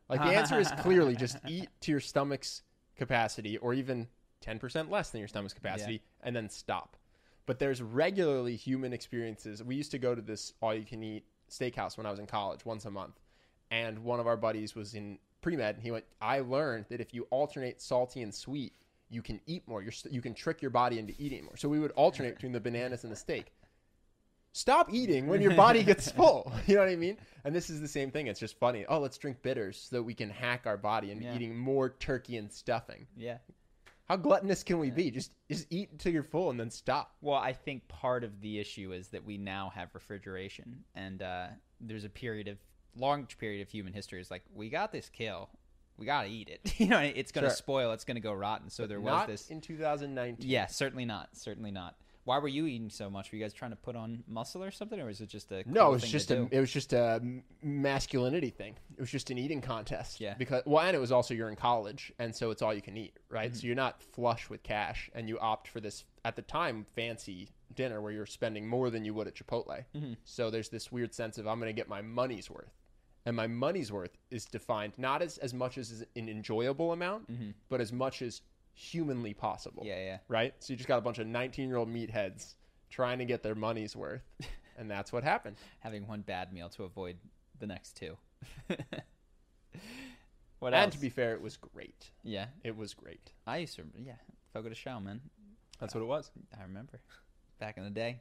Like 0.09 0.21
the 0.21 0.27
answer 0.27 0.61
is 0.61 0.71
clearly 0.79 1.17
just 1.19 1.39
eat 1.49 1.69
to 1.81 1.91
your 1.91 1.99
stomach's 1.99 2.63
capacity 2.97 3.59
or 3.59 3.75
even 3.75 4.07
10% 4.47 4.89
less 4.89 5.11
than 5.11 5.19
your 5.19 5.27
stomach's 5.27 5.53
capacity 5.53 6.01
and 6.23 6.37
then 6.37 6.49
stop. 6.49 6.97
But 7.45 7.59
there's 7.59 7.83
regularly 7.83 8.55
human 8.55 8.93
experiences. 8.93 9.65
We 9.65 9.75
used 9.75 9.91
to 9.91 9.99
go 9.99 10.15
to 10.15 10.23
this 10.23 10.53
all 10.61 10.75
you 10.75 10.85
can 10.85 11.03
eat 11.03 11.25
steakhouse 11.51 11.97
when 11.97 12.07
I 12.07 12.13
was 12.13 12.21
in 12.21 12.27
college 12.27 12.65
once 12.65 12.85
a 12.85 12.91
month. 12.93 13.19
And 13.73 14.05
one 14.05 14.21
of 14.21 14.29
our 14.29 14.37
buddies 14.37 14.77
was 14.77 14.95
in 14.95 15.19
pre 15.41 15.57
med 15.57 15.75
and 15.75 15.83
he 15.83 15.91
went, 15.91 16.05
I 16.21 16.39
learned 16.39 16.87
that 16.89 17.01
if 17.01 17.13
you 17.13 17.27
alternate 17.31 17.81
salty 17.81 18.23
and 18.23 18.33
sweet, 18.33 18.75
you 19.11 19.23
can 19.23 19.41
eat 19.47 19.67
more. 19.69 19.83
You're, 19.83 19.93
you 20.11 20.21
can 20.21 20.35
trick 20.35 20.61
your 20.63 20.71
body 20.71 20.99
into 20.99 21.15
eating 21.19 21.45
more. 21.45 21.57
So 21.57 21.69
we 21.69 21.79
would 21.79 21.93
alternate 21.93 22.35
between 22.35 22.53
the 22.53 22.61
bananas 22.61 23.05
and 23.05 23.13
the 23.13 23.17
steak. 23.17 23.53
Stop 24.53 24.93
eating 24.93 25.27
when 25.27 25.43
your 25.43 25.55
body 25.55 25.83
gets 25.85 26.11
full. 26.19 26.51
You 26.67 26.77
know 26.77 26.81
what 26.81 26.91
I 26.91 26.97
mean? 26.97 27.19
And 27.45 27.55
this 27.55 27.69
is 27.69 27.81
the 27.81 27.89
same 27.89 28.11
thing. 28.11 28.27
It's 28.27 28.41
just 28.41 28.59
funny. 28.59 28.87
Oh, 28.89 28.99
let's 28.99 29.19
drink 29.19 29.43
bitters 29.43 29.77
so 29.91 29.97
that 29.97 30.03
we 30.03 30.15
can 30.15 30.31
hack 30.31 30.63
our 30.67 30.79
body 30.79 31.11
into 31.11 31.25
Yeah. 31.25 31.35
eating 31.37 31.57
more 31.57 31.91
turkey 31.91 32.39
and 32.39 32.51
stuffing. 32.51 33.07
yeah 33.17 33.37
How 34.09 34.17
gluttonous 34.17 34.63
can 34.63 34.79
we 34.79 34.91
be? 34.91 35.11
Just 35.11 35.33
just 35.51 35.67
eat 35.71 35.91
until 35.93 36.13
you're 36.13 36.23
full 36.23 36.51
and 36.51 36.59
then 36.59 36.71
stop. 36.71 37.15
Well, 37.21 37.37
I 37.39 37.53
think 37.53 37.87
part 37.89 38.25
of 38.25 38.41
the 38.41 38.59
issue 38.59 38.93
is 38.93 39.09
that 39.09 39.25
we 39.25 39.37
now 39.37 39.71
have 39.75 39.91
refrigeration, 39.95 40.85
and 40.95 41.23
uh, 41.23 41.49
there's 41.81 42.05
a 42.05 42.09
period 42.09 42.49
of 42.49 42.57
long 42.97 43.27
period 43.39 43.61
of 43.63 43.69
human 43.69 43.93
history. 43.93 44.21
Is 44.21 44.31
like 44.31 44.43
we 44.55 44.71
got 44.71 44.91
this 44.91 45.09
kill, 45.11 45.51
we 45.99 46.07
got 46.07 46.23
to 46.25 46.29
eat 46.29 46.49
it. 46.49 46.75
you 46.81 46.87
know, 46.87 46.99
it's 47.01 47.33
going 47.33 47.45
to 47.45 47.51
Sure. 47.51 47.57
spoil, 47.57 47.93
it's 47.93 48.05
going 48.05 48.17
to 48.17 48.21
go 48.21 48.33
rotten. 48.33 48.71
So 48.71 48.87
there 48.87 49.01
was 49.01 49.13
Not 49.13 49.27
this. 49.29 49.49
in 49.51 49.61
2019. 49.61 50.49
Yeah, 50.49 50.67
certainly 50.67 51.05
not. 51.05 51.29
Certainly 51.33 51.71
not. 51.71 51.97
Why 52.25 52.39
were 52.39 52.49
you 52.49 52.67
eating 52.67 52.91
so 52.91 53.09
much? 53.09 53.31
Were 53.31 53.39
you 53.39 53.45
guys 53.45 53.53
trying 53.53 53.71
to 53.71 53.77
put 53.77 53.95
on 53.95 54.25
muscle 54.27 54.65
or 54.65 54.73
something, 54.73 54.99
or 55.01 55.05
was 55.07 55.21
it 55.21 55.29
just 55.29 55.53
a 55.53 55.63
No, 55.65 55.91
it 55.91 55.93
was 55.93 56.03
just 56.11 56.33
a 56.33 56.35
do? 56.37 56.49
it 56.51 56.59
was 56.59 56.73
just 56.73 56.93
a 56.93 57.23
masculinity 57.63 58.51
thing. 58.51 58.75
It 58.97 59.01
was 59.01 59.11
just 59.11 59.31
an 59.31 59.39
eating 59.39 59.61
contest. 59.61 60.21
Yeah. 60.21 60.35
Because 60.35 60.63
well, 60.67 60.85
and 60.85 60.97
it 60.97 60.99
was 60.99 61.13
also 61.13 61.35
you're 61.35 61.49
in 61.51 61.57
college, 61.57 62.13
and 62.19 62.35
so 62.35 62.51
it's 62.51 62.63
all 62.63 62.75
you 62.75 62.83
can 62.83 62.97
eat, 62.97 63.17
right? 63.31 63.51
Mm-hmm. 63.51 63.59
So 63.61 63.67
you're 63.69 63.77
not 63.77 64.03
flush 64.03 64.49
with 64.51 64.63
cash, 64.63 65.11
and 65.15 65.29
you 65.29 65.39
opt 65.39 65.69
for 65.69 65.81
this 65.81 66.05
at 66.25 66.37
the 66.37 66.43
time 66.43 66.85
fancy 66.95 67.49
dinner 67.75 68.01
where 68.01 68.13
you're 68.13 68.27
spending 68.27 68.67
more 68.67 68.91
than 68.91 69.05
you 69.05 69.13
would 69.15 69.27
at 69.29 69.35
Chipotle. 69.35 69.85
Mm-hmm. 69.95 70.15
So 70.25 70.51
there's 70.51 70.69
this 70.69 70.91
weird 70.91 71.13
sense 71.15 71.39
of 71.39 71.47
I'm 71.47 71.59
going 71.61 71.69
to 71.69 71.79
get 71.79 71.89
my 71.89 72.01
money's 72.03 72.51
worth, 72.51 72.73
and 73.27 73.37
my 73.37 73.47
money's 73.47 73.93
worth 73.93 74.17
is 74.31 74.45
defined 74.47 74.95
not 74.97 75.21
as 75.21 75.37
as 75.39 75.53
much 75.53 75.77
as 75.77 76.05
an 76.17 76.29
enjoyable 76.29 76.93
amount, 76.93 77.29
but 77.69 77.81
as 77.81 77.93
much 77.93 78.23
as 78.23 78.41
humanly 78.73 79.35
possible 79.35 79.83
Mm-hmm. 79.83 79.89
yeah, 79.89 80.05
yeah. 80.05 80.19
right? 80.29 80.55
So 80.61 80.73
you 80.73 80.77
just 80.77 80.89
got 80.89 80.99
a 80.99 81.03
bunch 81.03 81.19
of 81.19 81.27
19 81.27 81.69
year 81.69 81.77
old 81.79 81.89
meatheads 81.93 82.55
trying 82.91 83.19
to 83.19 83.25
get 83.25 83.43
their 83.43 83.55
money's 83.55 83.95
worth, 83.97 84.23
and 84.79 84.91
that's 84.91 85.13
what 85.13 85.25
happened. 85.25 85.57
Having 85.81 86.07
one 86.07 86.21
bad 86.23 86.53
meal 86.53 86.69
to 86.71 86.85
avoid 86.85 87.17
the 87.59 87.67
next 87.67 87.97
two. 87.97 88.17
what 90.59 90.73
else? 90.73 90.83
and 90.83 90.85
else? 90.87 90.95
to 90.95 91.01
be 91.01 91.09
fair, 91.09 91.33
it 91.35 91.41
was 91.43 91.57
great. 91.57 92.11
yeah, 92.23 92.47
It 92.65 92.77
was 92.77 92.95
great. 92.95 93.33
I 93.47 93.59
used 93.59 93.77
to. 93.77 93.83
Yeah, 93.99 94.15
Fogo 94.53 94.69
de 94.69 94.75
Chão, 94.75 95.03
man. 95.03 95.21
That's 95.81 95.95
what 95.95 96.01
it 96.03 96.07
was. 96.07 96.31
I 96.59 96.63
remember 96.63 97.01
back 97.59 97.77
in 97.77 97.85
the 97.85 97.91
day. 97.91 98.21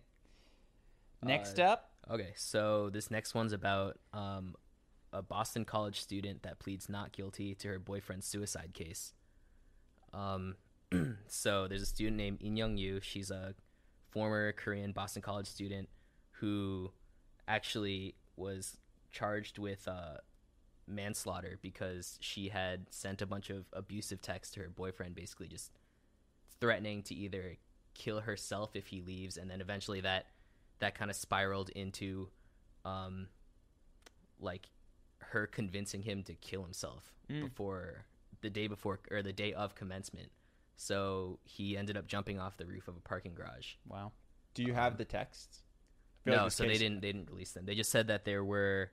Next 1.24 1.60
Uh, 1.60 1.64
up, 1.64 1.92
Okay, 2.12 2.34
so 2.36 2.90
this 2.92 3.10
next 3.10 3.34
one's 3.34 3.52
about 3.54 3.98
um, 4.14 4.56
a 5.14 5.22
Boston 5.22 5.66
College 5.66 6.00
student 6.00 6.44
that 6.44 6.60
pleads 6.60 6.90
not 6.90 7.12
guilty 7.12 7.56
to 7.56 7.68
her 7.70 7.80
boyfriend's 7.80 8.28
suicide 8.28 8.72
case. 8.74 9.14
Um, 10.14 10.56
so 11.28 11.68
there's 11.68 11.82
a 11.82 11.88
student 11.88 12.18
named 12.18 12.40
Inyoung 12.40 12.78
You. 12.78 13.00
She's 13.02 13.32
a 13.32 13.56
former 14.12 14.52
Korean 14.52 14.92
Boston 14.92 15.22
College 15.22 15.48
student 15.48 15.90
who 16.32 16.92
actually 17.48 18.16
was 18.36 18.78
charged 19.12 19.58
with 19.58 19.88
uh, 19.88 20.18
manslaughter 20.88 21.58
because 21.62 22.18
she 22.22 22.50
had 22.50 22.86
sent 22.90 23.22
a 23.22 23.26
bunch 23.26 23.50
of 23.50 23.66
abusive 23.74 24.22
texts 24.22 24.54
to 24.56 24.62
her 24.62 24.70
boyfriend, 24.70 25.16
basically 25.16 25.48
just 25.48 25.72
threatening 26.60 27.02
to 27.04 27.16
either 27.16 27.58
kill 27.94 28.22
herself 28.22 28.76
if 28.76 28.88
he 28.88 29.02
leaves, 29.02 29.38
and 29.38 29.50
then 29.50 29.62
eventually 29.62 30.02
that 30.02 30.28
that 30.80 30.96
kind 30.96 31.10
of 31.10 31.16
spiraled 31.16 31.70
into 31.70 32.30
um, 32.84 33.28
like 34.40 34.70
her 35.36 35.46
convincing 35.46 36.02
him 36.02 36.24
to 36.24 36.34
kill 36.34 36.64
himself 36.64 37.14
mm. 37.30 37.44
before 37.44 38.06
the 38.42 38.50
day 38.50 38.68
before 38.68 39.00
or 39.12 39.22
the 39.22 39.34
day 39.34 39.54
of 39.54 39.76
commencement. 39.76 40.30
So 40.78 41.40
he 41.44 41.78
ended 41.78 41.98
up 41.98 42.08
jumping 42.08 42.40
off 42.40 42.58
the 42.58 42.66
roof 42.66 42.88
of 42.88 42.96
a 42.98 43.02
parking 43.02 43.34
garage. 43.36 43.74
Wow. 43.88 44.12
Do 44.54 44.64
you 44.64 44.74
have 44.74 44.98
the 44.98 45.06
texts? 45.06 45.60
I 45.62 46.24
feel 46.24 46.34
like 46.34 46.42
No, 46.42 46.46
this 46.46 46.56
so 46.56 46.64
they 46.64 46.78
didn't 46.78 47.02
they 47.02 47.12
didn't 47.12 47.30
release 47.30 47.52
them. 47.52 47.66
They 47.66 47.76
just 47.76 47.92
said 47.92 48.08
that 48.08 48.26
there 48.26 48.44
were 48.44 48.92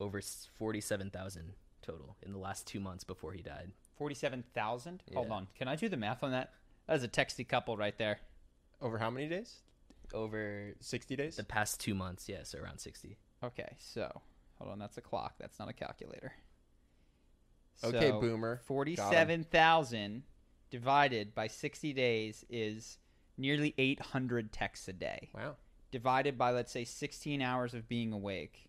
over 0.00 0.20
forty 0.56 0.80
seven 0.80 1.10
thousand 1.10 1.54
total 1.82 2.16
in 2.22 2.32
the 2.32 2.38
last 2.38 2.66
two 2.66 2.80
months 2.80 3.04
before 3.04 3.32
he 3.32 3.42
died. 3.42 3.72
Forty-seven 3.98 4.44
thousand. 4.54 5.02
Hold 5.14 5.30
on. 5.30 5.48
Can 5.56 5.68
I 5.68 5.76
do 5.76 5.88
the 5.88 5.96
math 5.96 6.22
on 6.22 6.30
that? 6.30 6.54
That 6.86 6.96
is 6.96 7.04
a 7.04 7.08
texty 7.08 7.46
couple 7.46 7.76
right 7.76 7.96
there. 7.98 8.20
Over 8.80 8.98
how 8.98 9.10
many 9.10 9.28
days? 9.28 9.58
Over 10.14 10.74
60 10.80 11.16
days? 11.16 11.36
the 11.36 11.44
past 11.44 11.80
two 11.80 11.94
months, 11.94 12.28
yes, 12.28 12.50
so 12.50 12.58
around 12.58 12.78
sixty. 12.78 13.16
Okay, 13.42 13.76
so 13.78 14.20
hold 14.62 14.72
on. 14.72 14.78
That's 14.78 14.96
a 14.98 15.02
clock. 15.02 15.34
That's 15.38 15.58
not 15.58 15.68
a 15.68 15.72
calculator. 15.72 16.32
Okay, 17.84 18.10
So, 18.10 18.20
boomer. 18.20 18.56
Got 18.56 18.60
'em. 18.62 18.66
Forty-seven 18.66 19.44
thousand 19.44 20.22
divided 20.70 21.34
by 21.34 21.46
sixty 21.48 21.92
days 21.92 22.44
is 22.48 22.98
nearly 23.36 23.74
eight 23.78 24.00
hundred 24.00 24.52
texts 24.52 24.88
a 24.88 24.92
day. 24.92 25.30
Wow. 25.34 25.56
Divided 25.90 26.38
by 26.38 26.50
let's 26.52 26.72
say 26.72 26.84
sixteen 26.84 27.42
hours 27.42 27.74
of 27.74 27.88
being 27.88 28.12
awake. 28.12 28.68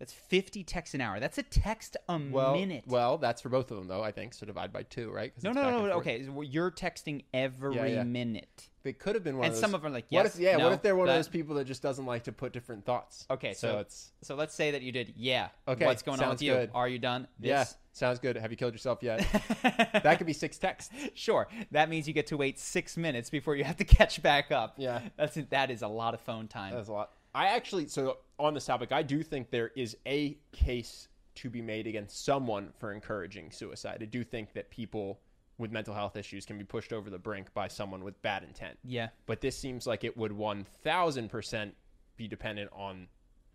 That's 0.00 0.12
fifty 0.14 0.64
texts 0.64 0.94
an 0.94 1.02
hour. 1.02 1.20
That's 1.20 1.36
a 1.38 1.42
text 1.44 1.96
a 2.08 2.18
Well, 2.18 2.54
minute. 2.54 2.84
well, 2.86 3.18
that's 3.18 3.42
for 3.42 3.50
both 3.50 3.70
of 3.70 3.76
them 3.76 3.86
though. 3.86 4.02
I 4.02 4.10
think 4.12 4.32
so. 4.34 4.46
Divide 4.46 4.72
by 4.72 4.82
two, 4.82 5.10
right? 5.12 5.32
no, 5.44 5.52
no, 5.52 5.62
no, 5.70 5.86
no. 5.86 5.92
Okay, 5.98 6.26
you're 6.42 6.70
texting 6.72 7.24
every 7.34 7.76
Yeah, 7.76 7.84
yeah. 7.86 8.02
minute. 8.02 8.70
They 8.82 8.94
could 8.94 9.14
have 9.14 9.22
been 9.22 9.36
one 9.36 9.44
And 9.44 9.50
of 9.52 9.56
those. 9.56 9.60
some 9.60 9.74
of 9.74 9.82
them 9.82 9.90
are 9.92 9.94
like, 9.94 10.06
what 10.08 10.24
if, 10.24 10.36
yeah. 10.38 10.56
no, 10.56 10.64
what 10.64 10.72
if 10.72 10.80
they're 10.80 10.96
one 10.96 11.06
that- 11.06 11.12
of 11.12 11.18
those 11.18 11.28
people 11.28 11.54
that 11.56 11.66
just 11.66 11.82
doesn't 11.82 12.06
like 12.06 12.24
to 12.24 12.32
put 12.32 12.54
different 12.54 12.86
thoughts? 12.86 13.26
Okay, 13.30 13.52
so, 13.52 13.72
so 13.72 13.78
it's 13.80 14.12
So 14.22 14.34
let's 14.36 14.54
say 14.54 14.70
that 14.70 14.80
you 14.80 14.90
did. 14.90 15.12
Yeah. 15.18 15.48
Okay, 15.68 15.84
What's 15.84 16.00
going 16.02 16.18
on 16.22 16.30
with 16.30 16.40
you? 16.40 16.54
good. 16.54 16.70
Are 16.74 16.88
you 16.88 16.98
done? 16.98 17.28
yeah, 17.38 17.66
sounds 17.92 18.18
good. 18.20 18.36
Have 18.38 18.50
you 18.50 18.56
killed 18.56 18.72
yourself 18.72 19.02
yet? 19.02 19.18
that 20.02 20.14
could 20.16 20.26
be 20.26 20.32
six 20.32 20.56
texts. 20.56 20.94
Sure. 21.14 21.46
That 21.72 21.90
means 21.90 22.08
you 22.08 22.14
get 22.14 22.28
to 22.28 22.38
wait 22.38 22.58
six 22.58 22.96
minutes 22.96 23.28
before 23.28 23.54
you 23.54 23.64
have 23.64 23.76
to 23.76 23.84
catch 23.98 24.22
back 24.22 24.50
up. 24.50 24.76
Yeah. 24.78 25.02
That's 25.18 25.34
that 25.50 25.70
is 25.70 25.82
a 25.82 25.88
lot 25.88 26.14
of 26.14 26.22
phone 26.22 26.48
time. 26.48 26.72
That's 26.72 26.88
a 26.88 26.92
lot. 26.92 27.10
I 27.34 27.46
actually, 27.46 27.88
so 27.88 28.18
on 28.38 28.54
this 28.54 28.66
topic, 28.66 28.92
I 28.92 29.02
do 29.02 29.22
think 29.22 29.50
there 29.50 29.70
is 29.76 29.96
a 30.06 30.36
case 30.52 31.08
to 31.36 31.48
be 31.50 31.62
made 31.62 31.86
against 31.86 32.24
someone 32.24 32.72
for 32.78 32.92
encouraging 32.92 33.50
suicide. 33.52 33.98
I 34.02 34.06
do 34.06 34.24
think 34.24 34.52
that 34.54 34.70
people 34.70 35.20
with 35.58 35.70
mental 35.70 35.94
health 35.94 36.16
issues 36.16 36.44
can 36.46 36.58
be 36.58 36.64
pushed 36.64 36.92
over 36.92 37.10
the 37.10 37.18
brink 37.18 37.52
by 37.54 37.68
someone 37.68 38.02
with 38.02 38.20
bad 38.22 38.42
intent. 38.42 38.78
yeah. 38.84 39.08
But 39.26 39.40
this 39.40 39.56
seems 39.56 39.86
like 39.86 40.04
it 40.04 40.16
would 40.16 40.32
1000% 40.32 41.72
be 42.16 42.28
dependent 42.28 42.70
on 42.72 43.06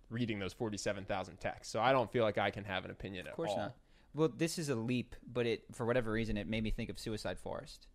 reading 0.10 0.40
those 0.40 0.54
47,000 0.54 1.38
texts. 1.38 1.74
So 1.74 1.82
I 1.82 1.92
don't 1.92 2.12
feel 2.12 2.24
like 2.24 2.38
I 2.38 2.52
can 2.52 2.64
have 2.64 2.86
an 2.86 2.92
opinion 2.92 3.28
Of 3.28 3.34
course 3.34 3.52
all. 3.52 3.58
not. 3.58 3.76
Well, 4.14 4.30
this 4.36 4.58
is 4.58 4.70
a 4.70 4.76
leap, 4.76 5.16
but 5.32 5.46
it 5.46 5.66
for 5.74 5.86
whatever 5.86 6.12
reason 6.12 6.38
it 6.38 6.48
made 6.48 6.64
me 6.64 6.72
think 6.72 6.90
of 6.90 6.98
Suicide 6.98 7.38
Forest, 7.38 7.88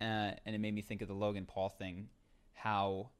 uh, 0.00 0.04
and 0.46 0.54
it 0.54 0.60
made 0.60 0.72
me 0.72 0.82
think 0.82 1.02
of 1.02 1.08
the 1.08 1.14
Logan 1.14 1.46
Paul 1.46 1.68
thing. 1.68 2.08
How 2.52 3.10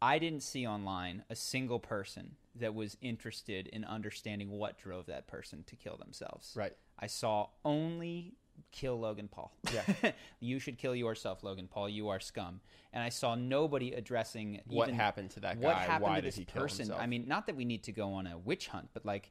I 0.00 0.18
didn't 0.18 0.42
see 0.42 0.66
online 0.66 1.24
a 1.28 1.34
single 1.34 1.78
person 1.78 2.36
that 2.54 2.74
was 2.74 2.96
interested 3.00 3.66
in 3.68 3.84
understanding 3.84 4.50
what 4.50 4.78
drove 4.78 5.06
that 5.06 5.26
person 5.26 5.64
to 5.66 5.76
kill 5.76 5.96
themselves. 5.96 6.54
Right. 6.56 6.76
I 6.98 7.06
saw 7.06 7.48
only 7.64 8.34
kill 8.72 8.98
Logan 8.98 9.28
Paul. 9.28 9.52
Yeah. 9.72 10.12
you 10.40 10.58
should 10.58 10.78
kill 10.78 10.94
yourself, 10.94 11.42
Logan 11.42 11.68
Paul. 11.68 11.88
You 11.88 12.08
are 12.08 12.20
scum. 12.20 12.60
And 12.92 13.02
I 13.02 13.08
saw 13.08 13.34
nobody 13.34 13.92
addressing 13.92 14.60
What 14.66 14.90
happened 14.90 15.30
to 15.32 15.40
that 15.40 15.60
guy. 15.60 15.66
What 15.66 15.76
happened 15.76 16.02
Why 16.02 16.16
to 16.16 16.22
did 16.22 16.28
this 16.28 16.36
he 16.36 16.44
kill 16.44 16.62
person? 16.62 16.78
himself? 16.80 17.00
I 17.00 17.06
mean, 17.06 17.26
not 17.26 17.46
that 17.46 17.56
we 17.56 17.64
need 17.64 17.84
to 17.84 17.92
go 17.92 18.12
on 18.14 18.26
a 18.26 18.38
witch 18.38 18.68
hunt, 18.68 18.88
but 18.94 19.04
like, 19.04 19.30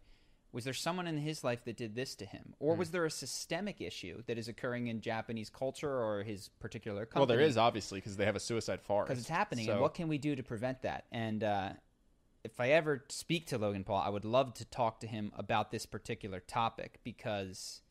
was 0.58 0.64
there 0.64 0.74
someone 0.74 1.06
in 1.06 1.18
his 1.20 1.44
life 1.44 1.64
that 1.66 1.78
did 1.78 1.94
this 1.94 2.16
to 2.16 2.26
him, 2.26 2.56
or 2.60 2.74
Hmm. 2.74 2.80
was 2.80 2.90
there 2.90 3.06
a 3.06 3.12
systemic 3.12 3.80
issue 3.80 4.24
that 4.26 4.40
is 4.40 4.48
occurring 4.48 4.88
in 4.88 5.02
Japanese 5.02 5.52
culture 5.52 5.88
or 6.04 6.24
his 6.24 6.50
particular 6.60 7.06
company? 7.06 7.20
well, 7.20 7.28
there 7.28 7.46
is 7.46 7.58
obviously 7.58 8.00
because 8.00 8.18
they 8.18 8.26
have 8.26 8.36
a 8.36 8.40
suicide 8.40 8.82
forest. 8.82 9.10
because 9.10 9.20
it's 9.20 9.30
happening, 9.30 9.68
So- 9.68 9.74
and 9.74 9.82
what 9.82 9.94
can 9.94 10.08
we 10.08 10.18
do 10.18 10.36
to 10.36 10.42
prevent 10.42 10.82
that? 10.82 11.06
And 11.12 11.44
uh, 11.44 11.74
if 12.44 12.60
I 12.60 12.70
ever 12.72 13.06
speak 13.10 13.46
to 13.48 13.60
Logan 13.60 13.84
Paul, 13.84 14.02
I 14.02 14.10
would 14.10 14.26
love 14.26 14.56
to 14.56 14.66
talk 14.66 15.00
to 15.02 15.08
him 15.08 15.32
about 15.38 15.70
this 15.70 15.86
particular 15.86 16.40
topic 16.40 17.02
because 17.04 17.84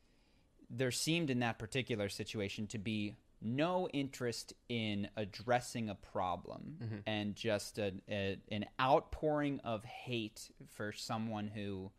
there 0.68 0.90
seemed 0.90 1.30
in 1.30 1.38
that 1.38 1.60
particular 1.60 2.08
situation 2.08 2.66
to 2.66 2.78
be 2.78 3.14
no 3.40 3.88
interest 3.90 4.54
in 4.68 5.08
addressing 5.16 5.88
a 5.88 5.94
problem 5.94 6.78
Mm-hmm. 6.82 6.96
and 7.06 7.36
just 7.36 7.78
a, 7.78 7.92
a, 8.08 8.38
an 8.50 8.66
outpouring 8.80 9.60
of 9.60 9.84
hate 9.84 10.50
for 10.68 10.90
someone 10.90 11.46
who 11.46 11.92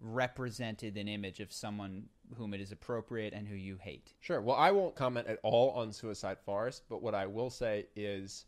represented 0.00 0.96
an 0.96 1.08
image 1.08 1.40
of 1.40 1.52
someone 1.52 2.04
whom 2.36 2.54
it 2.54 2.60
is 2.60 2.72
appropriate 2.72 3.32
and 3.32 3.48
who 3.48 3.54
you 3.54 3.76
hate. 3.80 4.12
Sure. 4.20 4.40
Well, 4.40 4.56
I 4.56 4.70
won't 4.70 4.94
comment 4.94 5.26
at 5.26 5.38
all 5.42 5.70
on 5.70 5.92
Suicide 5.92 6.38
Forest, 6.44 6.84
but 6.88 7.02
what 7.02 7.14
I 7.14 7.26
will 7.26 7.50
say 7.50 7.86
is 7.96 8.46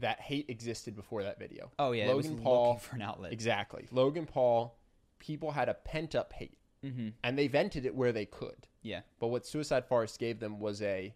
that 0.00 0.20
hate 0.20 0.46
existed 0.48 0.96
before 0.96 1.22
that 1.22 1.38
video. 1.38 1.70
Oh 1.78 1.92
yeah, 1.92 2.08
Logan 2.08 2.38
Paul 2.38 2.76
for 2.76 2.96
an 2.96 3.02
outlet. 3.02 3.32
Exactly. 3.32 3.86
Logan 3.90 4.26
Paul, 4.26 4.76
people 5.18 5.52
had 5.52 5.68
a 5.68 5.74
pent 5.74 6.14
up 6.14 6.32
hate, 6.32 6.58
hmm 6.82 7.08
and 7.22 7.38
they 7.38 7.46
vented 7.46 7.86
it 7.86 7.94
where 7.94 8.12
they 8.12 8.26
could. 8.26 8.66
Yeah. 8.82 9.00
But 9.20 9.28
what 9.28 9.46
Suicide 9.46 9.86
Forest 9.86 10.18
gave 10.18 10.40
them 10.40 10.58
was 10.60 10.82
a 10.82 11.14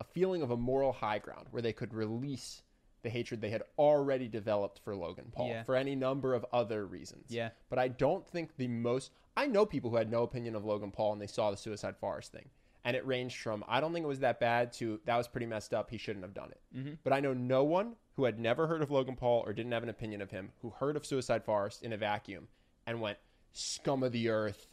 a 0.00 0.04
feeling 0.04 0.42
of 0.42 0.50
a 0.50 0.56
moral 0.56 0.92
high 0.92 1.18
ground 1.18 1.48
where 1.50 1.62
they 1.62 1.72
could 1.72 1.92
release 1.92 2.62
the 3.02 3.10
hatred 3.10 3.40
they 3.40 3.50
had 3.50 3.62
already 3.78 4.28
developed 4.28 4.80
for 4.84 4.94
Logan 4.96 5.30
Paul 5.32 5.48
Yeah. 5.48 5.62
for 5.62 5.76
any 5.76 5.94
number 5.94 6.34
of 6.34 6.44
other 6.52 6.86
reasons. 6.86 7.26
Yeah. 7.30 7.50
But 7.70 7.78
I 7.78 7.88
don't 7.88 8.26
think 8.26 8.56
the 8.56 8.68
most 8.68 9.12
I 9.36 9.46
know 9.46 9.64
people 9.64 9.90
who 9.90 9.96
had 9.96 10.10
no 10.10 10.24
opinion 10.24 10.56
of 10.56 10.64
Logan 10.64 10.90
Paul 10.90 11.12
and 11.12 11.22
they 11.22 11.26
saw 11.28 11.50
the 11.50 11.56
Suicide 11.56 11.96
Forest 11.96 12.32
thing. 12.32 12.48
And 12.84 12.96
it 12.96 13.06
ranged 13.06 13.36
from 13.40 13.62
I 13.68 13.80
don't 13.80 13.92
think 13.92 14.04
it 14.04 14.08
was 14.08 14.20
that 14.20 14.40
bad 14.40 14.72
to 14.74 15.00
that 15.04 15.16
was 15.16 15.28
pretty 15.28 15.46
messed 15.46 15.74
up, 15.74 15.90
he 15.90 15.98
shouldn't 15.98 16.24
have 16.24 16.34
done 16.34 16.50
it. 16.50 16.60
Mm-hmm. 16.76 16.92
But 17.04 17.12
I 17.12 17.20
know 17.20 17.34
no 17.34 17.62
one 17.64 17.94
who 18.16 18.24
had 18.24 18.38
never 18.40 18.66
heard 18.66 18.82
of 18.82 18.90
Logan 18.90 19.14
Paul 19.16 19.42
or 19.46 19.52
didn't 19.52 19.72
have 19.72 19.82
an 19.84 19.88
opinion 19.88 20.20
of 20.22 20.30
him 20.30 20.50
who 20.62 20.70
heard 20.70 20.96
of 20.96 21.06
Suicide 21.06 21.44
Forest 21.44 21.82
in 21.84 21.92
a 21.92 21.96
vacuum 21.96 22.48
and 22.86 23.00
went 23.00 23.18
scum 23.52 24.02
of 24.02 24.12
the 24.12 24.28
earth 24.28 24.66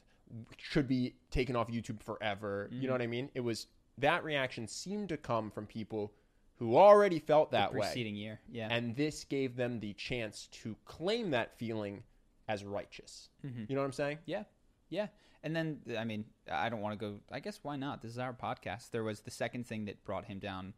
should 0.57 0.87
be 0.87 1.13
taken 1.29 1.55
off 1.55 1.67
YouTube 1.67 2.01
forever. 2.01 2.67
You 2.71 2.81
know 2.81 2.85
Mm-hmm. 2.85 2.91
what 2.93 3.01
I 3.01 3.07
mean? 3.07 3.29
It 3.35 3.41
was 3.41 3.67
that 3.99 4.23
reaction 4.23 4.67
seemed 4.67 5.09
to 5.09 5.17
come 5.17 5.51
from 5.51 5.65
people 5.67 6.11
who 6.57 6.77
already 6.77 7.19
felt 7.19 7.51
that 7.51 7.73
way. 7.73 7.81
preceding 7.81 8.15
year. 8.15 8.39
Yeah. 8.51 8.67
And 8.71 8.95
this 8.95 9.23
gave 9.23 9.55
them 9.55 9.79
the 9.79 9.93
chance 9.93 10.47
to 10.63 10.75
claim 10.85 11.31
that 11.31 11.57
feeling 11.57 12.03
as 12.47 12.63
righteous. 12.63 13.29
Mm-hmm. 13.45 13.63
You 13.67 13.75
know 13.75 13.81
what 13.81 13.87
I'm 13.87 13.91
saying? 13.93 14.19
Yeah. 14.25 14.43
Yeah. 14.89 15.07
And 15.43 15.55
then, 15.55 15.79
I 15.97 16.05
mean, 16.05 16.25
I 16.51 16.69
don't 16.69 16.81
want 16.81 16.99
to 16.99 17.05
go. 17.05 17.15
I 17.31 17.39
guess 17.39 17.59
why 17.61 17.75
not? 17.75 18.01
This 18.01 18.11
is 18.11 18.19
our 18.19 18.33
podcast. 18.33 18.91
There 18.91 19.03
was 19.03 19.21
the 19.21 19.31
second 19.31 19.67
thing 19.67 19.85
that 19.85 20.03
brought 20.03 20.25
him 20.25 20.39
down. 20.39 20.73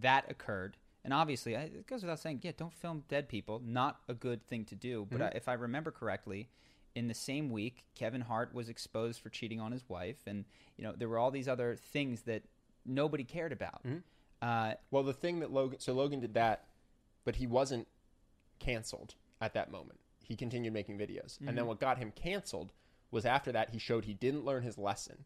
That 0.00 0.30
occurred. 0.30 0.76
And 1.04 1.14
obviously, 1.14 1.54
it 1.54 1.86
goes 1.86 2.02
without 2.02 2.18
saying, 2.18 2.40
yeah, 2.42 2.52
don't 2.56 2.74
film 2.74 3.04
dead 3.08 3.28
people. 3.28 3.62
Not 3.64 4.00
a 4.08 4.14
good 4.14 4.46
thing 4.46 4.64
to 4.66 4.74
do. 4.74 5.06
But 5.10 5.20
Mm-hmm. 5.20 5.34
I, 5.34 5.36
if 5.36 5.48
I 5.48 5.52
remember 5.54 5.90
correctly, 5.90 6.48
in 6.94 7.08
the 7.08 7.14
same 7.14 7.50
week, 7.50 7.84
Kevin 7.94 8.20
Hart 8.20 8.52
was 8.54 8.68
exposed 8.68 9.20
for 9.20 9.30
cheating 9.30 9.60
on 9.60 9.72
his 9.72 9.88
wife. 9.88 10.18
And, 10.26 10.44
you 10.76 10.84
know, 10.84 10.92
there 10.96 11.08
were 11.08 11.18
all 11.18 11.30
these 11.30 11.48
other 11.48 11.76
things 11.76 12.22
that 12.22 12.42
nobody 12.84 13.24
cared 13.24 13.52
about. 13.52 13.84
Mm-hmm. 13.84 13.98
Uh, 14.42 14.74
Well, 14.90 15.02
the 15.02 15.12
thing 15.12 15.40
that 15.40 15.52
Logan, 15.52 15.78
so 15.80 15.92
Logan 15.92 16.20
did 16.20 16.34
that, 16.34 16.66
but 17.24 17.36
he 17.36 17.46
wasn't 17.46 17.86
canceled 18.58 19.14
at 19.40 19.54
that 19.54 19.70
moment. 19.70 20.00
He 20.24 20.36
continued 20.36 20.72
making 20.72 20.98
videos. 20.98 21.38
And 21.46 21.56
then 21.58 21.66
what 21.66 21.80
got 21.80 21.98
him 21.98 22.12
canceled 22.14 22.72
was 23.10 23.26
after 23.26 23.50
that, 23.52 23.70
he 23.70 23.78
showed 23.78 24.04
he 24.04 24.14
didn't 24.14 24.44
learn 24.44 24.62
his 24.62 24.78
lesson 24.78 25.24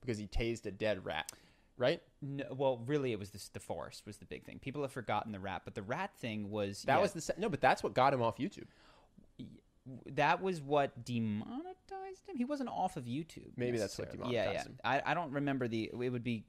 because 0.00 0.18
he 0.18 0.26
tased 0.26 0.64
a 0.66 0.70
dead 0.70 1.04
rat, 1.04 1.30
right? 1.76 2.00
no, 2.22 2.44
well, 2.50 2.82
really, 2.86 3.12
it 3.12 3.18
was 3.18 3.30
this, 3.30 3.48
the 3.48 3.60
forest 3.60 4.04
was 4.06 4.16
the 4.16 4.24
big 4.24 4.44
thing. 4.44 4.58
People 4.58 4.82
have 4.82 4.92
forgotten 4.92 5.32
the 5.32 5.40
rat, 5.40 5.62
but 5.64 5.74
the 5.74 5.82
rat 5.82 6.14
thing 6.16 6.50
was 6.50 6.82
That 6.84 6.96
yeah, 6.96 7.02
was 7.02 7.12
the, 7.12 7.34
no, 7.36 7.48
but 7.50 7.60
that's 7.60 7.82
what 7.82 7.92
got 7.92 8.14
him 8.14 8.22
off 8.22 8.38
YouTube. 8.38 8.66
that 10.12 10.42
was 10.42 10.60
what 10.60 11.04
demonetized 11.04 12.26
him. 12.26 12.36
He 12.36 12.44
wasn't 12.44 12.70
off 12.70 12.96
of 12.96 13.04
YouTube. 13.04 13.50
Maybe 13.56 13.78
that's 13.78 13.98
what 13.98 14.08
necessarily. 14.08 14.34
Yeah, 14.34 14.44
yeah. 14.44 14.46
demonetized 14.46 14.68
him. 14.68 14.80
I, 14.84 15.02
I 15.04 15.14
don't 15.14 15.32
remember 15.32 15.68
the. 15.68 15.90
It 15.92 16.10
would 16.10 16.24
be. 16.24 16.44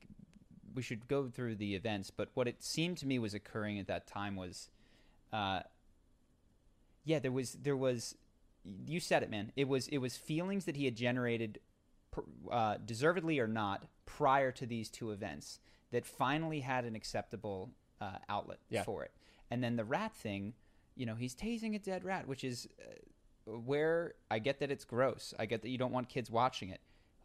We 0.78 0.84
should 0.84 1.08
go 1.08 1.28
through 1.28 1.56
the 1.56 1.74
events, 1.74 2.12
but 2.12 2.30
what 2.36 2.48
it 2.48 2.62
seemed 2.64 2.98
to 3.00 3.08
me 3.08 3.18
was 3.18 3.34
occurring 3.34 3.80
at 3.80 3.88
that 3.88 4.06
time 4.06 4.36
was, 4.36 4.70
uh, 5.34 5.62
yeah, 7.04 7.18
there 7.20 7.32
was 7.32 7.54
there 7.54 7.76
was. 7.76 8.16
You 8.86 9.00
said 9.00 9.24
it, 9.24 9.30
man. 9.32 9.52
It 9.56 9.68
was 9.68 9.88
it 9.88 9.98
was 9.98 10.16
feelings 10.18 10.66
that 10.66 10.76
he 10.76 10.86
had 10.86 10.96
generated, 10.96 11.60
uh, 12.52 12.76
deservedly 12.86 13.40
or 13.40 13.48
not, 13.48 13.86
prior 14.06 14.52
to 14.52 14.66
these 14.68 14.90
two 14.90 15.10
events 15.12 15.60
that 15.92 16.06
finally 16.06 16.60
had 16.60 16.86
an 16.86 16.96
acceptable 16.96 17.72
uh, 18.00 18.18
outlet 18.30 18.60
Yeah. 18.70 18.84
for 18.84 19.04
it. 19.04 19.12
And 19.50 19.64
then 19.64 19.78
the 19.78 19.86
rat 19.86 20.14
thing, 20.14 20.54
you 20.96 21.06
know, 21.08 21.16
he's 21.16 21.34
tasing 21.34 21.74
a 21.76 21.80
dead 21.80 22.04
rat, 22.04 22.28
which 22.28 22.44
is 22.44 22.68
uh, 23.48 23.58
where 23.58 24.14
I 24.30 24.40
get 24.40 24.60
that 24.60 24.70
it's 24.70 24.86
gross. 24.86 25.34
I 25.40 25.48
get 25.48 25.62
that 25.64 25.70
you 25.70 25.78
don't 25.80 25.94
want 25.94 26.10
kids 26.10 26.30
watching 26.30 26.70
it. 26.70 26.82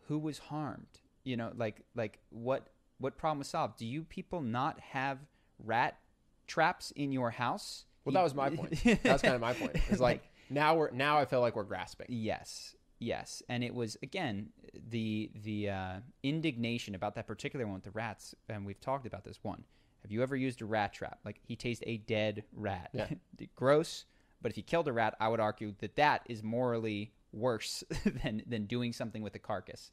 Who 0.06 0.18
was 0.18 0.38
harmed? 0.38 1.00
You 1.24 1.36
know, 1.36 1.52
like 1.56 1.82
like 1.94 2.18
what 2.30 2.68
what 3.02 3.18
problem 3.18 3.38
was 3.38 3.48
solved? 3.48 3.78
Do 3.78 3.86
you 3.86 4.04
people 4.04 4.40
not 4.40 4.78
have 4.80 5.18
rat 5.58 5.98
traps 6.46 6.92
in 6.92 7.12
your 7.12 7.30
house? 7.30 7.84
Well, 8.04 8.14
that 8.14 8.22
was 8.22 8.34
my 8.34 8.50
point. 8.50 8.82
that 8.84 9.04
was 9.04 9.22
kind 9.22 9.34
of 9.34 9.40
my 9.40 9.54
point. 9.54 9.76
It's 9.88 10.00
like 10.00 10.22
now 10.50 10.76
we're 10.76 10.90
now 10.90 11.18
I 11.18 11.24
feel 11.24 11.40
like 11.40 11.56
we're 11.56 11.64
grasping. 11.64 12.06
Yes, 12.08 12.76
yes, 12.98 13.42
and 13.48 13.64
it 13.64 13.74
was 13.74 13.96
again 14.02 14.50
the 14.90 15.30
the 15.42 15.70
uh, 15.70 15.92
indignation 16.22 16.94
about 16.94 17.14
that 17.16 17.26
particular 17.26 17.66
one 17.66 17.74
with 17.74 17.84
the 17.84 17.90
rats, 17.90 18.34
and 18.48 18.64
we've 18.64 18.80
talked 18.80 19.06
about 19.06 19.24
this 19.24 19.38
one. 19.42 19.64
Have 20.02 20.10
you 20.10 20.22
ever 20.22 20.34
used 20.34 20.62
a 20.62 20.64
rat 20.64 20.92
trap? 20.92 21.18
Like 21.24 21.40
he 21.46 21.56
tased 21.56 21.82
a 21.86 21.98
dead 21.98 22.44
rat. 22.52 22.90
Yeah. 22.92 23.08
Gross, 23.56 24.04
but 24.40 24.50
if 24.50 24.56
he 24.56 24.62
killed 24.62 24.88
a 24.88 24.92
rat, 24.92 25.16
I 25.20 25.28
would 25.28 25.40
argue 25.40 25.74
that 25.78 25.96
that 25.96 26.22
is 26.28 26.42
morally 26.42 27.12
worse 27.32 27.84
than 28.22 28.42
than 28.46 28.66
doing 28.66 28.92
something 28.92 29.22
with 29.22 29.34
a 29.34 29.40
carcass. 29.40 29.90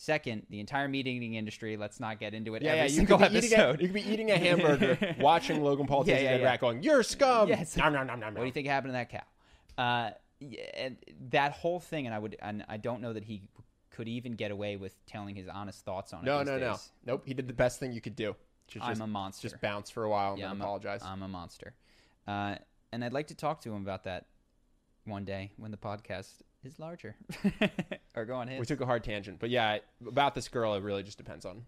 Second, 0.00 0.46
the 0.48 0.60
entire 0.60 0.86
meat 0.86 1.08
eating 1.08 1.34
industry. 1.34 1.76
Let's 1.76 1.98
not 1.98 2.20
get 2.20 2.32
into 2.32 2.54
it. 2.54 2.62
Yeah, 2.62 2.68
every 2.68 2.78
yeah. 2.78 2.84
You 2.84 2.90
single 2.90 3.18
could, 3.18 3.32
be 3.32 3.38
eating 3.38 3.52
a, 3.52 3.56
episode. 3.56 3.80
you 3.80 3.88
could 3.88 3.94
be 3.94 4.08
eating 4.08 4.30
a 4.30 4.38
hamburger, 4.38 5.16
watching 5.20 5.60
Logan 5.60 5.88
Paul 5.88 6.04
Yeah, 6.06 6.20
yeah, 6.20 6.36
yeah. 6.36 6.44
rat, 6.44 6.60
going, 6.60 6.84
"You're 6.84 7.02
scum." 7.02 7.48
Yes. 7.48 7.76
Nom, 7.76 7.92
nom, 7.92 8.06
nom, 8.06 8.20
nom, 8.20 8.34
What 8.34 8.42
do 8.42 8.46
you 8.46 8.52
think 8.52 8.68
happened 8.68 8.90
to 8.90 8.92
that 8.92 9.10
cow? 9.10 9.24
Uh, 9.76 10.10
and 10.74 10.98
that 11.30 11.50
whole 11.50 11.80
thing, 11.80 12.06
and 12.06 12.14
I 12.14 12.20
would, 12.20 12.36
and 12.40 12.64
I 12.68 12.76
don't 12.76 13.00
know 13.00 13.12
that 13.12 13.24
he 13.24 13.42
could 13.90 14.06
even 14.06 14.34
get 14.34 14.52
away 14.52 14.76
with 14.76 14.94
telling 15.06 15.34
his 15.34 15.48
honest 15.48 15.84
thoughts 15.84 16.12
on 16.12 16.22
it. 16.22 16.26
No, 16.26 16.44
no, 16.44 16.58
no. 16.58 16.76
Nope. 17.04 17.24
He 17.26 17.34
did 17.34 17.48
the 17.48 17.52
best 17.52 17.80
thing 17.80 17.90
you 17.90 18.00
could 18.00 18.14
do. 18.14 18.36
Just, 18.68 18.86
I'm 18.86 19.00
a 19.00 19.06
monster. 19.08 19.48
just 19.48 19.60
bounce 19.60 19.90
for 19.90 20.04
a 20.04 20.08
while 20.08 20.30
and 20.30 20.38
yeah, 20.38 20.44
then 20.44 20.52
I'm 20.52 20.60
apologize. 20.60 21.02
A, 21.02 21.06
I'm 21.06 21.22
a 21.22 21.28
monster, 21.28 21.74
uh, 22.28 22.54
and 22.92 23.04
I'd 23.04 23.12
like 23.12 23.26
to 23.28 23.34
talk 23.34 23.62
to 23.62 23.72
him 23.72 23.82
about 23.82 24.04
that 24.04 24.26
one 25.06 25.24
day 25.24 25.50
when 25.56 25.72
the 25.72 25.76
podcast 25.76 26.34
is 26.64 26.78
larger, 26.78 27.16
or 28.16 28.24
go 28.24 28.36
on 28.36 28.48
his. 28.48 28.58
we 28.58 28.66
took 28.66 28.80
a 28.80 28.86
hard 28.86 29.04
tangent, 29.04 29.38
but 29.38 29.50
yeah, 29.50 29.78
about 30.06 30.34
this 30.34 30.48
girl, 30.48 30.74
it 30.74 30.82
really 30.82 31.02
just 31.02 31.18
depends 31.18 31.44
on 31.44 31.64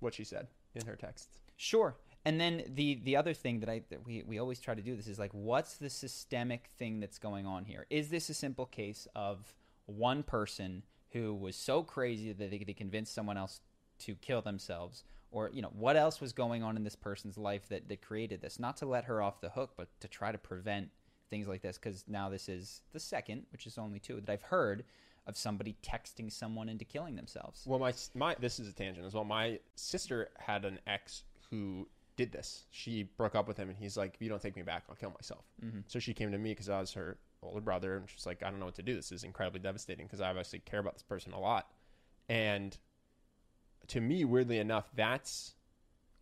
what 0.00 0.14
she 0.14 0.24
said 0.24 0.46
in 0.74 0.86
her 0.86 0.96
texts. 0.96 1.40
Sure. 1.56 1.96
And 2.24 2.40
then 2.40 2.64
the 2.74 3.00
the 3.04 3.16
other 3.16 3.32
thing 3.32 3.60
that 3.60 3.68
I 3.68 3.82
that 3.90 4.04
we 4.04 4.22
we 4.26 4.38
always 4.38 4.60
try 4.60 4.74
to 4.74 4.82
do 4.82 4.96
this 4.96 5.06
is 5.06 5.18
like 5.18 5.32
what's 5.32 5.76
the 5.76 5.88
systemic 5.88 6.70
thing 6.78 7.00
that's 7.00 7.18
going 7.18 7.46
on 7.46 7.64
here? 7.64 7.86
Is 7.88 8.08
this 8.08 8.28
a 8.28 8.34
simple 8.34 8.66
case 8.66 9.06
of 9.14 9.54
one 9.86 10.22
person 10.22 10.82
who 11.10 11.32
was 11.32 11.54
so 11.54 11.82
crazy 11.82 12.32
that 12.32 12.50
they, 12.50 12.58
they 12.58 12.72
convinced 12.72 13.14
someone 13.14 13.36
else 13.36 13.60
to 14.00 14.16
kill 14.16 14.42
themselves 14.42 15.04
or 15.30 15.50
you 15.52 15.62
know 15.62 15.70
what 15.72 15.96
else 15.96 16.20
was 16.20 16.32
going 16.32 16.62
on 16.62 16.76
in 16.76 16.82
this 16.82 16.96
person's 16.96 17.38
life 17.38 17.68
that 17.68 17.88
that 17.88 18.02
created 18.02 18.42
this? 18.42 18.58
Not 18.58 18.76
to 18.78 18.86
let 18.86 19.04
her 19.04 19.22
off 19.22 19.40
the 19.40 19.50
hook, 19.50 19.74
but 19.76 19.88
to 20.00 20.08
try 20.08 20.32
to 20.32 20.38
prevent 20.38 20.90
things 21.30 21.48
like 21.48 21.62
this 21.62 21.78
cuz 21.78 22.04
now 22.06 22.28
this 22.28 22.48
is 22.48 22.82
the 22.92 23.00
second, 23.00 23.46
which 23.50 23.66
is 23.66 23.78
only 23.78 23.98
two 23.98 24.20
that 24.20 24.30
I've 24.30 24.42
heard 24.42 24.84
of 25.26 25.36
somebody 25.36 25.76
texting 25.82 26.30
someone 26.30 26.68
into 26.68 26.84
killing 26.84 27.16
themselves. 27.16 27.64
Well, 27.66 27.78
my 27.78 27.92
my 28.14 28.34
this 28.36 28.58
is 28.60 28.68
a 28.68 28.72
tangent 28.72 29.06
as 29.06 29.14
well. 29.14 29.24
My 29.24 29.58
sister 29.74 30.30
had 30.38 30.64
an 30.64 30.78
ex 30.86 31.24
who 31.50 31.88
did 32.16 32.32
this. 32.32 32.64
She 32.70 33.02
broke 33.02 33.34
up 33.34 33.46
with 33.46 33.56
him, 33.56 33.68
and 33.68 33.76
he's 33.76 33.96
like, 33.96 34.14
"If 34.14 34.22
you 34.22 34.28
don't 34.28 34.40
take 34.40 34.56
me 34.56 34.62
back, 34.62 34.84
I'll 34.88 34.96
kill 34.96 35.10
myself." 35.10 35.44
Mm-hmm. 35.62 35.80
So 35.86 35.98
she 35.98 36.14
came 36.14 36.32
to 36.32 36.38
me 36.38 36.52
because 36.52 36.68
I 36.68 36.80
was 36.80 36.92
her 36.92 37.18
older 37.42 37.60
brother, 37.60 37.96
and 37.96 38.08
she's 38.08 38.26
like, 38.26 38.42
"I 38.42 38.50
don't 38.50 38.60
know 38.60 38.66
what 38.66 38.76
to 38.76 38.82
do. 38.82 38.94
This 38.94 39.12
is 39.12 39.24
incredibly 39.24 39.60
devastating 39.60 40.06
because 40.06 40.20
I 40.20 40.30
obviously 40.30 40.60
care 40.60 40.80
about 40.80 40.94
this 40.94 41.02
person 41.02 41.32
a 41.32 41.40
lot." 41.40 41.70
And 42.28 42.76
to 43.88 44.00
me, 44.00 44.24
weirdly 44.24 44.58
enough, 44.58 44.90
that's 44.94 45.54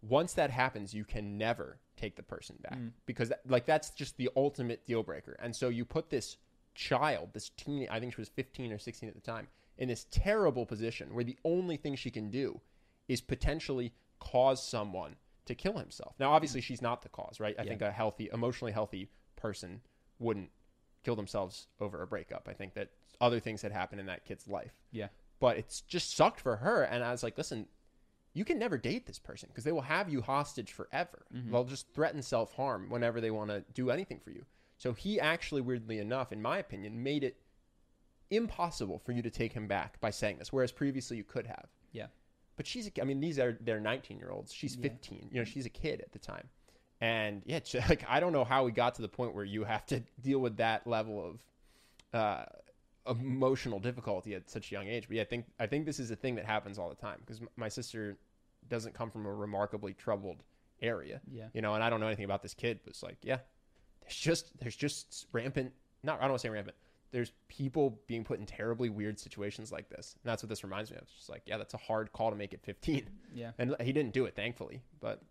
once 0.02 0.34
that 0.34 0.50
happens, 0.50 0.94
you 0.94 1.04
can 1.04 1.38
never 1.38 1.78
take 1.96 2.16
the 2.16 2.22
person 2.22 2.56
back 2.62 2.78
mm. 2.78 2.90
because 3.06 3.28
that, 3.28 3.40
like 3.48 3.66
that's 3.66 3.90
just 3.90 4.16
the 4.16 4.30
ultimate 4.36 4.84
deal 4.86 5.02
breaker. 5.02 5.36
And 5.40 5.54
so 5.54 5.68
you 5.68 5.84
put 5.84 6.10
this 6.10 6.36
child, 6.74 7.30
this 7.32 7.50
teen, 7.50 7.86
I 7.90 8.00
think 8.00 8.14
she 8.14 8.20
was 8.20 8.28
15 8.28 8.72
or 8.72 8.78
16 8.78 9.08
at 9.08 9.14
the 9.14 9.20
time, 9.20 9.48
in 9.78 9.88
this 9.88 10.06
terrible 10.10 10.66
position 10.66 11.14
where 11.14 11.24
the 11.24 11.36
only 11.44 11.76
thing 11.76 11.96
she 11.96 12.10
can 12.10 12.30
do 12.30 12.60
is 13.08 13.20
potentially 13.20 13.92
cause 14.18 14.66
someone 14.66 15.16
to 15.46 15.54
kill 15.54 15.78
himself. 15.78 16.14
Now, 16.18 16.32
obviously, 16.32 16.60
she's 16.60 16.80
not 16.80 17.02
the 17.02 17.08
cause, 17.10 17.38
right? 17.38 17.54
I 17.58 17.62
Yeah. 17.62 17.68
think 17.68 17.82
a 17.82 17.90
healthy, 17.92 18.30
emotionally 18.32 18.72
healthy 18.72 19.10
person 19.36 19.82
wouldn't 20.18 20.50
kill 21.02 21.16
themselves 21.16 21.66
over 21.80 22.00
a 22.02 22.06
breakup. 22.06 22.48
I 22.48 22.54
think 22.54 22.74
that 22.74 22.90
other 23.20 23.40
things 23.40 23.60
had 23.62 23.72
happened 23.72 24.00
in 24.00 24.06
that 24.06 24.24
kid's 24.24 24.48
life 24.48 24.74
Yeah. 24.90 25.08
but 25.38 25.58
it's 25.58 25.82
just 25.82 26.16
sucked 26.16 26.40
for 26.40 26.56
her. 26.56 26.82
And 26.82 27.04
I 27.04 27.10
was 27.10 27.22
like, 27.22 27.36
listen, 27.36 27.68
you 28.34 28.44
can 28.44 28.58
never 28.58 28.76
date 28.76 29.06
this 29.06 29.18
person 29.18 29.48
because 29.48 29.64
they 29.64 29.72
will 29.72 29.80
have 29.80 30.10
you 30.10 30.20
hostage 30.20 30.72
forever. 30.72 31.24
They'll 31.50 31.64
just 31.64 31.88
threaten 31.94 32.20
self 32.20 32.52
harm 32.52 32.90
whenever 32.90 33.20
they 33.20 33.30
want 33.30 33.50
to 33.50 33.64
do 33.72 33.90
anything 33.90 34.20
for 34.22 34.30
you. 34.30 34.44
So 34.76 34.92
he 34.92 35.20
actually, 35.20 35.62
weirdly 35.62 35.98
enough, 35.98 36.32
in 36.32 36.42
my 36.42 36.58
opinion, 36.58 37.02
made 37.02 37.24
it 37.24 37.36
impossible 38.30 38.98
for 38.98 39.12
you 39.12 39.22
to 39.22 39.30
take 39.30 39.52
him 39.52 39.68
back 39.68 40.00
by 40.00 40.10
saying 40.10 40.38
this, 40.38 40.52
whereas 40.52 40.72
previously 40.72 41.16
you 41.16 41.24
could 41.24 41.46
have. 41.46 41.68
Yeah. 41.92 42.06
But 42.56 42.66
she's, 42.66 42.90
I 43.00 43.04
mean, 43.04 43.20
these 43.20 43.38
are 43.38 43.56
they're 43.60 43.80
19 43.80 44.18
year 44.18 44.30
olds. 44.30 44.52
She's 44.52 44.74
15. 44.74 45.28
You 45.32 45.38
know, 45.38 45.44
she's 45.44 45.66
a 45.66 45.70
kid 45.70 46.00
at 46.00 46.12
the 46.12 46.18
time. 46.18 46.48
And 47.00 47.42
yeah, 47.44 47.60
like 47.88 48.04
I 48.08 48.20
don't 48.20 48.32
know 48.32 48.44
how 48.44 48.64
we 48.64 48.72
got 48.72 48.96
to 48.96 49.02
the 49.02 49.08
point 49.08 49.34
where 49.34 49.44
you 49.44 49.64
have 49.64 49.86
to 49.86 50.02
deal 50.20 50.40
with 50.40 50.56
that 50.56 50.86
level 50.86 51.38
of 52.14 52.18
uh, 52.18 52.44
emotional 53.20 53.78
difficulty 53.78 54.34
at 54.34 54.48
such 54.48 54.70
a 54.70 54.74
young 54.74 54.88
age. 54.88 55.08
But 55.08 55.16
yeah, 55.16 55.22
I 55.22 55.26
think 55.26 55.46
I 55.58 55.66
think 55.66 55.86
this 55.86 55.98
is 55.98 56.10
a 56.10 56.16
thing 56.16 56.34
that 56.36 56.46
happens 56.46 56.78
all 56.78 56.88
the 56.88 56.94
time 56.94 57.18
because 57.20 57.40
my 57.56 57.68
sister 57.68 58.16
doesn't 58.68 58.94
come 58.94 59.10
from 59.10 59.26
a 59.26 59.32
remarkably 59.32 59.94
troubled 59.94 60.42
area. 60.82 61.20
Yeah. 61.30 61.48
You 61.54 61.62
know, 61.62 61.74
and 61.74 61.82
I 61.84 61.90
don't 61.90 62.00
know 62.00 62.06
anything 62.06 62.24
about 62.24 62.42
this 62.42 62.54
kid, 62.54 62.80
but 62.84 62.90
it's 62.90 63.02
like, 63.02 63.18
yeah, 63.22 63.38
there's 64.02 64.16
just 64.16 64.58
there's 64.58 64.76
just 64.76 65.26
rampant. 65.32 65.72
Not 66.02 66.18
I 66.18 66.22
don't 66.22 66.30
want 66.30 66.40
to 66.40 66.46
say 66.48 66.50
rampant. 66.50 66.76
There's 67.10 67.32
people 67.48 68.00
being 68.08 68.24
put 68.24 68.40
in 68.40 68.46
terribly 68.46 68.88
weird 68.90 69.20
situations 69.20 69.70
like 69.70 69.88
this, 69.88 70.16
and 70.22 70.28
that's 70.30 70.42
what 70.42 70.48
this 70.50 70.64
reminds 70.64 70.90
me 70.90 70.96
of. 70.96 71.04
It's 71.04 71.12
just 71.12 71.28
like, 71.28 71.42
yeah, 71.46 71.58
that's 71.58 71.74
a 71.74 71.78
hard 71.78 72.12
call 72.12 72.30
to 72.30 72.36
make 72.36 72.52
at 72.52 72.60
15, 72.64 73.08
Yeah. 73.32 73.52
and 73.58 73.76
he 73.80 73.92
didn't 73.92 74.12
do 74.14 74.24
it, 74.24 74.34
thankfully. 74.34 74.82
But 75.00 75.22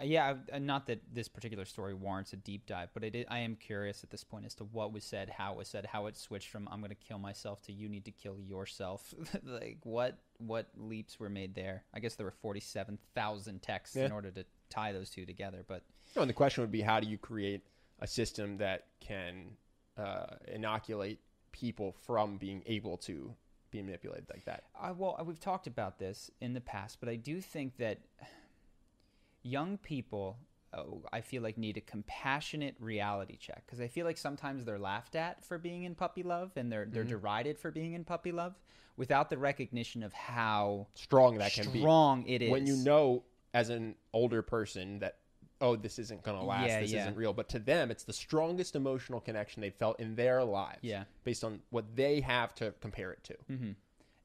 Uh, 0.00 0.04
yeah, 0.04 0.34
I- 0.52 0.56
uh, 0.56 0.58
not 0.58 0.86
that 0.86 1.00
this 1.12 1.28
particular 1.28 1.64
story 1.64 1.94
warrants 1.94 2.32
a 2.32 2.36
deep 2.36 2.66
dive, 2.66 2.90
but 2.94 3.04
it, 3.04 3.26
I 3.30 3.38
am 3.40 3.54
curious 3.54 4.02
at 4.02 4.10
this 4.10 4.24
point 4.24 4.44
as 4.44 4.54
to 4.56 4.64
what 4.64 4.92
was 4.92 5.04
said, 5.04 5.28
how 5.30 5.52
it 5.52 5.58
was 5.58 5.68
said, 5.68 5.86
how 5.86 6.06
it 6.06 6.16
switched 6.16 6.48
from 6.48 6.66
"I'm 6.70 6.80
going 6.80 6.90
to 6.90 6.96
kill 6.96 7.18
myself" 7.18 7.62
to 7.62 7.72
"You 7.72 7.88
need 7.88 8.04
to 8.06 8.10
kill 8.10 8.38
yourself." 8.38 9.14
like 9.44 9.78
what 9.84 10.18
what 10.38 10.68
leaps 10.76 11.20
were 11.20 11.28
made 11.30 11.54
there? 11.54 11.84
I 11.94 12.00
guess 12.00 12.16
there 12.16 12.26
were 12.26 12.32
forty 12.32 12.60
seven 12.60 12.98
thousand 13.14 13.62
texts 13.62 13.94
Yeah. 13.96 14.06
in 14.06 14.12
order 14.12 14.30
to 14.32 14.44
tie 14.68 14.92
those 14.92 15.10
two 15.10 15.24
together. 15.26 15.64
But 15.66 15.84
know, 16.16 16.22
and 16.22 16.28
the 16.28 16.34
question 16.34 16.62
would 16.62 16.72
be, 16.72 16.80
how 16.80 16.98
do 16.98 17.06
you 17.06 17.18
create 17.18 17.62
a 18.00 18.06
system 18.06 18.56
that 18.58 18.86
can 19.00 19.56
uh, 19.96 20.26
inoculate 20.48 21.20
people 21.52 21.92
from 22.04 22.36
being 22.36 22.62
able 22.66 22.96
to 22.96 23.32
be 23.70 23.80
manipulated 23.80 24.26
like 24.28 24.44
that? 24.46 24.64
I, 24.80 24.90
well, 24.90 25.20
we've 25.24 25.38
talked 25.38 25.68
about 25.68 25.98
this 26.00 26.30
in 26.40 26.52
the 26.52 26.60
past, 26.60 26.98
but 26.98 27.08
I 27.08 27.14
do 27.16 27.40
think 27.40 27.76
that 27.76 27.98
young 29.44 29.78
people, 29.78 30.38
oh, 30.72 31.02
I 31.12 31.20
feel 31.20 31.42
like, 31.42 31.56
need 31.56 31.76
a 31.76 31.80
compassionate 31.80 32.74
reality 32.80 33.36
check 33.36 33.62
because 33.64 33.80
I 33.80 33.86
feel 33.86 34.04
like 34.04 34.18
sometimes 34.18 34.64
they're 34.64 34.78
laughed 34.78 35.14
at 35.14 35.44
for 35.44 35.58
being 35.58 35.84
in 35.84 35.94
puppy 35.94 36.24
love 36.24 36.50
and 36.56 36.72
they're 36.72 36.86
they're 36.86 37.04
mm-hmm. 37.04 37.10
derided 37.10 37.58
for 37.58 37.70
being 37.70 37.92
in 37.92 38.04
puppy 38.04 38.32
love 38.32 38.54
without 38.96 39.30
the 39.30 39.38
recognition 39.38 40.02
of 40.02 40.12
how 40.12 40.88
Strong 40.94 41.38
that 41.38 41.52
can 41.52 41.70
be. 41.70 41.80
strong 41.80 42.26
it 42.26 42.42
is. 42.42 42.50
when 42.50 42.66
you 42.66 42.76
know 42.76 43.24
as 43.52 43.68
an 43.68 43.94
older 44.12 44.40
person 44.42 45.00
that 45.00 45.18
oh 45.60 45.74
this 45.76 45.98
isn't 45.98 46.22
going 46.22 46.38
to 46.38 46.44
last 46.44 46.68
Yeah, 46.68 46.80
this 46.80 46.92
yeah. 46.92 47.00
isn't 47.02 47.16
real 47.16 47.32
but 47.32 47.48
to 47.50 47.58
them 47.58 47.90
it's 47.90 48.04
the 48.04 48.12
strongest 48.12 48.76
emotional 48.76 49.20
connection 49.20 49.62
they've 49.62 49.74
felt 49.74 49.98
in 49.98 50.14
their 50.14 50.44
lives 50.44 50.78
Yeah. 50.82 51.04
based 51.24 51.42
on 51.42 51.60
what 51.70 51.96
they 51.96 52.20
have 52.20 52.54
to 52.56 52.72
compare 52.80 53.10
it 53.12 53.24
to 53.24 53.34
mm-hmm. 53.50 53.70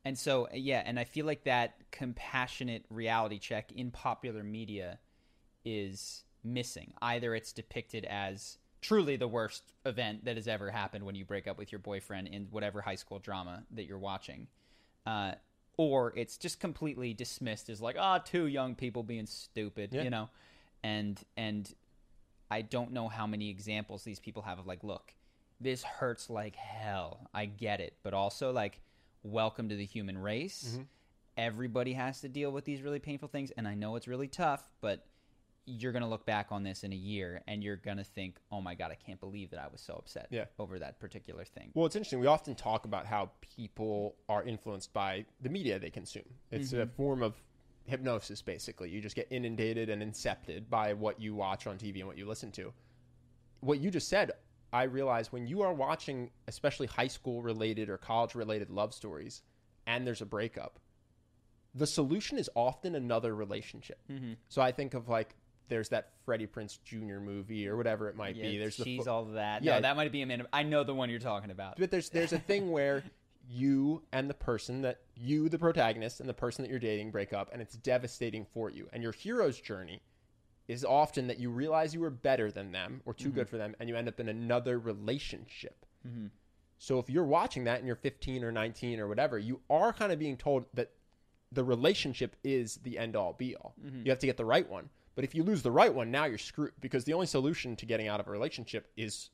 And 0.05 0.17
so, 0.17 0.47
yeah, 0.53 0.81
and 0.85 0.97
I 0.97 1.03
feel 1.03 1.25
like 1.25 1.43
that 1.43 1.75
compassionate 1.91 2.85
reality 2.89 3.37
check 3.37 3.71
in 3.73 3.91
popular 3.91 4.43
media 4.43 4.97
is 5.65 6.23
missing. 6.43 6.93
Either 7.01 7.35
it's 7.35 7.51
depicted 7.51 8.05
as 8.05 8.57
truly 8.81 9.17
the 9.17 9.27
worst 9.27 9.73
event 9.85 10.23
that 10.25 10.37
has 10.37 10.47
ever 10.47 10.71
happened 10.71 11.05
when 11.05 11.15
you 11.15 11.25
break 11.25 11.47
up 11.47 11.57
with 11.57 11.71
your 11.71 11.79
boyfriend 11.79 12.27
in 12.27 12.47
whatever 12.51 12.81
high 12.81 12.95
school 12.95 13.19
drama 13.19 13.63
that 13.71 13.85
you're 13.85 13.97
watching, 13.99 14.47
uh, 15.05 15.33
or 15.77 16.13
it's 16.15 16.37
just 16.37 16.59
completely 16.59 17.13
dismissed 17.13 17.69
as 17.69 17.81
like, 17.81 17.97
ah, 17.99 18.17
two 18.19 18.47
young 18.47 18.75
people 18.75 19.03
being 19.03 19.25
stupid, 19.25 19.91
Yeah. 19.93 20.03
you 20.03 20.09
know, 20.09 20.29
and 20.83 21.21
and 21.35 21.73
I 22.51 22.61
don't 22.61 22.91
know 22.93 23.09
how 23.09 23.27
many 23.27 23.49
examples 23.49 24.03
these 24.03 24.19
people 24.19 24.41
have 24.43 24.59
of 24.59 24.65
like, 24.65 24.83
look, 24.83 25.13
this 25.61 25.83
hurts 25.83 26.29
like 26.29 26.55
hell. 26.55 27.27
I 27.33 27.45
get 27.45 27.79
it, 27.81 27.97
but 28.01 28.13
also 28.13 28.51
like, 28.51 28.81
welcome 29.23 29.67
to 29.69 29.75
the 29.75 29.85
human 29.85 30.17
race. 30.17 30.79
Everybody 31.37 31.93
has 31.93 32.21
to 32.21 32.29
deal 32.29 32.51
with 32.51 32.65
these 32.65 32.81
really 32.81 32.99
painful 32.99 33.27
things, 33.27 33.51
and 33.51 33.67
I 33.67 33.75
know 33.75 33.95
it's 33.97 34.07
really 34.07 34.27
tough, 34.27 34.69
but 34.81 35.05
you're 35.69 35.91
gonna 35.91 36.09
look 36.09 36.25
back 36.25 36.47
on 36.51 36.63
this 36.63 36.83
in 36.83 36.91
a 36.91 36.95
year 36.95 37.41
and 37.47 37.63
you're 37.63 37.75
gonna 37.75 38.03
think, 38.03 38.37
oh 38.51 38.59
my 38.61 38.75
god, 38.75 38.91
I 38.91 38.95
can't 38.95 39.19
believe 39.19 39.51
that 39.51 39.59
I 39.59 39.67
was 39.71 39.81
so 39.81 39.93
upset 39.95 40.27
Yeah. 40.31 40.45
over 40.57 40.79
that 40.79 40.99
particular 40.99 41.43
thing. 41.45 41.71
well 41.75 41.85
it's 41.85 41.95
interesting 41.95 42.19
we 42.19 42.27
often 42.27 42.55
talk 42.55 42.85
about 42.85 43.05
how 43.05 43.31
people 43.55 44.15
are 44.27 44.43
influenced 44.43 44.91
by 44.93 45.25
the 45.41 45.49
media 45.49 45.77
they 45.79 45.89
consume 45.89 46.23
it's 46.51 46.73
a 46.73 46.87
form 46.87 47.21
of 47.23 47.35
hypnosis 47.85 48.41
basically. 48.41 48.89
You 48.89 49.01
just 49.01 49.15
get 49.15 49.27
inundated 49.31 49.89
and 49.89 50.01
incepted 50.03 50.69
by 50.69 50.93
what 50.93 51.19
you 51.19 51.33
watch 51.35 51.65
on 51.67 51.77
TV 51.77 51.97
and 51.99 52.07
what 52.07 52.17
you 52.17 52.27
listen 52.27 52.51
to. 52.51 52.71
What 53.61 53.79
you 53.79 53.89
just 53.89 54.07
said, 54.09 54.31
I 54.71 54.83
realize 54.83 55.31
when 55.31 55.47
you 55.47 55.61
are 55.63 55.73
watching 55.73 56.29
especially 56.47 56.85
high 56.85 57.07
school 57.07 57.41
related 57.41 57.89
or 57.89 57.97
college 57.97 58.35
related 58.35 58.69
love 58.69 58.93
stories 58.93 59.41
and 59.87 60.05
there's 60.05 60.21
a 60.21 60.25
breakup, 60.27 60.79
the 61.73 61.87
solution 61.87 62.37
is 62.37 62.47
often 62.55 62.93
another 62.95 63.35
relationship. 63.35 63.99
Mm-hmm. 64.11 64.33
So 64.49 64.61
I 64.61 64.71
think 64.71 64.93
of 64.93 65.09
like 65.09 65.35
there's 65.69 65.89
that 65.89 66.09
Freddie 66.25 66.47
Prinze 66.47 66.79
Jr. 66.83 67.19
movie 67.19 67.67
or 67.67 67.77
whatever 67.77 68.09
it 68.09 68.15
might 68.15 68.35
Yeah, 68.35 68.49
be. 68.49 68.57
There's 68.57 68.77
the 68.77 68.97
fo- 68.97 69.11
all 69.11 69.25
that. 69.25 69.63
Yeah. 69.63 69.75
No, 69.75 69.81
that 69.81 69.95
might 69.95 70.11
be 70.11 70.21
a 70.21 70.25
man. 70.25 70.45
I 70.51 70.63
know 70.63 70.83
the 70.83 70.93
one 70.93 71.09
you're 71.09 71.19
talking 71.19 71.51
about. 71.51 71.77
but 71.79 71.91
there's 71.91 72.09
there's 72.09 72.33
a 72.33 72.39
thing 72.39 72.71
where 72.71 73.03
you 73.49 74.03
and 74.11 74.29
the 74.29 74.33
person 74.33 74.81
that 74.83 74.99
you 75.15 75.49
the 75.49 75.57
protagonist 75.57 76.19
and 76.19 76.29
the 76.29 76.33
person 76.33 76.63
that 76.63 76.69
you're 76.69 76.79
dating 76.79 77.09
break 77.09 77.33
up 77.33 77.49
and 77.51 77.61
it's 77.61 77.75
devastating 77.77 78.45
for 78.53 78.69
you 78.69 78.87
and 78.93 79.01
your 79.01 79.11
hero's 79.11 79.59
journey 79.59 80.01
is 80.67 80.85
often 80.85 81.25
that 81.25 81.39
you 81.39 81.49
realize 81.49 81.93
you 81.93 81.99
were 81.99 82.11
better 82.11 82.51
than 82.51 82.71
them 82.71 83.01
or 83.05 83.13
too 83.13 83.29
good 83.29 83.47
mm-hmm. 83.47 83.49
for 83.49 83.57
them 83.57 83.75
and 83.79 83.89
you 83.89 83.95
end 83.95 84.07
up 84.07 84.19
in 84.19 84.29
another 84.29 84.77
relationship 84.77 85.85
mm-hmm. 86.07 86.27
so 86.77 86.99
if 86.99 87.09
you're 87.09 87.23
watching 87.23 87.63
that 87.63 87.79
and 87.79 87.87
you're 87.87 87.95
15 87.95 88.43
or 88.43 88.51
19 88.51 88.99
or 88.99 89.07
whatever 89.07 89.39
you 89.39 89.59
are 89.67 89.91
kind 89.91 90.11
of 90.11 90.19
being 90.19 90.37
told 90.37 90.65
that 90.75 90.91
the 91.51 91.63
relationship 91.63 92.35
is 92.43 92.75
the 92.83 92.99
end 92.99 93.15
all 93.15 93.33
be 93.33 93.55
all 93.55 93.73
mm-hmm. 93.83 94.03
you 94.05 94.11
have 94.11 94.19
to 94.19 94.27
get 94.27 94.37
the 94.37 94.45
right 94.45 94.69
one 94.69 94.89
but 95.15 95.23
if 95.23 95.33
you 95.35 95.43
lose 95.43 95.61
the 95.61 95.71
right 95.71 95.93
one 95.93 96.11
now 96.11 96.25
you're 96.25 96.37
screwed 96.37 96.71
because 96.79 97.03
the 97.05 97.13
only 97.13 97.25
solution 97.27 97.75
to 97.75 97.85
getting 97.85 98.07
out 98.07 98.19
of 98.19 98.27
a 98.27 98.31
relationship 98.31 98.87
is 98.97 99.29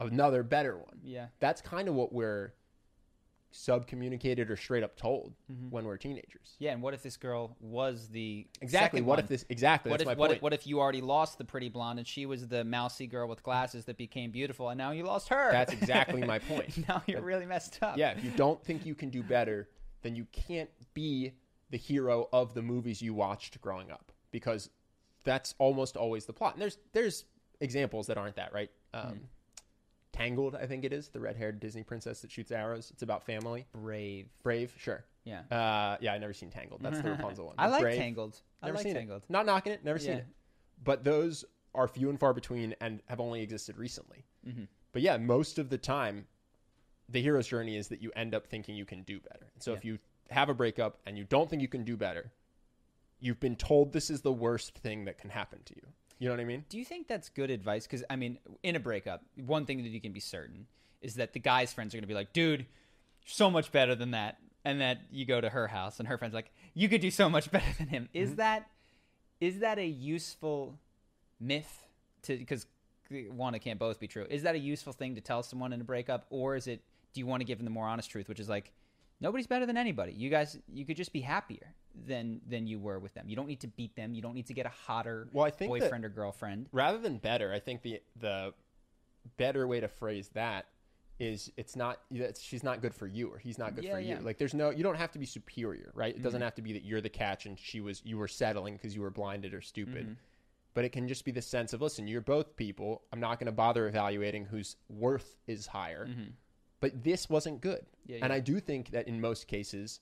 another 0.00 0.42
better 0.42 0.76
one 0.76 0.98
Yeah. 1.02 1.26
that's 1.40 1.60
kind 1.60 1.88
of 1.88 1.94
what 1.94 2.12
we're 2.12 2.52
subcommunicated 3.52 4.50
or 4.50 4.56
straight 4.56 4.82
up 4.82 4.94
told 4.96 5.32
Mm-hmm. 5.50 5.70
when 5.70 5.84
we're 5.86 5.96
teenagers. 5.96 6.54
Yeah, 6.58 6.72
and 6.72 6.82
what 6.82 6.92
if 6.92 7.02
this 7.02 7.16
girl 7.16 7.56
was 7.60 8.08
the 8.08 8.46
Exactly. 8.60 9.00
What 9.00 9.14
one? 9.16 9.18
if 9.20 9.28
this? 9.28 9.44
Exactly. 9.48 9.90
What 9.90 10.02
if, 10.02 10.16
what, 10.18 10.30
if, 10.32 10.42
what 10.42 10.52
if 10.52 10.66
you 10.66 10.78
already 10.80 11.00
lost 11.00 11.38
the 11.38 11.44
pretty 11.44 11.70
blonde 11.70 11.98
and 11.98 12.06
she 12.06 12.26
was 12.26 12.46
the 12.46 12.62
mousy 12.64 13.06
girl 13.06 13.26
with 13.26 13.42
glasses 13.42 13.86
that 13.86 13.96
became 13.96 14.30
beautiful 14.30 14.68
and 14.68 14.76
now 14.76 14.90
you 14.90 15.04
lost 15.04 15.28
her? 15.30 15.50
That's 15.50 15.72
exactly 15.72 16.22
my 16.22 16.38
point. 16.50 16.86
now 16.86 17.02
you're 17.06 17.22
really 17.22 17.46
messed 17.46 17.78
up. 17.82 17.96
yeah, 17.96 18.10
if 18.10 18.22
you 18.22 18.30
don't 18.32 18.62
think 18.62 18.84
you 18.84 18.94
can 18.94 19.08
do 19.08 19.22
better, 19.22 19.68
then 20.02 20.14
you 20.14 20.26
can't 20.30 20.70
be 20.92 21.32
the 21.70 21.78
hero 21.78 22.28
of 22.34 22.52
the 22.52 22.62
movies 22.62 23.00
you 23.00 23.14
watched 23.14 23.58
growing 23.62 23.90
up 23.90 24.12
because 24.30 24.68
that's 25.28 25.54
almost 25.58 25.94
always 25.98 26.24
the 26.24 26.32
plot. 26.32 26.54
And 26.54 26.62
there's 26.62 26.78
there's 26.94 27.24
examples 27.60 28.06
that 28.06 28.16
aren't 28.16 28.36
that 28.36 28.54
right. 28.54 28.70
Hmm. 28.94 29.08
Um, 29.08 29.20
Tangled, 30.10 30.56
I 30.56 30.66
think 30.66 30.84
it 30.84 30.92
is 30.92 31.10
the 31.10 31.20
red-haired 31.20 31.60
Disney 31.60 31.82
princess 31.84 32.22
that 32.22 32.30
shoots 32.30 32.50
arrows. 32.50 32.90
It's 32.90 33.02
about 33.02 33.22
family. 33.24 33.66
Brave. 33.72 34.26
Brave, 34.42 34.74
sure. 34.76 35.04
Yeah. 35.24 35.42
Uh, 35.50 35.98
yeah, 36.00 36.14
I 36.14 36.18
never 36.18 36.32
seen 36.32 36.50
Tangled. 36.50 36.80
That's 36.82 37.00
the 37.00 37.10
Rapunzel 37.10 37.46
one. 37.46 37.54
I 37.58 37.68
like 37.68 37.82
Brave, 37.82 37.98
Tangled. 37.98 38.40
I 38.62 38.66
Never 38.66 38.78
like 38.78 38.84
seen 38.84 38.94
Tangled. 38.94 39.22
it. 39.24 39.30
Not 39.30 39.44
knocking 39.46 39.72
it. 39.72 39.84
Never 39.84 39.98
seen 39.98 40.12
it. 40.12 40.26
But 40.82 41.04
those 41.04 41.44
are 41.74 41.86
few 41.86 42.08
and 42.08 42.18
far 42.18 42.32
between 42.32 42.74
and 42.80 43.00
have 43.06 43.20
only 43.20 43.42
existed 43.42 43.76
recently. 43.76 44.24
Mm-hmm. 44.48 44.64
But 44.92 45.02
yeah, 45.02 45.18
most 45.18 45.58
of 45.58 45.68
the 45.68 45.78
time, 45.78 46.26
the 47.10 47.20
hero's 47.20 47.46
journey 47.46 47.76
is 47.76 47.88
that 47.88 48.02
you 48.02 48.10
end 48.16 48.34
up 48.34 48.46
thinking 48.46 48.74
you 48.74 48.86
can 48.86 49.02
do 49.02 49.20
better. 49.20 49.52
So 49.60 49.74
if 49.74 49.84
you 49.84 49.98
have 50.30 50.48
a 50.48 50.54
breakup 50.54 50.98
and 51.06 51.16
you 51.18 51.24
don't 51.24 51.48
think 51.48 51.62
you 51.62 51.68
can 51.68 51.84
do 51.84 51.96
better, 51.96 52.32
you've 53.20 53.40
been 53.40 53.56
told 53.56 53.92
this 53.92 54.10
is 54.10 54.22
the 54.22 54.32
worst 54.32 54.74
thing 54.78 55.04
that 55.06 55.18
can 55.18 55.30
happen 55.30 55.60
to 55.64 55.74
you. 55.76 55.82
You 56.18 56.28
know 56.28 56.34
what 56.34 56.40
I 56.40 56.44
mean? 56.44 56.64
Do 56.68 56.78
you 56.78 56.84
think 56.84 57.06
that's 57.06 57.28
good 57.28 57.50
advice? 57.50 57.86
Because 57.86 58.04
I 58.10 58.16
mean, 58.16 58.38
in 58.62 58.76
a 58.76 58.80
breakup, 58.80 59.22
one 59.36 59.66
thing 59.66 59.82
that 59.82 59.90
you 59.90 60.00
can 60.00 60.12
be 60.12 60.20
certain 60.20 60.66
is 61.00 61.14
that 61.14 61.32
the 61.32 61.38
guy's 61.38 61.72
friends 61.72 61.94
are 61.94 61.96
going 61.96 62.02
to 62.02 62.08
be 62.08 62.14
like, 62.14 62.32
"Dude, 62.32 62.66
so 63.24 63.50
much 63.50 63.70
better 63.70 63.94
than 63.94 64.10
that," 64.12 64.38
and 64.64 64.80
that 64.80 64.98
you 65.12 65.24
go 65.24 65.40
to 65.40 65.48
her 65.48 65.68
house 65.68 66.00
and 66.00 66.08
her 66.08 66.18
friends 66.18 66.34
like, 66.34 66.50
"You 66.74 66.88
could 66.88 67.00
do 67.00 67.10
so 67.10 67.28
much 67.30 67.50
better 67.52 67.72
than 67.78 67.86
him." 67.86 68.08
Is 68.12 68.30
mm-hmm. 68.30 68.36
that 68.38 68.68
is 69.40 69.60
that 69.60 69.78
a 69.78 69.86
useful 69.86 70.78
myth 71.38 71.86
to 72.22 72.36
because 72.36 72.66
one 73.30 73.54
it 73.54 73.60
can't 73.60 73.78
both 73.78 74.00
be 74.00 74.08
true. 74.08 74.26
Is 74.28 74.42
that 74.42 74.56
a 74.56 74.58
useful 74.58 74.92
thing 74.92 75.14
to 75.14 75.20
tell 75.20 75.44
someone 75.44 75.72
in 75.72 75.80
a 75.80 75.84
breakup, 75.84 76.26
or 76.30 76.56
is 76.56 76.66
it? 76.66 76.82
Do 77.14 77.20
you 77.20 77.26
want 77.26 77.40
to 77.40 77.44
give 77.44 77.58
them 77.58 77.64
the 77.64 77.70
more 77.70 77.86
honest 77.86 78.10
truth, 78.10 78.28
which 78.28 78.38
is 78.38 78.50
like, 78.50 78.70
nobody's 79.20 79.46
better 79.46 79.64
than 79.64 79.76
anybody. 79.76 80.12
You 80.12 80.28
guys, 80.28 80.58
you 80.70 80.84
could 80.84 80.96
just 80.96 81.12
be 81.12 81.20
happier 81.20 81.74
than 82.06 82.40
than 82.48 82.66
you 82.66 82.78
were 82.78 82.98
with 82.98 83.14
them. 83.14 83.28
You 83.28 83.36
don't 83.36 83.48
need 83.48 83.60
to 83.60 83.68
beat 83.68 83.94
them. 83.96 84.14
You 84.14 84.22
don't 84.22 84.34
need 84.34 84.46
to 84.46 84.54
get 84.54 84.66
a 84.66 84.72
hotter 84.86 85.28
Well, 85.32 85.44
I 85.44 85.50
think 85.50 85.70
boyfriend 85.70 86.04
or 86.04 86.08
girlfriend. 86.08 86.68
Rather 86.72 86.98
than 86.98 87.18
better, 87.18 87.52
I 87.52 87.60
think 87.60 87.82
the 87.82 88.00
the 88.18 88.54
better 89.36 89.66
way 89.66 89.80
to 89.80 89.88
phrase 89.88 90.30
that 90.34 90.66
is 91.18 91.50
it's 91.56 91.74
not 91.74 92.00
it's, 92.10 92.40
she's 92.40 92.62
not 92.62 92.80
good 92.80 92.94
for 92.94 93.06
you 93.06 93.28
or 93.28 93.38
he's 93.38 93.58
not 93.58 93.74
good 93.74 93.84
Yeah, 93.84 93.94
for 93.94 94.00
yeah. 94.00 94.18
you. 94.18 94.24
Like 94.24 94.38
there's 94.38 94.54
no 94.54 94.70
you 94.70 94.82
don't 94.82 94.96
have 94.96 95.12
to 95.12 95.18
be 95.18 95.26
superior, 95.26 95.90
right? 95.94 96.14
It 96.14 96.22
doesn't 96.22 96.38
mm-hmm. 96.38 96.44
have 96.44 96.54
to 96.56 96.62
be 96.62 96.72
that 96.74 96.84
you're 96.84 97.00
the 97.00 97.08
catch 97.08 97.46
and 97.46 97.58
she 97.58 97.80
was 97.80 98.02
you 98.04 98.18
were 98.18 98.28
settling 98.28 98.74
because 98.74 98.94
you 98.94 99.02
were 99.02 99.10
blinded 99.10 99.54
or 99.54 99.60
stupid. 99.60 100.04
Mm-hmm. 100.04 100.12
But 100.74 100.84
it 100.84 100.90
can 100.90 101.08
just 101.08 101.24
be 101.24 101.32
the 101.32 101.42
sense 101.42 101.72
of 101.72 101.82
listen, 101.82 102.06
you're 102.06 102.20
both 102.20 102.56
people. 102.56 103.02
I'm 103.12 103.20
not 103.20 103.40
going 103.40 103.46
to 103.46 103.52
bother 103.52 103.88
evaluating 103.88 104.44
whose 104.44 104.76
worth 104.88 105.36
is 105.46 105.66
higher. 105.66 106.06
Mm-hmm. 106.06 106.30
But 106.80 107.02
this 107.02 107.28
wasn't 107.28 107.60
good. 107.60 107.84
Yeah, 108.06 108.18
And. 108.22 108.32
I 108.32 108.38
do 108.38 108.60
think 108.60 108.90
that 108.90 109.08
in 109.08 109.20
most 109.20 109.48
cases 109.48 110.00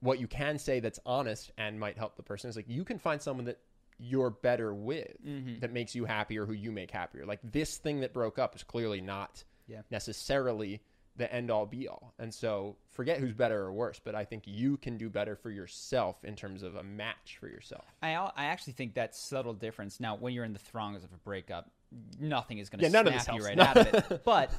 what 0.00 0.18
you 0.20 0.26
can 0.26 0.58
say 0.58 0.80
that's 0.80 0.98
honest 1.04 1.50
and 1.58 1.78
might 1.78 1.98
help 1.98 2.16
the 2.16 2.22
person 2.22 2.48
is 2.50 2.56
like 2.56 2.68
you 2.68 2.84
can 2.84 2.98
find 2.98 3.20
someone 3.20 3.44
that 3.46 3.58
you're 3.98 4.30
better 4.30 4.72
with 4.74 5.08
Mm-hmm. 5.26 5.58
that 5.60 5.72
makes 5.72 5.94
you 5.94 6.04
happier 6.06 6.46
who 6.46 6.52
you 6.54 6.72
make 6.72 6.90
happier 6.90 7.26
like 7.26 7.40
this 7.42 7.76
thing 7.76 8.00
that 8.00 8.12
broke 8.14 8.38
up 8.38 8.54
is 8.56 8.62
clearly 8.62 9.00
not 9.00 9.44
Yeah. 9.66 9.82
necessarily 9.90 10.80
the 11.16 11.30
end 11.30 11.50
all 11.50 11.66
be 11.66 11.86
all 11.86 12.14
and 12.18 12.32
so 12.32 12.76
forget 12.92 13.18
who's 13.18 13.34
better 13.34 13.60
or 13.60 13.72
worse 13.72 14.00
but 14.02 14.14
i 14.14 14.24
think 14.24 14.44
you 14.46 14.78
can 14.78 14.96
do 14.96 15.10
better 15.10 15.36
for 15.36 15.50
yourself 15.50 16.24
in 16.24 16.34
terms 16.34 16.62
of 16.62 16.76
a 16.76 16.82
match 16.82 17.36
for 17.38 17.48
yourself 17.48 17.84
I 18.02 18.14
I 18.14 18.44
actually 18.46 18.72
think 18.74 18.94
that 18.94 19.14
subtle 19.14 19.52
difference. 19.52 20.00
Now, 20.00 20.16
when 20.16 20.32
you're 20.32 20.44
in 20.46 20.52
the 20.54 20.58
throngs 20.58 21.04
of 21.04 21.12
a 21.12 21.16
breakup, 21.18 21.70
nothing 22.18 22.58
is 22.58 22.70
going 22.70 22.78
to 22.80 22.84
Yeah, 22.86 23.02
snap 23.02 23.06
you 23.36 23.42
helps. 23.42 23.44
right 23.44 23.58
out 23.58 23.76
of 23.76 23.86
it. 24.10 24.22
But 24.24 24.50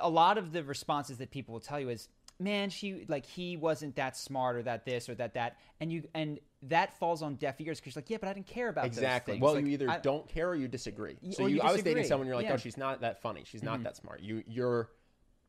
a 0.00 0.08
lot 0.08 0.38
of 0.38 0.52
the 0.52 0.62
responses 0.62 1.18
that 1.18 1.30
people 1.30 1.52
will 1.54 1.60
tell 1.60 1.80
you 1.80 1.88
is, 1.88 2.08
"Man, 2.40 2.70
she 2.70 3.04
like 3.08 3.26
he 3.26 3.56
wasn't 3.56 3.96
that 3.96 4.16
smart 4.16 4.56
or 4.56 4.62
that 4.62 4.84
this 4.84 5.08
or 5.08 5.14
that 5.16 5.34
that," 5.34 5.58
and 5.80 5.92
you 5.92 6.08
and 6.14 6.40
that 6.62 6.98
falls 6.98 7.22
on 7.22 7.36
deaf 7.36 7.60
ears 7.60 7.80
because 7.80 7.94
you're 7.94 8.02
like, 8.02 8.10
"Yeah, 8.10 8.18
but 8.20 8.28
I 8.28 8.32
didn't 8.32 8.46
care 8.46 8.68
about 8.68 8.86
exactly. 8.86 9.34
things." 9.34 9.42
well 9.42 9.54
Like, 9.54 9.64
you 9.64 9.70
either 9.70 9.90
I- 9.90 9.98
don't 9.98 10.28
care 10.28 10.48
or 10.48 10.54
you 10.54 10.68
disagree. 10.68 11.16
So 11.30 11.46
you, 11.46 11.56
you 11.56 11.60
i 11.62 11.66
was 11.66 11.82
dating 11.82 11.96
disagree. 11.96 12.08
someone 12.08 12.26
you're 12.26 12.36
like 12.36 12.46
oh, 12.46 12.48
Yeah. 12.48 12.54
oh 12.54 12.58
she's 12.58 12.76
not 12.76 13.00
that 13.02 13.20
funny. 13.22 13.42
She's 13.44 13.62
not 13.62 13.74
mm-hmm. 13.74 13.84
that 13.84 13.96
smart. 13.96 14.20
You 14.20 14.42
you're 14.46 14.90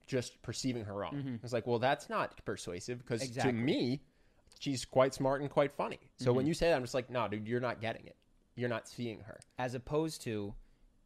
just 0.07 0.41
perceiving 0.41 0.85
her 0.85 0.93
wrong. 0.93 1.13
Mm-hmm. 1.13 1.35
It's 1.43 1.53
like 1.53 1.67
well 1.67 1.79
that's 1.79 2.09
not 2.09 2.43
persuasive 2.45 2.99
because 2.99 3.23
Exactly. 3.23 3.51
to 3.51 3.57
me 3.57 4.01
she's 4.59 4.85
quite 4.85 5.13
smart 5.13 5.41
and 5.41 5.49
quite 5.49 5.71
funny. 5.73 5.99
So 6.17 6.31
when 6.31 6.43
mm-hmm. 6.43 6.49
you 6.49 6.53
say 6.53 6.69
that 6.69 6.75
i'm 6.75 6.83
just 6.83 6.93
like 6.93 7.09
no 7.09 7.27
dude 7.27 7.47
you're 7.47 7.59
not 7.59 7.81
getting 7.81 8.05
it. 8.05 8.15
You're 8.55 8.69
not 8.69 8.87
seeing 8.87 9.21
her. 9.21 9.39
As 9.57 9.75
opposed 9.75 10.21
to 10.23 10.53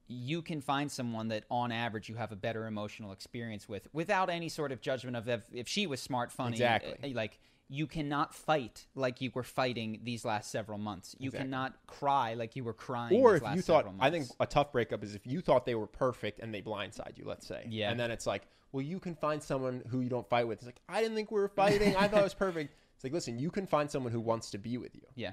you 0.07 0.41
can 0.41 0.61
find 0.61 0.91
someone 0.91 1.29
that 1.29 1.43
on 1.49 1.71
average 1.71 2.09
you 2.09 2.15
have 2.15 2.31
a 2.31 2.35
better 2.35 2.67
emotional 2.67 3.11
experience 3.11 3.67
with 3.67 3.87
without 3.93 4.29
any 4.29 4.49
sort 4.49 4.71
of 4.71 4.81
judgment 4.81 5.15
of 5.17 5.27
if, 5.27 5.43
if 5.53 5.67
she 5.67 5.87
was 5.87 5.99
smart 5.99 6.31
funny 6.31 6.53
Exactly. 6.53 7.11
uh, 7.11 7.15
like 7.15 7.39
you 7.67 7.87
cannot 7.87 8.35
fight 8.35 8.85
like 8.93 9.21
you 9.21 9.31
were 9.33 9.41
fighting 9.43 9.99
these 10.03 10.23
last 10.23 10.51
several 10.51 10.77
months. 10.77 11.15
You 11.17 11.29
Exactly. 11.29 11.45
cannot 11.49 11.73
cry 11.87 12.35
like 12.35 12.55
you 12.55 12.63
were 12.63 12.73
crying 12.73 13.19
or 13.19 13.35
if 13.35 13.43
you 13.55 13.61
thought 13.61 13.87
i 13.99 14.11
think 14.11 14.27
a 14.39 14.45
tough 14.45 14.71
breakup 14.71 15.03
is 15.03 15.15
if 15.15 15.25
you 15.25 15.41
thought 15.41 15.65
they 15.65 15.73
were 15.75 15.87
perfect 15.87 16.39
and 16.39 16.53
they 16.53 16.61
blindside 16.61 17.17
you 17.17 17.25
let's 17.25 17.47
say. 17.47 17.65
Yeah. 17.67 17.89
and 17.89 17.99
then 17.99 18.11
it's 18.11 18.27
like 18.27 18.43
well 18.71 18.83
you 18.83 18.99
can 18.99 19.15
find 19.15 19.41
someone 19.41 19.81
who 19.89 20.01
you 20.01 20.09
don't 20.09 20.27
fight 20.29 20.47
with. 20.47 20.59
It's 20.59 20.65
like 20.67 20.81
i 20.87 21.01
didn't 21.01 21.15
think 21.15 21.31
we 21.31 21.39
were 21.39 21.47
fighting. 21.49 21.95
I 21.95 22.07
thought 22.07 22.19
it 22.19 22.23
was 22.23 22.33
perfect. 22.33 22.75
It's 22.95 23.03
like 23.03 23.11
listen 23.13 23.37
you 23.39 23.49
can 23.51 23.65
find 23.65 23.89
someone 23.91 24.11
who 24.13 24.21
wants 24.21 24.51
to 24.51 24.57
be 24.57 24.77
with 24.77 24.95
you. 24.95 25.01
Yeah. 25.15 25.31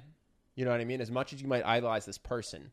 You 0.56 0.64
know 0.64 0.70
what 0.72 0.80
i 0.80 0.84
mean? 0.84 1.00
As 1.02 1.10
much 1.10 1.32
as 1.34 1.40
you 1.42 1.48
might 1.48 1.64
idolize 1.64 2.04
this 2.06 2.18
person 2.18 2.70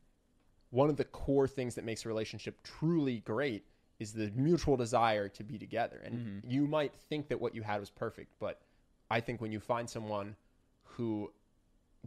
one 0.71 0.89
of 0.89 0.97
the 0.97 1.05
core 1.05 1.47
things 1.47 1.75
that 1.75 1.83
makes 1.83 2.05
a 2.05 2.07
relationship 2.09 2.61
truly 2.63 3.19
great 3.19 3.65
is 3.99 4.13
the 4.13 4.31
mutual 4.35 4.77
desire 4.77 5.27
to 5.27 5.43
be 5.43 5.57
together 5.57 6.01
and 6.05 6.15
Mm-hmm. 6.15 6.49
you 6.49 6.67
might 6.67 6.93
think 7.09 7.27
that 7.29 7.39
what 7.41 7.53
you 7.55 7.61
had 7.63 7.79
was 7.79 7.89
perfect 7.89 8.31
but 8.39 8.61
i 9.09 9.19
think 9.19 9.41
when 9.41 9.51
you 9.51 9.59
find 9.59 9.89
someone 9.89 10.35
who 10.83 11.31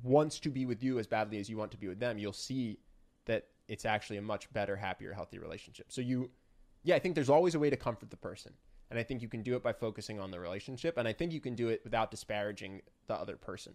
wants 0.02 0.38
to 0.40 0.48
be 0.50 0.64
with 0.64 0.82
you 0.82 0.98
as 0.98 1.06
badly 1.06 1.38
as 1.38 1.48
you 1.50 1.56
want 1.56 1.70
to 1.70 1.76
be 1.76 1.86
with 1.86 2.00
them, 2.00 2.16
you'll 2.18 2.32
see 2.32 2.78
that 3.26 3.46
it's 3.68 3.84
actually 3.84 4.16
a 4.16 4.22
much 4.22 4.50
better, 4.52 4.74
happier, 4.74 5.12
healthy 5.12 5.38
relationship. 5.38 5.86
So 5.90 6.00
you, 6.00 6.30
yeah, 6.82 6.94
I 6.94 6.98
think 6.98 7.14
there's 7.14 7.28
always 7.28 7.54
a 7.54 7.58
way 7.58 7.68
to 7.68 7.76
comfort 7.76 8.08
the 8.10 8.16
person. 8.16 8.52
And 8.90 8.98
I 8.98 9.02
think 9.02 9.20
you 9.20 9.28
can 9.28 9.42
do 9.42 9.54
it 9.54 9.62
by 9.62 9.72
focusing 9.74 10.18
on 10.18 10.30
the 10.30 10.40
relationship. 10.40 10.96
And 10.96 11.06
I 11.06 11.12
think 11.12 11.30
you 11.32 11.40
can 11.40 11.54
do 11.54 11.68
it 11.68 11.82
without 11.84 12.10
disparaging 12.10 12.80
the 13.06 13.14
other 13.14 13.36
person. 13.36 13.74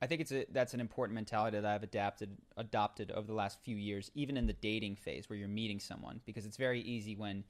I 0.00 0.06
think 0.06 0.20
it's 0.20 0.32
a 0.32 0.46
that's 0.52 0.74
an 0.74 0.80
important 0.80 1.14
mentality 1.14 1.58
that 1.60 1.68
I've 1.68 1.82
adapted 1.82 2.36
adopted 2.56 3.10
over 3.10 3.26
the 3.26 3.34
last 3.34 3.58
few 3.62 3.76
years, 3.76 4.10
even 4.14 4.36
in 4.36 4.46
the 4.46 4.52
dating 4.52 4.96
phase 4.96 5.28
where 5.28 5.38
you're 5.38 5.48
meeting 5.48 5.80
someone, 5.80 6.20
because 6.24 6.46
it's 6.46 6.56
very 6.56 6.80
easy 6.80 7.16
when 7.16 7.44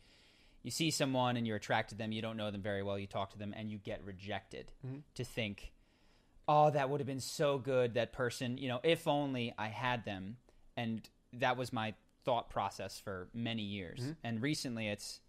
you 0.62 0.70
see 0.70 0.91
someone 0.91 1.37
and 1.37 1.47
you're 1.47 1.57
attracted 1.57 1.95
to 1.97 1.99
them, 1.99 2.12
you 2.12 2.23
don't 2.23 2.37
know 2.37 2.51
them 2.51 2.62
very 2.62 2.83
well, 2.83 2.99
you 2.99 3.07
talk 3.07 3.31
to 3.31 3.39
them 3.39 3.55
and 3.57 3.70
you 3.70 3.79
get 3.79 4.03
rejected 4.05 4.73
mm-hmm. 4.85 4.99
to 5.15 5.25
think, 5.25 5.73
oh, 6.49 6.70
that 6.70 6.91
would 6.91 7.01
have 7.01 7.07
been 7.07 7.20
so 7.20 7.59
good, 7.59 7.95
that 7.95 8.12
person, 8.12 8.59
you 8.59 8.69
know, 8.69 8.81
if 8.83 9.07
only 9.07 9.55
I 9.57 9.69
had 9.69 10.05
them. 10.05 10.37
And 10.77 11.09
that 11.35 11.57
was 11.57 11.73
my 11.73 11.95
thought 12.25 12.51
process 12.51 12.99
for 12.99 13.29
many 13.33 13.62
years. 13.62 14.01
Mm-hmm. 14.01 14.12
And 14.25 14.43
recently 14.43 14.89
it's 14.89 15.20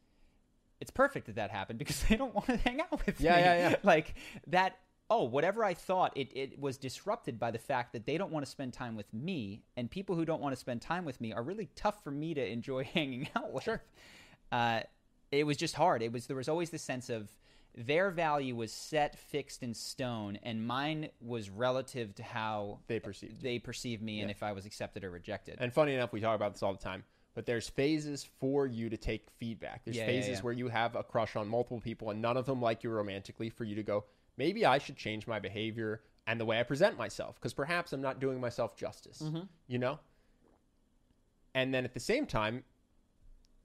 it's 0.82 0.92
perfect 0.92 1.26
that 1.26 1.36
that 1.36 1.52
happened 1.52 1.78
because 1.80 2.02
they 2.10 2.16
don't 2.16 2.34
want 2.34 2.48
to 2.48 2.58
hang 2.58 2.82
out 2.82 3.06
with 3.06 3.20
Yeah, 3.20 3.36
me. 3.36 3.42
yeah, 3.42 3.70
yeah. 3.70 3.76
Like 3.84 4.16
that 4.48 4.78
oh, 5.10 5.24
whatever 5.24 5.64
I 5.64 5.74
thought, 5.74 6.16
it, 6.16 6.30
it 6.36 6.60
was 6.60 6.78
disrupted 6.78 7.40
by 7.40 7.52
the 7.52 7.58
fact 7.58 7.94
that 7.94 8.06
they 8.06 8.18
don't 8.18 8.32
want 8.32 8.46
to 8.46 8.52
spend 8.52 8.74
time 8.74 8.96
with 8.96 9.12
me, 9.14 9.64
and 9.76 9.90
people 9.90 10.16
who 10.16 10.26
don't 10.26 10.42
want 10.42 10.54
to 10.54 10.60
spend 10.60 10.82
time 10.82 11.06
with 11.06 11.20
me 11.20 11.34
are 11.34 11.44
really 11.44 11.70
tough 11.76 12.04
for 12.04 12.12
me 12.12 12.34
to 12.34 12.46
enjoy 12.46 12.84
hanging 12.94 13.28
out 13.36 13.52
with. 13.52 13.64
Sure. 13.64 13.82
Uh, 14.52 14.82
it 15.32 15.46
was 15.46 15.58
just 15.58 15.76
hard. 15.76 16.02
It 16.02 16.12
was 16.12 16.28
there 16.28 16.38
was 16.38 16.50
always 16.50 16.70
this 16.70 16.82
sense 16.82 17.10
of 17.10 17.30
their 17.76 18.10
value 18.10 18.56
was 18.56 18.72
set, 18.72 19.18
fixed 19.18 19.64
in 19.64 19.74
stone, 19.74 20.38
and 20.44 20.66
mine 20.66 21.10
was 21.22 21.50
relative 21.50 22.16
to 22.16 22.24
how 22.24 22.80
They 22.88 23.00
perceived 23.00 23.42
they 23.42 23.60
perceive 23.60 24.02
me 24.02 24.22
and 24.22 24.32
if 24.32 24.44
I 24.44 24.54
was 24.54 24.66
accepted 24.66 25.04
or 25.04 25.12
rejected. 25.12 25.58
And 25.60 25.72
funny 25.72 25.94
enough, 25.94 26.12
we 26.12 26.20
talk 26.20 26.36
about 26.36 26.54
this 26.54 26.64
all 26.64 26.74
the 26.74 26.80
time. 26.80 27.04
But 27.36 27.46
there's 27.46 27.70
phases 27.70 28.28
for 28.40 28.66
you 28.66 28.90
to 28.90 28.98
take 28.98 29.28
feedback. 29.38 29.86
There's 29.86 29.96
Yeah, 29.96 30.04
yeah, 30.04 30.08
phases 30.08 30.38
yeah. 30.40 30.42
where 30.42 30.54
you 30.54 30.68
have 30.68 30.96
a 30.96 31.04
crush 31.04 31.36
on 31.36 31.48
multiple 31.48 31.80
people 31.80 32.10
and 32.10 32.22
none 32.22 32.38
of 32.38 32.46
them 32.46 32.60
like 32.60 32.84
you 32.84 32.90
romantically 32.90 33.50
for 33.50 33.64
you 33.64 33.76
to 33.76 33.84
go, 33.84 34.06
maybe 34.40 34.66
I 34.66 34.80
should 34.80 34.96
change 34.96 35.28
my 35.28 35.38
behavior 35.38 36.02
and 36.26 36.40
the 36.40 36.46
way 36.46 36.60
I 36.60 36.64
present 36.64 36.98
myself 36.98 37.36
because 37.36 37.54
perhaps 37.54 37.94
I'm 37.94 38.02
not 38.02 38.20
doing 38.20 38.40
myself 38.40 38.76
justice. 38.76 39.22
Mm-hmm. 39.22 39.42
You 39.68 39.78
know? 39.78 40.00
And 41.54 41.74
then 41.74 41.86
at 41.86 41.94
the 41.94 42.00
same 42.00 42.26
time, 42.26 42.64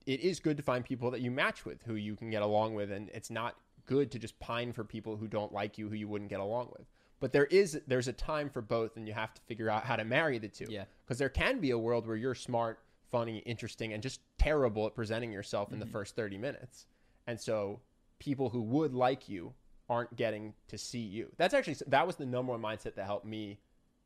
it 0.04 0.20
is 0.20 0.40
good 0.40 0.56
to 0.58 0.62
find 0.62 0.84
people 0.84 1.10
that 1.12 1.20
you 1.20 1.30
match 1.30 1.64
with 1.64 1.82
who 1.84 1.94
you 1.94 2.16
can 2.16 2.28
get 2.28 2.42
along 2.42 2.74
with 2.74 2.90
and 2.90 3.08
it's 3.14 3.30
not 3.30 3.56
good 3.86 4.10
to 4.10 4.18
just 4.18 4.38
pine 4.40 4.72
for 4.72 4.82
people 4.82 5.16
who 5.16 5.28
don't 5.28 5.52
like 5.52 5.78
you 5.78 5.88
who 5.88 5.94
you 5.94 6.08
wouldn't 6.08 6.28
get 6.28 6.40
along 6.40 6.68
with. 6.76 6.86
But 7.20 7.32
there 7.32 7.46
is 7.46 7.80
there's 7.86 8.08
a 8.08 8.12
time 8.12 8.50
for 8.50 8.60
both 8.60 8.96
and 8.96 9.06
you 9.06 9.14
have 9.14 9.32
to 9.32 9.40
figure 9.42 9.70
out 9.70 9.84
how 9.84 9.96
to 9.96 10.04
marry 10.04 10.38
the 10.38 10.48
two. 10.48 10.66
Yeah. 10.68 10.84
Because 11.04 11.18
there 11.18 11.28
can 11.28 11.60
be 11.60 11.70
a 11.70 11.78
world 11.78 12.06
where 12.06 12.16
you're 12.16 12.34
smart, 12.34 12.80
funny, 13.12 13.38
interesting, 13.38 13.92
and 13.92 14.02
just 14.02 14.20
terrible 14.38 14.86
at 14.86 14.94
presenting 14.94 15.30
yourself 15.30 15.72
in 15.72 15.78
the 15.78 15.86
first 15.86 16.16
30 16.16 16.36
minutes. 16.36 16.86
And 17.26 17.40
so 17.40 17.80
people 18.18 18.48
who 18.48 18.62
would 18.62 18.92
like 18.92 19.28
you 19.28 19.54
aren't 19.88 20.16
getting 20.16 20.54
to 20.68 20.78
see 20.78 21.00
you. 21.00 21.30
That's 21.36 21.54
actually, 21.54 21.76
that 21.88 22.06
was 22.06 22.16
the 22.16 22.26
number 22.26 22.52
one 22.52 22.62
mindset 22.62 22.94
that 22.94 23.06
helped 23.06 23.26
me 23.26 23.58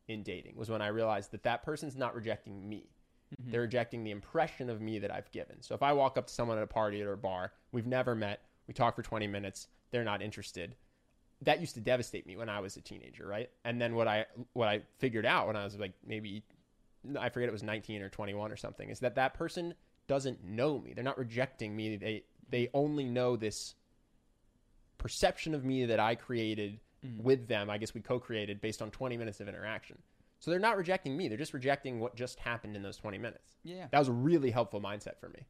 in 0.08 0.22
dating 0.22 0.56
was 0.56 0.70
when 0.70 0.82
I 0.82 0.88
realized 0.88 1.32
that 1.32 1.42
that 1.44 1.62
person's 1.62 1.96
not 1.96 2.14
rejecting 2.14 2.68
me. 2.68 2.90
Mm-hmm. 3.32 3.50
They're 3.50 3.60
rejecting 3.62 4.04
the 4.04 4.10
impression 4.10 4.70
of 4.70 4.80
me 4.80 4.98
that 4.98 5.12
I've 5.12 5.30
given. 5.30 5.62
So 5.62 5.74
if 5.74 5.82
I 5.82 5.92
walk 5.92 6.16
up 6.16 6.26
to 6.26 6.32
someone 6.32 6.56
at 6.56 6.64
a 6.64 6.68
party 6.68 7.02
or 7.02 7.12
a 7.12 7.18
bar, 7.18 7.52
we've 7.72 7.86
never 7.86 8.14
met, 8.14 8.40
we 8.66 8.74
talk 8.74 8.96
for 8.96 9.02
20 9.02 9.26
minutes, 9.26 9.68
they're 9.90 10.04
not 10.04 10.22
interested. 10.22 10.74
That 11.42 11.60
used 11.60 11.74
to 11.74 11.80
devastate 11.80 12.26
me 12.26 12.36
when 12.36 12.48
I 12.48 12.60
was 12.60 12.76
a 12.76 12.80
teenager, 12.80 13.26
right? 13.26 13.50
And 13.64 13.80
then 13.80 13.94
what 13.94 14.08
I 14.08 14.26
what 14.54 14.68
I 14.68 14.82
figured 14.98 15.24
out 15.24 15.46
when 15.46 15.54
I 15.54 15.64
was 15.64 15.78
like 15.78 15.92
maybe 16.04 16.42
I 17.18 17.28
forget 17.28 17.48
it 17.48 17.52
was 17.52 17.62
19 17.62 18.02
or 18.02 18.08
21 18.08 18.50
or 18.50 18.56
something 18.56 18.90
is 18.90 18.98
that 19.00 19.14
that 19.14 19.34
person 19.34 19.74
doesn't 20.08 20.42
know 20.42 20.80
me. 20.80 20.94
They're 20.94 21.04
not 21.04 21.16
rejecting 21.16 21.76
me. 21.76 21.96
They 21.96 22.24
they 22.50 22.70
only 22.74 23.04
know 23.04 23.36
this 23.36 23.74
perception 24.98 25.54
of 25.54 25.64
me 25.64 25.86
that 25.86 26.00
I 26.00 26.14
created 26.14 26.80
mm. 27.04 27.20
with 27.22 27.48
them. 27.48 27.70
I 27.70 27.78
guess 27.78 27.94
we 27.94 28.00
co-created 28.00 28.60
based 28.60 28.82
on 28.82 28.90
20 28.90 29.16
minutes 29.16 29.40
of 29.40 29.48
interaction. 29.48 29.98
So 30.40 30.50
they're 30.50 30.60
not 30.60 30.76
rejecting 30.76 31.16
me. 31.16 31.28
They're 31.28 31.38
just 31.38 31.54
rejecting 31.54 31.98
what 31.98 32.14
just 32.14 32.38
happened 32.38 32.76
in 32.76 32.82
those 32.82 32.96
20 32.96 33.18
minutes. 33.18 33.56
yeah. 33.64 33.86
That 33.90 33.98
was 33.98 34.08
a 34.08 34.12
really 34.12 34.50
helpful 34.50 34.80
mindset 34.80 35.18
for 35.18 35.28
me. 35.28 35.40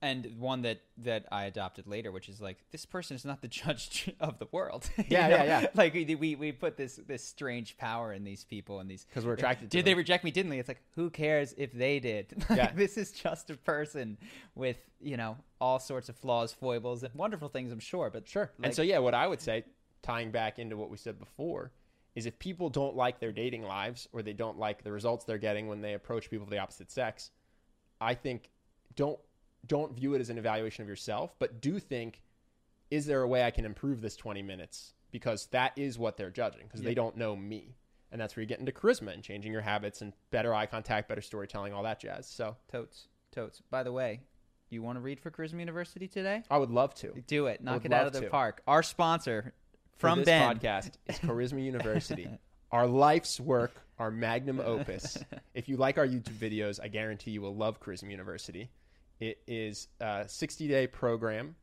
And 0.00 0.26
one 0.38 0.62
that 0.62 0.80
that 0.98 1.26
I 1.32 1.44
adopted 1.44 1.86
later, 1.86 2.12
which 2.12 2.28
is 2.28 2.40
like 2.40 2.58
this 2.70 2.86
person 2.86 3.16
is 3.16 3.24
not 3.24 3.42
the 3.42 3.48
judge 3.62 4.12
of 4.20 4.38
the 4.38 4.46
world. 4.52 4.88
Yeah, 5.08 5.28
know? 5.28 5.36
yeah, 5.36 5.44
yeah. 5.44 5.66
Like 5.74 5.94
we 5.94 6.36
we 6.36 6.52
put 6.52 6.76
this 6.76 7.00
this 7.06 7.24
strange 7.24 7.76
power 7.78 8.12
in 8.12 8.24
these 8.24 8.44
people 8.44 8.80
and 8.80 8.90
these 8.90 9.04
because 9.04 9.24
we're 9.26 9.32
attracted 9.34 9.70
to 9.70 9.76
Did 9.76 9.84
they 9.84 9.94
reject 9.94 10.24
me? 10.24 10.30
Didn't 10.30 10.50
they? 10.50 10.58
It's 10.58 10.68
like 10.68 10.82
who 10.94 11.10
cares 11.10 11.54
if 11.56 11.72
they 11.72 11.98
did? 12.00 12.44
Like, 12.48 12.56
Yeah. 12.58 12.72
this 12.74 12.96
is 12.96 13.10
just 13.12 13.50
a 13.50 13.56
person 13.56 14.18
with 14.54 14.78
you 15.00 15.16
know 15.16 15.36
all 15.60 15.78
sorts 15.80 16.08
of 16.08 16.16
flaws, 16.16 16.52
foibles, 16.52 17.02
and 17.02 17.14
wonderful 17.14 17.48
things. 17.48 17.72
I'm 17.72 17.80
sure, 17.80 18.10
but 18.10 18.28
Sure. 18.28 18.50
Like, 18.58 18.66
and 18.66 18.74
so, 18.74 18.82
yeah, 18.82 18.98
what 18.98 19.14
I 19.14 19.26
would 19.26 19.40
say, 19.40 19.64
tying 20.02 20.30
back 20.30 20.58
into 20.58 20.76
what 20.76 20.90
we 20.90 20.96
said 20.96 21.18
before, 21.18 21.72
is 22.14 22.26
if 22.26 22.38
people 22.38 22.68
don't 22.70 22.94
like 22.94 23.18
their 23.18 23.32
dating 23.32 23.62
lives 23.62 24.08
or 24.12 24.22
they 24.22 24.32
don't 24.32 24.58
like 24.58 24.84
the 24.84 24.92
results 24.92 25.24
they're 25.24 25.38
getting 25.38 25.66
when 25.66 25.80
they 25.80 25.94
approach 25.94 26.30
people 26.30 26.44
of 26.44 26.50
the 26.50 26.58
opposite 26.58 26.90
sex, 26.92 27.30
I 28.00 28.14
think 28.14 28.50
don't 28.94 29.18
don't 29.66 29.94
view 29.94 30.14
it 30.14 30.20
as 30.20 30.30
an 30.30 30.38
evaluation 30.38 30.82
of 30.82 30.88
yourself, 30.88 31.34
but 31.38 31.60
do 31.60 31.78
think, 31.78 32.22
is 32.90 33.06
there 33.06 33.22
a 33.22 33.28
way 33.28 33.44
I 33.44 33.50
can 33.50 33.64
improve 33.64 34.00
this 34.00 34.16
20 34.16 34.42
minutes? 34.42 34.94
Because 35.10 35.46
that 35.52 35.72
is 35.76 35.98
what 35.98 36.16
they're 36.16 36.30
judging, 36.30 36.62
because 36.64 36.82
they 36.82 36.94
don't 36.94 37.16
know 37.16 37.34
me. 37.34 37.76
And 38.10 38.20
that's 38.20 38.36
where 38.36 38.42
you 38.42 38.46
get 38.46 38.60
into 38.60 38.72
charisma 38.72 39.12
and 39.12 39.22
changing 39.22 39.52
your 39.52 39.60
habits 39.60 40.00
and 40.00 40.12
better 40.30 40.54
eye 40.54 40.66
contact, 40.66 41.08
better 41.08 41.20
storytelling, 41.20 41.72
all 41.72 41.82
that 41.82 42.00
jazz. 42.00 42.26
So 42.26 42.56
totes, 42.70 43.08
totes. 43.32 43.62
By 43.70 43.82
the 43.82 43.92
way, 43.92 44.20
you 44.70 44.82
want 44.82 44.96
to 44.96 45.00
read 45.00 45.20
for 45.20 45.30
Charisma 45.30 45.60
University 45.60 46.08
today? 46.08 46.42
I 46.50 46.58
would 46.58 46.70
love 46.70 46.94
to. 46.96 47.12
Do 47.26 47.46
it. 47.46 47.62
Knock 47.62 47.84
it 47.84 47.92
out 47.92 48.06
of 48.06 48.12
the 48.12 48.22
to. 48.22 48.28
park. 48.28 48.62
Our 48.66 48.82
sponsor 48.82 49.54
from 49.96 50.20
this 50.20 50.26
Ben. 50.26 50.54
podcast 50.54 50.92
is 51.06 51.18
Charisma 51.20 51.62
University. 51.62 52.28
Our 52.70 52.86
life's 52.86 53.40
work, 53.40 53.72
our 53.98 54.10
magnum 54.10 54.60
opus. 54.64 55.16
If 55.54 55.70
you 55.70 55.78
like 55.78 55.96
our 55.96 56.06
YouTube 56.06 56.34
videos, 56.34 56.78
I 56.82 56.88
guarantee 56.88 57.30
you 57.30 57.40
will 57.40 57.56
love 57.56 57.80
Charisma 57.80 58.10
University. 58.10 58.68
It 59.20 59.40
is 59.46 59.88
a 60.00 60.24
60 60.26 60.68
day 60.68 60.86
program. 60.86 61.56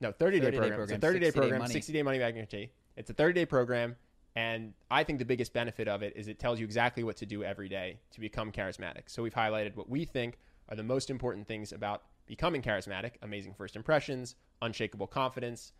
No, 0.00 0.12
30 0.12 0.40
day 0.40 0.46
30-day 0.46 0.58
program. 0.58 0.80
It's 0.82 0.92
a 0.92 0.98
30 0.98 1.18
day 1.18 1.26
60-day 1.26 1.38
program, 1.38 1.58
money. 1.60 1.72
60 1.72 1.92
day 1.92 2.02
money 2.02 2.18
back 2.18 2.34
guarantee. 2.34 2.70
It's 2.96 3.10
a 3.10 3.14
30 3.14 3.32
day 3.34 3.46
program. 3.46 3.96
And 4.36 4.74
I 4.90 5.02
think 5.02 5.18
the 5.18 5.24
biggest 5.24 5.52
benefit 5.52 5.88
of 5.88 6.02
it 6.02 6.12
is 6.16 6.28
it 6.28 6.38
tells 6.38 6.60
you 6.60 6.64
exactly 6.64 7.02
what 7.02 7.16
to 7.16 7.26
do 7.26 7.42
every 7.42 7.68
day 7.68 7.98
to 8.12 8.20
become 8.20 8.52
charismatic. 8.52 9.02
So 9.06 9.22
we've 9.22 9.34
highlighted 9.34 9.74
what 9.74 9.88
we 9.88 10.04
think 10.04 10.38
are 10.68 10.76
the 10.76 10.84
most 10.84 11.10
important 11.10 11.48
things 11.48 11.72
about 11.72 12.02
becoming 12.26 12.62
charismatic 12.62 13.12
amazing 13.22 13.54
first 13.54 13.74
impressions, 13.74 14.36
unshakable 14.62 15.06
confidence, 15.06 15.72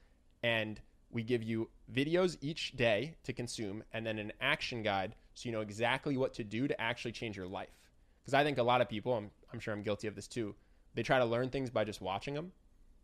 and 0.43 0.81
we 1.11 1.23
give 1.23 1.43
you 1.43 1.71
videos 1.93 2.37
each 2.41 2.77
day 2.77 3.15
to 3.25 3.33
consume 3.33 3.83
and 3.93 4.05
then 4.05 4.19
an 4.19 4.33
action 4.41 4.83
guide 4.83 5.15
so 5.35 5.49
you 5.49 5.53
know 5.53 5.61
exactly 5.61 6.17
what 6.17 6.35
to 6.35 6.45
do 6.45 6.67
to 6.67 6.81
actually 6.81 7.13
change 7.13 7.37
your 7.37 7.47
life. 7.47 7.79
Because 8.23 8.35
I 8.35 8.43
think 8.43 8.59
a 8.59 8.63
lot 8.63 8.81
of 8.81 8.89
people, 8.89 9.15
I'm, 9.15 9.31
I'm 9.53 9.61
sure 9.61 9.73
I'm 9.73 9.83
guilty 9.83 10.09
of 10.09 10.15
this 10.15 10.27
too, 10.27 10.55
they 10.95 11.03
try 11.03 11.19
to 11.19 11.25
learn 11.25 11.51
things 11.51 11.71
by 11.71 11.85
just 11.85 12.01
watching 12.01 12.35
them, 12.35 12.53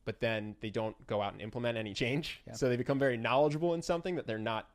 but 0.04 0.20
then 0.20 0.56
they 0.60 0.70
don't 0.70 0.96
go 1.06 1.20
out 1.22 1.32
and 1.32 1.40
implement 1.42 1.78
any 1.78 1.94
change. 1.94 2.40
Yeah. 2.46 2.54
So 2.54 2.68
they 2.68 2.76
become 2.76 2.98
very 2.98 3.16
knowledgeable 3.16 3.74
in 3.74 3.82
something 3.82 4.16
that 4.16 4.26
they're 4.26 4.38
not 4.38 4.68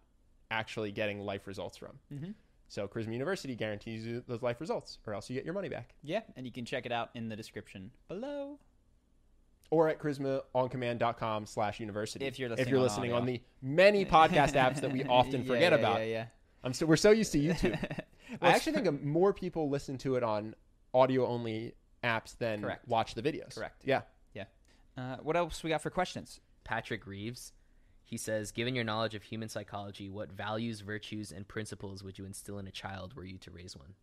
actually 0.52 0.92
getting 0.92 1.20
life 1.20 1.46
results 1.48 1.78
from. 1.78 2.00
Mhm. 2.12 2.34
So 2.68 2.88
Charisma 2.88 3.14
University 3.14 3.56
guarantees 3.56 4.06
you 4.06 4.24
those 4.28 4.42
life 4.44 4.62
results, 4.62 5.00
or 5.06 5.14
else 5.14 5.30
you 5.30 5.36
get 5.36 5.44
your 5.46 5.54
money 5.56 5.70
back. 5.70 5.94
Yeah, 6.04 6.22
and 6.36 6.46
you 6.46 6.52
can 6.52 6.66
check 6.66 6.86
it 6.86 6.92
out 6.92 7.10
in 7.16 7.30
the 7.30 7.36
description 7.36 7.92
below. 8.08 8.60
or 9.72 9.88
at 9.88 10.00
charismaoncommand.com 10.00 11.46
slash 11.46 11.80
university 11.80 12.26
If 12.26 12.40
you're 12.40 12.52
if 12.54 12.68
you're 12.70 12.80
listening 12.80 13.12
on 13.14 13.22
audio. 13.22 13.36
the 13.36 13.42
many 13.62 14.04
podcast 14.18 14.54
apps 14.54 14.82
that 14.82 14.92
we 14.92 15.04
often 15.04 15.42
Yeah, 15.42 15.48
forget 15.48 15.74
yeah, 15.74 15.78
about. 15.80 16.00
Yeah, 16.00 16.06
yeah. 16.06 16.26
I'm 16.64 16.74
so 16.74 16.88
we're 16.88 16.96
so 16.96 17.12
used 17.12 17.32
to 17.34 17.40
YouTube. 17.40 17.78
I 18.42 18.50
actually 18.52 18.74
think 18.74 19.04
more 19.04 19.32
people 19.32 19.70
listen 19.70 19.98
to 20.00 20.16
it 20.16 20.24
on 20.24 20.56
audio 20.94 21.28
only 21.28 21.74
apps 22.04 22.38
than 22.38 22.62
Correct. 22.62 22.88
watch 22.88 23.14
the 23.16 23.22
videos. 23.22 23.56
Correct. 23.56 23.82
Yeah. 23.86 24.02
Yeah. 24.34 24.46
Uh, 24.98 25.18
what 25.18 25.36
else 25.36 25.64
we 25.64 25.70
got 25.70 25.82
for 25.82 25.90
questions? 25.90 26.40
Patrick 26.64 27.06
Reeves. 27.06 27.54
He 28.04 28.18
says, 28.18 28.52
given 28.52 28.74
your 28.74 28.84
knowledge 28.84 29.14
of 29.14 29.22
human 29.22 29.50
psychology, 29.50 30.10
what 30.10 30.32
values, 30.32 30.82
virtues, 30.82 31.32
and 31.32 31.48
principles 31.48 32.04
would 32.04 32.18
you 32.18 32.26
instill 32.26 32.58
in 32.58 32.68
a 32.68 32.72
child 32.72 33.14
were 33.16 33.24
you 33.24 33.38
to 33.38 33.52
raise 33.52 33.78
one? 33.78 33.94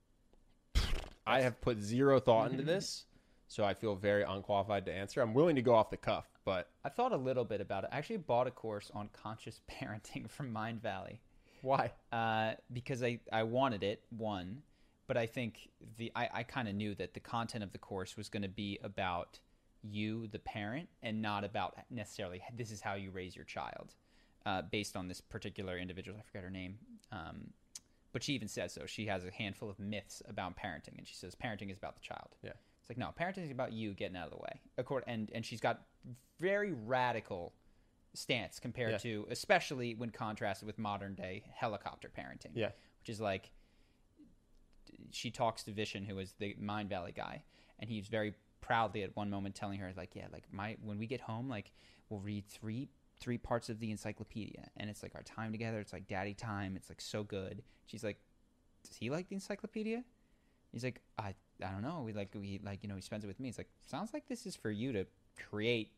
I 1.26 1.40
have 1.40 1.60
put 1.60 1.82
zero 1.82 2.20
thought 2.20 2.52
into 2.52 2.62
this, 2.62 3.04
so 3.48 3.64
I 3.64 3.74
feel 3.74 3.96
very 3.96 4.22
unqualified 4.22 4.86
to 4.86 4.92
answer. 4.92 5.20
I'm 5.20 5.34
willing 5.34 5.56
to 5.56 5.62
go 5.62 5.74
off 5.74 5.90
the 5.90 5.96
cuff, 5.96 6.24
but 6.44 6.70
I 6.84 6.88
thought 6.88 7.10
a 7.10 7.16
little 7.16 7.44
bit 7.44 7.60
about 7.60 7.82
it. 7.82 7.90
I 7.92 7.98
actually 7.98 8.18
bought 8.18 8.46
a 8.46 8.52
course 8.52 8.92
on 8.94 9.08
conscious 9.12 9.60
parenting 9.70 10.30
from 10.30 10.54
Mindvalley 10.54 11.18
why? 11.62 11.92
uh, 12.12 12.52
because 12.72 13.02
I, 13.02 13.18
I 13.32 13.42
wanted 13.42 13.82
it, 13.82 14.02
one, 14.10 14.62
but 15.06 15.16
I 15.16 15.26
think 15.26 15.68
the 15.98 16.10
I, 16.16 16.28
I 16.32 16.42
kind 16.42 16.68
of 16.68 16.74
knew 16.74 16.94
that 16.96 17.14
the 17.14 17.20
content 17.20 17.62
of 17.64 17.72
the 17.72 17.78
course 17.78 18.16
was 18.16 18.28
going 18.28 18.42
to 18.42 18.48
be 18.48 18.78
about 18.82 19.38
you, 19.82 20.26
the 20.28 20.38
parent, 20.38 20.88
and 21.02 21.22
not 21.22 21.44
about 21.44 21.76
necessarily 21.90 22.42
this 22.56 22.70
is 22.70 22.80
how 22.80 22.94
you 22.94 23.10
raise 23.10 23.36
your 23.36 23.44
child, 23.44 23.94
uh, 24.44 24.62
based 24.70 24.96
on 24.96 25.08
this 25.08 25.20
particular 25.20 25.78
individual. 25.78 26.18
I 26.18 26.22
forget 26.22 26.42
her 26.42 26.50
name, 26.50 26.78
um, 27.12 27.50
but 28.12 28.22
she 28.22 28.32
even 28.34 28.48
says 28.48 28.72
so. 28.72 28.86
She 28.86 29.06
has 29.06 29.24
a 29.24 29.30
handful 29.30 29.70
of 29.70 29.78
myths 29.78 30.22
about 30.28 30.56
parenting, 30.56 30.98
and 30.98 31.06
she 31.06 31.14
says 31.14 31.34
parenting 31.34 31.70
is 31.70 31.76
about 31.78 31.94
the 31.94 32.02
child. 32.02 32.34
Yeah. 32.42 32.52
It's 32.80 32.88
like 32.90 32.98
no, 32.98 33.10
parenting 33.18 33.44
is 33.44 33.50
about 33.50 33.72
you 33.72 33.94
getting 33.94 34.16
out 34.16 34.26
of 34.26 34.30
the 34.32 34.38
way. 34.38 34.60
Accord 34.78 35.04
and 35.06 35.30
and 35.34 35.44
she's 35.44 35.60
got 35.60 35.82
very 36.38 36.72
radical 36.72 37.52
stance 38.14 38.58
compared 38.58 38.92
Yeah. 38.92 38.98
to, 38.98 39.26
especially 39.30 39.94
when 39.94 40.10
contrasted 40.10 40.66
with 40.66 40.78
modern 40.78 41.14
day 41.14 41.44
helicopter 41.54 42.08
parenting. 42.16 42.52
Yeah. 42.54 42.70
which 43.00 43.10
is 43.10 43.20
like 43.20 43.50
she 45.10 45.30
talks 45.30 45.62
to 45.64 45.72
Vishen, 45.72 46.06
who 46.06 46.18
is 46.18 46.34
the 46.38 46.54
Mindvalley 46.62 47.14
guy, 47.14 47.42
and 47.78 47.88
he's 47.88 48.08
very 48.08 48.34
proudly 48.60 49.02
at 49.02 49.14
one 49.16 49.30
moment 49.30 49.54
telling 49.54 49.78
her 49.78 49.92
like, 49.96 50.14
yeah, 50.14 50.26
like 50.32 50.44
my 50.50 50.76
when 50.82 50.98
we 50.98 51.06
get 51.06 51.20
home, 51.20 51.48
like 51.48 51.72
we'll 52.08 52.20
read 52.20 52.46
three 52.48 52.88
three 53.20 53.38
parts 53.38 53.68
of 53.68 53.80
the 53.80 53.90
encyclopedia, 53.90 54.68
and 54.76 54.90
it's 54.90 55.02
like 55.02 55.14
our 55.14 55.22
time 55.22 55.52
together. 55.52 55.80
It's 55.80 55.92
like 55.92 56.06
daddy 56.06 56.34
time. 56.34 56.76
It's 56.76 56.88
like 56.88 57.00
so 57.00 57.22
good. 57.22 57.62
She's 57.86 58.04
like, 58.04 58.18
does 58.86 58.96
he 58.96 59.10
like 59.10 59.28
the 59.28 59.34
encyclopedia? 59.34 60.04
He's 60.72 60.84
like, 60.84 61.00
I 61.18 61.34
I 61.64 61.70
don't 61.70 61.82
know. 61.82 62.02
We 62.04 62.12
like 62.12 62.34
we 62.34 62.60
like 62.64 62.82
you 62.82 62.88
know 62.88 62.96
he 62.96 63.00
spends 63.00 63.24
it 63.24 63.28
with 63.28 63.40
me. 63.40 63.48
It's 63.48 63.58
like 63.58 63.70
sounds 63.86 64.12
like 64.12 64.28
this 64.28 64.46
is 64.46 64.56
for 64.56 64.70
you 64.70 64.92
to 64.92 65.06
create 65.48 65.92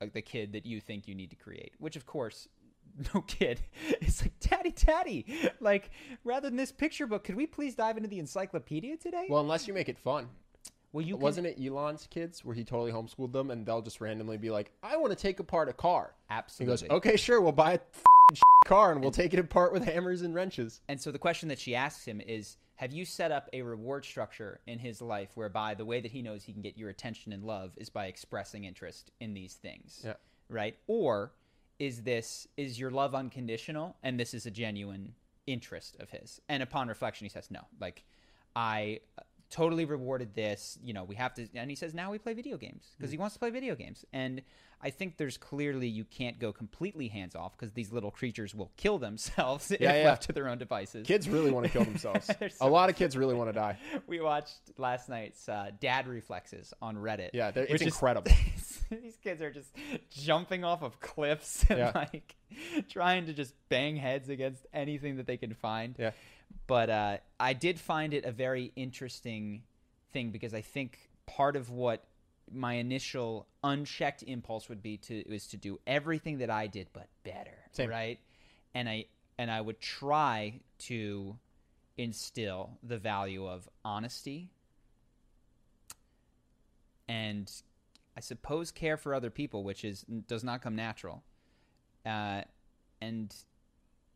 like 0.00 0.12
the 0.12 0.22
kid 0.22 0.52
that 0.52 0.66
you 0.66 0.80
think 0.80 1.06
you 1.06 1.14
need 1.14 1.30
to 1.30 1.36
create. 1.36 1.74
Which 1.78 1.96
of 1.96 2.06
course 2.06 2.48
no 3.14 3.22
kid. 3.22 3.60
It's 4.00 4.22
like, 4.22 4.38
Daddy, 4.40 4.72
Daddy, 4.72 5.50
like, 5.60 5.90
rather 6.24 6.48
than 6.48 6.56
this 6.56 6.72
picture 6.72 7.06
book, 7.06 7.24
could 7.24 7.36
we 7.36 7.46
please 7.46 7.74
dive 7.74 7.96
into 7.96 8.08
the 8.08 8.18
encyclopedia 8.18 8.96
today? 8.96 9.26
Well, 9.28 9.40
unless 9.40 9.66
you 9.68 9.74
make 9.74 9.88
it 9.88 9.98
fun. 9.98 10.28
well 10.92 11.04
you 11.04 11.16
Wasn't 11.16 11.46
it 11.46 11.58
Elon's 11.62 12.06
kids 12.10 12.44
where 12.44 12.54
he 12.54 12.64
totally 12.64 12.92
homeschooled 12.92 13.32
them 13.32 13.50
and 13.50 13.64
they'll 13.64 13.82
just 13.82 14.00
randomly 14.00 14.36
be 14.36 14.50
like, 14.50 14.72
I 14.82 14.96
want 14.96 15.10
to 15.10 15.16
take 15.16 15.40
apart 15.40 15.68
a 15.68 15.72
car. 15.72 16.14
absolutely 16.30 16.76
He 16.76 16.88
goes, 16.88 16.96
okay, 16.96 17.16
sure, 17.16 17.40
we'll 17.40 17.52
buy 17.52 17.74
a 17.74 17.80
car 18.64 18.92
and 18.92 19.00
we'll 19.00 19.10
take 19.10 19.32
it 19.34 19.40
apart 19.40 19.72
with 19.72 19.84
hammers 19.84 20.22
and 20.22 20.34
wrenches. 20.34 20.80
And 20.88 21.00
so 21.00 21.10
the 21.10 21.18
question 21.18 21.48
that 21.48 21.58
she 21.58 21.74
asks 21.74 22.04
him 22.04 22.20
is 22.20 22.56
Have 22.76 22.92
you 22.92 23.04
set 23.04 23.32
up 23.32 23.48
a 23.52 23.62
reward 23.62 24.04
structure 24.04 24.60
in 24.66 24.78
his 24.78 25.00
life 25.00 25.30
whereby 25.34 25.74
the 25.74 25.84
way 25.84 26.00
that 26.00 26.10
he 26.10 26.22
knows 26.22 26.44
he 26.44 26.52
can 26.52 26.62
get 26.62 26.76
your 26.78 26.90
attention 26.90 27.32
and 27.32 27.44
love 27.44 27.72
is 27.76 27.90
by 27.90 28.06
expressing 28.06 28.64
interest 28.64 29.10
in 29.20 29.34
these 29.34 29.54
things? 29.54 30.02
Yeah. 30.04 30.14
Right? 30.48 30.76
Or 30.86 31.32
is 31.80 32.02
this, 32.02 32.46
is 32.56 32.78
your 32.78 32.90
love 32.90 33.14
unconditional 33.14 33.96
and 34.04 34.20
this 34.20 34.34
is 34.34 34.46
a 34.46 34.50
genuine 34.50 35.14
interest 35.48 35.96
of 35.98 36.10
his? 36.10 36.40
And 36.48 36.62
upon 36.62 36.86
reflection, 36.86 37.24
he 37.24 37.30
says, 37.30 37.50
No. 37.50 37.62
Like, 37.80 38.04
I 38.54 39.00
totally 39.50 39.84
rewarded 39.84 40.34
this. 40.34 40.78
You 40.82 40.92
know, 40.94 41.04
we 41.04 41.16
have 41.16 41.34
to, 41.34 41.46
and 41.54 41.68
he 41.70 41.76
says, 41.76 41.92
now 41.94 42.10
we 42.10 42.18
play 42.18 42.34
video 42.34 42.56
games 42.56 42.84
because 42.96 43.10
he 43.10 43.18
wants 43.18 43.34
to 43.34 43.38
play 43.40 43.50
video 43.50 43.74
games. 43.74 44.04
And 44.12 44.42
I 44.82 44.90
think 44.90 45.16
there's 45.18 45.36
clearly 45.36 45.88
you 45.88 46.04
can't 46.04 46.38
go 46.38 46.52
completely 46.52 47.08
hands 47.08 47.34
off 47.34 47.56
because 47.58 47.72
these 47.74 47.92
little 47.92 48.10
creatures 48.10 48.54
will 48.54 48.70
kill 48.76 48.98
themselves 48.98 49.70
if 49.72 49.80
Yeah, 49.80 49.94
yeah. 49.96 50.04
left 50.04 50.22
to 50.24 50.32
their 50.32 50.48
own 50.48 50.58
devices. 50.58 51.06
Kids 51.06 51.28
really 51.28 51.50
want 51.50 51.66
to 51.66 51.72
kill 51.72 51.84
themselves. 51.92 52.30
They're 52.38 52.50
a 52.60 52.68
lot 52.68 52.88
of 52.90 52.96
kids 53.02 53.16
really 53.16 53.34
want 53.34 53.48
to 53.50 53.52
die. 53.52 53.76
we 54.06 54.20
watched 54.20 54.56
last 54.78 55.08
night's 55.08 55.48
uh, 55.48 55.70
dad 55.80 56.06
reflexes 56.06 56.72
on 56.80 56.96
Reddit. 56.96 57.30
Yeah, 57.34 57.50
they're- 57.50 57.64
it's 57.64 57.72
which 57.72 57.82
is- 57.82 57.88
incredible. 57.88 58.30
these 58.90 59.18
kids 59.22 59.42
are 59.42 59.50
just 59.52 59.68
jumping 60.10 60.64
off 60.64 60.82
of 60.82 60.98
cliffs 61.00 61.64
and 61.68 61.78
Yeah. 61.78 61.92
like 61.94 62.34
trying 62.88 63.26
to 63.26 63.32
just 63.32 63.54
bang 63.68 63.96
heads 63.96 64.28
against 64.28 64.64
anything 64.72 65.16
that 65.18 65.26
they 65.26 65.36
can 65.36 65.54
find. 65.54 65.94
Yeah. 65.98 66.10
But 66.66 66.90
uh, 66.90 67.16
I 67.38 67.52
did 67.52 67.78
find 67.80 68.14
it 68.14 68.24
a 68.24 68.32
very 68.32 68.72
interesting 68.76 69.62
thing 70.12 70.30
because 70.30 70.54
I 70.54 70.60
think 70.60 70.98
part 71.26 71.56
of 71.56 71.70
what 71.70 72.04
my 72.52 72.74
initial 72.74 73.46
unchecked 73.62 74.22
impulse 74.24 74.68
would 74.68 74.82
be 74.82 74.96
to 74.96 75.24
was 75.28 75.46
to 75.48 75.56
do 75.56 75.78
everything 75.86 76.38
that 76.38 76.50
I 76.50 76.66
did 76.66 76.88
but 76.92 77.08
better, 77.24 77.58
Same. 77.72 77.90
right? 77.90 78.18
And 78.74 78.88
I 78.88 79.06
and 79.38 79.50
I 79.50 79.60
would 79.60 79.80
try 79.80 80.60
to 80.80 81.36
instill 81.96 82.78
the 82.82 82.98
value 82.98 83.46
of 83.46 83.68
honesty 83.84 84.50
and 87.10 87.50
I 88.16 88.20
suppose 88.20 88.70
care 88.70 88.96
for 88.96 89.14
other 89.14 89.30
people, 89.30 89.64
which 89.64 89.84
is 89.84 90.04
does 90.28 90.44
not 90.44 90.62
come 90.62 90.76
natural. 90.76 91.24
Uh, 92.06 92.42
and 93.00 93.34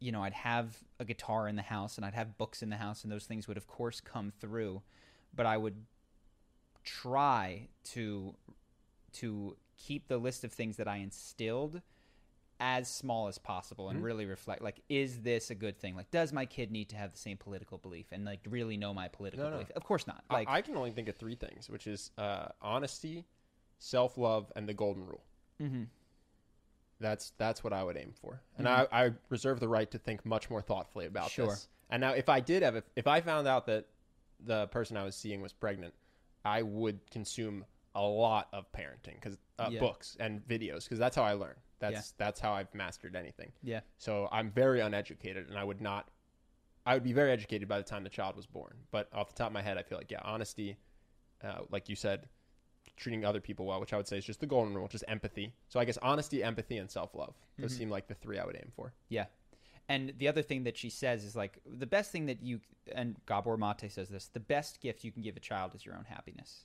you 0.05 0.13
know, 0.13 0.23
I'd 0.23 0.35
have 0.35 0.77
a 1.01 1.05
guitar 1.07 1.49
in 1.49 1.57
the 1.57 1.63
house, 1.63 1.97
and 1.97 2.05
I'd 2.05 2.13
have 2.15 2.37
books 2.37 2.63
in 2.63 2.69
the 2.69 2.77
house, 2.77 3.03
and 3.05 3.11
those 3.11 3.25
things 3.25 3.49
would, 3.49 3.57
of 3.57 3.67
course, 3.67 4.01
come 4.01 4.31
through. 4.39 4.83
But 5.35 5.47
I 5.47 5.57
would 5.57 5.77
try 6.85 7.69
to 7.85 8.35
to 9.13 9.57
keep 9.77 10.09
the 10.09 10.19
list 10.19 10.45
of 10.45 10.53
things 10.53 10.77
that 10.77 10.87
I 10.87 10.97
instilled 10.99 11.81
as 12.61 12.89
small 12.89 13.27
as 13.27 13.37
possible 13.39 13.89
and 13.89 14.03
really 14.03 14.27
reflect 14.27 14.63
like 14.63 14.81
is 14.89 15.23
this 15.23 15.51
a 15.51 15.55
good 15.57 15.77
thing 15.79 15.97
like 15.97 16.09
does 16.13 16.33
my 16.33 16.47
kid 16.47 16.71
need 16.71 16.89
to 16.91 16.97
have 16.97 17.11
the 17.11 17.19
same 17.19 17.37
political 17.37 17.79
belief 17.79 18.07
and 18.13 18.25
like 18.25 18.41
really 18.49 18.77
know 18.77 18.95
my 18.95 19.09
political 19.09 19.45
No, 19.45 19.51
no. 19.51 19.57
belief 19.57 19.71
of 19.75 19.83
course 19.83 20.07
not 20.07 20.23
I- 20.31 20.35
like 20.35 20.49
I, 20.49 20.61
can 20.63 20.77
only 20.77 20.93
think 20.93 21.09
of 21.09 21.17
three 21.17 21.35
things, 21.35 21.69
which 21.69 21.87
is 21.89 22.11
uh, 22.17 22.47
honesty, 22.63 23.25
self 23.79 24.17
love, 24.17 24.53
and 24.57 24.69
the 24.69 24.75
golden 24.75 25.05
rule. 25.07 25.25
Mhm. 25.61 25.87
That's 27.01 27.33
that's 27.39 27.63
what 27.65 27.73
I 27.73 27.83
would 27.85 27.97
aim 27.97 28.13
for, 28.21 28.41
and 28.57 28.69
I, 28.69 28.87
I 28.93 29.11
reserve 29.29 29.61
the 29.61 29.69
right 29.69 29.91
to 29.91 29.99
think 29.99 30.25
much 30.25 30.49
more 30.49 30.63
thoughtfully 30.63 31.07
about 31.07 31.31
Sure. 31.31 31.49
this. 31.49 31.69
And 31.91 32.01
now, 32.01 32.13
if 32.13 32.29
I 32.29 32.41
did 32.41 32.63
have, 32.63 32.77
if, 32.77 32.85
if 32.97 33.07
I 33.07 33.21
found 33.21 33.47
out 33.49 33.67
that 33.67 33.87
the 34.41 34.67
person 34.69 34.97
I 34.97 35.05
was 35.05 35.15
seeing 35.17 35.43
was 35.43 35.53
pregnant, 35.53 35.93
I 36.45 36.63
would 36.63 36.99
consume 37.11 37.65
a 37.95 38.03
lot 38.03 38.49
of 38.53 38.71
parenting 38.73 39.15
because 39.15 39.37
uh, 39.59 39.69
Yeah. 39.71 39.81
books 39.81 40.17
and 40.19 40.47
videos 40.49 40.85
because 40.85 40.99
that's 40.99 41.15
how 41.17 41.23
I 41.23 41.33
learn. 41.35 41.57
That's 41.81 42.13
that's 42.13 42.41
how 42.41 42.53
I've 42.53 42.73
mastered 42.75 43.15
anything. 43.17 43.53
yeah 43.63 43.81
So 43.99 44.29
I'm 44.33 44.51
very 44.51 44.81
uneducated, 44.81 45.49
and 45.49 45.59
I 45.59 45.65
would 45.65 45.81
not. 45.81 46.09
I 46.87 46.95
would 46.95 47.03
be 47.03 47.13
very 47.13 47.33
educated 47.33 47.67
by 47.69 47.79
the 47.79 47.85
time 47.85 48.05
the 48.05 48.11
child 48.11 48.37
was 48.37 48.47
born. 48.47 48.75
But 48.91 49.09
off 49.13 49.29
the 49.29 49.35
top 49.35 49.49
of 49.49 49.53
my 49.53 49.63
head, 49.63 49.79
I 49.79 49.83
feel 49.83 49.99
like 49.99 50.11
yeah, 50.11 50.21
honesty, 50.23 50.77
uh, 51.43 51.61
like 51.71 51.89
you 51.89 51.97
said, 51.97 52.29
treating 52.97 53.25
other 53.25 53.41
people 53.41 53.67
well, 53.67 53.81
which 53.81 53.93
I 53.93 53.97
would 53.97 54.07
say 54.09 54.19
is 54.19 54.25
just 54.25 54.41
the 54.41 54.47
golden 54.47 54.75
rule, 54.75 54.87
just 54.89 55.05
empathy. 55.09 55.53
So 55.69 55.81
I 55.81 55.85
guess 55.85 55.99
honesty, 56.03 56.43
empathy, 56.43 56.79
and 56.79 56.91
self 56.91 57.15
love. 57.15 57.35
Those 57.59 57.73
Mm-hmm. 57.73 57.79
seem 57.79 57.91
like 57.91 58.09
the 58.09 58.15
three 58.15 58.39
I 58.39 58.45
would 58.45 58.57
aim 58.57 58.71
for. 58.75 58.93
Yeah. 59.09 59.27
And 59.89 60.15
the 60.19 60.29
other 60.29 60.43
thing 60.43 60.65
that 60.65 60.77
she 60.79 60.89
says 60.91 61.25
is 61.25 61.37
like 61.37 61.59
the 61.67 61.87
best 61.87 62.11
thing 62.11 62.27
that 62.27 62.43
you 62.43 62.61
and 62.93 63.17
Gabor 63.27 63.57
Mate 63.59 63.91
says 63.93 64.09
this: 64.09 64.29
the 64.29 64.41
best 64.41 64.81
gift 64.81 65.05
you 65.05 65.13
can 65.13 65.23
give 65.23 65.37
a 65.37 65.41
child 65.41 65.75
is 65.75 65.85
your 65.85 65.95
own 65.97 66.05
happiness. 66.09 66.65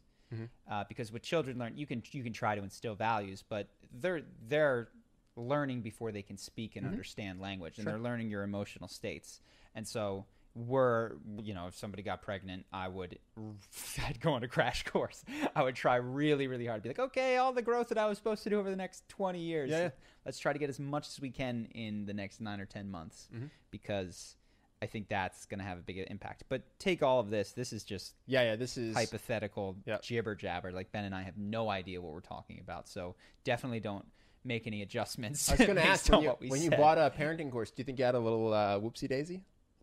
Uh, 0.70 0.84
because 0.88 1.12
what 1.12 1.24
children 1.24 1.58
learn, 1.58 1.76
you 1.76 1.88
can 1.88 2.04
you 2.12 2.24
can 2.24 2.34
try 2.34 2.54
to 2.56 2.62
instill 2.62 2.94
values, 2.94 3.44
but 3.50 3.68
they're 3.92 4.22
they're 4.48 4.90
learning 5.36 5.82
before 5.82 6.12
they 6.12 6.22
can 6.22 6.38
speak 6.38 6.76
and 6.76 6.86
understand 6.86 7.42
language, 7.42 7.78
and 7.80 7.88
they're 7.88 7.98
learning 8.00 8.30
your 8.30 8.44
emotional 8.44 8.88
states. 8.88 9.42
And 9.74 9.88
so, 9.88 10.26
were 10.68 11.18
you 11.42 11.54
know, 11.54 11.68
if 11.68 11.76
somebody 11.78 12.04
got 12.04 12.22
pregnant, 12.22 12.66
I 12.74 12.88
would 12.88 13.18
I'd 14.08 14.20
go 14.20 14.34
on 14.34 14.44
a 14.44 14.48
crash 14.48 14.84
course. 14.84 15.24
I 15.56 15.64
would 15.64 15.76
try 15.76 15.96
really 15.96 16.48
really 16.48 16.66
hard, 16.66 16.80
to 16.80 16.84
be 16.84 16.90
like, 16.90 17.00
okay, 17.00 17.38
all 17.38 17.54
the 17.54 17.62
growth 17.62 17.90
that 17.90 17.98
I 17.98 18.06
was 18.08 18.18
supposed 18.18 18.44
to 18.44 18.50
do 18.50 18.60
over 18.60 18.70
the 18.70 18.76
next 18.76 19.08
twenty 19.10 19.40
years, 19.40 19.70
Yeah, 19.70 19.80
yeah. 19.84 19.90
let's 20.26 20.40
try 20.40 20.54
to 20.54 20.60
get 20.60 20.70
as 20.70 20.80
much 20.80 21.08
as 21.08 21.20
we 21.20 21.30
can 21.32 21.68
in 21.74 22.06
the 22.06 22.14
next 22.14 22.42
nine 22.42 22.60
or 22.60 22.66
ten 22.66 22.90
months 22.90 23.28
Mm-hmm. 23.34 23.46
because 23.72 24.36
I 24.82 24.86
think 24.86 25.10
that's 25.10 25.46
going 25.46 25.60
to 25.60 25.66
have 25.66 25.78
a 25.78 25.82
big 25.82 25.98
impact. 26.10 26.44
But 26.48 26.62
take 26.80 27.04
all 27.04 27.20
of 27.20 27.30
this. 27.30 27.52
This 27.52 27.74
is 27.74 27.84
just 27.84 28.16
Yeah, 28.28 28.44
yeah. 28.44 28.56
This 28.56 28.78
is 28.78 28.96
hypothetical 28.96 29.76
Yeah. 29.86 29.98
jibber 30.02 30.36
jabber. 30.36 30.72
Like 30.72 30.92
Ben 30.94 31.04
and 31.04 31.14
I 31.14 31.24
have 31.24 31.38
no 31.38 31.70
idea 31.70 32.00
what 32.02 32.14
we're 32.14 32.22
talking 32.22 32.60
about. 32.62 32.88
So 32.88 33.16
definitely 33.44 33.82
don't 33.82 34.06
make 34.46 34.68
any 34.68 34.82
adjustments. 34.82 35.50
I 35.50 35.56
was 35.56 35.66
going 35.66 35.76
to 35.84 35.86
ask 35.86 36.10
when 36.10 36.22
you 36.22 36.28
what 36.30 36.40
we 36.40 36.50
when 36.50 36.62
you 36.62 36.70
bought 36.70 36.98
a 36.98 37.12
parenting 37.18 37.52
course, 37.52 37.72
do 37.72 37.82
you 37.82 37.84
think 37.84 38.00
you 38.00 38.06
had 38.06 38.16
a 38.16 38.20
little 38.20 38.54
uh, 38.54 38.80
whoopsie 38.80 39.10
daisy? 39.10 39.42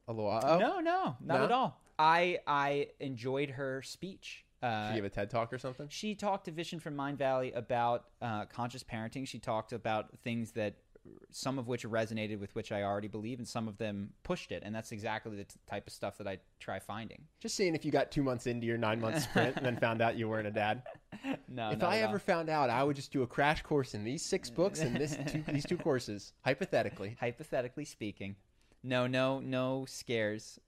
Uh 0.08 0.12
No, 0.58 0.80
no, 0.80 1.16
not 1.20 1.38
No? 1.38 1.44
at 1.44 1.52
all. 1.52 1.80
I 1.98 2.38
I 2.46 2.88
enjoyed 3.00 3.50
her 3.50 3.82
speech. 3.82 4.44
Uh, 4.62 4.88
you 4.90 4.96
give 4.96 5.04
a 5.04 5.10
TED 5.10 5.30
talk 5.30 5.52
or 5.52 5.58
something? 5.58 5.86
She 5.90 6.14
talked 6.14 6.46
to 6.46 6.52
Vishen 6.52 6.80
from 6.80 6.94
Mindvalley 6.96 7.54
about 7.56 8.06
uh, 8.22 8.46
conscious 8.46 8.82
parenting. 8.82 9.26
She 9.28 9.38
talked 9.38 9.72
about 9.72 10.16
things 10.24 10.52
that 10.52 10.76
some 11.30 11.56
of 11.58 11.68
which 11.68 11.84
resonated 11.84 12.40
with 12.40 12.52
which 12.56 12.72
I 12.72 12.82
already 12.82 13.06
believe, 13.06 13.38
and 13.38 13.46
some 13.46 13.68
of 13.68 13.78
them 13.78 14.10
pushed 14.24 14.50
it. 14.50 14.62
And 14.66 14.74
that's 14.74 14.90
exactly 14.90 15.36
the 15.36 15.44
t- 15.44 15.54
type 15.70 15.86
of 15.86 15.92
stuff 15.92 16.18
that 16.18 16.26
I 16.26 16.38
try 16.58 16.80
finding. 16.80 17.22
Just 17.38 17.54
seeing 17.54 17.76
if 17.76 17.84
you 17.84 17.92
got 17.92 18.10
two 18.10 18.24
months 18.24 18.46
into 18.48 18.66
your 18.66 18.76
nine 18.78 19.00
month 19.00 19.22
sprint 19.22 19.56
and 19.56 19.64
then 19.64 19.76
found 19.76 20.02
out 20.02 20.16
you 20.16 20.28
weren't 20.28 20.48
a 20.48 20.50
dad. 20.52 20.82
No, 21.48 21.70
if 21.70 21.78
not 21.78 21.92
I 21.92 21.98
at 21.98 22.08
ever 22.08 22.18
found 22.18 22.50
out, 22.50 22.68
I 22.70 22.82
would 22.84 22.96
just 22.96 23.10
do 23.12 23.22
a 23.22 23.26
crash 23.26 23.62
course 23.62 23.94
in 23.94 24.04
these 24.04 24.22
six 24.22 24.50
books 24.50 24.80
and 24.80 24.94
this 24.96 25.16
two, 25.26 25.42
these 25.48 25.64
two 25.64 25.76
courses, 25.88 26.32
hypothetically. 26.44 27.16
hypothetically 27.18 27.84
speaking, 27.86 28.36
no, 28.86 29.06
no, 29.06 29.40
no 29.40 29.84
scares. 29.88 30.58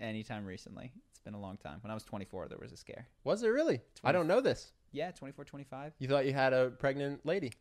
Anytime 0.00 0.44
recently, 0.44 0.92
it's 1.10 1.18
been 1.20 1.34
a 1.34 1.40
long 1.40 1.56
time. 1.56 1.78
When 1.82 1.90
I 1.90 1.94
was 1.94 2.04
24, 2.04 2.48
there 2.48 2.58
was 2.58 2.72
a 2.72 2.76
scare. 2.76 3.06
Was 3.24 3.40
there 3.40 3.52
really? 3.52 3.80
I 4.04 4.12
don't 4.12 4.28
know 4.28 4.40
this. 4.40 4.72
Yeah, 4.92 5.10
24, 5.10 5.44
25. 5.44 5.92
You 5.98 6.08
thought 6.08 6.24
you 6.26 6.32
had 6.32 6.52
a 6.52 6.70
pregnant 6.70 7.26
lady? 7.26 7.52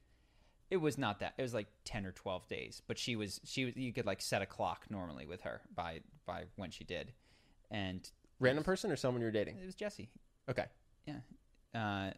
It 0.70 0.78
was 0.78 0.98
not 0.98 1.20
that. 1.22 1.34
It 1.38 1.42
was 1.42 1.54
like 1.54 1.68
10 1.86 2.06
or 2.06 2.12
12 2.12 2.48
days. 2.48 2.82
But 2.88 2.98
she 3.00 3.16
was 3.16 3.40
she 3.44 3.66
was 3.66 3.76
you 3.76 3.94
could 3.94 4.06
like 4.06 4.22
set 4.22 4.42
a 4.42 4.46
clock 4.46 4.86
normally 4.90 5.26
with 5.26 5.42
her 5.42 5.62
by 5.74 6.02
by 6.26 6.44
when 6.58 6.72
she 6.72 6.84
did. 6.84 7.14
And 7.72 8.08
Random 8.40 8.64
person 8.64 8.92
or 8.92 8.96
someone 8.98 9.22
you're 9.22 9.32
dating? 9.32 9.58
it 9.58 9.66
was 9.66 9.76
Jesse. 9.76 10.10
Okay. 10.50 10.66
Yeah. 11.06 11.20
Uh 11.74 12.12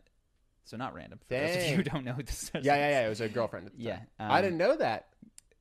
so 0.65 0.77
not 0.77 0.93
random. 0.93 1.19
For 1.27 1.35
those 1.35 1.55
of 1.55 1.63
you 1.63 1.75
who 1.77 1.83
don't 1.83 2.03
know 2.05 2.15
this. 2.17 2.51
Yeah, 2.55 2.61
yeah, 2.75 2.89
yeah. 2.89 3.05
It 3.05 3.09
was 3.09 3.21
a 3.21 3.29
girlfriend. 3.29 3.67
At 3.67 3.77
the 3.77 3.81
Yeah, 3.83 3.95
time. 3.97 4.05
I 4.19 4.37
um, 4.39 4.43
didn't 4.43 4.57
know 4.57 4.75
that. 4.77 5.07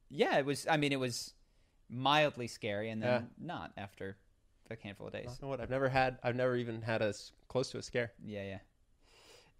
Yeah, 0.09 0.39
it 0.39 0.47
was 0.47 0.67
I 0.69 0.79
mean 0.79 0.93
it 0.93 1.01
was 1.01 1.35
mildly 1.91 2.47
scary 2.47 2.91
and 2.91 3.03
then 3.03 3.09
Yeah. 3.23 3.27
not 3.47 3.73
after 3.77 4.17
a 4.71 4.77
handful 4.83 5.07
of 5.07 5.13
days. 5.13 5.25
You 5.27 5.37
know 5.43 5.49
what? 5.49 5.61
I've 5.61 5.71
never 5.71 5.89
had. 5.89 6.19
I've 6.23 6.37
never 6.37 6.55
even 6.57 6.83
had 6.83 7.01
a 7.03 7.07
s- 7.09 7.33
close 7.49 7.71
to 7.71 7.79
a 7.79 7.83
scare. 7.83 8.13
Yeah, 8.25 8.43
yeah. 8.45 8.59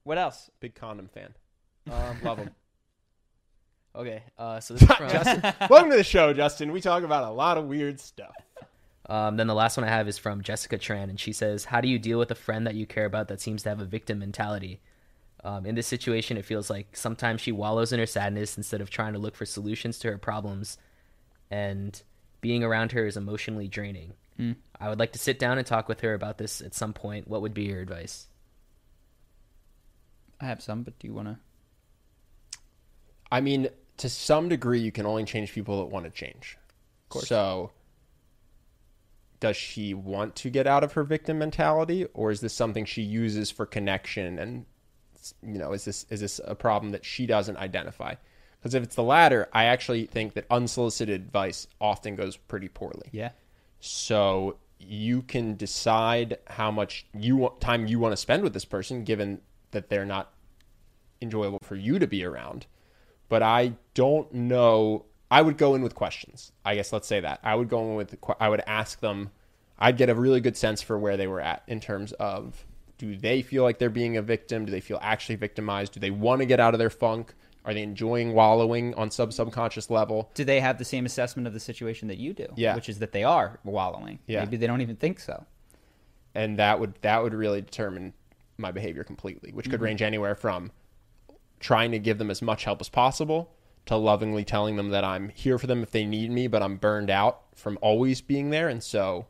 What 0.05 0.19
else? 0.19 0.51
Big 0.61 0.75
condom 0.75 1.09
fan. 1.09 1.35
Um, 1.91 2.19
Love 2.23 2.37
them. 2.37 2.51
okay, 3.97 4.23
uh, 4.37 4.61
so 4.61 4.75
this 4.75 4.83
is 4.83 4.95
from 4.95 5.09
Justin, 5.11 5.41
welcome 5.71 5.91
to 5.91 5.97
the 5.97 6.05
show, 6.05 6.35
Justin. 6.35 6.71
We 6.73 6.83
talk 6.83 7.03
about 7.03 7.25
a 7.25 7.31
lot 7.31 7.57
of 7.57 7.65
weird 7.65 7.99
stuff. 7.99 8.35
Um, 9.09 9.39
then 9.39 9.47
the 9.47 9.55
last 9.55 9.79
one 9.79 9.85
I 9.85 9.89
have 9.91 10.07
is 10.07 10.19
from 10.19 10.43
Jessica 10.43 10.77
Tran, 10.77 11.05
and 11.05 11.19
she 11.19 11.33
says, 11.33 11.65
"How 11.65 11.81
do 11.81 11.89
you 11.89 11.99
deal 11.99 12.19
with 12.19 12.31
a 12.31 12.35
friend 12.35 12.67
that 12.67 12.75
you 12.75 12.85
care 12.87 13.07
about 13.07 13.29
that 13.29 13.41
seems 13.41 13.63
to 13.63 13.71
have 13.71 13.81
a 13.81 13.87
victim 13.87 14.19
mentality? 14.19 14.81
Um, 15.45 15.65
in 15.65 15.75
this 15.77 15.87
situation, 15.87 16.37
it 16.37 16.45
feels 16.45 16.69
like 16.69 16.95
sometimes 16.95 17.41
she 17.41 17.53
wallows 17.53 17.91
in 17.93 17.99
her 18.01 18.07
sadness 18.07 18.59
instead 18.59 18.83
of 18.83 18.91
trying 18.91 19.15
to 19.15 19.19
look 19.19 19.35
for 19.35 19.47
solutions 19.47 19.99
to 20.01 20.11
her 20.11 20.19
problems, 20.19 20.77
and 21.51 22.03
being 22.41 22.63
around 22.63 22.93
her 22.93 23.07
is 23.07 23.17
emotionally 23.17 23.69
draining. 23.69 24.15
Mm. 24.39 24.57
I 24.81 24.89
would 24.89 24.99
like 24.99 25.13
to 25.13 25.19
sit 25.19 25.39
down 25.39 25.59
and 25.59 25.67
talk 25.67 25.89
with 25.89 26.01
her 26.01 26.15
about 26.15 26.39
this 26.39 26.61
at 26.61 26.75
some 26.75 26.93
point. 26.93 27.29
What 27.29 27.43
would 27.43 27.55
be 27.55 27.65
your 27.65 27.81
advice?" 27.81 28.29
I 30.41 30.47
have 30.47 30.63
some, 30.63 30.83
but 30.83 30.99
do 30.99 31.09
you 31.09 31.15
want 31.15 31.29
to? 31.29 31.39
I 33.31 33.41
mean, 33.41 33.69
to 33.99 34.09
some 34.09 34.49
degree, 34.49 34.81
you 34.81 34.93
can 34.93 35.07
only 35.07 35.25
change 35.25 35.53
people 35.53 35.79
that 35.79 35.93
want 35.93 36.05
to 36.05 36.11
change. 36.11 36.57
Of 37.05 37.09
course. 37.11 37.29
So, 37.29 37.73
does 39.41 39.57
she 39.57 39.95
want 39.95 40.37
to 40.37 40.51
get 40.51 40.67
out 40.67 40.85
of 40.85 40.93
her 40.93 41.05
victim 41.05 41.39
mentality, 41.39 42.07
or 42.15 42.31
is 42.31 42.41
this 42.41 42.55
something 42.55 42.85
she 42.85 43.03
uses 43.03 43.51
for 43.51 43.67
connection? 43.67 44.39
And 44.39 44.67
you 45.43 45.59
know, 45.59 45.73
is 45.73 45.85
this 45.85 46.07
is 46.11 46.21
this 46.21 46.41
a 46.45 46.55
problem 46.55 46.93
that 46.93 47.05
she 47.05 47.27
doesn't 47.27 47.57
identify? 47.57 48.15
Because 48.59 48.75
if 48.75 48.83
it's 48.83 48.97
the 48.97 49.03
latter, 49.03 49.49
I 49.53 49.65
actually 49.65 50.07
think 50.07 50.35
that 50.35 50.47
unsolicited 50.51 51.21
advice 51.21 51.67
often 51.81 52.17
goes 52.17 52.37
pretty 52.37 52.69
poorly. 52.69 53.09
Yeah. 53.13 53.31
So 53.81 54.57
you 54.79 55.23
can 55.23 55.55
decide 55.55 56.39
how 56.47 56.71
much 56.71 57.07
you 57.15 57.37
want, 57.37 57.61
time 57.61 57.87
you 57.87 57.99
want 57.99 58.13
to 58.13 58.17
spend 58.17 58.43
with 58.43 58.53
this 58.53 58.65
person, 58.65 59.05
given 59.05 59.41
that 59.71 59.89
they're 59.89 60.05
not 60.05 60.33
enjoyable 61.21 61.59
for 61.63 61.77
you 61.77 61.99
to 61.99 62.07
be 62.07 62.25
around. 62.25 62.67
But 63.29 63.43
I 63.43 63.75
don't 63.95 64.33
know. 64.33 65.05
I 65.31 65.43
would 65.43 65.59
go 65.59 65.75
in 65.75 65.83
with 65.83 65.95
questions. 65.95 66.53
I 66.65 66.75
guess 66.75 66.93
let's 66.93 67.07
say 67.07 67.21
that 67.21 67.41
I 67.43 67.55
would 67.55 67.69
go 67.69 67.91
in 67.91 67.95
with. 67.95 68.17
I 68.41 68.49
would 68.49 68.63
ask 68.67 69.01
them. 69.01 69.31
I'd 69.79 69.97
get 69.97 70.09
a 70.09 70.15
really 70.15 70.41
good 70.41 70.57
sense 70.57 70.83
for 70.83 70.99
where 70.99 71.17
they 71.17 71.29
were 71.29 71.41
at 71.41 71.63
in 71.69 71.79
terms 71.79 72.11
of 72.13 72.67
do 72.99 73.17
they 73.17 73.43
feel 73.43 73.63
like 73.63 73.79
they're 73.79 73.91
being 73.91 74.17
a 74.17 74.23
victim? 74.23 74.65
Do 74.65 74.73
they 74.73 74.81
feel 74.81 74.99
actually 75.01 75.37
victimized? 75.37 75.93
Do 75.93 76.01
they 76.01 76.11
want 76.11 76.41
to 76.41 76.47
get 76.47 76.59
out 76.59 76.75
of 76.75 76.79
their 76.79 76.91
funk? 76.91 77.33
Are 77.69 77.75
they 77.75 77.83
enjoying 77.83 78.33
wallowing 78.33 78.95
on 78.95 79.11
sub 79.11 79.33
subconscious 79.33 79.91
level? 79.91 80.31
Do 80.35 80.43
they 80.43 80.59
have 80.61 80.79
the 80.79 80.85
same 80.85 81.05
assessment 81.07 81.47
of 81.47 81.53
the 81.53 81.61
situation 81.61 82.09
that 82.09 82.17
you 82.19 82.33
do? 82.33 82.47
Yeah. 82.57 82.75
Which 82.75 82.89
is 82.89 82.99
that 83.01 83.13
they 83.13 83.23
are 83.25 83.61
wallowing. 83.63 84.19
Yeah. 84.27 84.41
Maybe 84.41 84.57
they 84.57 84.67
don't 84.67 84.81
even 84.81 84.97
think 84.97 85.21
so. 85.21 85.45
and 86.35 86.59
that 86.59 86.81
would 86.81 86.95
that 87.03 87.23
would 87.23 87.35
really 87.35 87.61
determine 87.61 88.15
my 88.57 88.73
behavior 88.73 89.05
completely, 89.05 89.53
which 89.53 89.67
could 89.67 89.75
mm-hmm. 89.75 89.85
range 89.85 90.03
anywhere 90.03 90.35
from 90.35 90.73
trying 91.61 91.91
to 91.93 91.99
give 91.99 92.19
them 92.19 92.31
as 92.31 92.41
much 92.43 92.65
help 92.65 92.81
as 92.81 92.89
possible 92.89 93.53
to 93.87 93.97
lovingly 93.97 94.45
telling 94.45 94.77
them 94.77 94.91
that 94.91 95.05
I'm 95.05 95.29
here 95.31 95.59
for 95.59 95.67
them 95.67 95.83
if 95.83 95.91
they 95.91 96.05
need 96.05 96.31
me, 96.31 96.47
but 96.47 96.63
I'm 96.63 96.77
burned 96.77 97.11
out 97.11 97.43
from 97.55 97.79
always 97.83 98.21
being 98.21 98.51
there, 98.51 98.69
and 98.69 98.83
so 98.83 99.27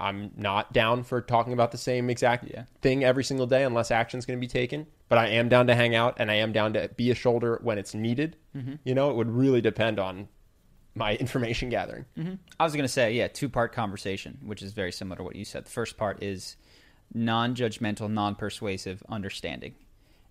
I'm 0.00 0.32
not 0.36 0.72
down 0.72 1.04
for 1.04 1.20
talking 1.20 1.52
about 1.52 1.70
the 1.70 1.78
same 1.78 2.10
exact 2.10 2.44
Yeah. 2.50 2.64
thing 2.80 3.04
every 3.04 3.22
single 3.24 3.46
day 3.46 3.62
unless 3.62 3.90
action's 3.90 4.26
going 4.26 4.38
to 4.38 4.40
be 4.40 4.48
taken. 4.48 4.86
But 5.14 5.20
I 5.20 5.28
am 5.28 5.48
down 5.48 5.68
to 5.68 5.76
hang 5.76 5.94
out, 5.94 6.16
and 6.18 6.28
I 6.28 6.34
am 6.34 6.50
down 6.50 6.72
to 6.72 6.90
be 6.96 7.12
a 7.12 7.14
shoulder 7.14 7.60
when 7.62 7.78
it's 7.78 7.94
needed. 7.94 8.34
Mm-hmm. 8.52 8.74
You 8.82 8.96
know, 8.96 9.10
it 9.10 9.16
would 9.16 9.30
really 9.30 9.60
depend 9.60 10.00
on 10.00 10.26
my 10.96 11.14
information 11.20 11.68
gathering. 11.68 12.04
Mm-hmm. 12.18 12.34
I 12.58 12.64
was 12.64 12.72
going 12.72 12.82
to 12.82 12.88
say, 12.88 13.12
yeah, 13.12 13.28
two 13.28 13.48
part 13.48 13.72
conversation, 13.72 14.38
which 14.42 14.60
is 14.60 14.72
very 14.72 14.90
similar 14.90 15.18
to 15.18 15.22
what 15.22 15.36
you 15.36 15.44
said. 15.44 15.66
The 15.66 15.70
first 15.70 15.96
part 15.96 16.20
is 16.20 16.56
non 17.14 17.54
judgmental, 17.54 18.10
non 18.10 18.34
persuasive 18.34 19.04
understanding. 19.08 19.76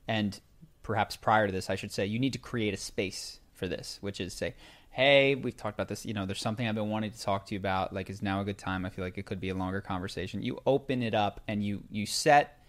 And 0.06 0.38
perhaps 0.82 1.16
prior 1.16 1.48
to 1.48 1.54
this, 1.54 1.70
I 1.70 1.76
should 1.76 1.94
say, 1.94 2.06
you 2.06 2.20
need 2.20 2.34
to 2.34 2.40
create 2.40 2.74
a 2.74 2.78
space 2.78 3.40
for 3.54 3.70
this, 3.70 4.00
which 4.02 4.20
is 4.20 4.34
say, 4.34 4.54
hey, 4.90 5.36
we've 5.36 5.56
talked 5.56 5.78
about 5.78 5.88
this. 5.88 6.06
You 6.06 6.14
know, 6.14 6.26
there's 6.26 6.42
something 6.42 6.68
I've 6.68 6.76
been 6.76 6.90
wanting 6.90 7.12
to 7.12 7.22
talk 7.22 7.46
to 7.46 7.56
you 7.56 7.58
about. 7.58 7.94
Like, 7.94 8.10
is 8.10 8.22
now 8.22 8.42
a 8.42 8.44
good 8.44 8.58
time? 8.58 8.86
I 8.86 8.90
feel 8.90 9.06
like 9.06 9.18
it 9.18 9.26
could 9.26 9.40
be 9.40 9.48
a 9.48 9.56
longer 9.56 9.80
conversation. 9.80 10.42
You 10.42 10.60
open 10.66 11.02
it 11.02 11.16
up 11.16 11.40
and 11.48 11.64
you 11.64 11.84
you 11.90 12.06
set 12.06 12.60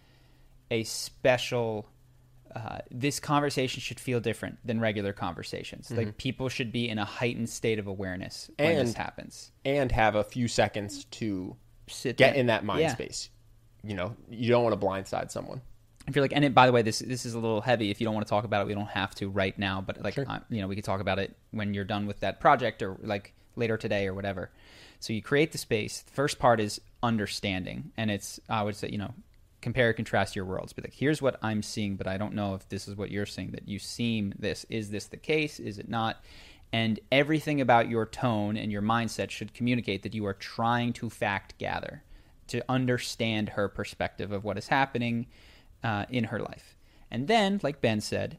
a 0.70 0.85
special. 0.85 1.89
Uh, 2.55 2.78
this 2.90 3.18
conversation 3.18 3.81
should 3.81 3.98
feel 3.98 4.20
different 4.20 4.59
than 4.64 4.81
regular 4.81 5.12
conversations. 5.12 5.90
Like 5.90 6.16
people 6.18 6.48
should 6.48 6.70
be 6.70 6.89
in 6.89 6.98
a 6.98 7.05
heightened 7.05 7.51
state 7.51 7.78
of 7.81 7.86
awareness 7.89 8.48
when 8.59 8.76
this 8.76 8.94
happens. 8.94 9.51
And 9.64 9.90
have 9.90 10.14
a 10.14 10.22
few 10.22 10.47
seconds 10.47 11.05
to 11.06 11.56
Sit 11.89 12.16
get 12.16 12.36
in 12.36 12.47
that 12.47 12.64
mind 12.64 12.81
Yeah. 12.82 12.93
space. 12.93 13.28
You 13.82 13.94
know, 13.94 14.16
you 14.31 14.51
don't 14.51 14.62
want 14.64 14.81
to 14.81 14.86
blindside 14.86 15.31
someone. 15.31 15.60
If 16.06 16.14
you're 16.14 16.22
like, 16.24 16.32
and 16.35 16.44
it, 16.44 16.55
by 16.55 16.66
the 16.66 16.72
way, 16.72 16.82
this 16.82 17.01
this 17.01 17.26
is 17.26 17.35
a 17.35 17.39
little 17.39 17.60
heavy. 17.60 17.90
If 17.90 18.01
you 18.01 18.05
don't 18.05 18.14
want 18.14 18.26
to 18.26 18.31
talk 18.31 18.44
about 18.44 18.62
it, 18.62 18.68
we 18.68 18.74
don't 18.74 18.86
have 18.89 19.14
to 19.16 19.28
right 19.28 19.59
now. 19.59 19.81
But 19.81 20.01
like, 20.02 20.14
Sure. 20.14 20.26
you 20.48 20.60
know, 20.60 20.68
we 20.68 20.74
could 20.76 20.85
talk 20.85 21.01
about 21.01 21.18
it 21.18 21.36
when 21.51 21.74
you're 21.74 21.85
done 21.85 22.06
with 22.06 22.20
that 22.20 22.40
project 22.40 22.82
or 22.82 22.97
like 23.02 23.32
later 23.56 23.76
today 23.76 24.06
or 24.06 24.14
whatever. 24.14 24.51
So 25.01 25.12
you 25.12 25.22
create 25.22 25.52
the 25.52 25.59
space. 25.59 26.01
The 26.02 26.12
first 26.12 26.39
part 26.39 26.60
is 26.60 26.81
understanding, 27.02 27.90
and 27.97 28.10
it's 28.10 28.39
I 28.48 28.62
would 28.62 28.76
say 28.76 28.89
you 28.90 28.98
know 28.98 29.12
compare 29.65 29.89
and 29.89 29.97
contrast 29.97 30.36
your 30.36 30.45
worlds. 30.45 30.73
Be 30.73 30.82
like, 30.82 30.95
here's 30.95 31.20
what 31.20 31.39
I'm 31.43 31.62
seeing, 31.62 31.97
but 31.97 32.07
I 32.07 32.19
don't 32.19 32.35
know 32.35 32.55
if 32.55 32.69
this 32.69 32.86
is 32.86 32.95
what 32.95 33.11
you're 33.11 33.27
seeing. 33.27 33.51
That 33.51 33.66
you 33.66 33.81
seem 33.81 34.35
this. 34.39 34.65
Is 34.69 34.91
this 34.91 35.07
the 35.07 35.16
case? 35.16 35.59
Is 35.59 35.78
it 35.78 35.89
not? 35.89 36.23
And 36.73 37.01
everything 37.11 37.61
about 37.61 37.89
your 37.89 38.05
tone 38.07 38.57
and 38.57 38.70
your 38.70 38.82
mindset 38.82 39.31
should 39.31 39.55
communicate 39.55 40.03
that 40.03 40.15
you 40.15 40.27
are 40.27 40.35
trying 40.35 40.93
to 40.95 41.09
fact 41.09 41.57
gather, 41.59 42.05
to 42.49 42.62
understand 42.69 43.51
her 43.51 43.69
perspective 43.69 44.32
of 44.32 44.45
what 44.45 44.59
is 44.59 44.69
happening 44.69 45.27
uh, 45.82 46.05
in 46.11 46.24
her 46.24 46.41
life. 46.41 46.77
And 47.11 47.27
then, 47.27 47.59
like 47.62 47.81
Ben 47.81 48.01
said, 48.01 48.39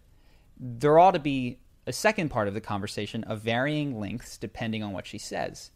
there 0.59 0.99
ought 0.99 1.15
to 1.15 1.19
be 1.19 1.59
a 1.87 1.93
second 1.93 2.29
part 2.29 2.47
of 2.47 2.53
the 2.53 2.61
conversation 2.61 3.23
of 3.23 3.41
varying 3.41 3.99
lengths 3.99 4.37
depending 4.37 4.83
on 4.83 4.93
what 4.93 5.07
she 5.07 5.17
says. 5.17 5.71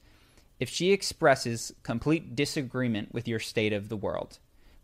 If 0.59 0.69
she 0.69 0.91
expresses 0.91 1.73
complete 1.83 2.35
disagreement 2.35 3.13
with 3.13 3.27
your 3.27 3.39
state 3.39 3.73
of 3.73 3.89
the 3.89 3.97
world, 3.97 4.39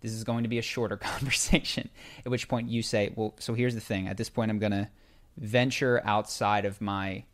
this 0.06 0.14
is 0.14 0.24
going 0.24 0.44
to 0.44 0.50
be 0.50 0.60
a 0.60 0.62
shorter 0.62 0.98
conversation. 1.12 1.90
At 2.26 2.32
which 2.32 2.48
point 2.48 2.70
you 2.70 2.82
say, 2.82 3.12
"Well, 3.16 3.36
so 3.40 3.54
here's 3.54 3.76
the 3.76 3.82
thing. 3.82 4.08
At 4.08 4.18
this 4.18 4.30
point, 4.30 4.52
I'm 4.52 4.60
going 4.60 4.72
to 4.72 4.88
venture 5.38 6.02
outside 6.06 6.66
of 6.66 6.80
my 6.80 7.26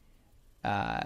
uh, 0.64 1.02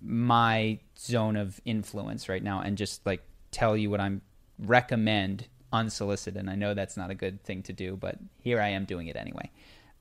my 0.00 0.78
zone 0.98 1.36
of 1.36 1.60
influence 1.64 2.28
right 2.28 2.42
now 2.42 2.60
and 2.60 2.76
just 2.76 3.04
like 3.06 3.22
tell 3.50 3.76
you 3.76 3.90
what 3.90 4.00
I'm 4.00 4.22
recommend 4.58 5.46
unsolicited. 5.72 6.38
And 6.38 6.50
I 6.50 6.54
know 6.54 6.74
that's 6.74 6.96
not 6.96 7.10
a 7.10 7.14
good 7.14 7.42
thing 7.42 7.62
to 7.64 7.72
do, 7.72 7.96
but 7.96 8.16
here 8.38 8.60
I 8.60 8.68
am 8.68 8.84
doing 8.84 9.06
it 9.06 9.16
anyway. 9.16 9.50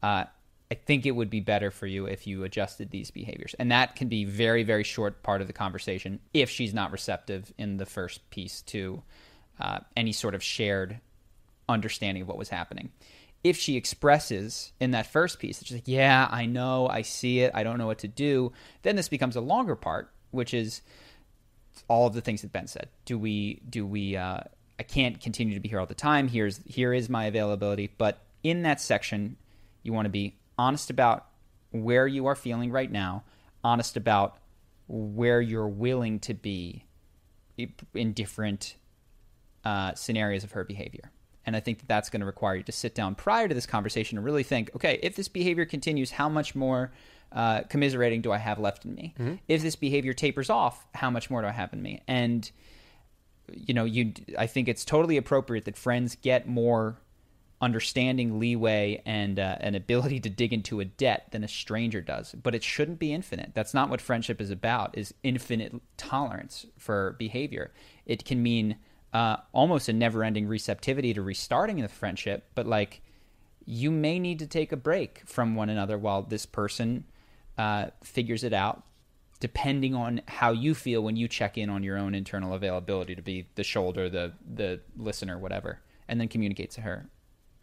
Uh, 0.01 0.25
I 0.69 0.75
think 0.75 1.05
it 1.05 1.11
would 1.11 1.29
be 1.29 1.39
better 1.39 1.71
for 1.71 1.87
you 1.87 2.05
if 2.05 2.27
you 2.27 2.43
adjusted 2.43 2.91
these 2.91 3.09
behaviors, 3.09 3.55
and 3.57 3.71
that 3.71 3.95
can 3.95 4.09
be 4.09 4.25
very, 4.25 4.63
very 4.63 4.83
short 4.83 5.23
part 5.23 5.39
of 5.39 5.47
the 5.47 5.53
conversation 5.53 6.19
if 6.33 6.49
she's 6.49 6.73
not 6.73 6.91
receptive 6.91 7.53
in 7.57 7.77
the 7.77 7.85
first 7.85 8.29
piece 8.29 8.61
to 8.63 9.01
uh, 9.59 9.79
any 9.95 10.11
sort 10.11 10.35
of 10.35 10.43
shared 10.43 10.99
understanding 11.69 12.21
of 12.21 12.27
what 12.27 12.37
was 12.37 12.49
happening. 12.49 12.91
If 13.43 13.57
she 13.57 13.75
expresses 13.75 14.71
in 14.79 14.91
that 14.91 15.07
first 15.07 15.39
piece 15.39 15.59
that 15.59 15.67
she's 15.67 15.77
like, 15.77 15.87
"Yeah, 15.87 16.27
I 16.29 16.45
know, 16.45 16.87
I 16.87 17.01
see 17.01 17.41
it, 17.41 17.51
I 17.53 17.63
don't 17.63 17.77
know 17.77 17.87
what 17.87 17.99
to 17.99 18.07
do," 18.07 18.51
then 18.81 18.95
this 18.95 19.09
becomes 19.09 19.35
a 19.35 19.41
longer 19.41 19.75
part, 19.75 20.11
which 20.31 20.53
is 20.53 20.81
all 21.87 22.07
of 22.07 22.13
the 22.13 22.21
things 22.21 22.41
that 22.41 22.51
Ben 22.51 22.67
said. 22.67 22.89
Do 23.05 23.17
we 23.17 23.61
do 23.69 23.85
we 23.85 24.17
uh, 24.17 24.41
I 24.79 24.83
can't 24.83 25.19
continue 25.21 25.53
to 25.53 25.59
be 25.59 25.69
here 25.69 25.79
all 25.79 25.85
the 25.85 25.93
time. 25.93 26.27
Here's 26.27 26.61
here 26.65 26.93
is 26.93 27.09
my 27.09 27.25
availability, 27.25 27.91
but 27.97 28.21
in 28.43 28.63
that 28.63 28.81
section 28.81 29.37
you 29.83 29.93
want 29.93 30.05
to 30.05 30.09
be 30.09 30.35
honest 30.57 30.89
about 30.89 31.27
where 31.71 32.07
you 32.07 32.25
are 32.25 32.35
feeling 32.35 32.71
right 32.71 32.91
now, 32.91 33.23
honest 33.63 33.97
about 33.97 34.37
where 34.87 35.41
you're 35.41 35.67
willing 35.67 36.19
to 36.19 36.33
be 36.33 36.85
in 37.93 38.13
different 38.13 38.75
uh, 39.67 39.93
scenarios 39.95 40.45
of 40.45 40.53
her 40.53 40.63
behavior. 40.63 41.11
And 41.45 41.55
I 41.55 41.59
think 41.59 41.79
that 41.79 41.89
that's 41.89 42.09
going 42.09 42.21
to 42.21 42.25
require 42.25 42.55
you 42.55 42.63
to 42.63 42.71
sit 42.71 42.95
down 42.95 43.15
prior 43.15 43.49
to 43.49 43.53
this 43.53 43.65
conversation 43.65 44.17
and 44.17 44.23
really 44.23 44.43
think, 44.43 44.71
okay, 44.75 44.97
if 45.03 45.17
this 45.17 45.27
behavior 45.27 45.65
continues, 45.65 46.11
how 46.11 46.29
much 46.29 46.55
more 46.55 46.93
uh, 47.33 47.63
commiserating 47.63 48.21
do 48.21 48.31
I 48.31 48.37
have 48.37 48.59
left 48.59 48.85
in 48.85 48.95
me? 48.95 49.13
If 49.49 49.61
this 49.61 49.75
behavior 49.75 50.13
tapers 50.13 50.49
off, 50.49 50.87
how 50.95 51.09
much 51.09 51.29
more 51.29 51.41
do 51.41 51.47
I 51.49 51.51
have 51.51 51.73
in 51.73 51.81
me? 51.81 52.01
And 52.07 52.49
you 53.51 53.73
know, 53.73 53.83
you 53.83 54.13
I 54.37 54.47
think 54.47 54.69
it's 54.69 54.85
totally 54.85 55.17
appropriate 55.17 55.65
that 55.65 55.77
friends 55.77 56.15
get 56.21 56.47
more 56.47 56.97
understanding, 57.59 58.39
leeway, 58.39 59.01
and 59.05 59.39
uh, 59.39 59.57
an 59.59 59.75
ability 59.75 60.19
to 60.21 60.29
dig 60.29 60.53
into 60.53 60.79
a 60.79 60.85
debt 60.85 61.27
than 61.31 61.43
a 61.43 61.47
stranger 61.47 62.01
does. 62.01 62.35
But 62.41 62.55
it 62.55 62.63
shouldn't 62.63 62.99
be 62.99 63.13
infinite. 63.13 63.51
That's 63.53 63.73
not 63.73 63.89
what 63.89 63.99
friendship 63.99 64.39
is 64.39 64.51
about. 64.51 64.97
Is 64.97 65.13
infinite 65.23 65.73
tolerance 65.97 66.65
for 66.77 67.15
behavior. 67.19 67.71
It 68.05 68.23
can 68.23 68.41
mean 68.41 68.77
uh, 69.17 69.37
almost 69.51 69.89
a 69.89 69.93
never-ending 69.93 70.47
receptivity 70.47 71.11
to 71.11 71.23
restarting 71.23 71.81
the 71.81 71.87
friendship, 71.87 72.45
but 72.53 72.67
like 72.67 73.01
you 73.65 73.89
may 73.89 74.19
need 74.19 74.37
to 74.37 74.45
take 74.45 74.71
a 74.71 74.77
break 74.77 75.23
from 75.25 75.55
one 75.55 75.69
another 75.69 75.97
while 75.97 76.21
this 76.21 76.45
person 76.45 77.03
uh, 77.57 77.87
figures 78.03 78.43
it 78.43 78.53
out 78.53 78.83
depending 79.39 79.95
on 79.95 80.21
how 80.27 80.51
you 80.51 80.75
feel 80.75 81.01
when 81.01 81.15
you 81.15 81.27
check 81.27 81.57
in 81.57 81.67
on 81.67 81.81
your 81.81 81.97
own 81.97 82.13
internal 82.13 82.53
availability 82.53 83.15
to 83.15 83.21
be 83.23 83.47
the 83.55 83.63
shoulder, 83.63 84.07
the 84.07 84.33
the 84.53 84.79
listener, 84.95 85.39
whatever, 85.39 85.79
and 86.07 86.21
then 86.21 86.27
communicate 86.27 86.69
to 86.69 86.81
her 86.81 87.09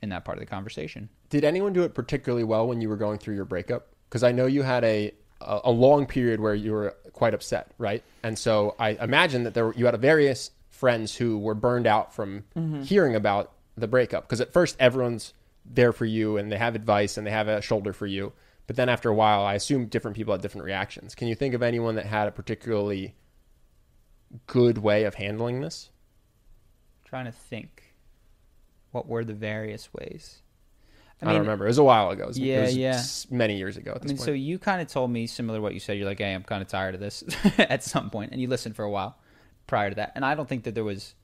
in 0.03 0.09
that 0.09 0.25
part 0.25 0.37
of 0.39 0.41
the 0.41 0.47
conversation. 0.47 1.09
Did 1.31 1.45
anyone 1.45 1.73
do 1.73 1.83
it 1.85 1.95
particularly 1.95 2.45
well 2.45 2.67
when 2.67 2.81
you 2.81 2.89
were 2.89 2.97
going 2.97 3.19
through 3.19 3.37
your 3.37 3.45
breakup? 3.45 3.89
Because 4.09 4.25
I 4.25 4.33
know 4.33 4.47
you 4.47 4.63
had 4.63 4.83
a 4.83 5.13
a 5.41 5.61
a 5.65 5.71
long 5.71 6.07
period 6.07 6.41
where 6.41 6.55
you 6.55 6.73
were 6.73 6.97
quite 7.13 7.33
upset, 7.33 7.71
right? 7.79 8.03
And 8.25 8.37
so 8.37 8.75
I 8.79 8.91
imagine 9.01 9.45
that 9.45 9.55
there 9.55 9.67
were, 9.67 9.75
you 9.75 9.85
had 9.85 9.95
a 9.95 9.99
various 10.13 10.51
friends 10.75 11.17
who 11.17 11.39
were 11.39 11.55
burned 11.55 11.87
out 11.87 12.13
from 12.13 12.45
mm-hmm. 12.57 12.83
hearing 12.83 13.15
about 13.15 13.53
the 13.77 13.87
breakup. 13.87 14.25
Because 14.25 14.41
at 14.41 14.53
first 14.53 14.77
everyone's 14.81 15.33
there 15.65 15.93
for 15.93 16.05
you 16.05 16.37
and 16.37 16.51
they 16.51 16.59
have 16.59 16.75
advice 16.75 17.17
and 17.17 17.27
they 17.27 17.31
have 17.31 17.49
a 17.49 17.63
shoulder 17.63 17.93
for 17.93 18.07
you. 18.07 18.33
But 18.67 18.77
then 18.77 18.89
after 18.89 19.09
a 19.09 19.15
while, 19.15 19.43
I 19.43 19.55
assume 19.55 19.87
different 19.87 20.17
people 20.17 20.35
had 20.35 20.43
different 20.43 20.65
reactions. 20.65 21.15
Can 21.15 21.29
you 21.29 21.35
think 21.35 21.55
of 21.55 21.63
anyone 21.63 21.95
that 21.95 22.07
had 22.07 22.29
a 22.29 22.33
particularly 22.33 23.15
good 24.47 24.79
way 24.79 25.05
of 25.05 25.15
handling 25.15 25.61
this? 25.61 25.91
trying 27.05 27.27
to 27.27 27.33
think 27.33 27.95
what 28.91 29.07
were 29.07 29.25
the 29.25 29.35
various 29.35 29.95
ways. 29.95 30.43
I, 31.23 31.27
mean- 31.27 31.35
don't 31.35 31.43
remember. 31.43 31.67
It 31.67 31.69
was 31.69 31.79
a 31.79 31.85
while 31.85 32.11
ago. 32.11 32.25
It 32.25 32.29
was, 32.29 32.39
Yeah, 32.39 32.67
yeah. 32.67 33.01
many 33.31 33.57
years 33.57 33.77
ago. 33.77 33.93
At 33.93 34.03
I 34.03 34.07
mean, 34.07 34.17
point. 34.17 34.25
so 34.25 34.33
you 34.33 34.59
kind 34.59 34.83
of 34.83 34.89
told 34.89 35.13
me 35.13 35.29
similar 35.29 35.59
to 35.59 35.63
what 35.63 35.75
you 35.75 35.81
said. 35.81 35.97
You're 35.97 36.09
like, 36.09 36.19
hey, 36.19 36.33
I'm 36.33 36.43
kind 36.43 36.61
of 36.61 36.67
tired 36.67 36.95
of 36.95 37.01
this 37.01 37.23
at 37.59 37.85
some 37.85 38.11
point, 38.11 38.33
and 38.33 38.41
you 38.41 38.49
listened 38.49 38.75
for 38.75 38.83
a 38.83 38.91
while 38.91 39.17
prior 39.67 39.91
to 39.91 39.97
that. 39.97 40.13
And 40.15 40.25
I 40.25 40.35
don't 40.35 40.49
think 40.49 40.65
that 40.65 40.75
there 40.75 40.85
was, 40.85 41.15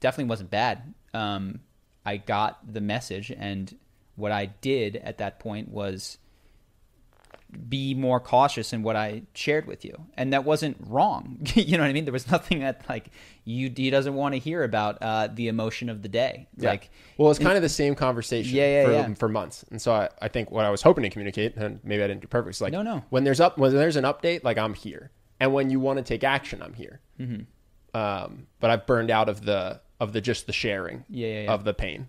definitely 0.00 0.28
wasn't 0.30 0.50
bad. 0.50 0.94
Um, 1.14 1.60
I 2.04 2.16
got 2.16 2.72
the 2.72 2.80
message, 2.80 3.30
and 3.30 3.76
what 4.16 4.32
I 4.32 4.46
did 4.46 4.96
at 4.96 5.18
that 5.18 5.38
point 5.38 5.68
was 5.68 6.18
be 7.68 7.94
more 7.94 8.18
cautious 8.18 8.72
in 8.72 8.82
what 8.82 8.96
I 8.96 9.22
shared 9.34 9.66
with 9.66 9.84
you, 9.84 10.06
and 10.16 10.32
that 10.32 10.44
wasn't 10.44 10.78
wrong. 10.80 11.38
you 11.54 11.76
know 11.76 11.82
what 11.84 11.90
I 11.90 11.92
mean? 11.92 12.06
There 12.06 12.12
was 12.12 12.30
nothing 12.30 12.60
that 12.60 12.88
like 12.88 13.08
you 13.44 13.70
he 13.74 13.90
doesn't 13.90 14.14
want 14.14 14.34
to 14.34 14.38
hear 14.38 14.64
about 14.64 14.98
uh, 15.02 15.28
the 15.32 15.48
emotion 15.48 15.88
of 15.90 16.02
the 16.02 16.08
day. 16.08 16.48
Yeah. 16.56 16.70
Like, 16.70 16.90
well, 17.18 17.30
it's 17.30 17.38
kind 17.38 17.56
of 17.56 17.62
the 17.62 17.68
same 17.68 17.94
conversation 17.94 18.56
Yeah, 18.56 18.66
yeah, 18.80 18.84
for, 18.84 18.92
yeah. 18.92 19.14
for 19.14 19.28
months. 19.28 19.64
And 19.70 19.80
so 19.82 19.92
I, 19.92 20.08
I 20.22 20.28
think 20.28 20.50
what 20.50 20.64
I 20.64 20.70
was 20.70 20.80
hoping 20.82 21.02
to 21.02 21.10
communicate, 21.10 21.56
and 21.56 21.78
maybe 21.84 22.02
I 22.02 22.06
didn't 22.06 22.22
do 22.22 22.26
perfect, 22.28 22.56
is 22.56 22.60
like, 22.62 22.72
No, 22.72 22.82
no. 22.82 23.04
when 23.10 23.24
there's 23.24 23.40
up, 23.40 23.58
when 23.58 23.74
there's 23.74 23.96
an 23.96 24.04
update, 24.04 24.44
like 24.44 24.56
I'm 24.58 24.74
here. 24.74 25.10
And 25.38 25.52
when 25.52 25.70
you 25.70 25.78
want 25.78 25.98
to 25.98 26.04
take 26.04 26.24
action, 26.24 26.62
I'm 26.62 26.72
here. 26.74 27.00
Mm-hmm. 27.20 27.42
Um, 27.94 28.46
but 28.60 28.70
I've 28.70 28.86
burned 28.86 29.10
out 29.10 29.28
of 29.28 29.44
the, 29.44 29.80
of 30.00 30.12
the, 30.12 30.20
just 30.20 30.46
the 30.46 30.52
sharing 30.52 31.04
Yeah, 31.08 31.26
yeah, 31.28 31.42
yeah. 31.42 31.52
of 31.52 31.64
the 31.64 31.74
pain. 31.74 32.08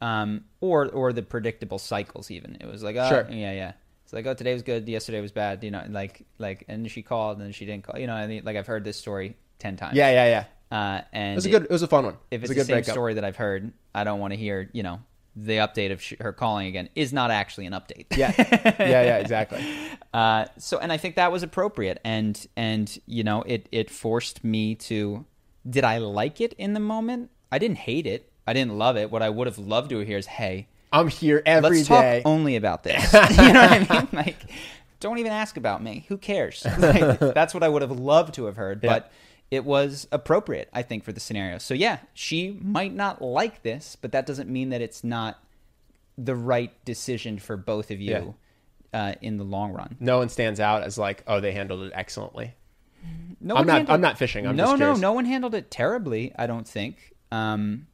um, 0.00 0.44
or 0.60 0.88
or 0.88 1.12
the 1.12 1.22
predictable 1.22 1.78
cycles. 1.78 2.30
Even 2.30 2.56
it 2.60 2.66
was 2.66 2.82
like, 2.82 2.96
oh, 2.96 3.08
Sure. 3.08 3.26
yeah, 3.30 3.52
yeah. 3.52 3.72
It's 4.04 4.12
like, 4.12 4.26
oh, 4.26 4.34
today 4.34 4.52
was 4.52 4.62
good, 4.62 4.88
yesterday 4.88 5.20
was 5.20 5.32
bad. 5.32 5.62
You 5.64 5.70
know, 5.70 5.84
like 5.88 6.26
like, 6.38 6.64
and 6.68 6.90
she 6.90 7.02
called 7.02 7.38
and 7.40 7.54
she 7.54 7.64
didn't 7.66 7.84
call. 7.84 7.98
You 7.98 8.06
know, 8.06 8.14
I 8.14 8.26
mean, 8.26 8.42
like 8.44 8.56
I've 8.56 8.66
heard 8.66 8.84
this 8.84 8.96
story 8.98 9.36
ten 9.58 9.76
times. 9.76 9.96
Yeah, 9.96 10.10
yeah, 10.10 10.26
yeah. 10.26 10.44
Uh, 10.76 11.02
and 11.12 11.32
It 11.32 11.36
was 11.36 11.46
a 11.46 11.50
good, 11.50 11.64
it 11.64 11.70
was 11.70 11.82
a 11.82 11.86
fun 11.88 12.04
one. 12.04 12.16
if 12.30 12.40
it 12.42 12.44
it's 12.44 12.50
a 12.50 12.54
the 12.54 12.60
good 12.60 12.66
same 12.66 12.74
breakup. 12.76 12.92
story 12.92 13.14
that 13.14 13.24
I've 13.24 13.36
heard, 13.36 13.72
I 13.94 14.04
don't 14.04 14.20
want 14.20 14.32
to 14.32 14.38
hear. 14.38 14.68
You 14.72 14.82
know, 14.82 15.00
the 15.34 15.56
update 15.58 15.92
of 15.92 16.02
sh- 16.02 16.14
her 16.20 16.32
calling 16.32 16.66
again 16.66 16.88
is 16.94 17.12
not 17.12 17.30
actually 17.30 17.66
an 17.66 17.72
update. 17.72 18.06
Yeah, 18.16 18.32
yeah, 18.38 18.74
yeah, 19.02 19.16
exactly. 19.18 19.64
Uh, 20.12 20.46
so, 20.58 20.78
and 20.78 20.92
I 20.92 20.96
think 20.98 21.16
that 21.16 21.32
was 21.32 21.42
appropriate, 21.42 22.00
and 22.04 22.46
and 22.56 22.98
you 23.06 23.24
know, 23.24 23.42
it 23.42 23.68
it 23.72 23.90
forced 23.90 24.44
me 24.44 24.74
to. 24.76 25.24
Did 25.68 25.84
I 25.84 25.98
like 25.98 26.40
it 26.40 26.52
in 26.54 26.74
the 26.74 26.80
moment? 26.80 27.30
I 27.50 27.58
didn't 27.58 27.78
hate 27.78 28.06
it. 28.06 28.30
I 28.46 28.52
didn't 28.52 28.76
love 28.76 28.96
it. 28.96 29.10
What 29.10 29.22
I 29.22 29.30
would 29.30 29.46
have 29.46 29.58
loved 29.58 29.90
to 29.90 30.00
hear 30.00 30.18
is, 30.18 30.26
"Hey, 30.26 30.66
I'm 30.92 31.08
here 31.08 31.42
every 31.46 31.78
let's 31.78 31.88
day. 31.88 32.20
talk 32.22 32.30
only 32.30 32.56
about 32.56 32.82
this." 32.82 33.12
you 33.30 33.52
know 33.52 33.60
what 33.62 33.90
I 33.90 33.98
mean? 34.00 34.08
Like, 34.12 34.36
don't 35.00 35.18
even 35.18 35.32
ask 35.32 35.56
about 35.56 35.82
me. 35.82 36.04
Who 36.08 36.18
cares? 36.18 36.66
Like, 36.78 37.18
that's 37.20 37.54
what 37.54 37.62
I 37.62 37.68
would 37.68 37.82
have 37.82 37.92
loved 37.92 38.34
to 38.34 38.44
have 38.46 38.56
heard, 38.56 38.80
Yeah. 38.82 38.90
but 38.94 39.12
it 39.52 39.66
was 39.66 40.08
appropriate, 40.10 40.70
I 40.72 40.80
think, 40.80 41.04
for 41.04 41.12
the 41.12 41.20
scenario. 41.20 41.58
So 41.58 41.74
yeah, 41.74 41.98
she 42.14 42.58
might 42.62 42.94
not 42.94 43.20
like 43.20 43.62
this, 43.62 43.96
but 44.00 44.12
that 44.12 44.24
doesn't 44.24 44.48
mean 44.48 44.70
that 44.70 44.80
it's 44.80 45.04
not 45.04 45.38
the 46.16 46.34
right 46.34 46.72
decision 46.86 47.38
for 47.38 47.58
both 47.58 47.90
of 47.90 48.00
you 48.00 48.34
uh, 48.94 49.12
in 49.20 49.36
the 49.36 49.44
long 49.44 49.72
run. 49.72 49.96
no 50.00 50.16
one 50.18 50.30
stands 50.30 50.58
out 50.58 50.82
as 50.82 50.96
like, 50.96 51.22
oh, 51.26 51.40
they 51.40 51.52
handled 51.52 51.82
it 51.82 51.92
excellently. 51.94 52.54
No 53.42 53.54
I'm 53.56 53.60
one 53.60 53.66
not- 53.66 53.72
handled- 53.76 53.94
I'm 53.94 54.00
not 54.00 54.16
fishing. 54.18 54.46
I'm 54.46 54.56
no, 54.56 54.74
no, 54.74 54.94
no 54.94 55.12
one 55.12 55.26
handled 55.26 55.54
it 55.54 55.70
terribly. 55.70 56.32
I 56.38 56.46
don't 56.46 56.66
think. 56.66 57.12
Um, 57.30 57.88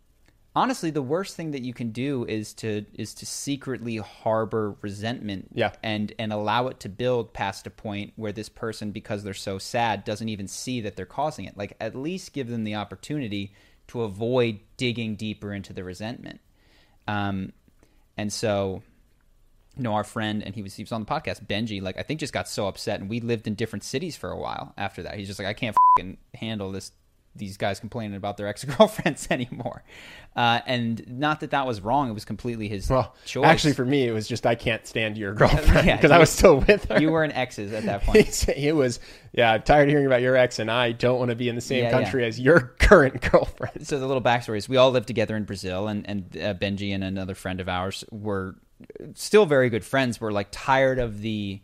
honestly, 0.59 0.91
the 0.91 1.03
worst 1.03 1.37
thing 1.37 1.53
that 1.53 1.63
you 1.63 1.73
can 1.73 1.91
do 1.93 2.25
is 2.25 2.53
to 2.55 2.85
is 2.95 3.15
to 3.15 3.27
secretly 3.27 3.97
harbor 3.97 4.75
resentment. 4.83 5.49
Yeah. 5.55 5.73
and 5.83 6.13
and 6.19 6.33
allow 6.33 6.67
it 6.69 6.81
to 6.81 6.89
build 6.89 7.33
past 7.33 7.67
a 7.67 7.71
point 7.71 8.13
where 8.17 8.33
this 8.33 8.49
person, 8.49 8.91
because 8.91 9.23
they're 9.23 9.35
so 9.35 9.59
sad, 9.59 10.05
doesn't 10.05 10.29
even 10.29 10.49
see 10.49 10.81
that 10.81 10.97
they're 10.97 11.07
causing 11.07 11.45
it. 11.45 11.57
Like 11.57 11.77
at 11.81 11.95
least 11.95 12.33
give 12.33 12.49
them 12.49 12.65
the 12.65 12.75
opportunity 12.75 13.53
to 13.89 14.03
avoid 14.03 14.61
digging 14.77 15.15
deeper 15.15 15.53
into 15.53 15.73
the 15.73 15.85
resentment. 15.85 16.41
Um, 17.07 17.53
and 18.17 18.33
so 18.33 18.83
you 19.77 19.85
know, 19.85 19.95
our 19.95 20.05
friend, 20.05 20.43
and 20.43 20.57
he 20.57 20.63
was 20.63 20.75
he 20.75 20.83
was 20.83 20.91
on 20.91 21.05
the 21.05 21.07
podcast, 21.07 21.47
Benji. 21.47 21.81
Like, 21.81 21.97
I 21.97 22.03
think 22.03 22.19
just 22.19 22.33
got 22.33 22.49
so 22.49 22.67
upset, 22.67 23.01
and 23.01 23.09
we 23.09 23.21
lived 23.21 23.47
in 23.47 23.55
different 23.55 23.85
cities 23.85 24.17
for 24.17 24.29
a 24.31 24.37
while 24.37 24.75
after 24.77 25.05
that. 25.05 25.15
He's 25.15 25.29
just 25.29 25.39
like, 25.39 25.47
I 25.49 25.55
can't 25.55 25.77
handle 26.35 26.73
this. 26.73 26.91
These 27.39 27.57
guys 27.57 27.81
complaining 27.81 28.17
about 28.17 28.37
their 28.37 28.47
ex 28.53 28.65
girlfriends 28.65 29.27
anymore, 29.31 29.83
uh, 30.37 30.61
and 30.67 31.03
not 31.09 31.41
that 31.41 31.51
that 31.53 31.67
was 31.67 31.81
wrong. 31.81 32.11
It 32.11 32.13
was 32.13 32.25
completely 32.25 32.69
his 32.69 32.91
Well, 32.91 33.15
choice. 33.25 33.47
actually, 33.47 33.73
for 33.75 33.85
me, 33.85 34.07
it 34.07 34.13
was 34.13 34.29
just 34.29 34.45
I 34.47 34.55
can't 34.55 34.87
stand 34.87 35.17
your 35.17 35.33
girlfriend 35.35 35.87
Yeah, 35.87 35.97
because 35.97 36.11
I 36.11 36.19
was 36.19 36.31
still 36.31 36.61
with 36.61 36.85
her. 36.87 37.01
you 37.01 37.11
were 37.11 37.25
in 37.25 37.33
exes 37.33 37.73
at 37.73 37.85
that 37.85 38.03
point. 38.03 38.49
it 38.49 38.75
was, 38.75 39.01
yeah, 39.33 39.53
I'm 39.53 39.63
tired 39.63 39.85
of 39.89 39.91
hearing 39.91 40.07
about 40.07 40.21
your 40.23 40.37
ex, 40.37 40.59
and 40.59 40.71
I 40.71 40.93
don't 40.93 41.19
want 41.19 41.31
to 41.31 41.37
be 41.37 41.49
in 41.49 41.55
the 41.55 41.61
same 41.61 41.79
Yeah, 41.85 41.91
yeah. 41.91 42.03
country 42.03 42.25
as 42.27 42.39
your 42.41 42.61
current 42.79 43.21
girlfriend. 43.31 43.87
so 43.87 43.99
the 43.99 44.07
little 44.07 44.23
backstory 44.23 44.59
is 44.59 44.69
we 44.69 44.77
all 44.77 44.91
lived 44.91 45.07
together 45.07 45.37
in 45.37 45.45
Brazil, 45.45 45.89
and 45.89 46.09
and 46.09 46.37
uh, 46.37 46.55
Benji 46.55 46.95
and 46.95 47.03
another 47.05 47.35
friend 47.35 47.61
of 47.61 47.69
ours 47.69 48.05
were 48.11 48.57
still 49.15 49.45
very 49.47 49.71
good 49.71 49.85
friends. 49.85 50.21
We're 50.21 50.31
like 50.33 50.49
tired 50.53 50.99
of 50.99 51.21
the, 51.21 51.61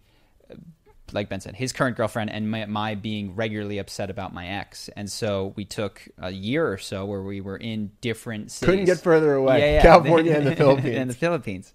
like 1.15 1.29
Ben 1.29 1.41
said, 1.41 1.55
his 1.55 1.73
current 1.73 1.97
girlfriend 1.97 2.31
and 2.31 2.51
my, 2.51 2.67
my 2.67 2.95
being 2.95 3.35
regularly 3.35 3.79
upset 3.79 4.11
about 4.11 4.35
my 4.35 4.47
ex, 4.47 4.89
and 4.97 5.11
so 5.11 5.53
we 5.57 5.65
took 5.65 6.07
a 6.19 6.31
year 6.31 6.71
or 6.71 6.77
so 6.77 7.07
where 7.07 7.23
we 7.23 7.41
were 7.41 7.57
in 7.57 7.93
different 8.01 8.51
cities. 8.51 8.71
Couldn't 8.71 8.85
get 8.87 8.99
further 8.99 9.35
away. 9.35 9.79
California 9.81 10.35
and 10.35 10.47
the 10.47 10.57
Philippines. 10.57 10.97
and 10.99 11.11
the 11.11 11.15
Philippines, 11.15 11.73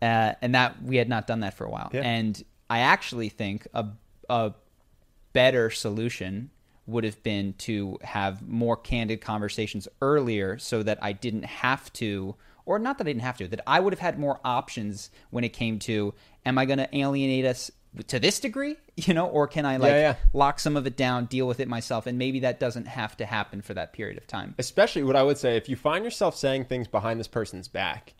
uh, 0.00 0.32
and 0.40 0.54
that 0.54 0.82
we 0.82 0.96
had 0.96 1.08
not 1.08 1.26
done 1.26 1.40
that 1.40 1.54
for 1.54 1.64
a 1.64 1.70
while. 1.70 1.90
Yeah. 1.92 2.02
And 2.02 2.42
I 2.70 2.78
actually 2.80 3.28
think 3.28 3.66
a 3.74 3.86
a 4.28 4.54
better 5.32 5.70
solution 5.70 6.50
would 6.86 7.04
have 7.04 7.22
been 7.22 7.52
to 7.58 7.98
have 8.02 8.46
more 8.46 8.76
candid 8.76 9.20
conversations 9.20 9.88
earlier 10.00 10.56
so 10.58 10.82
that 10.82 10.98
I 11.02 11.12
didn't 11.12 11.44
have 11.44 11.92
to 11.94 12.36
or 12.64 12.78
not 12.78 12.98
that 12.98 13.06
I 13.06 13.10
didn't 13.10 13.22
have 13.22 13.38
to 13.38 13.48
that 13.48 13.60
I 13.66 13.80
would 13.80 13.92
have 13.92 14.00
had 14.00 14.18
more 14.18 14.40
options 14.44 15.10
when 15.30 15.44
it 15.44 15.50
came 15.50 15.78
to 15.80 16.14
am 16.44 16.58
I 16.58 16.64
going 16.64 16.78
to 16.78 16.96
alienate 16.96 17.44
us 17.44 17.70
to 18.02 18.18
this 18.18 18.40
degree 18.40 18.76
you 18.96 19.14
know 19.14 19.26
or 19.26 19.46
can 19.46 19.64
I 19.64 19.76
like 19.76 19.92
yeah. 19.92 20.16
lock 20.32 20.60
some 20.60 20.76
of 20.76 20.86
it 20.86 20.96
down 20.96 21.26
deal 21.26 21.46
with 21.46 21.60
it 21.60 21.68
myself 21.68 22.06
and 22.06 22.18
maybe 22.18 22.40
that 22.40 22.60
doesn't 22.60 22.86
have 22.86 23.16
to 23.18 23.26
happen 23.26 23.62
for 23.62 23.74
that 23.74 23.92
period 23.92 24.18
of 24.18 24.26
time 24.26 24.54
Especially 24.58 25.02
what 25.02 25.16
I 25.16 25.22
would 25.22 25.38
say, 25.38 25.56
if 25.56 25.68
you 25.68 25.76
find 25.76 26.04
yourself 26.04 26.36
saying 26.36 26.64
things 26.64 26.88
behind 26.88 27.20
this 27.20 27.28
person's 27.28 27.68
back, 27.68 28.14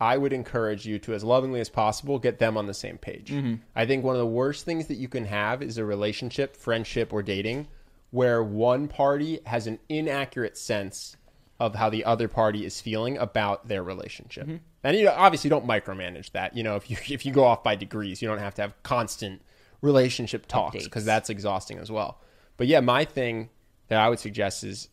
I 0.00 0.16
would 0.16 0.32
encourage 0.32 0.86
you 0.86 0.98
to, 1.00 1.14
as 1.14 1.22
lovingly 1.22 1.60
as 1.60 1.68
possible, 1.68 2.18
get 2.18 2.38
them 2.38 2.56
on 2.56 2.66
the 2.66 2.74
same 2.74 2.98
page. 2.98 3.30
Mm-hmm. 3.30 3.54
I 3.76 3.86
think 3.86 4.04
one 4.04 4.14
of 4.14 4.20
the 4.20 4.26
worst 4.26 4.64
things 4.64 4.86
that 4.88 4.96
you 4.96 5.08
can 5.08 5.24
have 5.26 5.62
is 5.62 5.78
a 5.78 5.84
relationship, 5.84 6.56
friendship, 6.56 7.12
or 7.12 7.22
dating 7.22 7.68
where 8.10 8.42
one 8.42 8.88
party 8.88 9.40
has 9.46 9.66
an 9.66 9.78
inaccurate 9.88 10.58
sense 10.58 11.16
of 11.60 11.74
how 11.74 11.88
the 11.88 12.04
other 12.04 12.28
party 12.28 12.64
is 12.64 12.80
feeling 12.80 13.16
about 13.18 13.68
their 13.68 13.82
relationship. 13.82 14.44
Mm-hmm. 14.44 14.56
And 14.84 14.96
you 14.96 15.04
know, 15.04 15.14
obviously 15.16 15.48
don't 15.50 15.66
micromanage 15.66 16.32
that. 16.32 16.56
You 16.56 16.62
know, 16.62 16.76
if 16.76 16.90
you 16.90 16.96
if 17.08 17.24
you 17.24 17.32
go 17.32 17.44
off 17.44 17.62
by 17.62 17.76
degrees, 17.76 18.20
you 18.20 18.28
don't 18.28 18.38
have 18.38 18.54
to 18.56 18.62
have 18.62 18.82
constant 18.82 19.42
relationship 19.80 20.46
talks 20.46 20.84
because 20.84 21.04
that's 21.04 21.30
exhausting 21.30 21.78
as 21.78 21.90
well. 21.90 22.20
But 22.56 22.66
yeah, 22.66 22.80
my 22.80 23.04
thing 23.04 23.50
that 23.88 24.00
I 24.00 24.08
would 24.08 24.18
suggest 24.18 24.64
is 24.64 24.88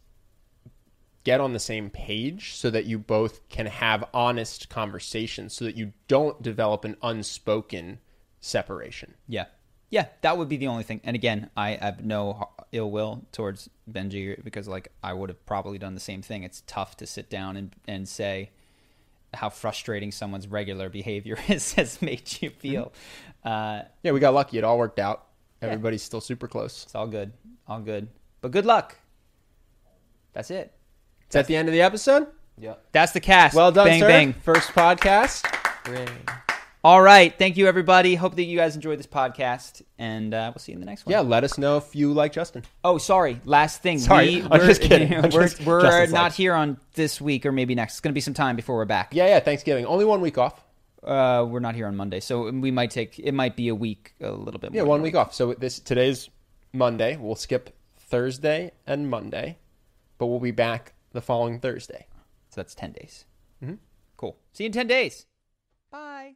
get 1.23 1.41
on 1.41 1.53
the 1.53 1.60
same 1.60 1.90
page 1.90 2.56
so 2.56 2.69
that 2.69 2.86
you 2.86 2.98
both 2.98 3.48
can 3.49 3.65
have 3.65 4.03
honest 4.14 4.69
conversations 4.69 5.53
so 5.53 5.65
that 5.65 5.76
you 5.76 5.94
don't 6.07 6.41
develop 6.41 6.86
an 6.86 6.95
unspoken 7.03 7.99
separation. 8.40 9.15
Yeah. 9.27 9.45
Yeah, 9.90 10.06
that 10.22 10.38
would 10.38 10.49
be 10.49 10.57
the 10.57 10.68
only 10.68 10.84
thing. 10.84 11.02
And 11.03 11.16
again, 11.16 11.49
I 11.57 11.72
have 11.72 12.06
no 12.06 12.49
ill 12.72 12.91
will 12.91 13.26
towards 13.32 13.70
Benji 13.91 14.44
because, 14.44 14.68
like, 14.68 14.91
I 15.03 15.14
would 15.14 15.30
have 15.30 15.44
probably 15.45 15.80
done 15.80 15.95
the 15.95 15.99
same 15.99 16.22
thing. 16.22 16.44
It's 16.44 16.61
tough 16.68 16.98
to 16.98 17.07
sit 17.07 17.30
down 17.30 17.57
and, 17.57 17.76
and 17.88 18.07
say 18.07 18.52
how 19.34 19.49
frustrating 19.49 20.11
someone's 20.11 20.48
regular 20.48 20.90
behavior 20.90 21.38
is, 21.48 21.74
has 21.74 22.02
made 22.02 22.41
you 22.41 22.49
feel. 22.52 22.94
Uh, 23.44 23.82
Yeah, 24.03 24.11
we 24.11 24.20
got 24.20 24.34
lucky. 24.34 24.57
It 24.60 24.64
all 24.64 24.78
worked 24.78 24.99
out. 24.99 25.26
Everybody's 25.61 26.03
still 26.03 26.22
super 26.22 26.48
close. 26.48 26.84
it's 26.84 26.95
all 26.95 27.07
good. 27.07 27.34
All 27.68 27.80
good. 27.82 28.07
But 28.41 28.52
good 28.52 28.66
luck. 28.66 28.98
That's 30.34 30.52
it. 30.52 30.72
Is 31.28 31.34
that 31.34 31.48
the 31.48 31.56
end 31.56 31.68
of 31.68 31.74
the 31.74 31.82
episode? 31.82 32.28
Yeah. 32.57 32.76
That's 32.91 33.11
the 33.11 33.20
cast. 33.20 33.56
Well 33.56 33.72
done, 33.72 33.88
bang, 33.88 33.99
sir. 33.99 34.07
Bang. 34.07 34.34
First 34.34 34.70
podcast. 34.72 36.49
All 36.82 37.02
right. 37.02 37.38
Thank 37.38 37.58
you, 37.58 37.68
everybody. 37.68 38.16
Hope 38.16 38.36
that 38.38 38.44
you 38.44 38.58
guys 38.58 38.76
enjoyed 38.76 39.00
this 39.00 39.06
podcast. 39.08 39.82
And 39.98 40.34
uh, 40.34 40.52
we'll 40.54 40.60
see 40.62 40.72
you 40.72 40.78
in 40.78 40.80
the 40.80 40.86
next 40.86 41.06
one. 41.06 41.12
Yeah, 41.12 41.20
let 41.20 41.44
us 41.44 41.58
know 41.58 41.76
if 41.76 41.94
you 41.94 42.14
like 42.14 42.32
Justin. 42.32 42.64
Oh, 42.86 42.98
sorry. 42.98 43.42
Last 43.44 43.82
thing. 43.82 44.00
Sorry, 44.00 44.38
we, 44.38 44.42
I'm 44.44 44.50
we're, 44.50 44.66
just 44.68 44.82
kidding. 44.82 45.14
I'm 45.14 45.24
we're 45.24 45.48
just- 45.48 45.62
we're 45.66 45.82
not 46.08 46.12
like- 46.12 46.34
here 46.34 46.54
on 46.54 46.78
this 46.94 47.20
week 47.20 47.46
or 47.46 47.52
maybe 47.52 47.76
next. 47.76 47.94
It's 47.96 48.00
going 48.00 48.12
to 48.14 48.16
be 48.16 48.22
some 48.22 48.34
time 48.34 48.56
before 48.56 48.78
we're 48.78 48.86
back. 48.86 49.14
Yeah, 49.14 49.28
yeah, 49.28 49.40
Thanksgiving. 49.42 49.86
Only 49.86 50.06
one 50.06 50.22
week 50.22 50.38
off. 50.38 50.64
Uh, 51.04 51.46
we're 51.50 51.60
not 51.60 51.76
here 51.76 51.88
on 51.88 51.96
Monday, 51.98 52.20
so 52.22 52.50
we 52.50 52.72
might 52.72 52.92
take. 52.92 53.20
It 53.20 53.34
might 53.34 53.56
be 53.56 53.68
a 53.70 53.76
week, 53.76 54.14
a 54.22 54.32
little 54.32 54.60
bit. 54.60 54.72
More. 54.72 54.78
Yeah, 54.78 54.84
one 54.88 55.02
week 55.02 55.16
off. 55.16 55.34
So 55.34 55.54
this 55.54 55.80
today's 55.80 56.30
Monday. 56.74 57.16
We'll 57.18 57.36
skip 57.36 57.74
Thursday 57.98 58.72
and 58.86 59.10
Monday, 59.10 59.58
but 60.18 60.28
we'll 60.28 60.42
be 60.42 60.52
back 60.52 60.94
the 61.14 61.22
following 61.22 61.60
Thursday. 61.62 62.06
So 62.50 62.56
that's 62.62 62.76
ten 62.76 62.92
days. 62.92 63.24
Mhm. 63.64 63.78
Cool. 64.18 64.38
See 64.52 64.64
you 64.64 64.68
in 64.68 64.74
ten 64.74 64.88
days. 64.88 65.26
Bye. 65.90 66.36